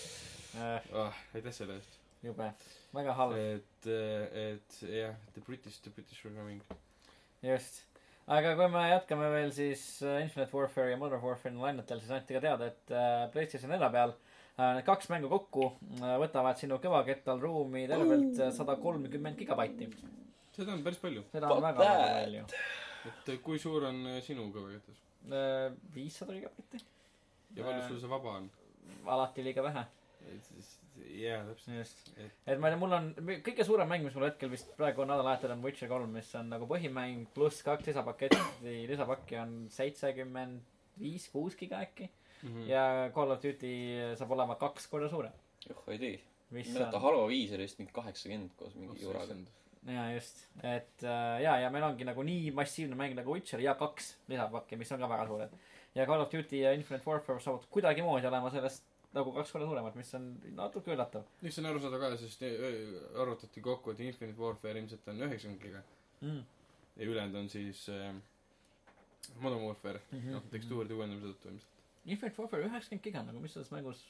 ah, 0.94 1.12
aitäh 1.34 1.52
selle 1.52 1.76
eest. 1.80 1.98
jube, 2.24 2.48
väga 2.94 3.12
halb, 3.14 3.36
et, 3.36 3.86
et 3.86 4.80
jah, 4.88 5.14
the 5.34 5.40
British, 5.46 5.78
the 5.84 5.90
British 5.90 6.24
were 6.24 6.34
coming. 6.34 6.62
just. 7.42 7.84
aga 8.26 8.54
kui 8.56 8.68
me 8.72 8.86
jätkame 8.90 9.28
veel 9.32 9.52
siis 9.56 9.84
äh, 10.02 10.22
Infinite 10.24 10.52
Warfare 10.56 10.90
ja 10.90 10.96
Modern 11.00 11.22
Warfare'i 11.22 11.56
lainetel, 11.60 12.00
siis 12.00 12.10
anti 12.12 12.34
ka 12.36 12.40
teada, 12.44 12.66
et 12.72 12.90
äh, 12.92 13.28
PlayStation 13.32 13.70
4 13.72 13.88
peal 13.94 14.10
äh, 14.16 14.27
need 14.58 14.86
kaks 14.86 15.10
mängu 15.12 15.30
kokku 15.30 15.66
äh, 16.00 16.16
võtavad 16.22 16.58
sinu 16.58 16.78
kõvakettal 16.82 17.40
ruumi 17.42 17.84
tervelt 17.90 18.40
sada 18.56 18.74
kolmkümmend 18.80 19.38
gigabaiti. 19.38 19.90
seda 20.56 20.74
on 20.74 20.82
päris 20.86 20.98
palju. 21.02 21.22
seda 21.32 21.52
on 21.54 21.62
väga, 21.62 21.84
väga 21.84 22.08
palju. 22.16 22.46
et 23.12 23.30
äh, 23.34 23.38
kui 23.44 23.60
suur 23.62 23.86
on 23.90 24.02
äh, 24.14 24.18
sinu 24.26 24.48
kõvaketas 24.54 25.04
viissada 25.94 26.34
gigabaiti, 26.34 26.82
ja 27.54 27.68
palju 27.68 27.86
sul 27.86 28.02
see 28.02 28.10
vaba 28.10 28.34
on? 28.40 28.50
alati 29.06 29.44
liiga 29.46 29.62
vähe, 29.62 29.84
jaa, 31.20 31.40
täpselt. 31.52 32.12
et 32.18 32.58
ma 32.58 32.68
ei 32.68 32.74
tea, 32.74 32.80
mul 32.82 32.98
on 32.98 33.10
kõige 33.46 33.66
suurem 33.68 33.90
mäng, 33.92 34.06
mis 34.08 34.16
mul 34.18 34.26
hetkel 34.26 34.50
vist 34.50 34.74
praegu 34.80 35.04
on 35.04 35.12
nädalavahetusel 35.12 35.54
on 35.54 35.66
Witcher 35.68 35.92
kolm, 35.92 36.10
mis 36.18 36.34
on 36.40 36.50
nagu 36.50 36.66
põhimäng 36.70 37.28
pluss 37.36 37.62
kaks 37.66 37.92
lisapaketti, 37.92 38.80
lisapakki 38.90 39.38
on 39.38 39.58
seitsekümmend 39.72 40.66
viis, 40.98 41.28
kuus 41.30 41.54
giga 41.54 41.84
äkki 41.86 42.08
mm. 42.08 42.27
Ja 42.68 43.10
Call 43.14 43.30
of 43.30 43.42
Duty 43.42 43.70
saab 44.18 44.30
olema 44.36 44.54
kaks 44.60 44.86
korda 44.86 45.08
suurem. 45.08 45.32
joh, 45.68 45.82
ei 45.88 45.98
tea. 45.98 46.18
arust 46.52 46.94
on, 46.94 47.00
Halo 47.02 47.26
viis 47.28 47.50
oli 47.52 47.62
vist 47.66 47.78
mingi 47.78 47.92
kaheksakümmend 47.92 48.50
koos 48.56 48.74
mingi 48.74 49.02
juraga. 49.02 49.34
jaa 49.88 50.12
just, 50.12 50.44
et 50.62 51.02
äh, 51.04 51.40
jaa, 51.42 51.58
ja 51.60 51.70
meil 51.70 51.84
ongi 51.84 52.04
nagu 52.04 52.22
nii 52.22 52.50
massiivne 52.56 52.96
mäng 52.96 53.14
nagu 53.16 53.32
Witcher 53.34 53.60
ja 53.60 53.74
kaks 53.74 54.14
lisapakki, 54.28 54.76
mis 54.76 54.92
on 54.92 55.00
ka 55.00 55.08
väga 55.08 55.26
suured. 55.26 55.50
ja 55.94 56.06
Call 56.06 56.20
of 56.24 56.30
Duty 56.32 56.60
ja 56.62 56.72
Infinite 56.72 57.04
Warfare 57.10 57.40
saavad 57.40 57.66
kuidagimoodi 57.70 58.26
olema 58.26 58.50
sellest 58.50 58.84
nagu 59.14 59.32
kaks 59.32 59.52
korda 59.52 59.66
suuremad, 59.66 59.94
mis 59.96 60.14
on 60.14 60.26
natuke 60.56 60.92
üllatav 60.94 61.22
mis 61.42 61.58
on 61.58 61.66
aru 61.70 61.80
saada 61.80 61.98
ka, 62.02 62.10
sest 62.20 62.42
öö, 62.42 63.00
arvutati 63.22 63.60
kokku, 63.64 63.90
et 63.94 64.00
Infinite 64.04 64.40
Warfare 64.40 64.78
ilmselt 64.78 65.08
on 65.08 65.22
üheksakümmend 65.26 65.62
giga 65.62 65.82
mm.. 66.20 66.42
ja 66.96 67.06
ülejäänud 67.08 67.38
on 67.40 67.48
siis 67.48 67.86
äh, 67.88 68.12
Modern 69.40 69.62
Warfare, 69.66 70.00
Mhm. 70.12 70.30
noh 70.32 70.44
tekstuuride 70.52 70.94
uuendamise 70.94 71.26
tõttu 71.34 71.48
ilmselt. 71.52 71.74
Infinite 72.08 72.40
Warfare 72.40 72.68
üheksakümmend 72.68 73.04
giga 73.04 73.24
nagu, 73.24 73.40
mis 73.42 73.56
selles 73.56 73.72
mängus. 73.74 74.04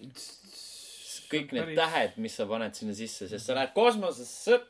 kõik 1.29 1.53
need 1.53 1.75
tähed, 1.77 2.21
mis 2.23 2.37
sa 2.39 2.47
paned 2.49 2.77
sinna 2.79 2.95
sisse, 2.97 3.29
sest 3.29 3.51
sa 3.51 3.59
lähed 3.59 3.75
kosmosesse. 3.77 4.61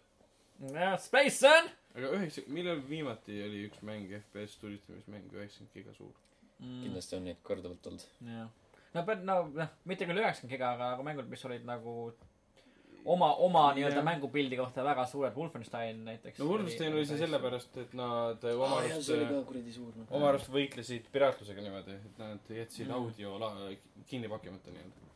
jah, 0.74 0.96
Space 0.98 1.38
Sun 1.42 1.68
aga 1.98 2.14
üheksa, 2.14 2.44
millal 2.52 2.80
viimati 2.86 3.42
oli 3.44 3.64
üks 3.68 3.82
mäng, 3.86 4.10
FPS 4.20 4.58
tulistamismäng 4.62 5.28
üheksakümmend 5.34 5.74
giga 5.74 5.94
suur? 5.96 6.14
mm,. 6.58 6.80
kindlasti 6.84 7.16
on 7.18 7.28
neid 7.28 7.40
korduvalt 7.46 7.86
olnud. 7.90 8.06
jah. 8.28 8.50
no, 8.94 9.04
no 9.30 9.38
noh, 9.56 9.72
mitte 9.88 10.08
küll 10.08 10.22
üheksakümmend 10.22 10.54
giga, 10.54 10.72
aga 10.76 10.92
nagu 10.94 11.06
mängud, 11.06 11.30
mis 11.32 11.44
olid 11.48 11.66
nagu 11.68 11.94
oma, 13.14 13.28
oma 13.46 13.62
nii-öelda 13.76 14.02
mängupildi 14.06 14.56
kohta 14.60 14.84
väga 14.84 15.06
suured, 15.06 15.34
Wolfenstein 15.36 16.04
näiteks. 16.04 16.38
no 16.38 16.48
Wolfenstein 16.50 16.94
oli 16.94 17.06
see. 17.08 17.18
sellepärast, 17.18 17.76
et 17.82 17.94
nad 17.98 18.44
oma 18.54 18.78
arust, 18.78 19.10
noh. 19.16 20.06
oma 20.10 20.28
arust 20.32 20.50
võitlesid 20.52 21.08
piraatlusega 21.12 21.64
niimoodi, 21.64 21.96
et 22.10 22.18
nad 22.22 22.50
jätsid 22.60 22.86
Mm. 22.88 22.94
audio 22.94 23.38
la- 23.40 23.54
kinni 24.06 24.28
pakimata 24.28 24.70
nii-öelda. 24.70 25.06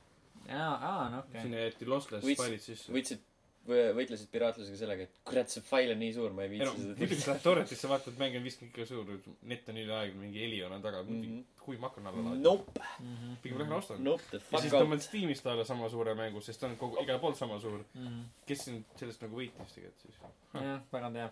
jaa, 0.49 0.73
aa, 0.75 1.09
no 1.11 1.19
okei. 1.19 1.43
sinna 1.43 1.57
jäeti 1.67 1.87
lossless 1.87 2.27
failid 2.37 2.61
sisse. 2.61 2.93
võitsid, 2.93 3.21
võitlesid 3.69 4.27
piraatlusega 4.33 4.77
sellega, 4.81 5.05
et 5.07 5.19
kurat, 5.29 5.49
see 5.53 5.63
fail 5.63 5.93
on 5.95 5.99
nii 6.03 6.13
suur, 6.17 6.33
ma 6.35 6.43
ei 6.43 6.57
ei 6.57 6.65
no 6.65 6.73
viitsi 6.73 6.83
seda 6.83 6.97
muidugi 6.99 7.19
sa 7.23 7.31
lähed 7.33 7.43
torrentis, 7.45 7.81
sa 7.85 7.89
vaatad, 7.93 8.17
mäng 8.19 8.35
on 8.39 8.43
viiskümmend 8.47 8.75
giga 8.75 8.87
suur, 8.89 9.13
net 9.53 9.69
on 9.71 9.77
üleaegne, 9.85 10.19
mingi 10.19 10.43
heli 10.43 10.59
on 10.67 10.83
taga, 10.83 11.03
Mhm. 11.07 11.45
kui 11.63 11.77
ma 11.79 11.89
hakkan 11.89 12.07
alla 12.11 12.23
laadima. 12.25 12.43
Nope, 12.43 12.81
Mhm. 13.01 13.37
pigem 13.43 13.59
lähen 13.59 13.73
ostan. 13.73 14.03
nope 14.05 14.23
ja 14.33 14.59
siis 14.59 14.73
tõmbad. 14.73 15.01
Steamist 15.01 15.47
alla 15.47 15.65
sama 15.65 15.89
suure 15.89 16.15
mängu, 16.15 16.41
sest 16.43 16.61
ta 16.61 16.67
on 16.67 16.77
kogu, 16.77 16.99
igal 17.03 17.21
pool 17.21 17.35
sama 17.35 17.61
suur. 17.61 17.85
Mhm. 17.95 18.23
kes 18.47 18.65
siin 18.65 18.85
sellest 18.97 19.23
nagu 19.23 19.37
võitis 19.37 19.75
tegelikult 19.75 20.03
siis? 20.03 20.17
jah, 20.55 20.81
väga 20.93 21.11
hea. 21.11 21.31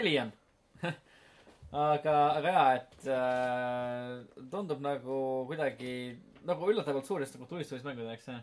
Alien. 0.00 0.32
aga, 1.72 2.16
aga 2.36 2.48
jaa, 2.52 2.74
et 2.74 3.06
äh, 3.06 4.42
tundub 4.50 4.80
nagu 4.84 5.46
kuidagi 5.48 6.18
nagu 6.44 6.68
üllatavalt 6.72 7.06
suurest 7.06 7.36
nagu 7.38 7.46
tulistamismängudeks, 7.46 8.26
jah. 8.28 8.42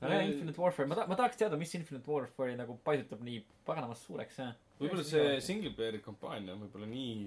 Aga 0.00 0.12
jah, 0.12 0.28
Infinite 0.28 0.60
Warfare, 0.60 0.88
ma 0.90 0.98
ta-, 0.98 1.08
ma 1.10 1.18
tahaks 1.18 1.40
teada, 1.40 1.58
mis 1.60 1.74
Infinite 1.78 2.10
Warfare'i 2.10 2.58
nagu 2.58 2.78
paisutab 2.84 3.24
nii 3.24 3.42
paganamast 3.68 4.08
suureks, 4.08 4.38
jah. 4.42 4.54
võib-olla 4.80 5.04
see 5.08 5.40
single 5.44 5.72
player 5.76 5.98
kampaania 6.04 6.54
on 6.56 6.64
võib-olla 6.66 6.88
nii 6.90 7.26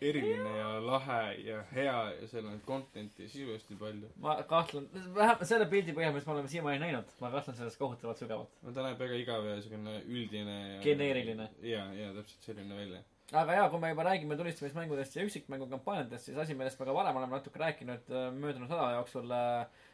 eriline 0.00 0.52
ja 0.56 0.68
lahe 0.80 1.22
ja 1.44 1.60
hea 1.74 1.96
ja 2.20 2.28
seal 2.28 2.46
on 2.48 2.60
content'i 2.66 3.26
ja 3.26 3.28
sisu 3.28 3.52
hästi 3.52 3.76
palju. 3.80 4.08
ma 4.24 4.36
kahtlen, 4.48 4.86
vähemalt 5.14 5.48
selle 5.48 5.66
pildi 5.72 5.94
põhjal, 5.96 6.14
mis 6.16 6.26
me 6.26 6.34
oleme 6.34 6.52
siiamaani 6.52 6.82
näinud, 6.86 7.12
ma 7.20 7.30
kahtlen 7.34 7.58
selles 7.58 7.76
kohutavalt 7.80 8.22
sügavalt. 8.22 8.54
no 8.64 8.72
ta 8.76 8.86
näeb 8.86 9.00
väga 9.02 9.18
igav 9.20 9.48
ja 9.50 9.58
siukene 9.60 9.98
üldine 10.08 10.56
ja 10.74 10.82
Geneeriline. 10.84 11.50
ja, 11.62 11.84
ja 11.94 12.14
täpselt 12.16 12.48
selline 12.48 12.78
välja. 12.78 13.02
Aga 13.32 13.58
jaa, 13.58 13.68
kui 13.70 13.80
me 13.82 13.90
juba 13.92 14.04
räägime 14.06 14.36
tulistamismängudest 14.38 15.16
ja 15.16 15.24
üksikmängukampaaniatest, 15.26 16.30
siis 16.30 16.38
asi, 16.38 16.56
millest 16.58 16.80
me 16.80 16.88
ka 16.88 16.94
varem 16.96 17.20
oleme 17.20 17.38
natuke 17.38 17.62
rääkinud 17.62 18.10
äh, 18.10 18.26
möödunud 18.34 18.68
nädala 18.70 18.96
jooksul, 18.98 19.34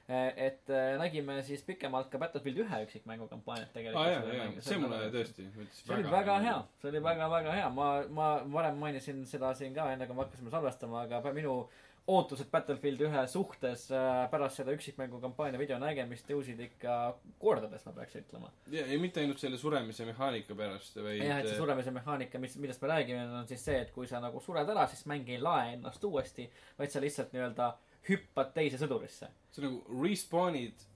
et 0.09 0.71
äh, 0.71 0.93
nägime 1.01 1.41
siis 1.43 1.65
pikemalt 1.67 2.09
ka 2.13 2.19
Battlefield 2.23 2.63
ühe 2.65 2.83
üksikmängukampaaniat 2.87 3.73
tegelikult. 3.75 4.07
jaa, 4.37 4.53
see 4.63 4.79
mulle 4.81 5.01
tõesti 5.15 5.49
mõtles 5.51 5.81
see 5.83 5.97
oli 5.97 6.13
väga 6.13 6.39
hea, 6.47 6.61
see 6.81 6.93
oli 6.93 7.03
väga, 7.09 7.31
väga 7.33 7.57
hea, 7.59 7.73
ma, 7.81 7.89
ma 8.09 8.31
varem 8.55 8.79
mainisin 8.85 9.25
seda 9.27 9.53
siin 9.59 9.75
ka 9.75 9.91
enne, 9.93 10.07
kui 10.07 10.17
me 10.17 10.25
hakkasime 10.25 10.55
salvestama, 10.55 11.05
aga 11.09 11.35
minu 11.37 11.59
ootused 12.07 12.51
Battlefield 12.53 13.01
ühe 13.09 13.23
suhtes 13.31 13.89
äh, 13.91 14.27
pärast 14.31 14.61
seda 14.61 14.75
üksikmängu 14.77 15.19
kampaania 15.23 15.59
video 15.59 15.79
nägemist 15.83 16.29
tõusid 16.29 16.61
ikka 16.69 16.95
kordades, 17.43 17.83
ma 17.87 17.95
peaks 17.97 18.19
ütlema. 18.21 18.53
ja, 18.71 18.85
ja 18.87 18.99
mitte 19.03 19.23
ainult 19.23 19.43
selle 19.43 19.59
suremise 19.59 20.07
mehaanika 20.07 20.55
pärast, 20.59 21.01
vaid 21.03 21.19
jah, 21.19 21.43
et 21.43 21.51
see 21.51 21.59
suremise 21.59 21.95
mehaanika, 21.95 22.41
mis, 22.43 22.55
millest 22.63 22.83
me 22.85 22.93
räägime, 22.93 23.27
on 23.41 23.51
siis 23.51 23.65
see, 23.67 23.81
et 23.83 23.91
kui 23.95 24.07
sa 24.11 24.23
nagu 24.23 24.43
sured 24.43 24.71
ära, 24.71 24.87
siis 24.91 25.07
mäng 25.11 25.29
ei 25.35 25.43
lae 25.43 25.75
ennast 25.75 26.05
uuesti, 26.07 26.47
vaid 26.79 26.95
sa 26.95 27.03
lihtsalt 27.03 27.35
nii-öelda 27.35 27.73
hüppad 28.07 28.55
teise 28.55 28.79
sõdurisse. 28.79 29.33
sa 29.51 29.65
nagu 29.65 29.83
respawn'id 30.05 30.87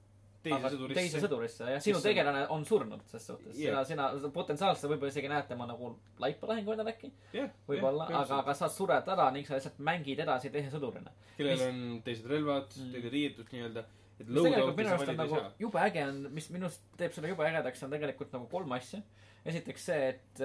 teise 0.43 0.71
sõdurisse. 0.73 0.95
teise 1.01 1.21
sõdurisse 1.21 1.69
ja 1.75 1.81
sinu 1.85 1.97
on- 1.99 2.03
tegelane 2.03 2.43
on 2.55 2.65
surnud 2.65 3.03
ses 3.11 3.27
suhtes 3.27 3.59
Jah. 3.59 3.75
yeah.. 3.75 3.85
sina, 3.87 4.09
potentsiaalselt 4.33 4.81
sa 4.87 4.89
võib-olla 4.89 5.13
isegi 5.13 5.29
näed 5.29 5.49
tema 5.49 5.67
nagu 5.69 5.93
laipa 6.19 6.47
lahingu 6.49 6.73
endal 6.73 6.89
äkki, 6.93 7.11
jah, 7.37 7.51
võib-olla, 7.69 8.07
aga, 8.09 8.39
aga 8.45 8.55
sa 8.55 8.69
sured 8.73 9.09
ära 9.15 9.31
ning 9.35 9.47
sa 9.47 9.55
lihtsalt 9.59 9.79
mängid 9.79 10.19
edasi 10.25 10.51
teise 10.51 10.71
sõdurina. 10.73 11.11
kellel 11.37 11.57
mis- 11.59 11.67
on 11.69 12.03
teised 12.05 12.27
relvad 12.27 12.69
Mm., 12.77 12.93
teine 12.93 13.11
riietus 13.11 13.47
nii-öelda, 13.53 13.85
et 14.21 14.29
loadout'i 14.29 14.77
minu 14.77 14.89
sa 14.89 14.95
arust 14.97 15.09
on 15.09 15.17
valida 15.17 15.23
ei 15.23 15.29
nagu 15.29 15.37
saa. 15.37 15.53
jube 15.59 15.79
äge 15.85 16.05
on, 16.09 16.23
mis 16.33 16.51
minust 16.51 16.83
teeb 16.97 17.13
selle 17.13 17.29
jube 17.29 17.45
ägedaks, 17.45 17.83
on 17.85 17.91
tegelikult 17.91 18.33
nagu 18.33 18.47
kolm 18.49 18.73
asja. 18.73 19.01
Esiteks 19.49 19.85
see, 19.89 20.09
et, 20.13 20.43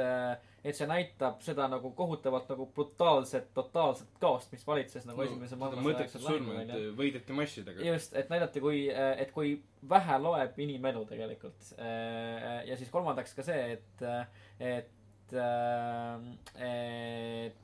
et 0.65 0.77
see 0.77 0.87
näitab 0.89 1.41
seda 1.45 1.67
nagu 1.71 1.91
kohutavalt 1.97 2.49
nagu 2.51 2.67
brutaalset, 2.75 3.49
totaalset 3.57 4.19
kaost, 4.21 4.51
mis 4.55 4.63
valitses 4.67 5.07
nagu 5.09 5.25
esimese 5.25 5.59
maailmasõja 5.59 6.21
surma, 6.21 6.61
et 6.63 6.73
võideti 6.97 7.35
massidega. 7.37 7.83
just, 7.89 8.15
et 8.15 8.31
näidati, 8.31 8.63
kui, 8.63 8.85
et 8.91 9.33
kui 9.35 9.57
vähe 9.89 10.19
loeb 10.23 10.59
inimelu 10.67 11.05
tegelikult. 11.11 11.73
ja 11.77 12.79
siis 12.79 12.91
kolmandaks 12.93 13.35
ka 13.37 13.45
see, 13.47 13.77
et, 13.77 14.07
et, 14.59 15.37
et, 16.69 17.61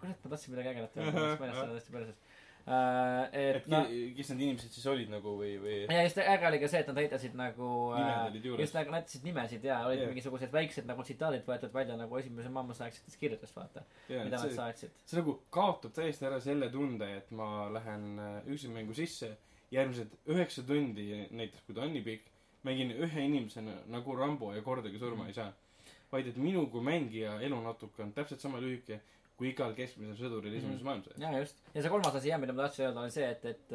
kurat, 0.00 0.20
ma 0.24 0.34
tahtsin 0.34 0.54
midagi 0.54 0.74
ägedat 0.74 1.00
öelda, 1.00 1.16
mul 1.16 1.28
läks 1.30 1.42
meelest 1.42 1.60
selle 1.60 1.74
täiesti 1.78 1.98
perses. 1.98 2.23
Et 2.64 3.56
et 3.58 3.66
noh, 3.68 3.88
kes 4.16 4.30
need 4.32 4.42
inimesed 4.46 4.72
siis 4.72 4.86
olid 4.88 5.10
nagu 5.12 5.34
või, 5.36 5.50
või 5.60 5.74
ja 5.84 6.04
just 6.06 6.20
äge 6.22 6.46
oli 6.48 6.60
ka 6.62 6.70
see, 6.72 6.80
et 6.80 6.88
nad 6.88 6.96
näitasid 6.96 7.34
nagu 7.36 7.66
nimed 7.92 8.12
äh, 8.14 8.20
olid 8.30 8.46
juures 8.48 8.64
just. 8.64 8.76
nagu 8.78 8.94
näitasid 8.94 9.26
nimesid 9.28 9.66
ja 9.68 9.82
olid 9.84 10.00
yeah. 10.00 10.12
mingisugused 10.12 10.54
väiksed 10.54 10.88
nagu 10.88 11.04
tsitaadid 11.04 11.44
võetud 11.48 11.74
välja 11.76 11.98
nagu 12.00 12.16
esimese 12.16 12.52
maailmasõjagsest 12.54 13.18
kirjadest, 13.20 13.56
vaata, 13.58 13.84
mida 14.08 14.40
nad 14.40 14.54
saatsid. 14.56 14.94
see 15.04 15.20
nagu 15.20 15.36
kaotab 15.52 15.92
täiesti 15.98 16.28
ära 16.30 16.40
selle 16.40 16.70
tunde, 16.72 17.10
et 17.18 17.34
ma 17.36 17.68
lähen 17.74 18.06
äh, 18.16 18.38
üksikmängu 18.56 18.96
sisse, 18.96 19.34
järgmised 19.74 20.16
üheksa 20.32 20.64
tundi, 20.64 21.10
näiteks 21.36 21.66
kui 21.66 21.76
ta 21.76 21.84
on 21.84 21.92
nii 21.92 22.06
pikk, 22.06 22.32
mängin 22.64 22.94
ühe 22.96 23.26
inimesena 23.28 23.76
nagu 23.92 24.16
Rambo 24.16 24.54
ja 24.56 24.64
kordagi 24.64 24.98
surma 25.02 25.28
ei 25.28 25.36
saa. 25.36 25.52
vaid 26.12 26.28
et 26.30 26.36
minu 26.38 26.68
kui 26.70 26.80
mängija 26.80 27.40
elu 27.42 27.56
natuke 27.60 28.02
on 28.04 28.12
täpselt 28.14 28.40
sama 28.40 28.60
lühike 28.62 29.00
kui 29.36 29.48
igal 29.50 29.72
keskmisel 29.74 30.14
sõduril 30.14 30.52
esimeses 30.54 30.82
Mhm. 30.82 30.86
maailmasõjas. 30.86 31.20
ja 31.20 31.38
just, 31.40 31.56
ja 31.74 31.82
see 31.82 31.90
kolmas 31.90 32.14
asi 32.14 32.28
jah, 32.28 32.38
mida 32.40 32.52
ma 32.52 32.62
tahtsin 32.68 32.84
öelda, 32.86 33.00
oli 33.02 33.10
see, 33.10 33.30
et, 33.30 33.44
et, 33.44 33.72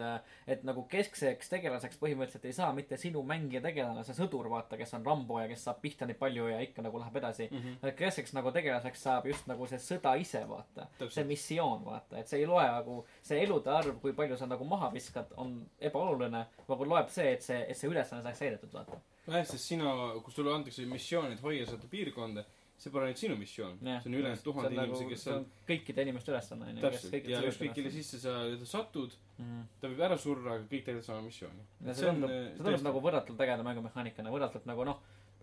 et 0.48 0.64
nagu 0.64 0.86
keskseks 0.88 1.50
tegelaseks 1.52 1.98
põhimõtteliselt 2.00 2.46
ei 2.48 2.54
saa 2.56 2.70
mitte 2.74 2.98
sinu 2.98 3.24
mängija 3.28 3.60
tegelane, 3.62 4.04
see 4.08 4.16
sõdur, 4.16 4.48
vaata, 4.50 4.78
kes 4.80 4.94
on 4.96 5.04
Rambo 5.06 5.40
ja 5.42 5.48
kes 5.52 5.64
saab 5.68 5.82
pihta 5.82 6.06
nii 6.08 6.16
palju 6.16 6.48
ja 6.48 6.62
ikka 6.64 6.82
nagu 6.86 7.00
läheb 7.04 7.16
edasi. 7.20 7.50
Mhm. 7.52 7.92
keskseks 8.00 8.34
nagu 8.38 8.52
tegelaseks 8.56 9.02
saab 9.04 9.26
just 9.28 9.48
nagu 9.52 9.68
see 9.68 9.78
sõda 9.84 10.16
ise, 10.20 10.46
vaata. 10.48 10.88
see 11.10 11.24
missioon, 11.28 11.84
vaata, 11.86 12.18
et 12.20 12.28
see 12.32 12.40
ei 12.40 12.46
loe 12.48 12.64
nagu, 12.64 13.06
see 13.22 13.44
elude 13.44 13.68
arv, 13.68 14.00
kui 14.02 14.14
palju 14.14 14.38
sa 14.38 14.46
nagu 14.48 14.64
maha 14.66 14.92
viskad, 14.96 15.28
on 15.38 15.66
ebaoluline, 15.82 16.46
nagu 16.70 16.86
loeb 16.86 17.10
see, 17.10 17.34
et 17.34 17.42
see, 17.44 17.66
et 17.68 17.76
see 17.78 17.90
ülesanne 17.90 18.24
saaks 18.24 18.40
täidetud, 18.40 18.72
vaata. 18.72 19.02
nojah, 19.28 19.46
sest 19.46 19.66
sina, 19.74 19.92
kui 20.24 20.32
sulle 20.34 20.54
antakse 20.56 20.86
missioon, 20.86 21.32
et 21.34 21.42
hoia 21.44 21.66
seda 21.66 21.86
piirkonda, 21.92 22.46
see 22.80 22.92
pole 22.94 23.10
ainult 23.10 23.22
sinu 23.22 23.36
missioon. 23.40 23.78
see 23.84 24.10
on 24.10 24.18
ülejäänud 24.20 24.44
tuhande 24.44 24.74
inimese, 24.76 25.08
kes 25.10 25.24
see 25.24 25.30
seal 25.30 25.40
on 25.42 25.48
kõikide 25.70 26.06
inimeste 26.08 26.32
ülesanne, 26.34 26.70
onju. 26.72 26.82
täpselt 26.86 27.30
ja 27.34 27.42
ükskõik 27.52 27.74
kelle 27.78 27.92
sisse 27.92 28.20
sa 28.24 28.36
satud, 28.66 29.16
Mhm. 29.40 29.62
ta 29.80 29.88
võib 29.88 30.02
ära 30.04 30.18
surra, 30.20 30.56
aga 30.58 30.66
kõik 30.68 30.84
teevad 30.86 31.04
sama 31.04 31.22
missiooni. 31.24 31.64
ja 31.86 31.94
see 31.94 32.10
tundub, 32.10 32.30
see 32.30 32.64
tundub 32.64 32.84
nagu 32.90 33.02
võrratult 33.06 33.40
ägeda 33.46 33.64
mängumehaanikana, 33.64 34.34
võrratult 34.34 34.66
nagu 34.68 34.84
noh, 34.84 35.00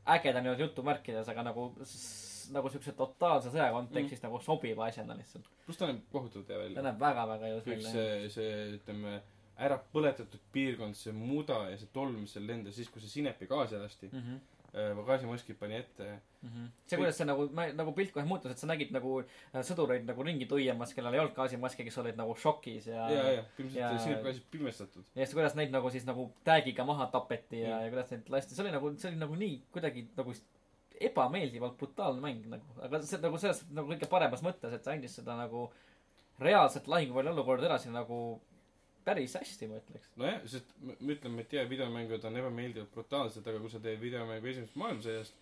ägeda 0.07 0.43
nii-öelda 0.43 0.67
jutumärkides, 0.67 1.29
aga 1.33 1.43
nagu, 1.49 1.71
nagu 2.57 2.71
siukse 2.71 2.93
totaalse 2.99 3.51
sõja 3.51 3.71
kontekstis 3.75 4.21
mm. 4.21 4.27
nagu 4.29 4.41
sobiva 4.45 4.87
asjana 4.87 5.17
lihtsalt. 5.19 5.49
pluss 5.65 5.81
ta 5.81 5.89
näeb 5.91 6.05
kohutavalt 6.13 6.49
hea 6.53 6.59
ta 6.59 6.63
välja. 6.63 6.85
näeb 6.89 7.01
väga-väga 7.01 7.49
ilus 7.53 7.65
kõik 7.65 7.81
välja. 7.81 7.95
see, 7.97 8.29
see, 8.37 8.77
ütleme, 8.77 9.17
ära 9.67 9.79
põletatud 9.95 10.43
piirkond, 10.53 10.99
see 10.99 11.15
muda 11.17 11.63
ja 11.71 11.79
see 11.81 11.89
tolm, 11.93 12.27
seal 12.31 12.47
lendas, 12.47 12.77
siis 12.77 12.93
kui 12.93 13.01
see 13.01 13.17
sinepi 13.19 13.49
gaasi 13.51 13.81
lasti 13.81 14.11
Mm 14.13 14.21
-hmm. 14.21 14.39
äh,, 14.75 15.05
gaasimaskid 15.07 15.59
pani 15.61 15.77
ette. 15.79 16.09
Mm 16.43 16.49
-hmm. 16.49 16.67
see, 16.87 16.99
kuidas 16.99 17.17
see 17.19 17.27
nagu, 17.27 17.47
nagu 17.75 17.93
pilt 17.93 18.13
kohe 18.15 18.25
muutus, 18.25 18.51
et 18.51 18.59
sa 18.59 18.67
nägid 18.67 18.93
nagu 18.95 19.21
äh, 19.21 19.63
sõdureid 19.63 20.05
nagu 20.07 20.23
ringi 20.23 20.47
tuiamas, 20.47 20.95
kellel 20.95 21.15
ei 21.15 21.21
olnud 21.21 21.35
gaasimaski, 21.35 21.85
kes 21.85 21.99
olid 21.99 22.17
nagu 22.17 22.35
šokis 22.35 22.87
ja 22.87 23.09
ja, 23.11 23.31
ja, 23.39 23.45
ilmselt 23.59 24.01
sinepgaasi 24.01 24.45
pimestatud. 24.51 25.05
ja 25.15 25.25
siis 25.27 25.35
kuidas 25.35 25.55
neid 25.55 25.71
nagu 25.75 25.91
siis 25.91 26.07
nagu 26.07 26.31
tag'iga 26.45 26.85
maha 26.85 27.07
tapeti 27.07 27.61
ja 27.61 27.81
ja 27.81 27.91
kuidas 27.91 28.11
neid 28.11 28.31
lasti, 28.31 28.55
see 28.55 28.65
oli 28.65 28.73
nagu, 28.73 28.95
see 28.97 29.11
oli 29.11 29.19
nagu 29.25 29.35
nii 29.35 29.63
kuidagi 29.73 30.09
nagu 30.17 30.35
ebameeldivalt 31.01 31.77
brutaalne 31.77 32.21
mäng 32.21 32.47
nagu, 32.49 32.79
aga 32.83 33.03
see 33.03 33.21
nagu 33.21 33.39
selles 33.39 33.65
nagu 33.71 33.91
kõige 33.93 34.09
paremas 34.09 34.43
mõttes, 34.43 34.73
et 34.73 34.85
see 34.85 34.95
andis 34.95 35.17
seda 35.19 35.37
nagu 35.37 35.71
reaalset 36.41 36.89
lahinguvälja 36.89 37.33
olukorda 37.33 37.67
edasi 37.67 37.91
nagu 37.91 38.41
päris 39.07 39.35
hästi, 39.39 39.69
ma 39.71 39.79
ütleks. 39.81 40.11
nojah, 40.21 40.41
sest 40.51 40.73
me 40.83 40.97
me 41.01 41.15
ütleme, 41.17 41.41
et 41.47 41.53
jaa, 41.57 41.67
videomängud 41.71 42.25
on 42.27 42.37
ebameeldivalt 42.43 42.91
brutaalsed, 42.95 43.47
aga 43.47 43.61
kui 43.63 43.71
sa 43.71 43.81
teed 43.81 44.01
videomängu 44.03 44.47
esimesest 44.53 44.77
maailmasõjast, 44.83 45.35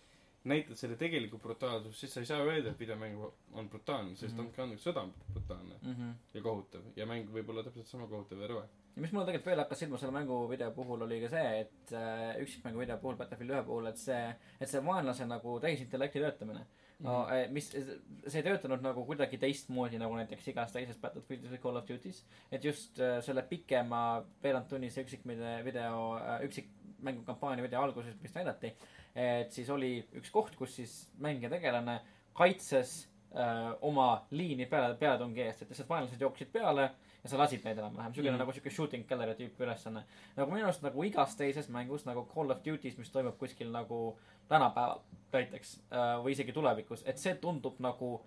näitad 0.45 0.77
selle 0.77 0.95
tegelikku 1.01 1.39
brutaalsust, 1.41 1.97
siis 2.03 2.13
sa 2.13 2.21
ei 2.21 2.27
saa 2.29 2.43
öelda, 2.45 2.69
et 2.75 2.79
videomäng 2.79 3.17
on 3.57 3.69
brutaalne, 3.69 4.13
sest 4.15 4.35
Mhm. 4.37 4.43
andke 4.45 4.61
andeks, 4.61 4.85
sõda 4.85 5.01
on 5.07 5.13
brutaalne 5.33 5.75
-hmm. 5.81 6.13
ja 6.33 6.41
kohutav 6.41 6.81
ja 6.95 7.05
mäng 7.09 7.25
võib 7.33 7.49
olla 7.49 7.63
täpselt 7.63 7.87
sama 7.87 8.07
kohutav 8.07 8.41
ja 8.41 8.47
rõve. 8.47 8.67
ja 8.95 9.01
mis 9.01 9.11
mulle 9.11 9.25
tegelikult 9.25 9.45
veel 9.45 9.59
hakkas 9.59 9.79
silma 9.79 9.97
selle 9.97 10.13
mänguvideo 10.13 10.71
puhul 10.71 11.01
oli 11.01 11.21
ka 11.21 11.29
see, 11.29 11.59
et 11.59 11.91
äh, 11.91 12.41
üksikmängu 12.41 12.79
video 12.79 12.97
puhul, 12.97 13.15
Battlefield 13.17 13.51
ühe 13.51 13.63
puhul, 13.63 13.87
et 13.87 13.97
see, 13.97 14.35
et 14.61 14.69
see 14.69 14.85
vaenlase 14.85 15.25
nagu 15.25 15.59
tehisintellekti 15.59 16.19
töötamine 16.19 16.65
no 17.03 17.29
eh, 17.29 17.49
mis, 17.51 17.69
see 17.71 18.39
ei 18.39 18.43
töötanud 18.45 18.81
nagu 18.81 19.03
kuidagi 19.05 19.37
teistmoodi 19.37 19.97
nagu 19.99 20.15
näiteks 20.15 20.47
igas 20.47 20.71
teises 20.71 20.97
Battlefieldis 21.01 21.51
või 21.51 21.61
Call 21.63 21.77
of 21.81 21.87
Duty's. 21.89 22.23
et 22.51 22.63
just 22.63 22.99
äh, 22.99 23.17
selle 23.25 23.43
pikema 23.43 24.23
veerandtunnise 24.43 25.01
üksikvideo, 25.03 25.57
video, 25.65 26.19
üksikmängukampaania 26.47 27.63
video 27.63 27.81
alguses, 27.81 28.15
mis 28.21 28.35
näidati, 28.35 28.71
et 29.15 29.51
siis 29.51 29.69
oli 29.69 29.97
üks 30.15 30.31
koht, 30.31 30.55
kus 30.55 30.75
siis 30.75 30.95
mängija 31.19 31.49
tegelane 31.49 31.99
kaitses 32.33 33.07
äh, 33.35 33.73
oma 33.81 34.25
liini 34.31 34.65
peale, 34.65 34.95
pealetungi 34.99 35.41
eest, 35.41 35.61
et 35.61 35.69
lihtsalt 35.69 35.89
vaenlased 35.89 36.21
jooksid 36.21 36.51
peale 36.51 36.89
ja 37.25 37.29
sa 37.31 37.39
lasid 37.41 37.63
neid 37.65 37.79
enam-vähem, 37.81 38.13
siukene 38.13 38.31
mm 38.31 38.35
Mhm. 38.35 38.41
-hmm. 38.41 38.45
nagu 38.45 38.51
siuke 38.53 38.69
shooting 38.69 39.07
gallery 39.09 39.33
tüüpi 39.33 39.63
ülesanne. 39.63 40.03
nagu 40.37 40.51
minu 40.51 40.65
arust 40.65 40.81
nagu 40.83 41.03
igas 41.03 41.35
teises 41.35 41.69
mängus 41.69 42.05
nagu 42.05 42.27
Call 42.35 42.51
of 42.51 42.61
Duty's, 42.65 42.97
mis 42.97 43.09
toimub 43.11 43.37
kuskil 43.37 43.71
nagu 43.71 44.19
tänapäeval 44.47 44.99
näiteks 45.33 45.79
äh, 45.91 46.23
või 46.23 46.31
isegi 46.31 46.53
tulevikus, 46.53 47.03
et 47.05 47.17
see 47.17 47.35
tundub 47.35 47.79
nagu 47.79 48.21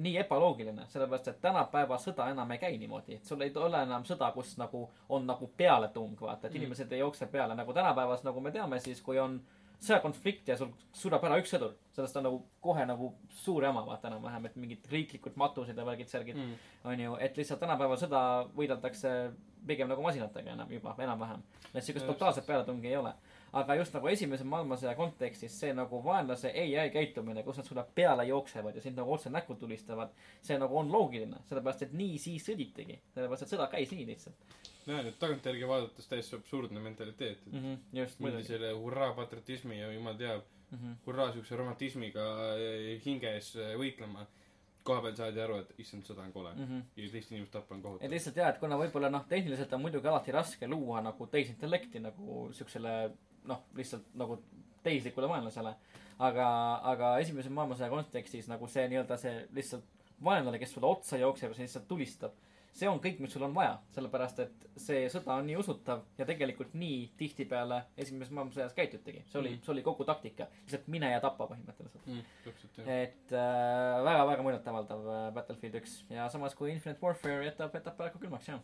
nii 0.00 0.16
ebaloogiline, 0.22 0.84
sellepärast 0.88 1.28
et 1.28 1.40
tänapäeva 1.40 1.96
sõda 2.00 2.30
enam 2.32 2.50
ei 2.54 2.58
käi 2.58 2.76
niimoodi, 2.78 3.14
et 3.18 3.24
sul 3.28 3.40
ei 3.44 3.52
ole 3.56 3.82
enam 3.82 4.04
sõda, 4.08 4.30
kus 4.32 4.54
nagu 4.60 4.86
on 5.08 5.26
nagu 5.26 5.48
pealetung, 5.56 6.14
vaata, 6.20 6.46
et 6.46 6.52
Mm. 6.54 6.56
inimesed 6.62 6.92
ei 6.92 6.98
jookse 7.02 7.26
peale, 7.26 7.54
nagu 7.54 7.72
tänapäevas, 7.72 8.22
nagu 8.24 8.40
me 8.40 8.50
teame, 8.50 8.80
siis 8.80 9.02
kui 9.02 9.18
on 9.18 9.40
sõjakonflikt 9.80 10.48
ja 10.48 10.56
sul 10.56 10.68
sureb 10.92 11.22
ära 11.24 11.38
üks 11.40 11.52
sõdur, 11.54 11.72
sellest 11.92 12.16
on 12.16 12.22
nagu 12.22 12.42
kohe 12.60 12.84
nagu 12.86 13.14
suur 13.28 13.62
jama, 13.64 13.82
vaata 13.86 14.08
enam-vähem, 14.08 14.46
et 14.46 14.56
mingid 14.56 14.86
riiklikud 14.92 15.36
matused 15.40 15.76
ja 15.76 15.84
värgid, 15.84 16.08
särgid 16.08 16.36
Mm. 16.36 16.54
on 16.84 17.00
ju, 17.00 17.16
et 17.20 17.36
lihtsalt 17.36 17.60
tänapäeval 17.60 17.96
sõda 17.96 18.48
võideldakse 18.56 19.32
pigem 19.66 19.88
nagu 19.88 20.02
masinatega 20.02 20.50
enam 20.52 20.70
juba 20.70 20.94
enam-vähem. 20.98 21.42
et 21.74 21.84
siukest 21.84 22.06
Just. 22.06 22.18
totaalset 22.18 22.46
pealetungi 22.46 22.88
ei 22.88 22.96
ole. 22.96 23.12
Aga 23.52 23.74
just 23.74 23.94
nagu 23.94 24.08
esimese 24.08 24.44
maailmasõja 24.44 24.94
kontekstis 24.98 25.58
see 25.60 25.72
nagu 25.74 26.02
vaenlase 26.04 26.52
ai 26.54 26.90
käitumine, 26.94 27.42
kus 27.42 27.58
nad 27.58 27.66
sulle 27.66 27.84
peale 27.94 28.26
jooksevad 28.28 28.76
ja 28.76 28.82
sind 28.82 28.98
nagu 29.00 29.12
otse 29.12 29.30
näkku 29.30 29.54
tulistavad, 29.54 30.14
see 30.42 30.58
nagu 30.58 30.78
on 30.78 30.92
loogiline, 30.92 31.42
sellepärast 31.48 31.82
et 31.88 31.92
nii 31.92 32.18
siis 32.18 32.46
sõditigi, 32.46 33.00
sellepärast 33.14 33.46
et 33.46 33.54
sõda 33.54 33.70
käis 33.72 33.90
nii 33.96 34.06
lihtsalt 34.12 34.68
näen, 34.90 35.10
et 35.10 35.18
tagantjärgi 35.20 35.68
vaadates 35.68 36.08
täiesti 36.08 36.36
absurdne 36.36 36.80
mentaliteet, 36.80 37.38
et 37.46 37.52
mm. 37.52 37.62
-hmm, 37.62 38.00
just, 38.00 38.20
mingi 38.20 38.42
selle 38.44 38.72
hurraa 38.72 39.12
patriotismi 39.14 39.80
ja 39.80 39.92
jumal 39.92 40.14
teab, 40.14 40.42
mm. 40.70 40.78
-hmm. 40.78 40.96
hurraa 41.06 41.32
siukse 41.32 41.56
romantismiga 41.56 42.26
eh, 42.56 43.00
hinge 43.04 43.34
ees 43.34 43.56
eh, 43.56 43.74
võitlema. 43.78 44.26
koha 44.82 45.02
peal 45.02 45.16
saadi 45.16 45.40
aru, 45.40 45.56
et 45.60 45.72
issand, 45.78 46.02
sõda 46.08 46.22
on 46.24 46.32
kole 46.32 46.54
Mm 46.54 46.64
-hmm. 46.66 46.84
ja 46.96 47.10
teist 47.12 47.32
inimest 47.32 47.52
tappa 47.52 47.74
on 47.74 47.80
et 47.80 47.84
kohutav. 47.84 48.10
lihtsalt 48.10 48.36
jah, 48.36 48.48
et 48.48 48.58
kuna 48.58 48.76
võib-olla 48.76 49.10
noh, 49.10 49.26
tehniliselt 49.28 49.72
on 49.72 49.80
muidugi 49.80 50.08
alati 50.08 50.32
raske 50.32 50.68
luua 50.68 51.00
nagu 51.00 51.26
tehisintellekti 51.26 52.00
nagu 52.00 52.48
siuksele 52.52 53.10
noh, 53.48 53.62
lihtsalt 53.76 54.12
nagu 54.14 54.40
tehislikule 54.82 55.28
vaenlasele. 55.28 55.74
aga, 56.20 56.46
aga 56.84 57.14
esimese 57.22 57.48
maailmasõja 57.48 57.88
kontekstis 57.88 58.48
nagu 58.48 58.66
see 58.68 58.84
nii-öelda 58.92 59.16
see 59.16 59.46
lihtsalt 59.56 59.86
vaenlane, 60.24 60.58
kes 60.60 60.74
sulle 60.74 60.88
otsa 60.90 61.16
jookseb 61.20 61.50
ja 61.50 61.56
sind 61.56 61.68
lihtsalt 61.68 61.88
tulistab. 61.88 62.32
see 62.76 62.86
on 62.86 63.00
kõik, 63.02 63.18
mis 63.18 63.32
sul 63.34 63.42
on 63.42 63.54
vaja, 63.54 63.72
sellepärast 63.90 64.38
et 64.44 64.66
see 64.78 65.08
sõda 65.10 65.34
on 65.40 65.48
nii 65.48 65.56
usutav 65.58 66.04
ja 66.18 66.26
tegelikult 66.28 66.74
nii 66.78 67.00
tihtipeale 67.18 67.80
esimeses 67.98 68.30
maailmasõjas 68.36 68.76
käitutigi. 68.76 69.24
see 69.26 69.40
oli 69.40 69.50
Mhm., 69.50 69.62
see 69.64 69.72
oli 69.72 69.82
kogu 69.82 70.04
taktika, 70.04 70.46
lihtsalt 70.62 70.86
mine 70.86 71.10
ja 71.10 71.20
tapa 71.20 71.48
põhimõtteliselt. 71.50 72.06
Mm, 72.06 72.22
et 72.86 73.32
äh, 73.32 74.04
väga-väga 74.06 74.42
muljetavaldav 74.46 75.08
äh, 75.08 75.32
Battlefield 75.34 75.80
üks 75.82 76.04
ja 76.10 76.28
samas 76.28 76.54
kui 76.54 76.70
Infinite 76.70 77.02
Warfare 77.02 77.44
jätab, 77.48 77.74
jätab 77.74 77.96
praegu 77.96 78.22
külmaks 78.22 78.48
jah. 78.52 78.60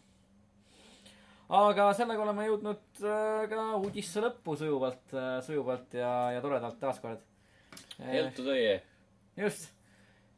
Aga 1.49 1.91
sellega 1.95 2.25
oleme 2.25 2.49
jõudnud 2.49 3.05
äh, 3.05 3.45
ka 3.51 3.69
uudisse 3.79 4.23
lõppu 4.25 4.57
sujuvalt 4.59 5.15
äh,, 5.15 5.37
sujuvalt 5.47 5.95
ja, 5.95 6.13
ja 6.35 6.43
toredalt 6.45 6.81
taaskord. 6.83 7.23
Heltu 8.01 8.45
teie. 8.47 8.81
just. 9.37 9.71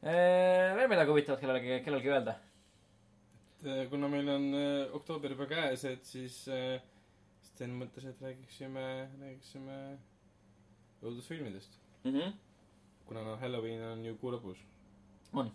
veel 0.03 0.91
midagi 0.91 1.11
huvitavat 1.11 1.41
kellelegi, 1.41 1.81
kellelgi 1.85 2.13
öelda? 2.13 2.35
Eh, 3.67 3.89
kuna 3.91 4.07
meil 4.09 4.29
on 4.31 4.45
äh, 4.55 4.95
oktoober 4.95 5.33
juba 5.35 5.49
käes, 5.51 5.83
et 5.89 6.05
siis 6.07 6.45
äh, 6.53 6.79
Sten 7.43 7.73
mõtles, 7.75 8.05
et 8.07 8.21
räägiksime, 8.23 8.85
räägiksime 9.19 9.79
õudusfilmidest. 11.03 11.81
Mhm. 12.05 12.37
kuna 13.09 13.23
noh, 13.25 13.39
Halloween 13.41 13.83
on 13.83 14.05
ju 14.05 14.15
kuu 14.21 14.31
lõpus. 14.35 14.61
On. 15.33 15.51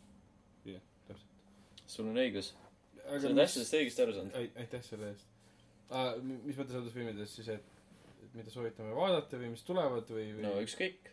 jah, 0.65 0.81
täpselt. 1.07 1.45
sul 1.88 2.09
on 2.09 2.17
õigus. 2.17 2.51
sa 2.97 3.15
oled 3.19 3.43
asjadest 3.45 3.77
õigesti 3.80 4.03
aru 4.03 4.17
saanud. 4.17 4.35
ai-, 4.35 4.51
aitäh 4.65 4.84
selle 4.84 5.13
eest 5.13 5.32
ah,. 5.94 6.14
mis 6.22 6.57
mõttes 6.57 6.78
õudusfilmidest 6.80 7.40
siis, 7.40 7.49
et, 7.53 7.82
et 8.26 8.38
mida 8.38 8.53
soovitame 8.53 8.95
vaadata 8.98 9.40
või 9.41 9.53
mis 9.53 9.65
tulevad 9.68 10.10
või, 10.10 10.30
või 10.38 10.45
no 10.48 10.56
ükskõik. 10.64 11.11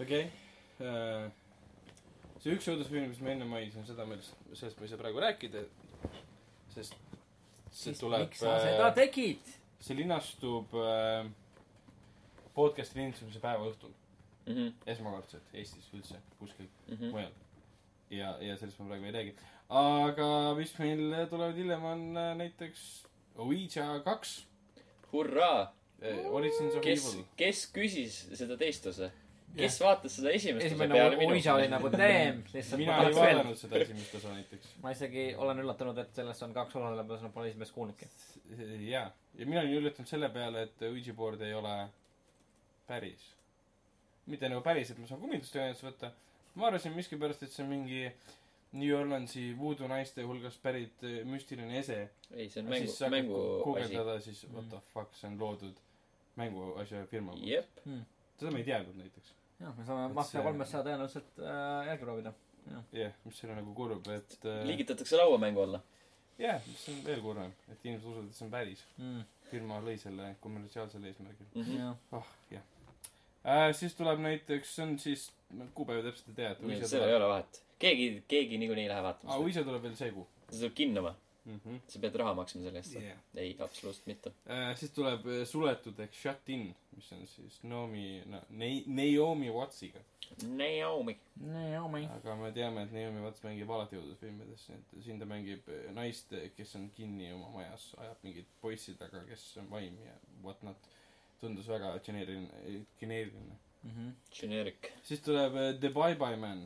okei 0.00 0.26
okay.. 0.28 1.32
see 2.42 2.54
üks 2.54 2.70
õudusfilm, 2.72 3.10
mis 3.12 3.22
ma 3.24 3.34
enne 3.34 3.48
mainisin, 3.50 3.86
seda 3.88 4.06
lihtsalt, 4.10 4.46
sellest 4.52 4.80
ma 4.80 4.86
ei 4.86 4.92
saa 4.94 5.02
praegu 5.02 5.22
rääkida, 5.24 5.64
sest 6.74 6.96
see 7.74 7.94
tuleb 7.98 8.28
miks 8.28 8.42
sa 8.44 8.58
seda 8.62 8.90
tegid? 8.96 9.54
see 9.84 9.96
linastub 9.98 10.72
äh, 10.80 11.26
podcast'i 12.54 13.00
lindistamise 13.00 13.42
päeva 13.42 13.68
õhtul, 13.70 13.92
Mhm. 14.44 14.74
esmakordselt 14.92 15.54
Eestis 15.56 15.86
üldse, 15.96 16.18
kuskil 16.38 16.66
Mhm. 16.88 17.10
mujal. 17.10 17.32
ja, 18.10 18.36
ja 18.40 18.56
sellest 18.56 18.78
ma 18.78 18.86
praegu 18.90 19.06
ei 19.08 19.12
räägi. 19.12 19.34
aga 19.70 20.54
mis 20.54 20.78
meil 20.78 21.26
tulevad 21.30 21.56
hiljem, 21.56 21.84
on 21.84 22.16
äh, 22.16 22.36
näiteks 22.36 23.06
Ouija 23.38 24.00
kaks 24.04 24.46
hurraa. 25.12 25.72
äh,, 26.02 26.26
Origins 26.30 26.74
of 26.74 26.82
kes 26.82 27.06
Evil., 27.08 27.24
kes 27.36 27.66
küsis 27.74 28.24
seda 28.38 28.56
teist 28.60 28.86
osa? 28.86 29.10
kes 29.56 29.76
vaatas 29.80 30.16
seda 30.18 30.32
esimest 30.34 30.74
osa 30.74 30.88
peale 30.90 31.18
minu? 31.18 31.34
Ouija 31.34 31.54
oli 31.54 31.68
nagu 31.70 31.90
damn, 31.92 32.42
lihtsalt 32.52 32.80
mina 32.80 32.96
ei 33.06 33.14
vaadanud 33.16 33.58
seda 33.58 33.78
esimest 33.82 34.16
osa 34.18 34.32
näiteks. 34.34 34.72
ma 34.82 34.94
isegi 34.94 35.26
olen 35.38 35.62
üllatunud, 35.62 35.98
et 36.02 36.14
sellest 36.18 36.46
on 36.46 36.54
kaks 36.56 36.76
osa, 36.76 36.90
sellepärast 36.90 37.26
ma 37.26 37.32
pole 37.36 37.50
esimest 37.52 37.74
kuulnudki. 37.74 38.08
jaa, 38.88 39.06
ja 39.38 39.46
mina 39.46 39.62
olin 39.62 39.78
üllatunud 39.82 40.10
selle 40.10 40.30
peale, 40.34 40.66
et 40.68 40.86
Ouija 40.90 41.14
board 41.14 41.42
ei 41.46 41.54
ole 41.54 41.74
päris. 42.88 43.30
mitte 44.26 44.48
nagu 44.48 44.62
päris, 44.64 44.90
et 44.90 44.98
ma 44.98 45.06
saan 45.10 45.22
kummitustõendust 45.22 45.86
võtta. 45.86 46.10
ma 46.54 46.70
arvasin 46.70 46.94
miskipärast, 46.96 47.42
et 47.42 47.52
see 47.52 47.64
on 47.64 47.70
mingi 47.70 48.08
New 48.74 48.94
Orleansi 48.98 49.52
voodoo 49.58 49.86
naiste 49.88 50.22
hulgast 50.26 50.58
pärit 50.62 51.02
äh, 51.06 51.20
müstiline 51.28 51.78
ese. 51.78 52.10
ei, 52.34 52.48
see 52.50 52.62
on 52.62 52.68
mängu 52.70 53.10
mängu 53.10 53.40
guugeldada, 53.64 54.20
siis 54.20 54.44
what 54.52 54.64
Mhm. 54.64 54.70
the 54.70 54.80
fuck, 54.94 55.14
see 55.14 55.28
on 55.30 55.38
loodud 55.38 55.76
mänguasja 56.36 57.06
firma 57.06 57.32
poolt. 57.32 57.46
jep, 57.46 57.68
seda 58.38 58.50
ma 58.50 58.58
ei 58.58 58.64
teadnud 58.64 58.96
näiteks. 58.98 59.32
jah, 59.60 59.76
me 59.78 59.84
saame 59.84 60.08
Mafia 60.14 60.30
see- 60.40 60.42
kolmes 60.48 60.70
seda 60.70 60.82
tõenäoliselt 60.88 61.38
äh, 61.38 61.86
järgi 61.86 62.04
proovida. 62.04 62.32
jah, 62.92 63.12
mis 63.24 63.38
selle 63.38 63.54
nagu 63.60 63.74
kurb, 63.74 64.06
et 64.08 64.38
äh, 64.44 64.64
liigitatakse 64.66 65.16
lauamängu 65.16 65.62
alla. 65.62 65.80
jah, 66.38 66.60
mis 66.66 66.88
on 66.88 67.04
veel 67.06 67.20
kurvem, 67.22 67.52
et 67.72 67.84
inimesed 67.84 68.08
usuvad, 68.10 68.26
et 68.28 68.34
see 68.34 68.44
on 68.46 68.50
päris. 68.50 68.84
Mm, 68.98 69.22
firma 69.50 69.80
lõi 69.80 69.96
selle 70.02 70.34
kommertsiaalsel 70.40 71.04
eesmärgil. 71.04 71.46
Mhm. 71.54 71.76
jah. 72.50 72.62
Äh, 73.44 73.74
siis 73.76 73.94
tuleb 73.94 74.18
näiteks, 74.24 74.70
see 74.74 74.82
on 74.86 74.98
siis, 74.98 75.26
kuupäeva 75.74 76.06
täpselt 76.06 76.32
ei 76.32 76.40
tea, 76.40 76.54
et 76.54 76.62
nii 76.62 76.80
seal 76.82 77.02
ei 77.02 77.10
tuleb, 77.10 77.20
ole 77.20 77.28
vahet. 77.34 77.60
keegi, 77.78 78.08
keegi 78.28 78.58
niikuinii 78.62 78.86
ei 78.86 78.92
lähe 78.92 79.02
aa, 79.02 79.10
vaatama. 79.10 79.36
Ouija 79.42 79.66
tuleb 79.66 79.82
veel 79.88 79.98
see 79.98 80.14
kuu 80.14 80.26
see 80.50 80.60
tuleb 80.60 80.74
kinno 80.78 81.04
või? 81.08 81.14
mm. 81.44 81.60
-hmm. 81.64 81.80
sa 81.88 81.98
pead 81.98 82.16
raha 82.16 82.34
maksma 82.34 82.62
selle 82.62 82.78
eest? 82.78 82.94
Yeah. 82.94 83.18
ei, 83.36 83.56
absoluutselt 83.60 84.06
mitte. 84.06 84.32
Äh, 84.50 84.76
siis 84.78 84.90
tuleb 84.90 85.26
äh, 85.26 85.44
suletud 85.48 85.98
ehk 86.00 86.14
shut 86.14 86.48
in, 86.48 86.74
mis 86.96 87.12
on 87.12 87.26
siis 87.26 87.62
Naomi 87.62 88.22
no,, 88.26 88.40
Ne-, 88.50 88.84
Naomi 88.86 89.50
Wattsiga. 89.50 90.00
Naomi. 90.42 91.18
Naomi. 91.36 92.04
aga 92.16 92.36
me 92.36 92.52
teame, 92.52 92.82
et 92.82 92.92
Naomi 92.92 93.20
Watts 93.26 93.44
mängib 93.44 93.70
alati 93.70 94.00
õudusfilmides, 94.00 94.68
et 94.74 94.96
siin 95.04 95.20
ta 95.20 95.28
mängib 95.28 95.68
äh, 95.68 95.90
naist, 95.94 96.32
kes 96.56 96.76
on 96.80 96.90
kinni 96.96 97.32
oma 97.32 97.50
majas, 97.58 97.90
ajab 97.98 98.24
mingit 98.26 98.48
poissi 98.60 98.96
taga, 99.00 99.24
kes 99.28 99.50
on 99.62 99.70
vaim 99.70 100.00
ja 100.06 100.18
what 100.42 100.62
not. 100.62 100.90
tundus 101.40 101.66
väga 101.68 101.98
geneeriline, 102.00 102.84
geneeriline. 103.00 103.58
Mhm. 103.84 104.14
siis 105.04 105.20
tuleb 105.20 105.56
äh, 105.60 105.74
The 105.80 105.90
Bye 105.92 106.16
Bye 106.20 106.36
Man. 106.40 106.64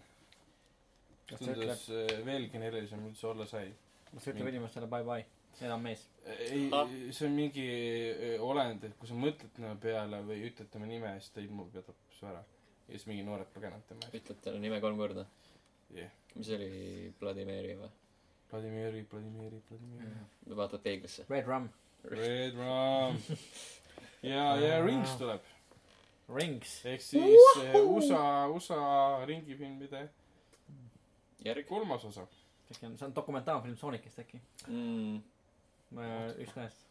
ütleb, 1.28 1.40
tundus 1.42 1.88
äh, 1.90 2.12
veel 2.24 2.48
geneerilisem 2.52 3.02
üldse 3.08 3.26
olla 3.26 3.46
sai. 3.46 3.72
kas 4.12 4.28
ütleb 4.32 4.48
inimestele 4.52 4.86
bye 4.86 5.04
bye, 5.04 5.24
need 5.60 5.72
on 5.74 5.82
mees. 5.82 6.06
ei 6.26 6.68
Ah., 6.72 6.88
see 7.12 7.26
on 7.26 7.34
mingi 7.36 7.66
olend, 8.40 8.84
et 8.84 8.94
kui 8.98 9.08
sa 9.10 9.18
mõtled 9.18 9.50
tema 9.56 9.74
peale 9.82 10.22
või 10.28 10.44
ütled 10.48 10.70
tema 10.72 10.86
nime, 10.86 11.16
siis 11.20 11.34
ta 11.34 11.42
ilmub 11.44 11.74
ja 11.74 11.82
tapab 11.82 12.14
su 12.18 12.26
ära. 12.30 12.44
ja 12.86 12.94
siis 12.94 13.06
mingi 13.10 13.26
noored 13.26 13.50
põgenevad 13.54 13.84
tema 13.90 14.06
eest. 14.06 14.14
ütled 14.22 14.40
talle 14.44 14.62
nime 14.62 14.80
kolm 14.80 14.96
korda. 14.96 15.26
jah, 15.98 16.14
mis 16.36 16.54
oli, 16.54 16.70
Vladimiri 17.20 17.76
või? 17.82 17.90
Vladimiri, 18.52 19.04
Vladimiri, 19.10 19.60
Vladimiri. 19.68 20.56
vaatad 20.56 20.80
peeglisse. 20.80 21.26
Red 21.28 21.46
Rum. 21.46 21.68
Red 22.04 22.54
Rum. 22.56 23.18
ja, 24.32 24.56
ja 24.56 24.80
Rings 24.86 25.18
tuleb. 25.20 25.44
Rings. 26.28 26.80
ehk 26.84 27.02
siis 27.02 27.62
eh, 27.62 27.76
USA, 27.80 28.22
USA 28.52 28.80
ringifilmide 29.26 30.08
järg 31.44 31.66
kolmas 31.68 32.04
osa. 32.04 32.26
äkki 32.68 32.86
on, 32.86 32.98
see 32.98 33.06
on 33.06 33.14
dokumentaalfilm 33.16 33.76
Sonicist 33.76 34.18
äkki. 34.24 34.40
mm.. 34.66 35.22
üks 36.42 36.54
nendest. 36.56 36.84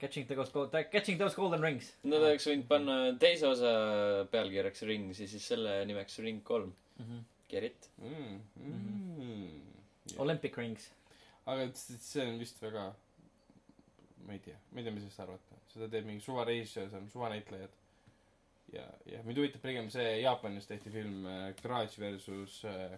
Catching 0.00 0.26
those 0.28 0.50
gold, 0.52 0.74
catching 0.92 1.18
those 1.20 1.36
golden 1.36 1.62
rings. 1.62 1.92
Nad 2.02 2.24
oleks 2.26 2.48
võinud 2.50 2.66
panna 2.68 2.96
teise 3.20 3.46
osa 3.48 3.70
pealkirjaks 4.32 4.82
Rings 4.88 5.20
ja 5.22 5.28
siis 5.30 5.46
selle 5.52 5.78
nimeks 5.88 6.18
Ring 6.24 6.42
kolm. 6.44 6.74
Get 7.48 7.68
it? 7.70 7.88
mm,. 8.02 8.40
Mm. 8.58 9.62
Olympic 10.18 10.58
rings. 10.58 10.90
aga 11.46 11.68
see 11.76 12.24
on 12.24 12.38
vist 12.40 12.60
väga, 12.62 12.88
ma 14.26 14.34
ei 14.34 14.42
tea, 14.44 14.58
ma 14.72 14.80
ei 14.80 14.86
tea, 14.86 14.92
mis 14.96 15.04
sellest 15.04 15.24
arvata. 15.24 15.60
seda 15.72 15.88
teeb 15.92 16.06
mingi 16.08 16.24
suvarežissöör, 16.24 16.90
seal 16.90 17.02
on 17.04 17.10
suvanäitlejad. 17.12 17.80
ja, 18.74 18.84
ja 19.12 19.22
mind 19.24 19.38
huvitab 19.40 19.62
pigem 19.64 19.90
see 19.92 20.20
Jaapanis 20.22 20.66
tehti 20.70 20.90
film 20.94 21.26
äh, 21.30 21.50
Garage 21.62 22.00
versus 22.02 22.60
äh, 22.68 22.96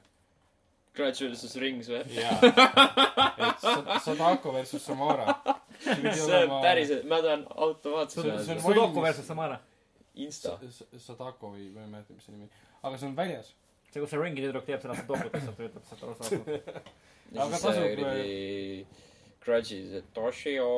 Grudge 0.96 1.26
versus 1.28 1.56
Rings 1.60 1.90
või? 1.92 2.02
jaa, 2.16 2.36
et 3.46 3.60
Sa- 3.60 3.98
Sadako 4.00 4.52
versus 4.54 4.84
Samara. 4.86 5.34
see 5.84 6.38
on 6.46 6.54
päriselt, 6.64 7.04
ma 7.10 7.18
tahan 7.24 7.42
automaatselt 7.52 8.26
öelda 8.30 8.56
valmis- 8.64 9.02
versus 9.04 9.26
Samara. 9.28 9.58
Insta. 10.16 10.54
Sadako 10.96 11.50
või 11.52 11.66
ma 11.74 11.82
ei 11.84 11.90
mäleta, 11.92 12.14
mis 12.16 12.24
see 12.24 12.32
nimi, 12.32 12.48
aga 12.82 12.96
see 12.96 13.10
on 13.10 13.16
väljas. 13.18 13.50
see, 13.90 14.00
kus 14.00 14.10
see 14.14 14.20
ringi 14.22 14.40
tüdruk 14.46 14.64
teeb 14.68 14.80
seda 14.80 14.96
Sudokut, 15.02 15.34
lihtsalt 15.36 15.60
üritab 15.60 15.84
sealt 15.90 16.02
aru 16.08 16.56
ja 17.36 17.44
Aga 17.44 17.60
siis 17.60 17.76
see 19.46 19.54
tasub- 19.54 19.66
kuradi 19.66 19.66
Grudge'i 19.66 19.90
see 19.90 20.02
Toshio. 20.14 20.68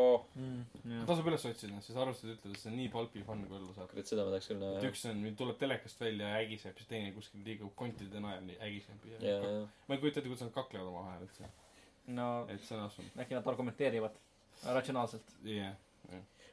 tasub 1.07 1.31
üles 1.31 1.47
otsida, 1.49 1.81
sest 1.85 1.99
arvustajad 1.99 2.36
ütlevad, 2.36 2.57
et 2.57 2.62
see 2.62 2.70
on 2.70 2.77
nii 2.78 2.90
palpi 2.93 3.24
fun, 3.27 3.45
kui 3.49 3.57
olla 3.59 3.74
saab. 3.77 3.90
kurat, 3.93 4.11
seda 4.11 4.24
ma 4.24 4.35
tahaks 4.35 4.51
küll 4.51 4.61
et 4.61 4.65
näha. 4.66 4.90
üks 4.93 5.05
on, 5.11 5.24
tuleb 5.43 5.59
telekast 5.59 6.01
välja 6.01 6.28
ja 6.32 6.40
ägiseb, 6.45 6.77
siis 6.78 6.89
teine 6.93 7.12
kuskil 7.16 7.45
liigub 7.47 7.74
kontide 7.78 8.23
najal, 8.24 8.45
nii 8.49 8.59
ägiseb 8.69 9.09
ja, 9.12 9.20
ja, 9.20 9.35
ja.. 9.36 9.53
ja. 9.59 9.66
ma 9.89 9.97
ei 9.97 10.03
kujuta 10.05 10.20
ette, 10.20 10.28
kuidas 10.28 10.47
nad 10.47 10.55
kaklevad 10.57 10.93
omavahel 10.93 11.27
üldse, 11.27 11.51
no 12.19 12.31
et 12.53 12.65
see 12.65 12.77
on 12.78 12.85
awesome. 12.86 13.12
äkki 13.16 13.39
nad 13.39 13.53
argumenteerivad 13.55 14.20
ratsionaalselt. 14.78 15.35
jah, 15.49 15.74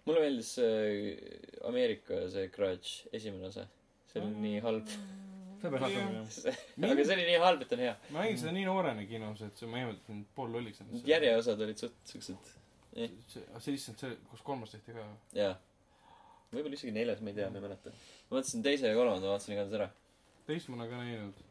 mulle 0.06 0.26
meeldis 0.26 0.56
see 0.60 1.16
Ameerika 1.68 2.26
see 2.34 2.50
Grudge 2.54 3.10
esimene 3.14 3.52
osa. 3.52 3.68
see 4.12 4.22
oli 4.22 4.36
nii 4.48 4.66
halb. 4.66 4.98
See 5.66 5.72
peaks 5.74 5.86
hakkama 5.86 6.24
jah. 6.24 6.92
aga 6.92 7.06
see 7.06 7.16
oli 7.18 7.28
nii 7.30 7.38
halb, 7.44 7.64
et 7.66 7.74
on 7.76 7.84
hea. 7.84 7.94
ma 8.14 8.24
nägin 8.24 8.42
seda 8.42 8.54
nii 8.56 8.66
noorena 8.68 9.06
kinos, 9.10 9.42
et 9.46 9.62
see, 9.62 9.70
ma 9.72 9.82
ehmatasin 9.82 10.26
pool 10.38 10.52
lolliks 10.56 10.82
ennast. 10.84 11.08
järjeosad 11.10 11.64
olid 11.66 11.82
suht 11.82 12.12
siuksed, 12.12 12.52
see, 12.96 13.46
see 13.66 13.78
issand, 13.78 14.02
see, 14.02 14.18
kus 14.32 14.44
kolmas 14.46 14.76
tehti 14.76 14.96
ka. 14.98 15.06
jaa. 15.38 15.56
võib-olla 16.54 16.80
isegi 16.80 16.94
neljas, 16.96 17.24
ma 17.26 17.34
ei 17.34 17.40
tea, 17.40 17.50
ma 17.54 17.62
ei 17.62 17.66
mäleta. 17.68 17.96
ma 18.28 18.38
vaatasin 18.38 18.66
teise 18.66 18.92
ja 18.92 19.00
kolmanda, 19.00 19.32
vaatasin 19.34 19.58
igatahes 19.58 19.80
ära. 19.80 19.90
teist 20.50 20.72
ma 20.72 20.80
olen 20.80 20.94
ka 20.94 21.02
näinud. 21.02 21.42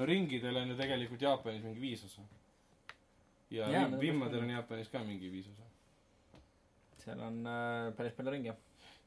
no 0.00 0.08
ringidel 0.12 0.62
on 0.62 0.74
ju 0.74 0.78
tegelikult 0.78 1.26
Jaapanis 1.28 1.66
mingi 1.66 1.84
viis 1.88 2.06
osa. 2.08 2.28
ja 3.50 3.72
on 3.82 3.98
vimmadel 4.00 4.46
on 4.46 4.54
Jaapanis 4.56 4.92
ka 4.92 5.02
mingi 5.08 5.32
viis 5.32 5.50
osa. 5.52 5.68
seal 7.02 7.26
on 7.26 7.42
äh, 7.50 7.90
päris 7.98 8.14
palju 8.16 8.38
ringe 8.38 8.56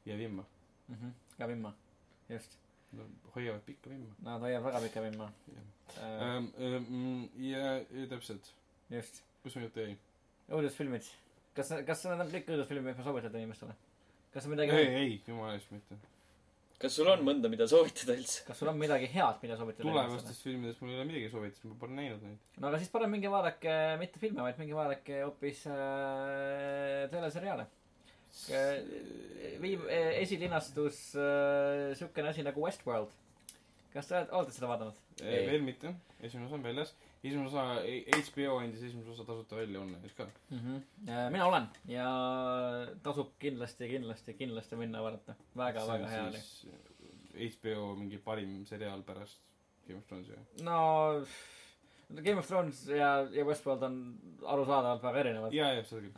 ja 0.05 0.17
vimma. 0.17 0.45
mm. 0.87 0.95
-hmm. 0.95 1.17
ka 1.37 1.47
vimma, 1.47 1.73
just. 2.29 2.59
No 2.93 3.07
hoiavad 3.35 3.63
pikka 3.65 3.89
vimma. 3.89 4.13
Nad 4.25 4.41
hoiavad 4.45 4.69
väga 4.69 4.81
pikka 4.87 5.05
vimma 5.05 5.29
äh,. 5.49 5.61
Ähm, 5.99 7.29
ja, 7.37 7.77
ja 7.79 8.07
täpselt, 8.09 8.51
just. 8.89 9.23
kus 9.43 9.55
me 9.55 9.67
jutt 9.67 9.77
jäi? 9.77 9.95
õudusfilmid. 10.49 11.07
kas, 11.57 11.71
kas 11.87 12.03
need 12.09 12.23
on 12.25 12.33
kõik 12.33 12.49
õudusfilmid, 12.55 12.89
mis 12.89 12.99
sa 12.99 13.05
soovitad 13.07 13.37
inimestele? 13.37 13.75
kas 14.33 14.47
on 14.47 14.55
midagi 14.55 14.75
ei, 14.75 14.91
ei, 14.99 15.15
jumala 15.27 15.55
eest 15.55 15.71
mitte. 15.71 15.97
kas 16.81 16.97
sul 16.97 17.09
on 17.11 17.23
mõnda, 17.27 17.49
mida 17.51 17.67
soovitada 17.69 18.17
üldse? 18.17 18.43
kas 18.47 18.59
sul 18.59 18.71
on 18.71 18.81
midagi 18.81 19.07
head, 19.13 19.39
mida 19.45 19.57
soovitada 19.59 19.87
tulevastest 19.87 20.43
filmidest 20.47 20.83
mul 20.83 20.91
ei 20.91 20.99
ole 20.99 21.07
midagi 21.11 21.31
soovitada, 21.31 21.61
sest 21.61 21.69
ma 21.71 21.79
pole 21.85 21.97
näinud 22.01 22.25
neid. 22.25 22.51
no 22.59 22.69
aga 22.71 22.81
siis 22.81 22.91
parem 22.93 23.15
minge 23.15 23.31
vaadake 23.31 23.79
mitte 24.01 24.21
filme, 24.21 24.43
vaid 24.45 24.61
minge 24.61 24.77
vaadake 24.77 25.23
hoopis 25.23 25.65
äh, 25.71 27.05
teleseriaale. 27.13 27.69
viim-, 29.61 29.87
esilinastus 30.21 30.99
äh, 31.19 31.93
siukene 31.97 32.29
asi 32.33 32.43
nagu 32.45 32.63
Westworld. 32.65 33.13
kas 33.93 34.09
te 34.09 34.17
olete- 34.19 34.51
seda 34.51 34.67
vaadanud? 34.67 34.97
Ei. 35.23 35.45
veel 35.47 35.63
mitte, 35.63 35.93
esimene 36.19 36.49
osa 36.49 36.57
on 36.57 36.63
väljas. 36.63 36.95
esimene 37.23 37.47
osa, 37.47 37.63
HBO 38.27 38.57
andis 38.59 38.83
esimese 38.83 39.09
osa 39.13 39.23
tasuta 39.25 39.55
välja 39.55 39.79
online'is 39.79 40.13
ka. 40.17 40.27
mm. 40.49 40.59
-hmm. 40.59 41.31
mina 41.31 41.47
olen 41.47 41.67
ja 41.87 42.09
tasub 43.03 43.31
kindlasti, 43.39 43.87
kindlasti, 43.89 44.33
kindlasti 44.33 44.75
minna 44.75 45.01
vaadata. 45.03 45.35
väga, 45.57 45.87
väga 45.87 46.07
hea 46.07 46.27
oli. 46.27 46.43
HBO 47.55 47.95
mingi 47.95 48.17
parim 48.17 48.65
seriaal 48.65 49.01
pärast 49.03 49.39
Game 49.87 49.99
of 49.99 50.05
Thronesi 50.07 50.31
või? 50.31 50.63
no 50.63 50.77
Game 52.09 52.37
of 52.37 52.47
Thrones 52.47 52.87
ja, 52.87 53.27
ja 53.33 53.45
Westworld 53.45 53.83
on 53.83 53.95
arusaadavalt 54.45 55.03
väga 55.03 55.19
erinevad. 55.23 55.55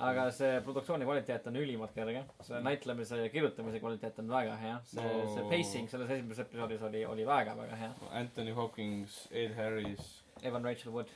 aga 0.04 0.26
see 0.36 0.60
produktsiooni 0.66 1.08
kvaliteet 1.08 1.48
on 1.48 1.60
ülimalt 1.62 1.94
kõrge, 1.96 2.24
see 2.44 2.60
näitlemise 2.66 3.20
ja 3.22 3.30
kirjutamise 3.32 3.80
kvaliteet 3.80 4.20
on 4.24 4.32
väga 4.32 4.58
hea, 4.60 4.76
see 4.92 5.04
no., 5.04 5.24
see 5.32 5.46
pacing 5.52 5.88
selles 5.92 6.12
esimeses 6.18 6.44
episoodis 6.44 6.84
oli, 6.90 7.06
oli 7.08 7.28
väga, 7.28 7.56
väga 7.60 7.80
hea. 7.80 7.92
Anthony 8.20 8.56
Hopkins, 8.58 9.22
Ed 9.32 9.56
Harris, 9.56 10.12
Evan 10.44 10.68
Rachel 10.68 10.92
Wood. 10.94 11.14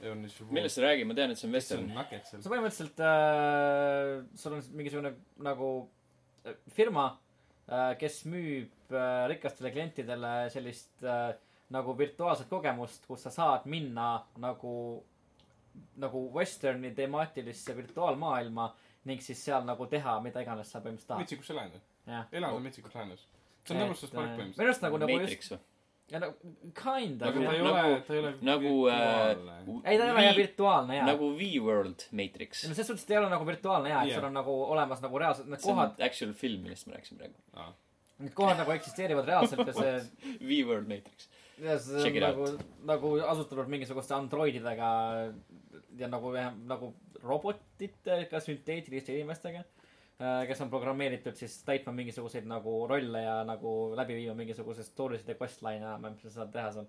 Millest 0.50 0.80
sa 0.80 0.88
räägid, 0.88 1.10
ma 1.10 1.20
tean, 1.20 1.36
et 1.36 1.42
see 1.42 1.52
on 1.52 1.60
seal 1.68 1.86
sa? 2.32 2.42
põhimõtteliselt 2.48 3.04
äh,, 3.06 4.16
sul 4.40 4.56
on 4.58 4.66
mingisugune 4.80 5.14
nagu 5.44 5.72
äh, 6.48 6.56
firma 6.78 7.10
äh,, 7.68 7.92
kes 8.00 8.24
müüb 8.32 8.96
äh, 8.96 9.28
rikastele 9.36 9.76
klientidele 9.76 10.36
sellist 10.54 11.04
äh, 11.04 11.34
nagu 11.72 11.94
virtuaalset 11.98 12.50
kogemust, 12.52 13.06
kus 13.08 13.24
sa 13.24 13.32
saad 13.32 13.66
minna 13.72 14.10
nagu, 14.44 14.74
nagu 16.04 16.24
vesterni 16.36 16.92
temaatilisse 16.96 17.76
virtuaalmaailma 17.78 18.70
ning 19.10 19.22
siis 19.24 19.40
seal 19.46 19.64
nagu 19.66 19.88
teha 19.90 20.18
mida 20.22 20.44
iganes 20.44 20.70
sa 20.72 20.80
põhimõtteliselt 20.84 21.08
tahad. 21.14 21.24
metsikusse 21.26 21.56
lääne. 21.58 21.82
jah. 22.08 22.26
elada 22.32 22.60
metsikus 22.60 22.96
läänes. 22.96 23.28
see 23.66 23.76
on 23.78 23.84
Nõmmustuse 23.86 24.14
park 24.16 24.28
põhimõtteliselt. 24.34 24.58
minu 24.58 24.68
arust 24.70 24.82
nagu, 24.88 24.98
nagu 25.02 25.12
just, 25.16 25.24
Matrix 25.24 25.52
või? 25.54 25.60
ja 26.12 26.20
no 26.20 26.28
kind 26.76 27.22
of 27.24 27.28
aga 27.30 27.40
ta 27.46 27.54
ei 27.56 27.62
Nagu- 27.64 27.72
ole, 27.72 28.00
ta 28.08 28.14
ei 28.14 28.20
ole 28.20 28.32
nagu 28.42 28.72
äh, 28.92 28.98
virtuaalne. 29.00 29.82
ei, 29.86 29.98
ta 29.98 30.06
ei 30.06 30.12
ole 30.12 30.24
jah 30.26 30.36
virtuaalne 30.42 30.96
jaa. 30.98 31.06
nagu 31.08 31.30
V-World 31.40 32.08
Matrix 32.12 32.66
no. 32.68 32.74
selles 32.76 32.88
suhtes 32.92 33.06
ta 33.08 33.14
ei 33.16 33.20
ole 33.22 33.30
nagu 33.32 33.48
virtuaalne 33.48 33.90
jaa, 33.94 34.02
et 34.04 34.10
Jah. 34.12 34.20
sul 34.20 34.28
on 34.28 34.36
nagu 34.42 34.58
olemas 34.76 35.02
nagu 35.06 35.18
reaalselt 35.24 35.48
need 35.48 35.64
see 35.64 35.72
on 35.72 35.78
kohad, 35.80 35.96
actual 36.10 36.34
film, 36.34 36.66
millest 36.68 36.88
ma 36.92 36.98
rääkisin 36.98 37.18
praegu. 37.22 37.40
Aa. 37.56 37.72
need 38.20 38.34
kohad 38.38 38.60
nagu 38.60 38.72
eksisteerivad 38.76 39.26
reaalselt 39.32 39.68
ja 39.72 39.74
see 39.74 39.94
V-World 40.50 40.92
Matrix. 40.92 41.30
Check 42.02 42.16
on 42.16 42.18
it 42.18 42.24
nagu, 42.26 42.48
nagu 42.90 43.12
asutatud 43.30 43.70
mingisuguste 43.70 44.16
androididega 44.18 44.88
ja 46.00 46.08
nagu, 46.10 46.32
nagu 46.66 46.94
robotite, 47.24 48.24
ka 48.32 48.40
sünteetiliste 48.42 49.14
inimestega, 49.14 49.62
kes 50.48 50.62
on 50.62 50.70
programmeeritud 50.74 51.38
siis 51.38 51.60
täitma 51.66 51.94
mingisuguseid 51.98 52.46
nagu 52.50 52.74
rolle 52.90 53.22
ja 53.26 53.40
nagu 53.46 53.72
läbi 53.98 54.16
viima 54.20 54.36
mingisuguseid 54.38 54.86
story 54.90 55.18
sid 55.22 55.30
ja 55.34 55.38
questline'e 55.40 55.82
enam-vähem, 55.82 56.16
mis 56.18 56.28
sa 56.30 56.40
saad 56.42 56.52
teha 56.54 56.72
seal. 56.76 56.88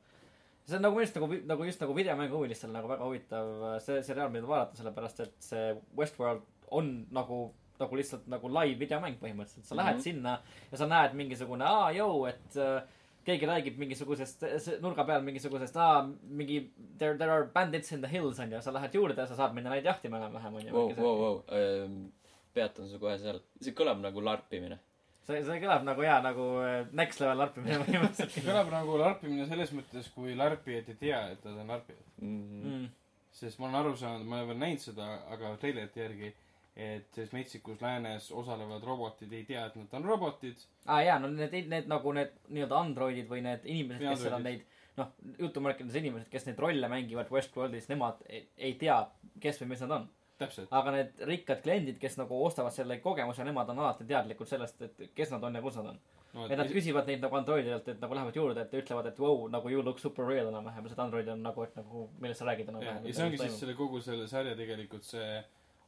see 0.66 0.76
on 0.78 0.82
nagu 0.86 0.94
minu 0.96 1.02
arust 1.04 1.16
nagu, 1.18 1.28
nagu 1.52 1.64
just 1.66 1.80
nagu 1.82 1.94
videomänguhuvilistele 1.96 2.72
nagu 2.76 2.88
väga 2.88 3.04
huvitav 3.08 3.48
äh, 3.72 3.78
see 3.82 4.02
seriaal, 4.06 4.30
mida 4.30 4.46
vaadata, 4.46 4.76
sellepärast 4.78 5.20
et 5.24 5.34
see 5.42 5.72
Westworld 5.98 6.44
on 6.70 6.92
nagu 7.12 7.40
nagu 7.80 7.96
lihtsalt 7.98 8.28
nagu 8.30 8.48
live 8.52 8.78
videomäng 8.78 9.16
põhimõtteliselt, 9.18 9.66
sa 9.66 9.74
lähed 9.74 9.96
Mhm. 9.96 10.02
sinna 10.04 10.36
ja 10.70 10.78
sa 10.78 10.86
näed 10.86 11.16
mingisugune, 11.18 11.64
aa, 11.66 11.88
jõu, 11.96 12.28
et 12.28 12.56
äh, 12.56 12.82
keegi 13.26 13.48
räägib 13.48 13.78
mingisugusest, 13.80 14.44
nurga 14.82 15.04
peal 15.08 15.24
mingisugusest, 15.26 15.76
aa, 15.78 16.02
mingi 16.40 16.58
there, 16.98 17.16
there 17.18 17.30
are 17.32 17.48
bandits 17.54 17.92
in 17.94 18.02
the 18.02 18.10
hills 18.10 18.40
onju, 18.42 18.62
sa 18.62 18.74
lähed 18.74 18.96
juurde 18.98 19.22
ja 19.22 19.28
sa 19.30 19.38
saad 19.38 19.54
minna 19.56 19.72
neid 19.74 19.86
jahtima 19.86 20.18
enam-vähem 20.18 20.56
onju. 20.60 20.72
Wow, 20.74 20.96
wow, 20.96 21.20
wow. 21.20 22.00
peatan 22.54 22.88
su 22.88 22.98
kohe 23.02 23.18
seal. 23.20 23.38
see 23.62 23.76
kõlab 23.76 24.02
nagu 24.02 24.24
larpimine. 24.24 24.78
see, 25.26 25.38
see 25.46 25.60
kõlab 25.62 25.86
nagu 25.86 26.02
jaa, 26.04 26.18
nagu 26.24 26.48
äh, 26.64 26.80
next 26.98 27.22
level 27.22 27.38
larpimine 27.44 27.76
see 27.76 27.84
põhimõtteliselt. 27.86 28.48
kõlab 28.48 28.72
nagu 28.74 28.98
larpimine 29.04 29.46
selles 29.50 29.74
mõttes, 29.76 30.10
kui 30.16 30.34
larpijad 30.38 30.90
ei 30.92 31.00
tea, 31.06 31.22
et 31.36 31.46
nad 31.46 31.62
on 31.62 31.74
larpijad. 31.76 32.04
Mm. 32.22 32.88
sest 33.32 33.60
ma 33.60 33.70
olen 33.70 33.80
aru 33.80 33.94
saanud, 33.96 34.26
ma 34.28 34.40
ei 34.40 34.44
ole 34.44 34.52
veel 34.52 34.64
näinud 34.66 34.82
seda, 34.82 35.12
aga 35.32 35.54
treilerite 35.62 36.02
järgi, 36.02 36.34
et 36.76 37.08
selles 37.12 37.32
metsikus 37.36 37.82
läänes 37.84 38.30
osalevad 38.32 38.84
robotid 38.84 39.32
ei 39.32 39.44
tea, 39.44 39.66
et 39.66 39.74
nad 39.76 39.98
on 39.98 40.06
robotid. 40.08 40.62
aa 40.86 41.02
jaa, 41.04 41.18
no 41.20 41.28
need, 41.28 41.68
need 41.68 41.90
nagu 41.90 42.14
need 42.16 42.32
nii-öelda 42.48 42.78
androidid 42.78 43.28
või 43.28 43.42
need 43.44 43.66
inimesed, 43.68 44.06
kes 44.06 44.24
seal 44.24 44.38
on 44.38 44.46
neid 44.48 44.64
noh, 44.96 45.12
jutumärkides 45.38 45.98
inimesed, 46.00 46.30
kes 46.32 46.48
neid 46.48 46.64
rolle 46.64 46.88
mängivad 46.92 47.30
Westworldis, 47.32 47.90
nemad 47.92 48.24
ei, 48.28 48.46
ei 48.56 48.74
tea, 48.80 48.98
kes 49.40 49.60
või 49.62 49.72
mis 49.74 49.84
nad 49.84 49.96
on. 49.98 50.08
aga 50.74 50.96
need 50.96 51.22
rikkad 51.28 51.60
kliendid, 51.62 52.00
kes 52.02 52.16
nagu 52.18 52.40
ostavad 52.44 52.74
selle 52.74 52.98
kogemuse, 53.04 53.44
nemad 53.46 53.68
on 53.70 53.84
alati 53.84 54.08
teadlikud 54.08 54.48
sellest, 54.48 54.80
et 54.82 55.06
kes 55.14 55.30
nad 55.34 55.44
on 55.44 55.60
ja 55.60 55.62
kus 55.62 55.76
nad 55.78 55.92
on. 55.92 56.02
no, 56.32 56.48
ja 56.48 56.56
nad 56.58 56.72
küsivad 56.72 57.06
neid 57.06 57.20
nagu 57.22 57.36
androididelt, 57.36 57.88
et 57.92 58.00
nagu 58.00 58.16
lähevad 58.16 58.36
juurde, 58.40 58.64
et 58.64 58.76
ütlevad, 58.80 59.12
et 59.12 59.20
vau, 59.20 59.46
nagu 59.52 59.70
you 59.70 59.84
look 59.84 60.00
super 60.00 60.24
real 60.26 60.48
enam-vähem, 60.48 60.88
seda 60.88 61.04
androidi 61.04 61.36
on 61.36 61.44
nagu, 61.44 61.68
et 61.68 61.76
nagu 61.76 62.08
millest 62.18 62.40
sa 62.40 62.48
räägid 62.48 62.72
enam-vähem. 62.72 63.06
ja 63.06 63.18
see 63.18 63.28
ongi 63.28 63.42
siis 63.44 63.60
selle 63.60 63.76
kogu 63.78 64.00
selle 64.00 64.28
sarja 64.28 64.56
tegelikult 64.58 65.04
see 65.04 65.42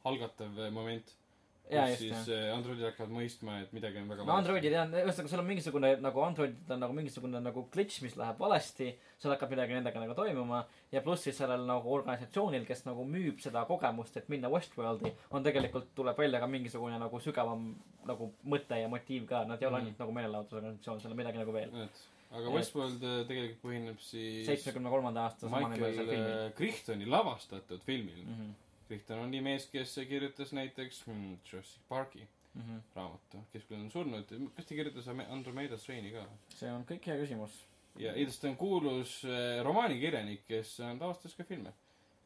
algatav 0.05 0.57
moment. 0.71 1.15
Jaa, 1.65 1.87
kus 1.89 2.01
just, 2.05 2.25
siis 2.27 2.27
äh, 2.29 2.51
androidid 2.53 2.85
hakkavad 2.85 3.09
mõistma, 3.09 3.55
et 3.63 3.71
midagi 3.73 3.97
on 3.97 4.09
väga 4.11 4.21
no 4.27 4.33
Androidid 4.37 4.69
jah, 4.75 4.85
ühesõnaga 4.85 5.29
sul 5.31 5.41
on 5.41 5.47
mingisugune 5.47 5.89
nagu 5.97 6.21
Androidid 6.21 6.69
on 6.75 6.79
nagu 6.83 6.93
mingisugune 6.93 7.39
nagu 7.41 7.63
glitch, 7.73 8.03
mis 8.05 8.13
läheb 8.21 8.37
valesti, 8.37 8.91
seal 9.17 9.33
hakkab 9.33 9.49
midagi 9.55 9.73
nendega 9.73 10.03
nagu 10.03 10.13
toimuma 10.13 10.59
ja 10.93 11.01
pluss 11.01 11.25
siis 11.25 11.39
sellel 11.41 11.63
nagu 11.65 11.89
organisatsioonil, 11.95 12.67
kes 12.69 12.85
nagu 12.85 13.01
müüb 13.09 13.41
seda 13.41 13.63
kogemust, 13.65 14.17
et 14.21 14.29
minna 14.29 14.51
Westworldi, 14.53 15.09
on 15.33 15.47
tegelikult, 15.47 15.87
tuleb 15.97 16.21
välja 16.21 16.39
ka 16.43 16.47
mingisugune 16.53 16.99
nagu 17.01 17.19
sügavam 17.25 17.65
nagu 18.05 18.27
mõte 18.45 18.77
ja 18.83 18.87
motiiv 18.93 19.25
ka, 19.33 19.41
nad 19.49 19.57
ei 19.57 19.65
ole 19.71 19.79
Mhm. 19.79 19.85
ainult 19.87 20.03
nagu 20.05 20.11
meelelahutusorganisatsioon, 20.19 21.01
seal 21.01 21.11
on 21.17 21.17
midagi 21.23 21.41
nagu 21.41 21.51
veel. 21.57 21.73
et 21.81 22.03
aga 22.31 22.45
Et- 22.47 22.53
Westworld 22.59 23.01
äh, 23.03 23.25
tegelikult 23.27 23.63
põhineb 23.65 23.97
siis 24.05 24.45
seitsmekümne 24.45 24.89
kolmanda 24.93 25.25
aasta 25.25 25.49
Michael 25.49 26.51
Crichtoni 26.61 27.05
lavastatud 27.09 27.81
filmil 27.81 28.21
mm. 28.21 28.37
-hmm. 28.37 28.53
Crichton 28.87 29.25
oli 29.27 29.41
mees, 29.41 29.67
kes 29.71 29.95
kirjutas 30.09 30.53
näiteks 30.53 31.05
hmm, 31.07 31.37
Jurassic 31.43 31.81
Parki 31.89 32.27
Mm 32.55 32.61
-hmm. 32.61 32.81
raamatu, 32.95 33.37
kes 33.51 33.63
küll 33.67 33.81
on 33.83 33.89
surnud, 33.91 34.29
kas 34.55 34.65
ta 34.65 34.75
kirjutas 34.75 35.07
Andromeda 35.07 35.77
Straini 35.77 36.11
ka? 36.11 36.21
see 36.49 36.69
on 36.71 36.85
kõik 36.87 37.07
hea 37.09 37.17
küsimus 37.19 37.57
ja 37.99 38.13
igatahes 38.15 38.39
ta 38.39 38.49
on 38.49 38.57
kuulus 38.59 39.15
äh, 39.25 39.63
romaanikirjanik, 39.63 40.45
kes 40.47 40.79
on 40.79 40.99
lavastas 40.99 41.35
ka 41.35 41.43
filme 41.43 41.73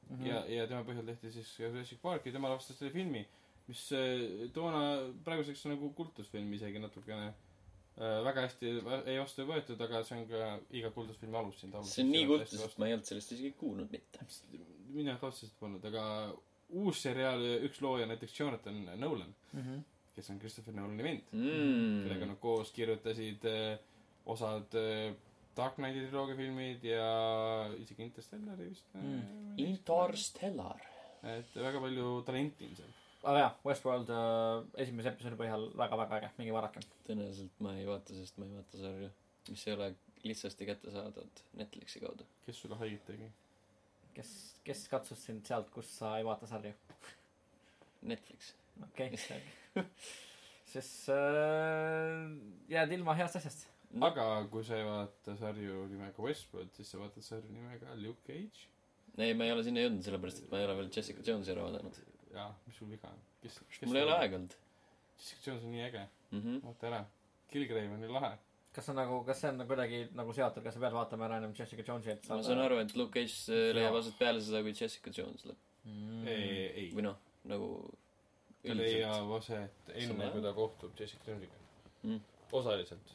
mm. 0.09 0.17
-hmm. 0.17 0.27
ja, 0.27 0.45
ja 0.45 0.67
tema 0.67 0.83
põhjal 0.83 1.05
tehti 1.05 1.31
siis 1.31 1.59
Jurassic 1.59 2.01
Park 2.01 2.25
ja 2.25 2.31
tema 2.31 2.49
lavastas 2.49 2.77
selle 2.77 2.93
filmi, 2.93 3.27
mis 3.67 3.91
äh, 3.91 4.49
toona 4.53 4.81
praeguseks 5.25 5.65
on 5.65 5.75
nagu 5.75 5.93
kultusfilm 5.93 6.53
isegi 6.53 6.79
natukene 6.79 7.27
äh, 7.27 8.19
väga 8.25 8.41
hästi 8.47 8.75
ei 9.05 9.19
vastu 9.19 9.45
võetud, 9.49 9.81
aga 9.85 10.03
see 10.03 10.17
on 10.17 10.27
ka 10.27 10.51
iga 10.81 10.91
kultusfilmi 10.91 11.37
alus 11.37 11.61
siin 11.61 11.73
see 11.83 12.05
on 12.05 12.11
nii 12.11 12.27
kultus, 12.33 12.61
et 12.65 12.77
ma 12.77 12.87
ei 12.87 12.97
olnud 12.97 13.09
sellest 13.11 13.31
isegi 13.37 13.51
kuulnud 13.63 13.91
mitte. 13.91 14.25
mina 14.89 15.17
ka 15.17 15.27
otseselt 15.27 15.59
polnud, 15.59 15.85
aga 15.85 16.03
uus 16.69 17.01
seriaal, 17.01 17.41
üks 17.65 17.81
looja 17.81 18.05
näiteks 18.09 18.39
Jonathan 18.39 18.85
Nolan, 18.99 19.33
mm. 19.53 19.61
-hmm. 19.61 19.81
kes 20.15 20.29
on 20.29 20.39
Christopher 20.39 20.73
Nolani 20.73 21.03
vend 21.03 21.21
Mm. 21.31 22.03
kellega 22.03 22.25
nad 22.25 22.39
koos 22.39 22.71
kirjutasid 22.71 23.45
äh, 23.45 23.79
osad 24.25 24.75
äh, 24.75 25.13
Dark 25.57 25.75
Knighti 25.75 26.05
triloogia 26.07 26.35
filmid 26.35 26.83
ja 26.83 27.69
isegi 27.79 28.03
Interstellari 28.03 28.69
vist 28.69 28.85
Mm. 28.93 29.57
Interstellar. 29.57 30.79
et 31.23 31.55
väga 31.55 31.79
palju 31.83 32.21
talenti 32.25 32.65
on 32.65 32.75
seal. 32.75 32.91
aga 33.23 33.39
jah, 33.39 33.55
Westworld 33.65 34.09
äh, 34.09 34.83
esimese 34.85 35.09
episoodi 35.09 35.35
põhjal 35.35 35.65
väga-väga 35.77 36.17
äge, 36.21 36.29
minge 36.37 36.53
vaadake. 36.55 36.79
tõenäoliselt 37.07 37.57
ma 37.59 37.73
ei 37.75 37.85
vaata, 37.89 38.13
sest 38.13 38.37
ma 38.39 38.45
ei 38.45 38.53
vaata 38.55 38.77
sarju, 38.77 39.09
mis 39.49 39.67
ei 39.67 39.73
ole 39.73 39.89
lihtsasti 40.23 40.65
kättesaadavad 40.65 41.43
Netflixi 41.59 41.99
kaudu. 41.99 42.23
kes 42.45 42.61
sulle 42.61 42.75
haiget 42.75 43.05
tegi? 43.05 43.27
kes, 44.15 44.31
kes 44.65 44.85
katsus 44.91 45.23
sind 45.25 45.45
sealt, 45.47 45.69
kus 45.73 45.89
sa 45.99 46.17
ei 46.19 46.27
vaata 46.27 46.49
sarju? 46.49 46.73
Netflix. 48.11 48.53
okei 48.83 49.09
okay., 49.11 49.83
siis 50.71 50.91
äh, 51.13 52.29
jääd 52.71 52.95
ilma 52.95 53.17
heast 53.19 53.39
asjast. 53.39 53.67
aga 54.09 54.29
kui 54.53 54.63
sa 54.63 54.77
ei 54.79 54.87
vaata 54.87 55.35
sarju 55.39 55.85
nimega 55.91 56.23
Westworld, 56.23 56.71
siis 56.77 56.93
sa 56.93 57.01
vaatad 57.01 57.25
sarju 57.25 57.51
nimega 57.51 57.97
Luke 57.99 58.23
Cage. 58.27 58.69
ei, 59.17 59.33
ma 59.33 59.49
ei 59.49 59.55
ole 59.55 59.67
sinna 59.67 59.83
jõudnud, 59.83 60.05
sellepärast 60.07 60.45
et 60.45 60.49
ma 60.53 60.61
ei 60.61 60.69
ole 60.69 60.79
veel 60.81 60.95
Jessica 60.95 61.25
Jonesi 61.25 61.55
ära 61.55 61.67
vaadanud. 61.67 62.01
jaa, 62.33 62.49
mis 62.65 62.81
sul 62.81 62.91
viga 62.95 63.11
on? 63.11 63.21
kes, 63.43 63.61
mul 63.85 64.01
ei 64.01 64.07
ole 64.07 64.17
aega 64.17 64.41
olnud 64.41 64.59
Jessica 65.19 65.51
Jones 65.51 65.63
on 65.63 65.71
nii 65.71 65.83
äge, 65.83 66.07
mm. 66.31 66.39
-hmm. 66.39 66.65
vaata 66.65 66.87
ära. 66.87 67.05
Kilgrave 67.51 67.93
on 67.93 68.01
nii 68.01 68.11
lahe. 68.15 68.37
Kas 68.79 68.85
see 68.87 68.93
on 68.95 68.99
nagu, 69.03 69.21
kas 69.27 69.41
see 69.43 69.49
on 69.51 69.61
kuidagi 69.67 70.01
nagu 70.15 70.33
seotud, 70.33 70.63
kas 70.63 70.73
sa 70.77 70.79
pead 70.87 70.93
vaatama 70.95 71.27
ära 71.27 71.37
ennem 71.41 71.53
Jessica 71.57 71.83
Jonesi, 71.87 72.13
et 72.15 72.29
ma 72.31 72.41
saan 72.47 72.61
aru, 72.63 72.79
et 72.85 72.95
Luke 72.95 73.11
Cage 73.19 73.61
leiab 73.75 73.95
aset 73.99 74.15
peale 74.19 74.41
seda, 74.41 74.61
kui 74.63 74.71
Jessica 74.79 75.11
Jones 75.17 75.43
lõpp. 75.49 75.65
mm. 75.85 76.27
ei, 76.27 76.67
ei 76.83 76.89
või. 76.95 77.03
noh, 77.09 77.17
nagu 77.51 77.69
ta 78.63 78.75
leiab 78.75 79.31
aset 79.37 79.91
enne 79.95 80.31
kui 80.33 80.41
ta 80.47 80.53
kohtub 80.55 80.95
Jessica 80.99 81.31
Jonesiga 81.33 81.57
Mm. 82.03 82.21
osaliselt. 82.55 83.09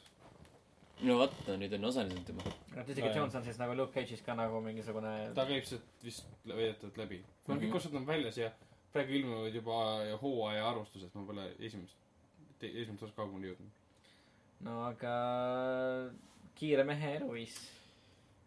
no 1.09 1.15
vot, 1.19 1.33
no 1.49 1.55
nüüd 1.57 1.73
on 1.79 1.85
osaliselt 1.89 2.29
juba. 2.29 2.43
no 2.75 2.83
Jessica 2.83 3.07
Nojah. 3.07 3.17
Jones 3.17 3.35
on 3.41 3.45
siis 3.47 3.59
nagu 3.63 3.75
Luke 3.79 3.95
Cage'is 3.97 4.21
ka 4.27 4.35
nagu 4.37 4.61
mingisugune 4.61 5.13
ta 5.35 5.47
käib 5.49 5.65
sealt 5.65 6.05
vist 6.05 6.27
väidetavalt 6.47 6.99
läbi. 7.01 7.23
no 7.49 7.55
Mhm. 7.55 7.63
kõik 7.65 7.77
osad 7.81 7.95
on 7.97 8.05
väljas 8.07 8.37
ja 8.39 8.51
praegu 8.93 9.13
ilmuvad 9.17 9.55
juba 9.57 9.79
hooaja 10.23 10.69
arvustused, 10.69 11.11
ma 11.15 11.25
pole 11.27 11.47
esimest, 11.59 11.97
esimest 12.61 13.03
osa 13.03 13.13
kaugemale 13.17 13.49
jõudnud. 13.55 13.73
No 14.61 14.83
aga 14.87 15.15
kiire 16.55 16.85
mehe 16.85 17.17
eluviis. 17.17 17.57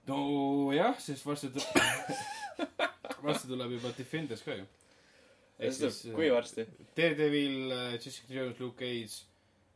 nojah, 0.08 1.00
sest 1.00 1.26
varsti 1.26 1.52
tuleb, 1.56 2.12
varsti 3.26 3.48
tuleb 3.48 3.72
juba 3.72 3.94
Defenders 3.98 4.44
ka 4.44 4.56
ju. 4.56 4.66
kui 6.16 6.30
varsti? 6.32 6.68
Daredevil, 6.98 7.74
Jessica 7.98 8.34
Jones, 8.34 8.60
Luke 8.60 8.78
Cage, 8.78 9.26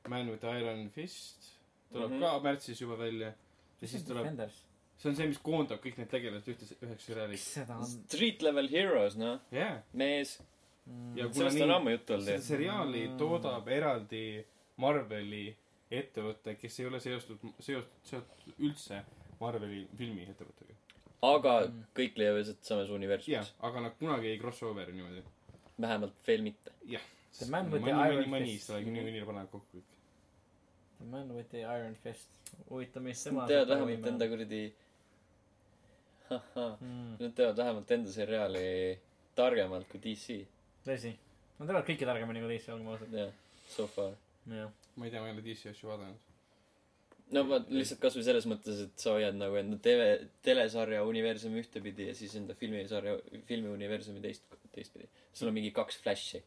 Man 0.09 0.29
with 0.29 0.45
Iron 0.45 0.89
Fist 0.89 1.51
tuleb 1.91 2.11
mm. 2.11 2.17
-hmm. 2.17 2.21
ka 2.21 2.39
märtsis 2.39 2.81
juba 2.81 2.95
välja. 2.95 3.33
ja 3.81 3.87
siis 3.87 4.03
tuleb, 4.03 4.23
Defenders. 4.23 4.63
see 4.97 5.09
on 5.09 5.15
see, 5.15 5.27
mis 5.27 5.37
koondab 5.37 5.79
kõik 5.81 5.97
need 5.97 6.09
tegelased 6.09 6.47
ühte, 6.47 6.65
üheks 6.85 7.05
seriaaliks. 7.05 7.57
on 7.69 7.85
Street 7.85 8.41
Level 8.41 8.69
Heroes, 8.69 9.17
noh, 9.17 9.39
jaa, 9.51 9.81
mees. 9.93 10.39
mm. 10.85 11.15
Sellest 11.33 11.57
nii- 11.57 11.63
on 11.63 11.71
ammu 11.71 11.89
juttu 11.89 12.13
olnud 12.13 12.25
seda 12.25 12.41
seriaali 12.41 13.09
toodab 13.17 13.67
eraldi 13.67 14.45
Marveli 14.77 15.57
ettevõte, 15.91 16.55
kes 16.59 16.79
ei 16.79 16.85
ole 16.87 16.99
seostatud, 17.03 17.53
seostatud, 17.59 18.05
seotud 18.09 18.59
üldse 18.69 19.03
Marveli 19.41 19.87
filmiettevõttega. 19.97 20.75
aga 21.21 21.53
Mm. 21.67 21.83
kõik 21.95 22.17
leiavad 22.17 22.41
aset 22.41 22.63
samas 22.65 22.89
jah 22.89 22.95
universumis., 22.95 23.53
aga 23.59 23.81
nad 23.81 23.97
kunagi 23.99 24.27
ei 24.27 24.39
cross 24.39 24.63
over'i 24.63 24.93
niimoodi. 24.93 25.23
vähemalt 25.81 26.13
veel 26.27 26.41
mitte. 26.41 26.71
The 27.37 27.45
Man 27.49 27.71
with 27.71 27.83
the 27.83 27.91
mõni, 27.91 28.11
Iron 28.13 28.29
mõni, 28.29 28.53
Fist. 28.53 28.67
seda 28.67 28.79
niikuinii 28.79 29.25
panevad 29.25 29.49
kokku 29.51 29.77
kõik. 29.77 29.91
The 30.99 31.05
man 31.09 31.29
with 31.35 31.49
the 31.49 31.61
iron 31.63 31.95
fist. 31.95 32.29
huvitav, 32.69 33.03
mis 33.03 33.23
tema 33.23 33.45
teevad 33.47 33.67
vähemalt 33.71 34.07
enda 34.11 34.27
kuradi, 34.29 34.73
mm.. 36.31 37.15
nad 37.19 37.33
teevad 37.35 37.57
vähemalt 37.57 37.91
enda 37.91 38.11
seriaali 38.11 38.65
targemalt 39.35 39.87
kui 39.89 39.99
DC. 40.03 40.41
tõsi. 40.85 41.13
Nad 41.59 41.67
teevad 41.69 41.87
kõike 41.87 42.05
targemini 42.09 42.43
kui 42.43 42.51
teisi, 42.55 42.71
olgem 42.71 42.91
ausad. 42.93 43.13
jah, 43.13 43.33
so 43.67 43.87
far. 43.87 44.13
Ma 44.45 45.05
ei 45.05 45.11
tea, 45.11 45.21
ma 45.21 45.27
ei 45.27 45.33
ole 45.35 45.43
DC 45.45 45.71
asju 45.71 45.89
vaadanud. 45.89 46.29
no 47.35 47.43
ma 47.47 47.59
lihtsalt 47.67 48.01
kasvõi 48.03 48.25
selles 48.25 48.47
mõttes, 48.49 48.81
et 48.87 49.03
sa 49.03 49.15
hoiad 49.15 49.37
nagu 49.37 49.57
enda 49.59 49.77
tele, 49.83 50.07
telesarja 50.45 51.03
universumi 51.07 51.61
ühtepidi 51.61 52.09
ja 52.09 52.15
siis 52.17 52.33
enda 52.39 52.55
filmisarja, 52.57 53.17
filmi 53.47 53.71
universumi 53.71 54.23
teist, 54.23 54.57
teistpidi. 54.75 55.07
sul 55.33 55.51
on 55.51 55.57
mingi 55.59 55.71
kaks 55.75 56.01
flash'i. 56.03 56.43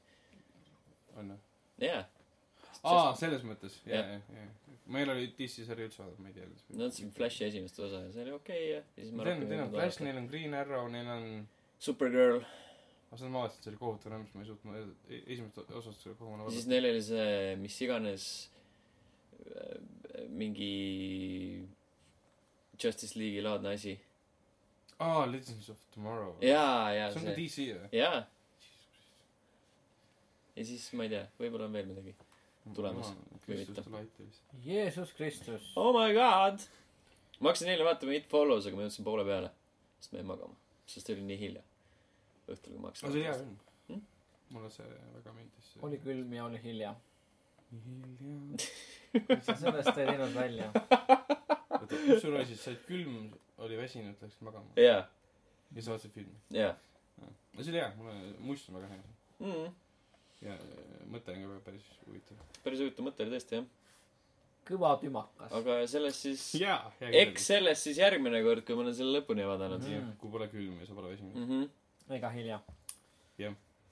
on 1.17 1.33
ju? 1.35 1.39
jaa. 1.87 2.05
aa, 2.83 3.15
selles 3.21 3.47
mõttes. 3.47 3.81
jaa, 3.89 4.03
jaa, 4.03 4.21
jaa. 4.41 4.51
ma 4.87 5.01
ei 5.01 5.09
ole 5.09 5.31
DC 5.39 5.65
sarja 5.69 5.89
üldse 5.89 6.03
vaadanud, 6.03 6.21
ma 6.21 6.33
ei 6.33 6.37
tea. 6.41 6.51
Nad 6.75 6.83
vaatasid 6.83 7.15
Flashi 7.17 7.49
esimest 7.49 7.81
osa 7.81 8.03
ja 8.05 8.13
see 8.13 8.27
oli 8.27 8.37
okei 8.37 8.67
okay, 8.67 8.75
ja 8.75 8.85
siis 8.99 9.15
ma 9.15 9.31
Neil 9.31 9.41
on, 9.41 9.49
neil 9.49 9.65
on 9.69 9.73
Flash, 9.79 10.05
neil 10.05 10.21
on 10.21 10.29
Green 10.33 10.59
Arrow, 10.59 10.91
neil 10.93 11.15
on, 11.17 11.31
Supergirl 11.85 12.45
aga 13.15 13.21
seda 13.21 13.31
ma 13.31 13.45
vaatasin, 13.45 13.63
see 13.63 13.71
oli 13.71 13.79
kohutav 13.79 14.11
rõõmus, 14.11 14.33
ma 14.35 14.43
ei 14.43 14.49
suutnud, 14.49 14.95
esimest 15.23 15.59
osast 15.79 16.01
selle 16.03 16.17
kogu 16.19 16.35
ja 16.35 16.39
siis 16.41 16.49
vaadata. 16.49 16.71
neil 16.73 16.89
oli 16.89 17.03
see 17.07 17.53
mis 17.63 17.77
iganes 17.87 18.25
mingi 20.35 20.73
Justice 22.83 23.15
League'i 23.19 23.43
laadne 23.45 23.75
asi. 23.79 23.95
aa, 24.99 25.27
Legends 25.31 25.69
of 25.71 25.79
Tomorrow. 25.95 26.35
jaa, 26.43 26.91
jaa 26.97 27.11
see 27.13 27.21
on 27.21 27.29
ka 27.29 27.35
see, 27.35 27.45
DC 27.45 27.67
või? 27.77 27.91
jaa. 28.01 28.23
ja 30.57 30.65
siis 30.73 30.87
ma 30.99 31.07
ei 31.07 31.13
tea, 31.15 31.27
võib-olla 31.39 31.69
on 31.71 31.79
veel 31.79 31.91
midagi. 31.93 32.17
Tulemas. 32.75 33.11
Jeesus 34.65 35.11
Kristus. 35.13 35.67
Oh 35.77 35.91
my 35.93 36.15
god. 36.17 36.65
ma 37.39 37.53
hakkasin 37.53 37.69
eile 37.75 37.85
vaatama 37.85 38.17
It 38.17 38.27
Follows, 38.31 38.67
aga 38.67 38.79
ma 38.81 38.87
jõudsin 38.89 39.07
poole 39.07 39.27
peale. 39.29 39.53
sest 40.01 40.15
ma 40.15 40.23
jäin 40.23 40.31
magama, 40.33 40.59
sest 40.89 41.15
oli 41.15 41.27
nii 41.31 41.41
hilja. 41.47 41.63
õhtul, 42.49 42.73
kui 42.73 42.81
ma 42.81 42.89
hakkasin 42.89 43.09
see 43.09 43.15
oli 43.15 43.25
hea 43.29 43.35
film 43.39 43.57
Hmm?. 43.89 44.01
mulle 44.51 44.71
see 44.71 44.87
väga 45.15 45.33
meeldis. 45.37 45.73
oli 45.83 45.99
külm 45.99 46.33
ja 46.33 46.45
oli 46.45 46.61
hilja. 46.63 46.95
hilja. 47.73 48.57
sellest 49.61 49.99
ei 49.99 50.07
teinud 50.07 50.35
välja. 50.35 50.71
oota, 51.71 51.95
mis 52.07 52.23
sul 52.23 52.35
oli 52.37 52.47
siis, 52.49 52.63
sa 52.65 52.71
olid 52.73 52.85
külm, 52.89 53.15
oli 53.67 53.77
väsinud, 53.79 54.17
läksid 54.23 54.43
magama 54.47 54.73
jaa, 54.81 55.05
ja 55.75 55.83
sa 55.83 55.95
vaatasid 55.95 56.15
filmi. 56.17 56.37
jaa. 56.55 56.75
no 57.21 57.63
see 57.63 57.71
oli 57.75 57.81
hea, 57.83 57.93
mulle, 57.99 58.17
muist 58.49 58.69
on 58.71 58.79
väga 58.81 58.91
hea. 58.95 59.03
Mm. 59.45 59.73
ja 60.47 60.55
äh, 60.55 61.07
mõte 61.11 61.35
on 61.35 61.47
ka 61.49 61.61
päris 61.71 61.87
huvitav. 62.07 62.39
päris 62.65 62.81
huvitav 62.85 63.07
mõte 63.09 63.25
oli 63.27 63.35
tõesti 63.37 63.59
jah. 63.61 63.67
kõva 64.71 64.95
tümakas. 65.03 65.53
aga 65.61 65.79
sellest 65.91 66.25
siis, 66.29 66.45
eks 67.25 67.49
sellest 67.53 67.89
siis 67.91 67.99
järgmine 68.01 68.43
kord, 68.47 68.65
kui 68.67 68.77
ma 68.79 68.87
olen 68.87 68.97
selle 68.97 69.19
lõpuni 69.21 69.47
vaadanud 69.49 69.83
Mhm. 69.85 69.93
jah, 69.99 70.13
kui 70.21 70.31
pole 70.37 70.49
külm 70.53 70.79
ja 70.81 70.87
sa 70.91 70.95
pole 70.97 71.13
väsinud. 71.15 71.35
mm. 71.37 71.49
-hmm. 71.51 71.73
Ega 72.11 72.31
hilja. 72.31 72.61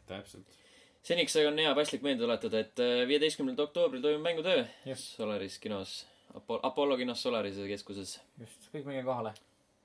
täpselt. 0.07 0.59
seniks 1.03 1.37
aga 1.37 1.51
on 1.51 1.59
hea 1.59 1.75
paslik 1.75 2.05
meelde 2.05 2.25
tuletada, 2.25 2.61
et 2.63 2.83
äh, 2.83 3.03
viieteistkümnendal 3.09 3.71
oktoobril 3.71 4.03
toimub 4.05 4.25
mängutöö 4.27 4.65
Just. 4.87 5.17
Solaris 5.17 5.59
kinos, 5.63 6.07
Apollo 6.35 6.97
kinos 7.01 7.23
Solarise 7.23 7.67
keskuses. 7.69 8.21
just, 8.41 8.69
kõik 8.75 8.89
minge 8.89 9.05
kohale. 9.07 9.35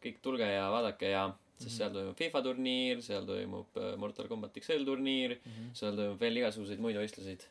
kõik 0.03 0.19
tulge 0.21 0.47
ja 0.47 0.67
vaadake 0.71 1.13
ja 1.13 1.29
sest 1.57 1.79
seal 1.79 1.93
toimub 1.93 2.17
FIFA 2.17 2.43
turniir, 2.45 3.01
seal 3.05 3.25
toimub 3.25 3.79
äh, 3.81 3.95
Mortal 3.97 4.27
Combat 4.27 4.59
XL 4.61 4.85
turniir, 4.85 5.37
seal 5.77 5.95
toimub 5.97 6.19
veel 6.21 6.43
igasuguseid 6.43 6.83
muid 6.83 6.99
võistluseid. 6.99 7.47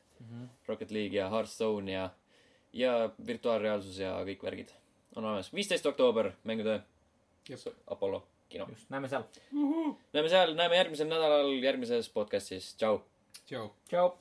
Rocket 0.66 0.92
League 0.94 1.18
ja 1.18 1.26
Hearthstone 1.28 1.92
ja, 1.92 2.06
ja 2.72 2.92
virtuaalreaalsus 3.26 3.98
ja 4.00 4.14
kõik 4.24 4.46
värgid 4.46 4.72
on 5.16 5.24
olemas. 5.24 5.52
viisteist 5.52 5.86
oktoober, 5.86 6.32
mängutöö. 6.44 6.80
Apollo 7.86 8.24
kino. 8.48 8.66
just, 8.68 8.90
näeme 8.90 9.08
seal. 9.08 9.22
näeme 10.12 10.28
seal, 10.28 10.54
näeme 10.54 10.76
järgmisel 10.76 11.08
nädalal 11.08 11.52
järgmises 11.62 12.08
podcastis, 12.10 12.74
tšau. 12.76 13.00
tšau. 13.46 13.70
tšau. 13.88 14.16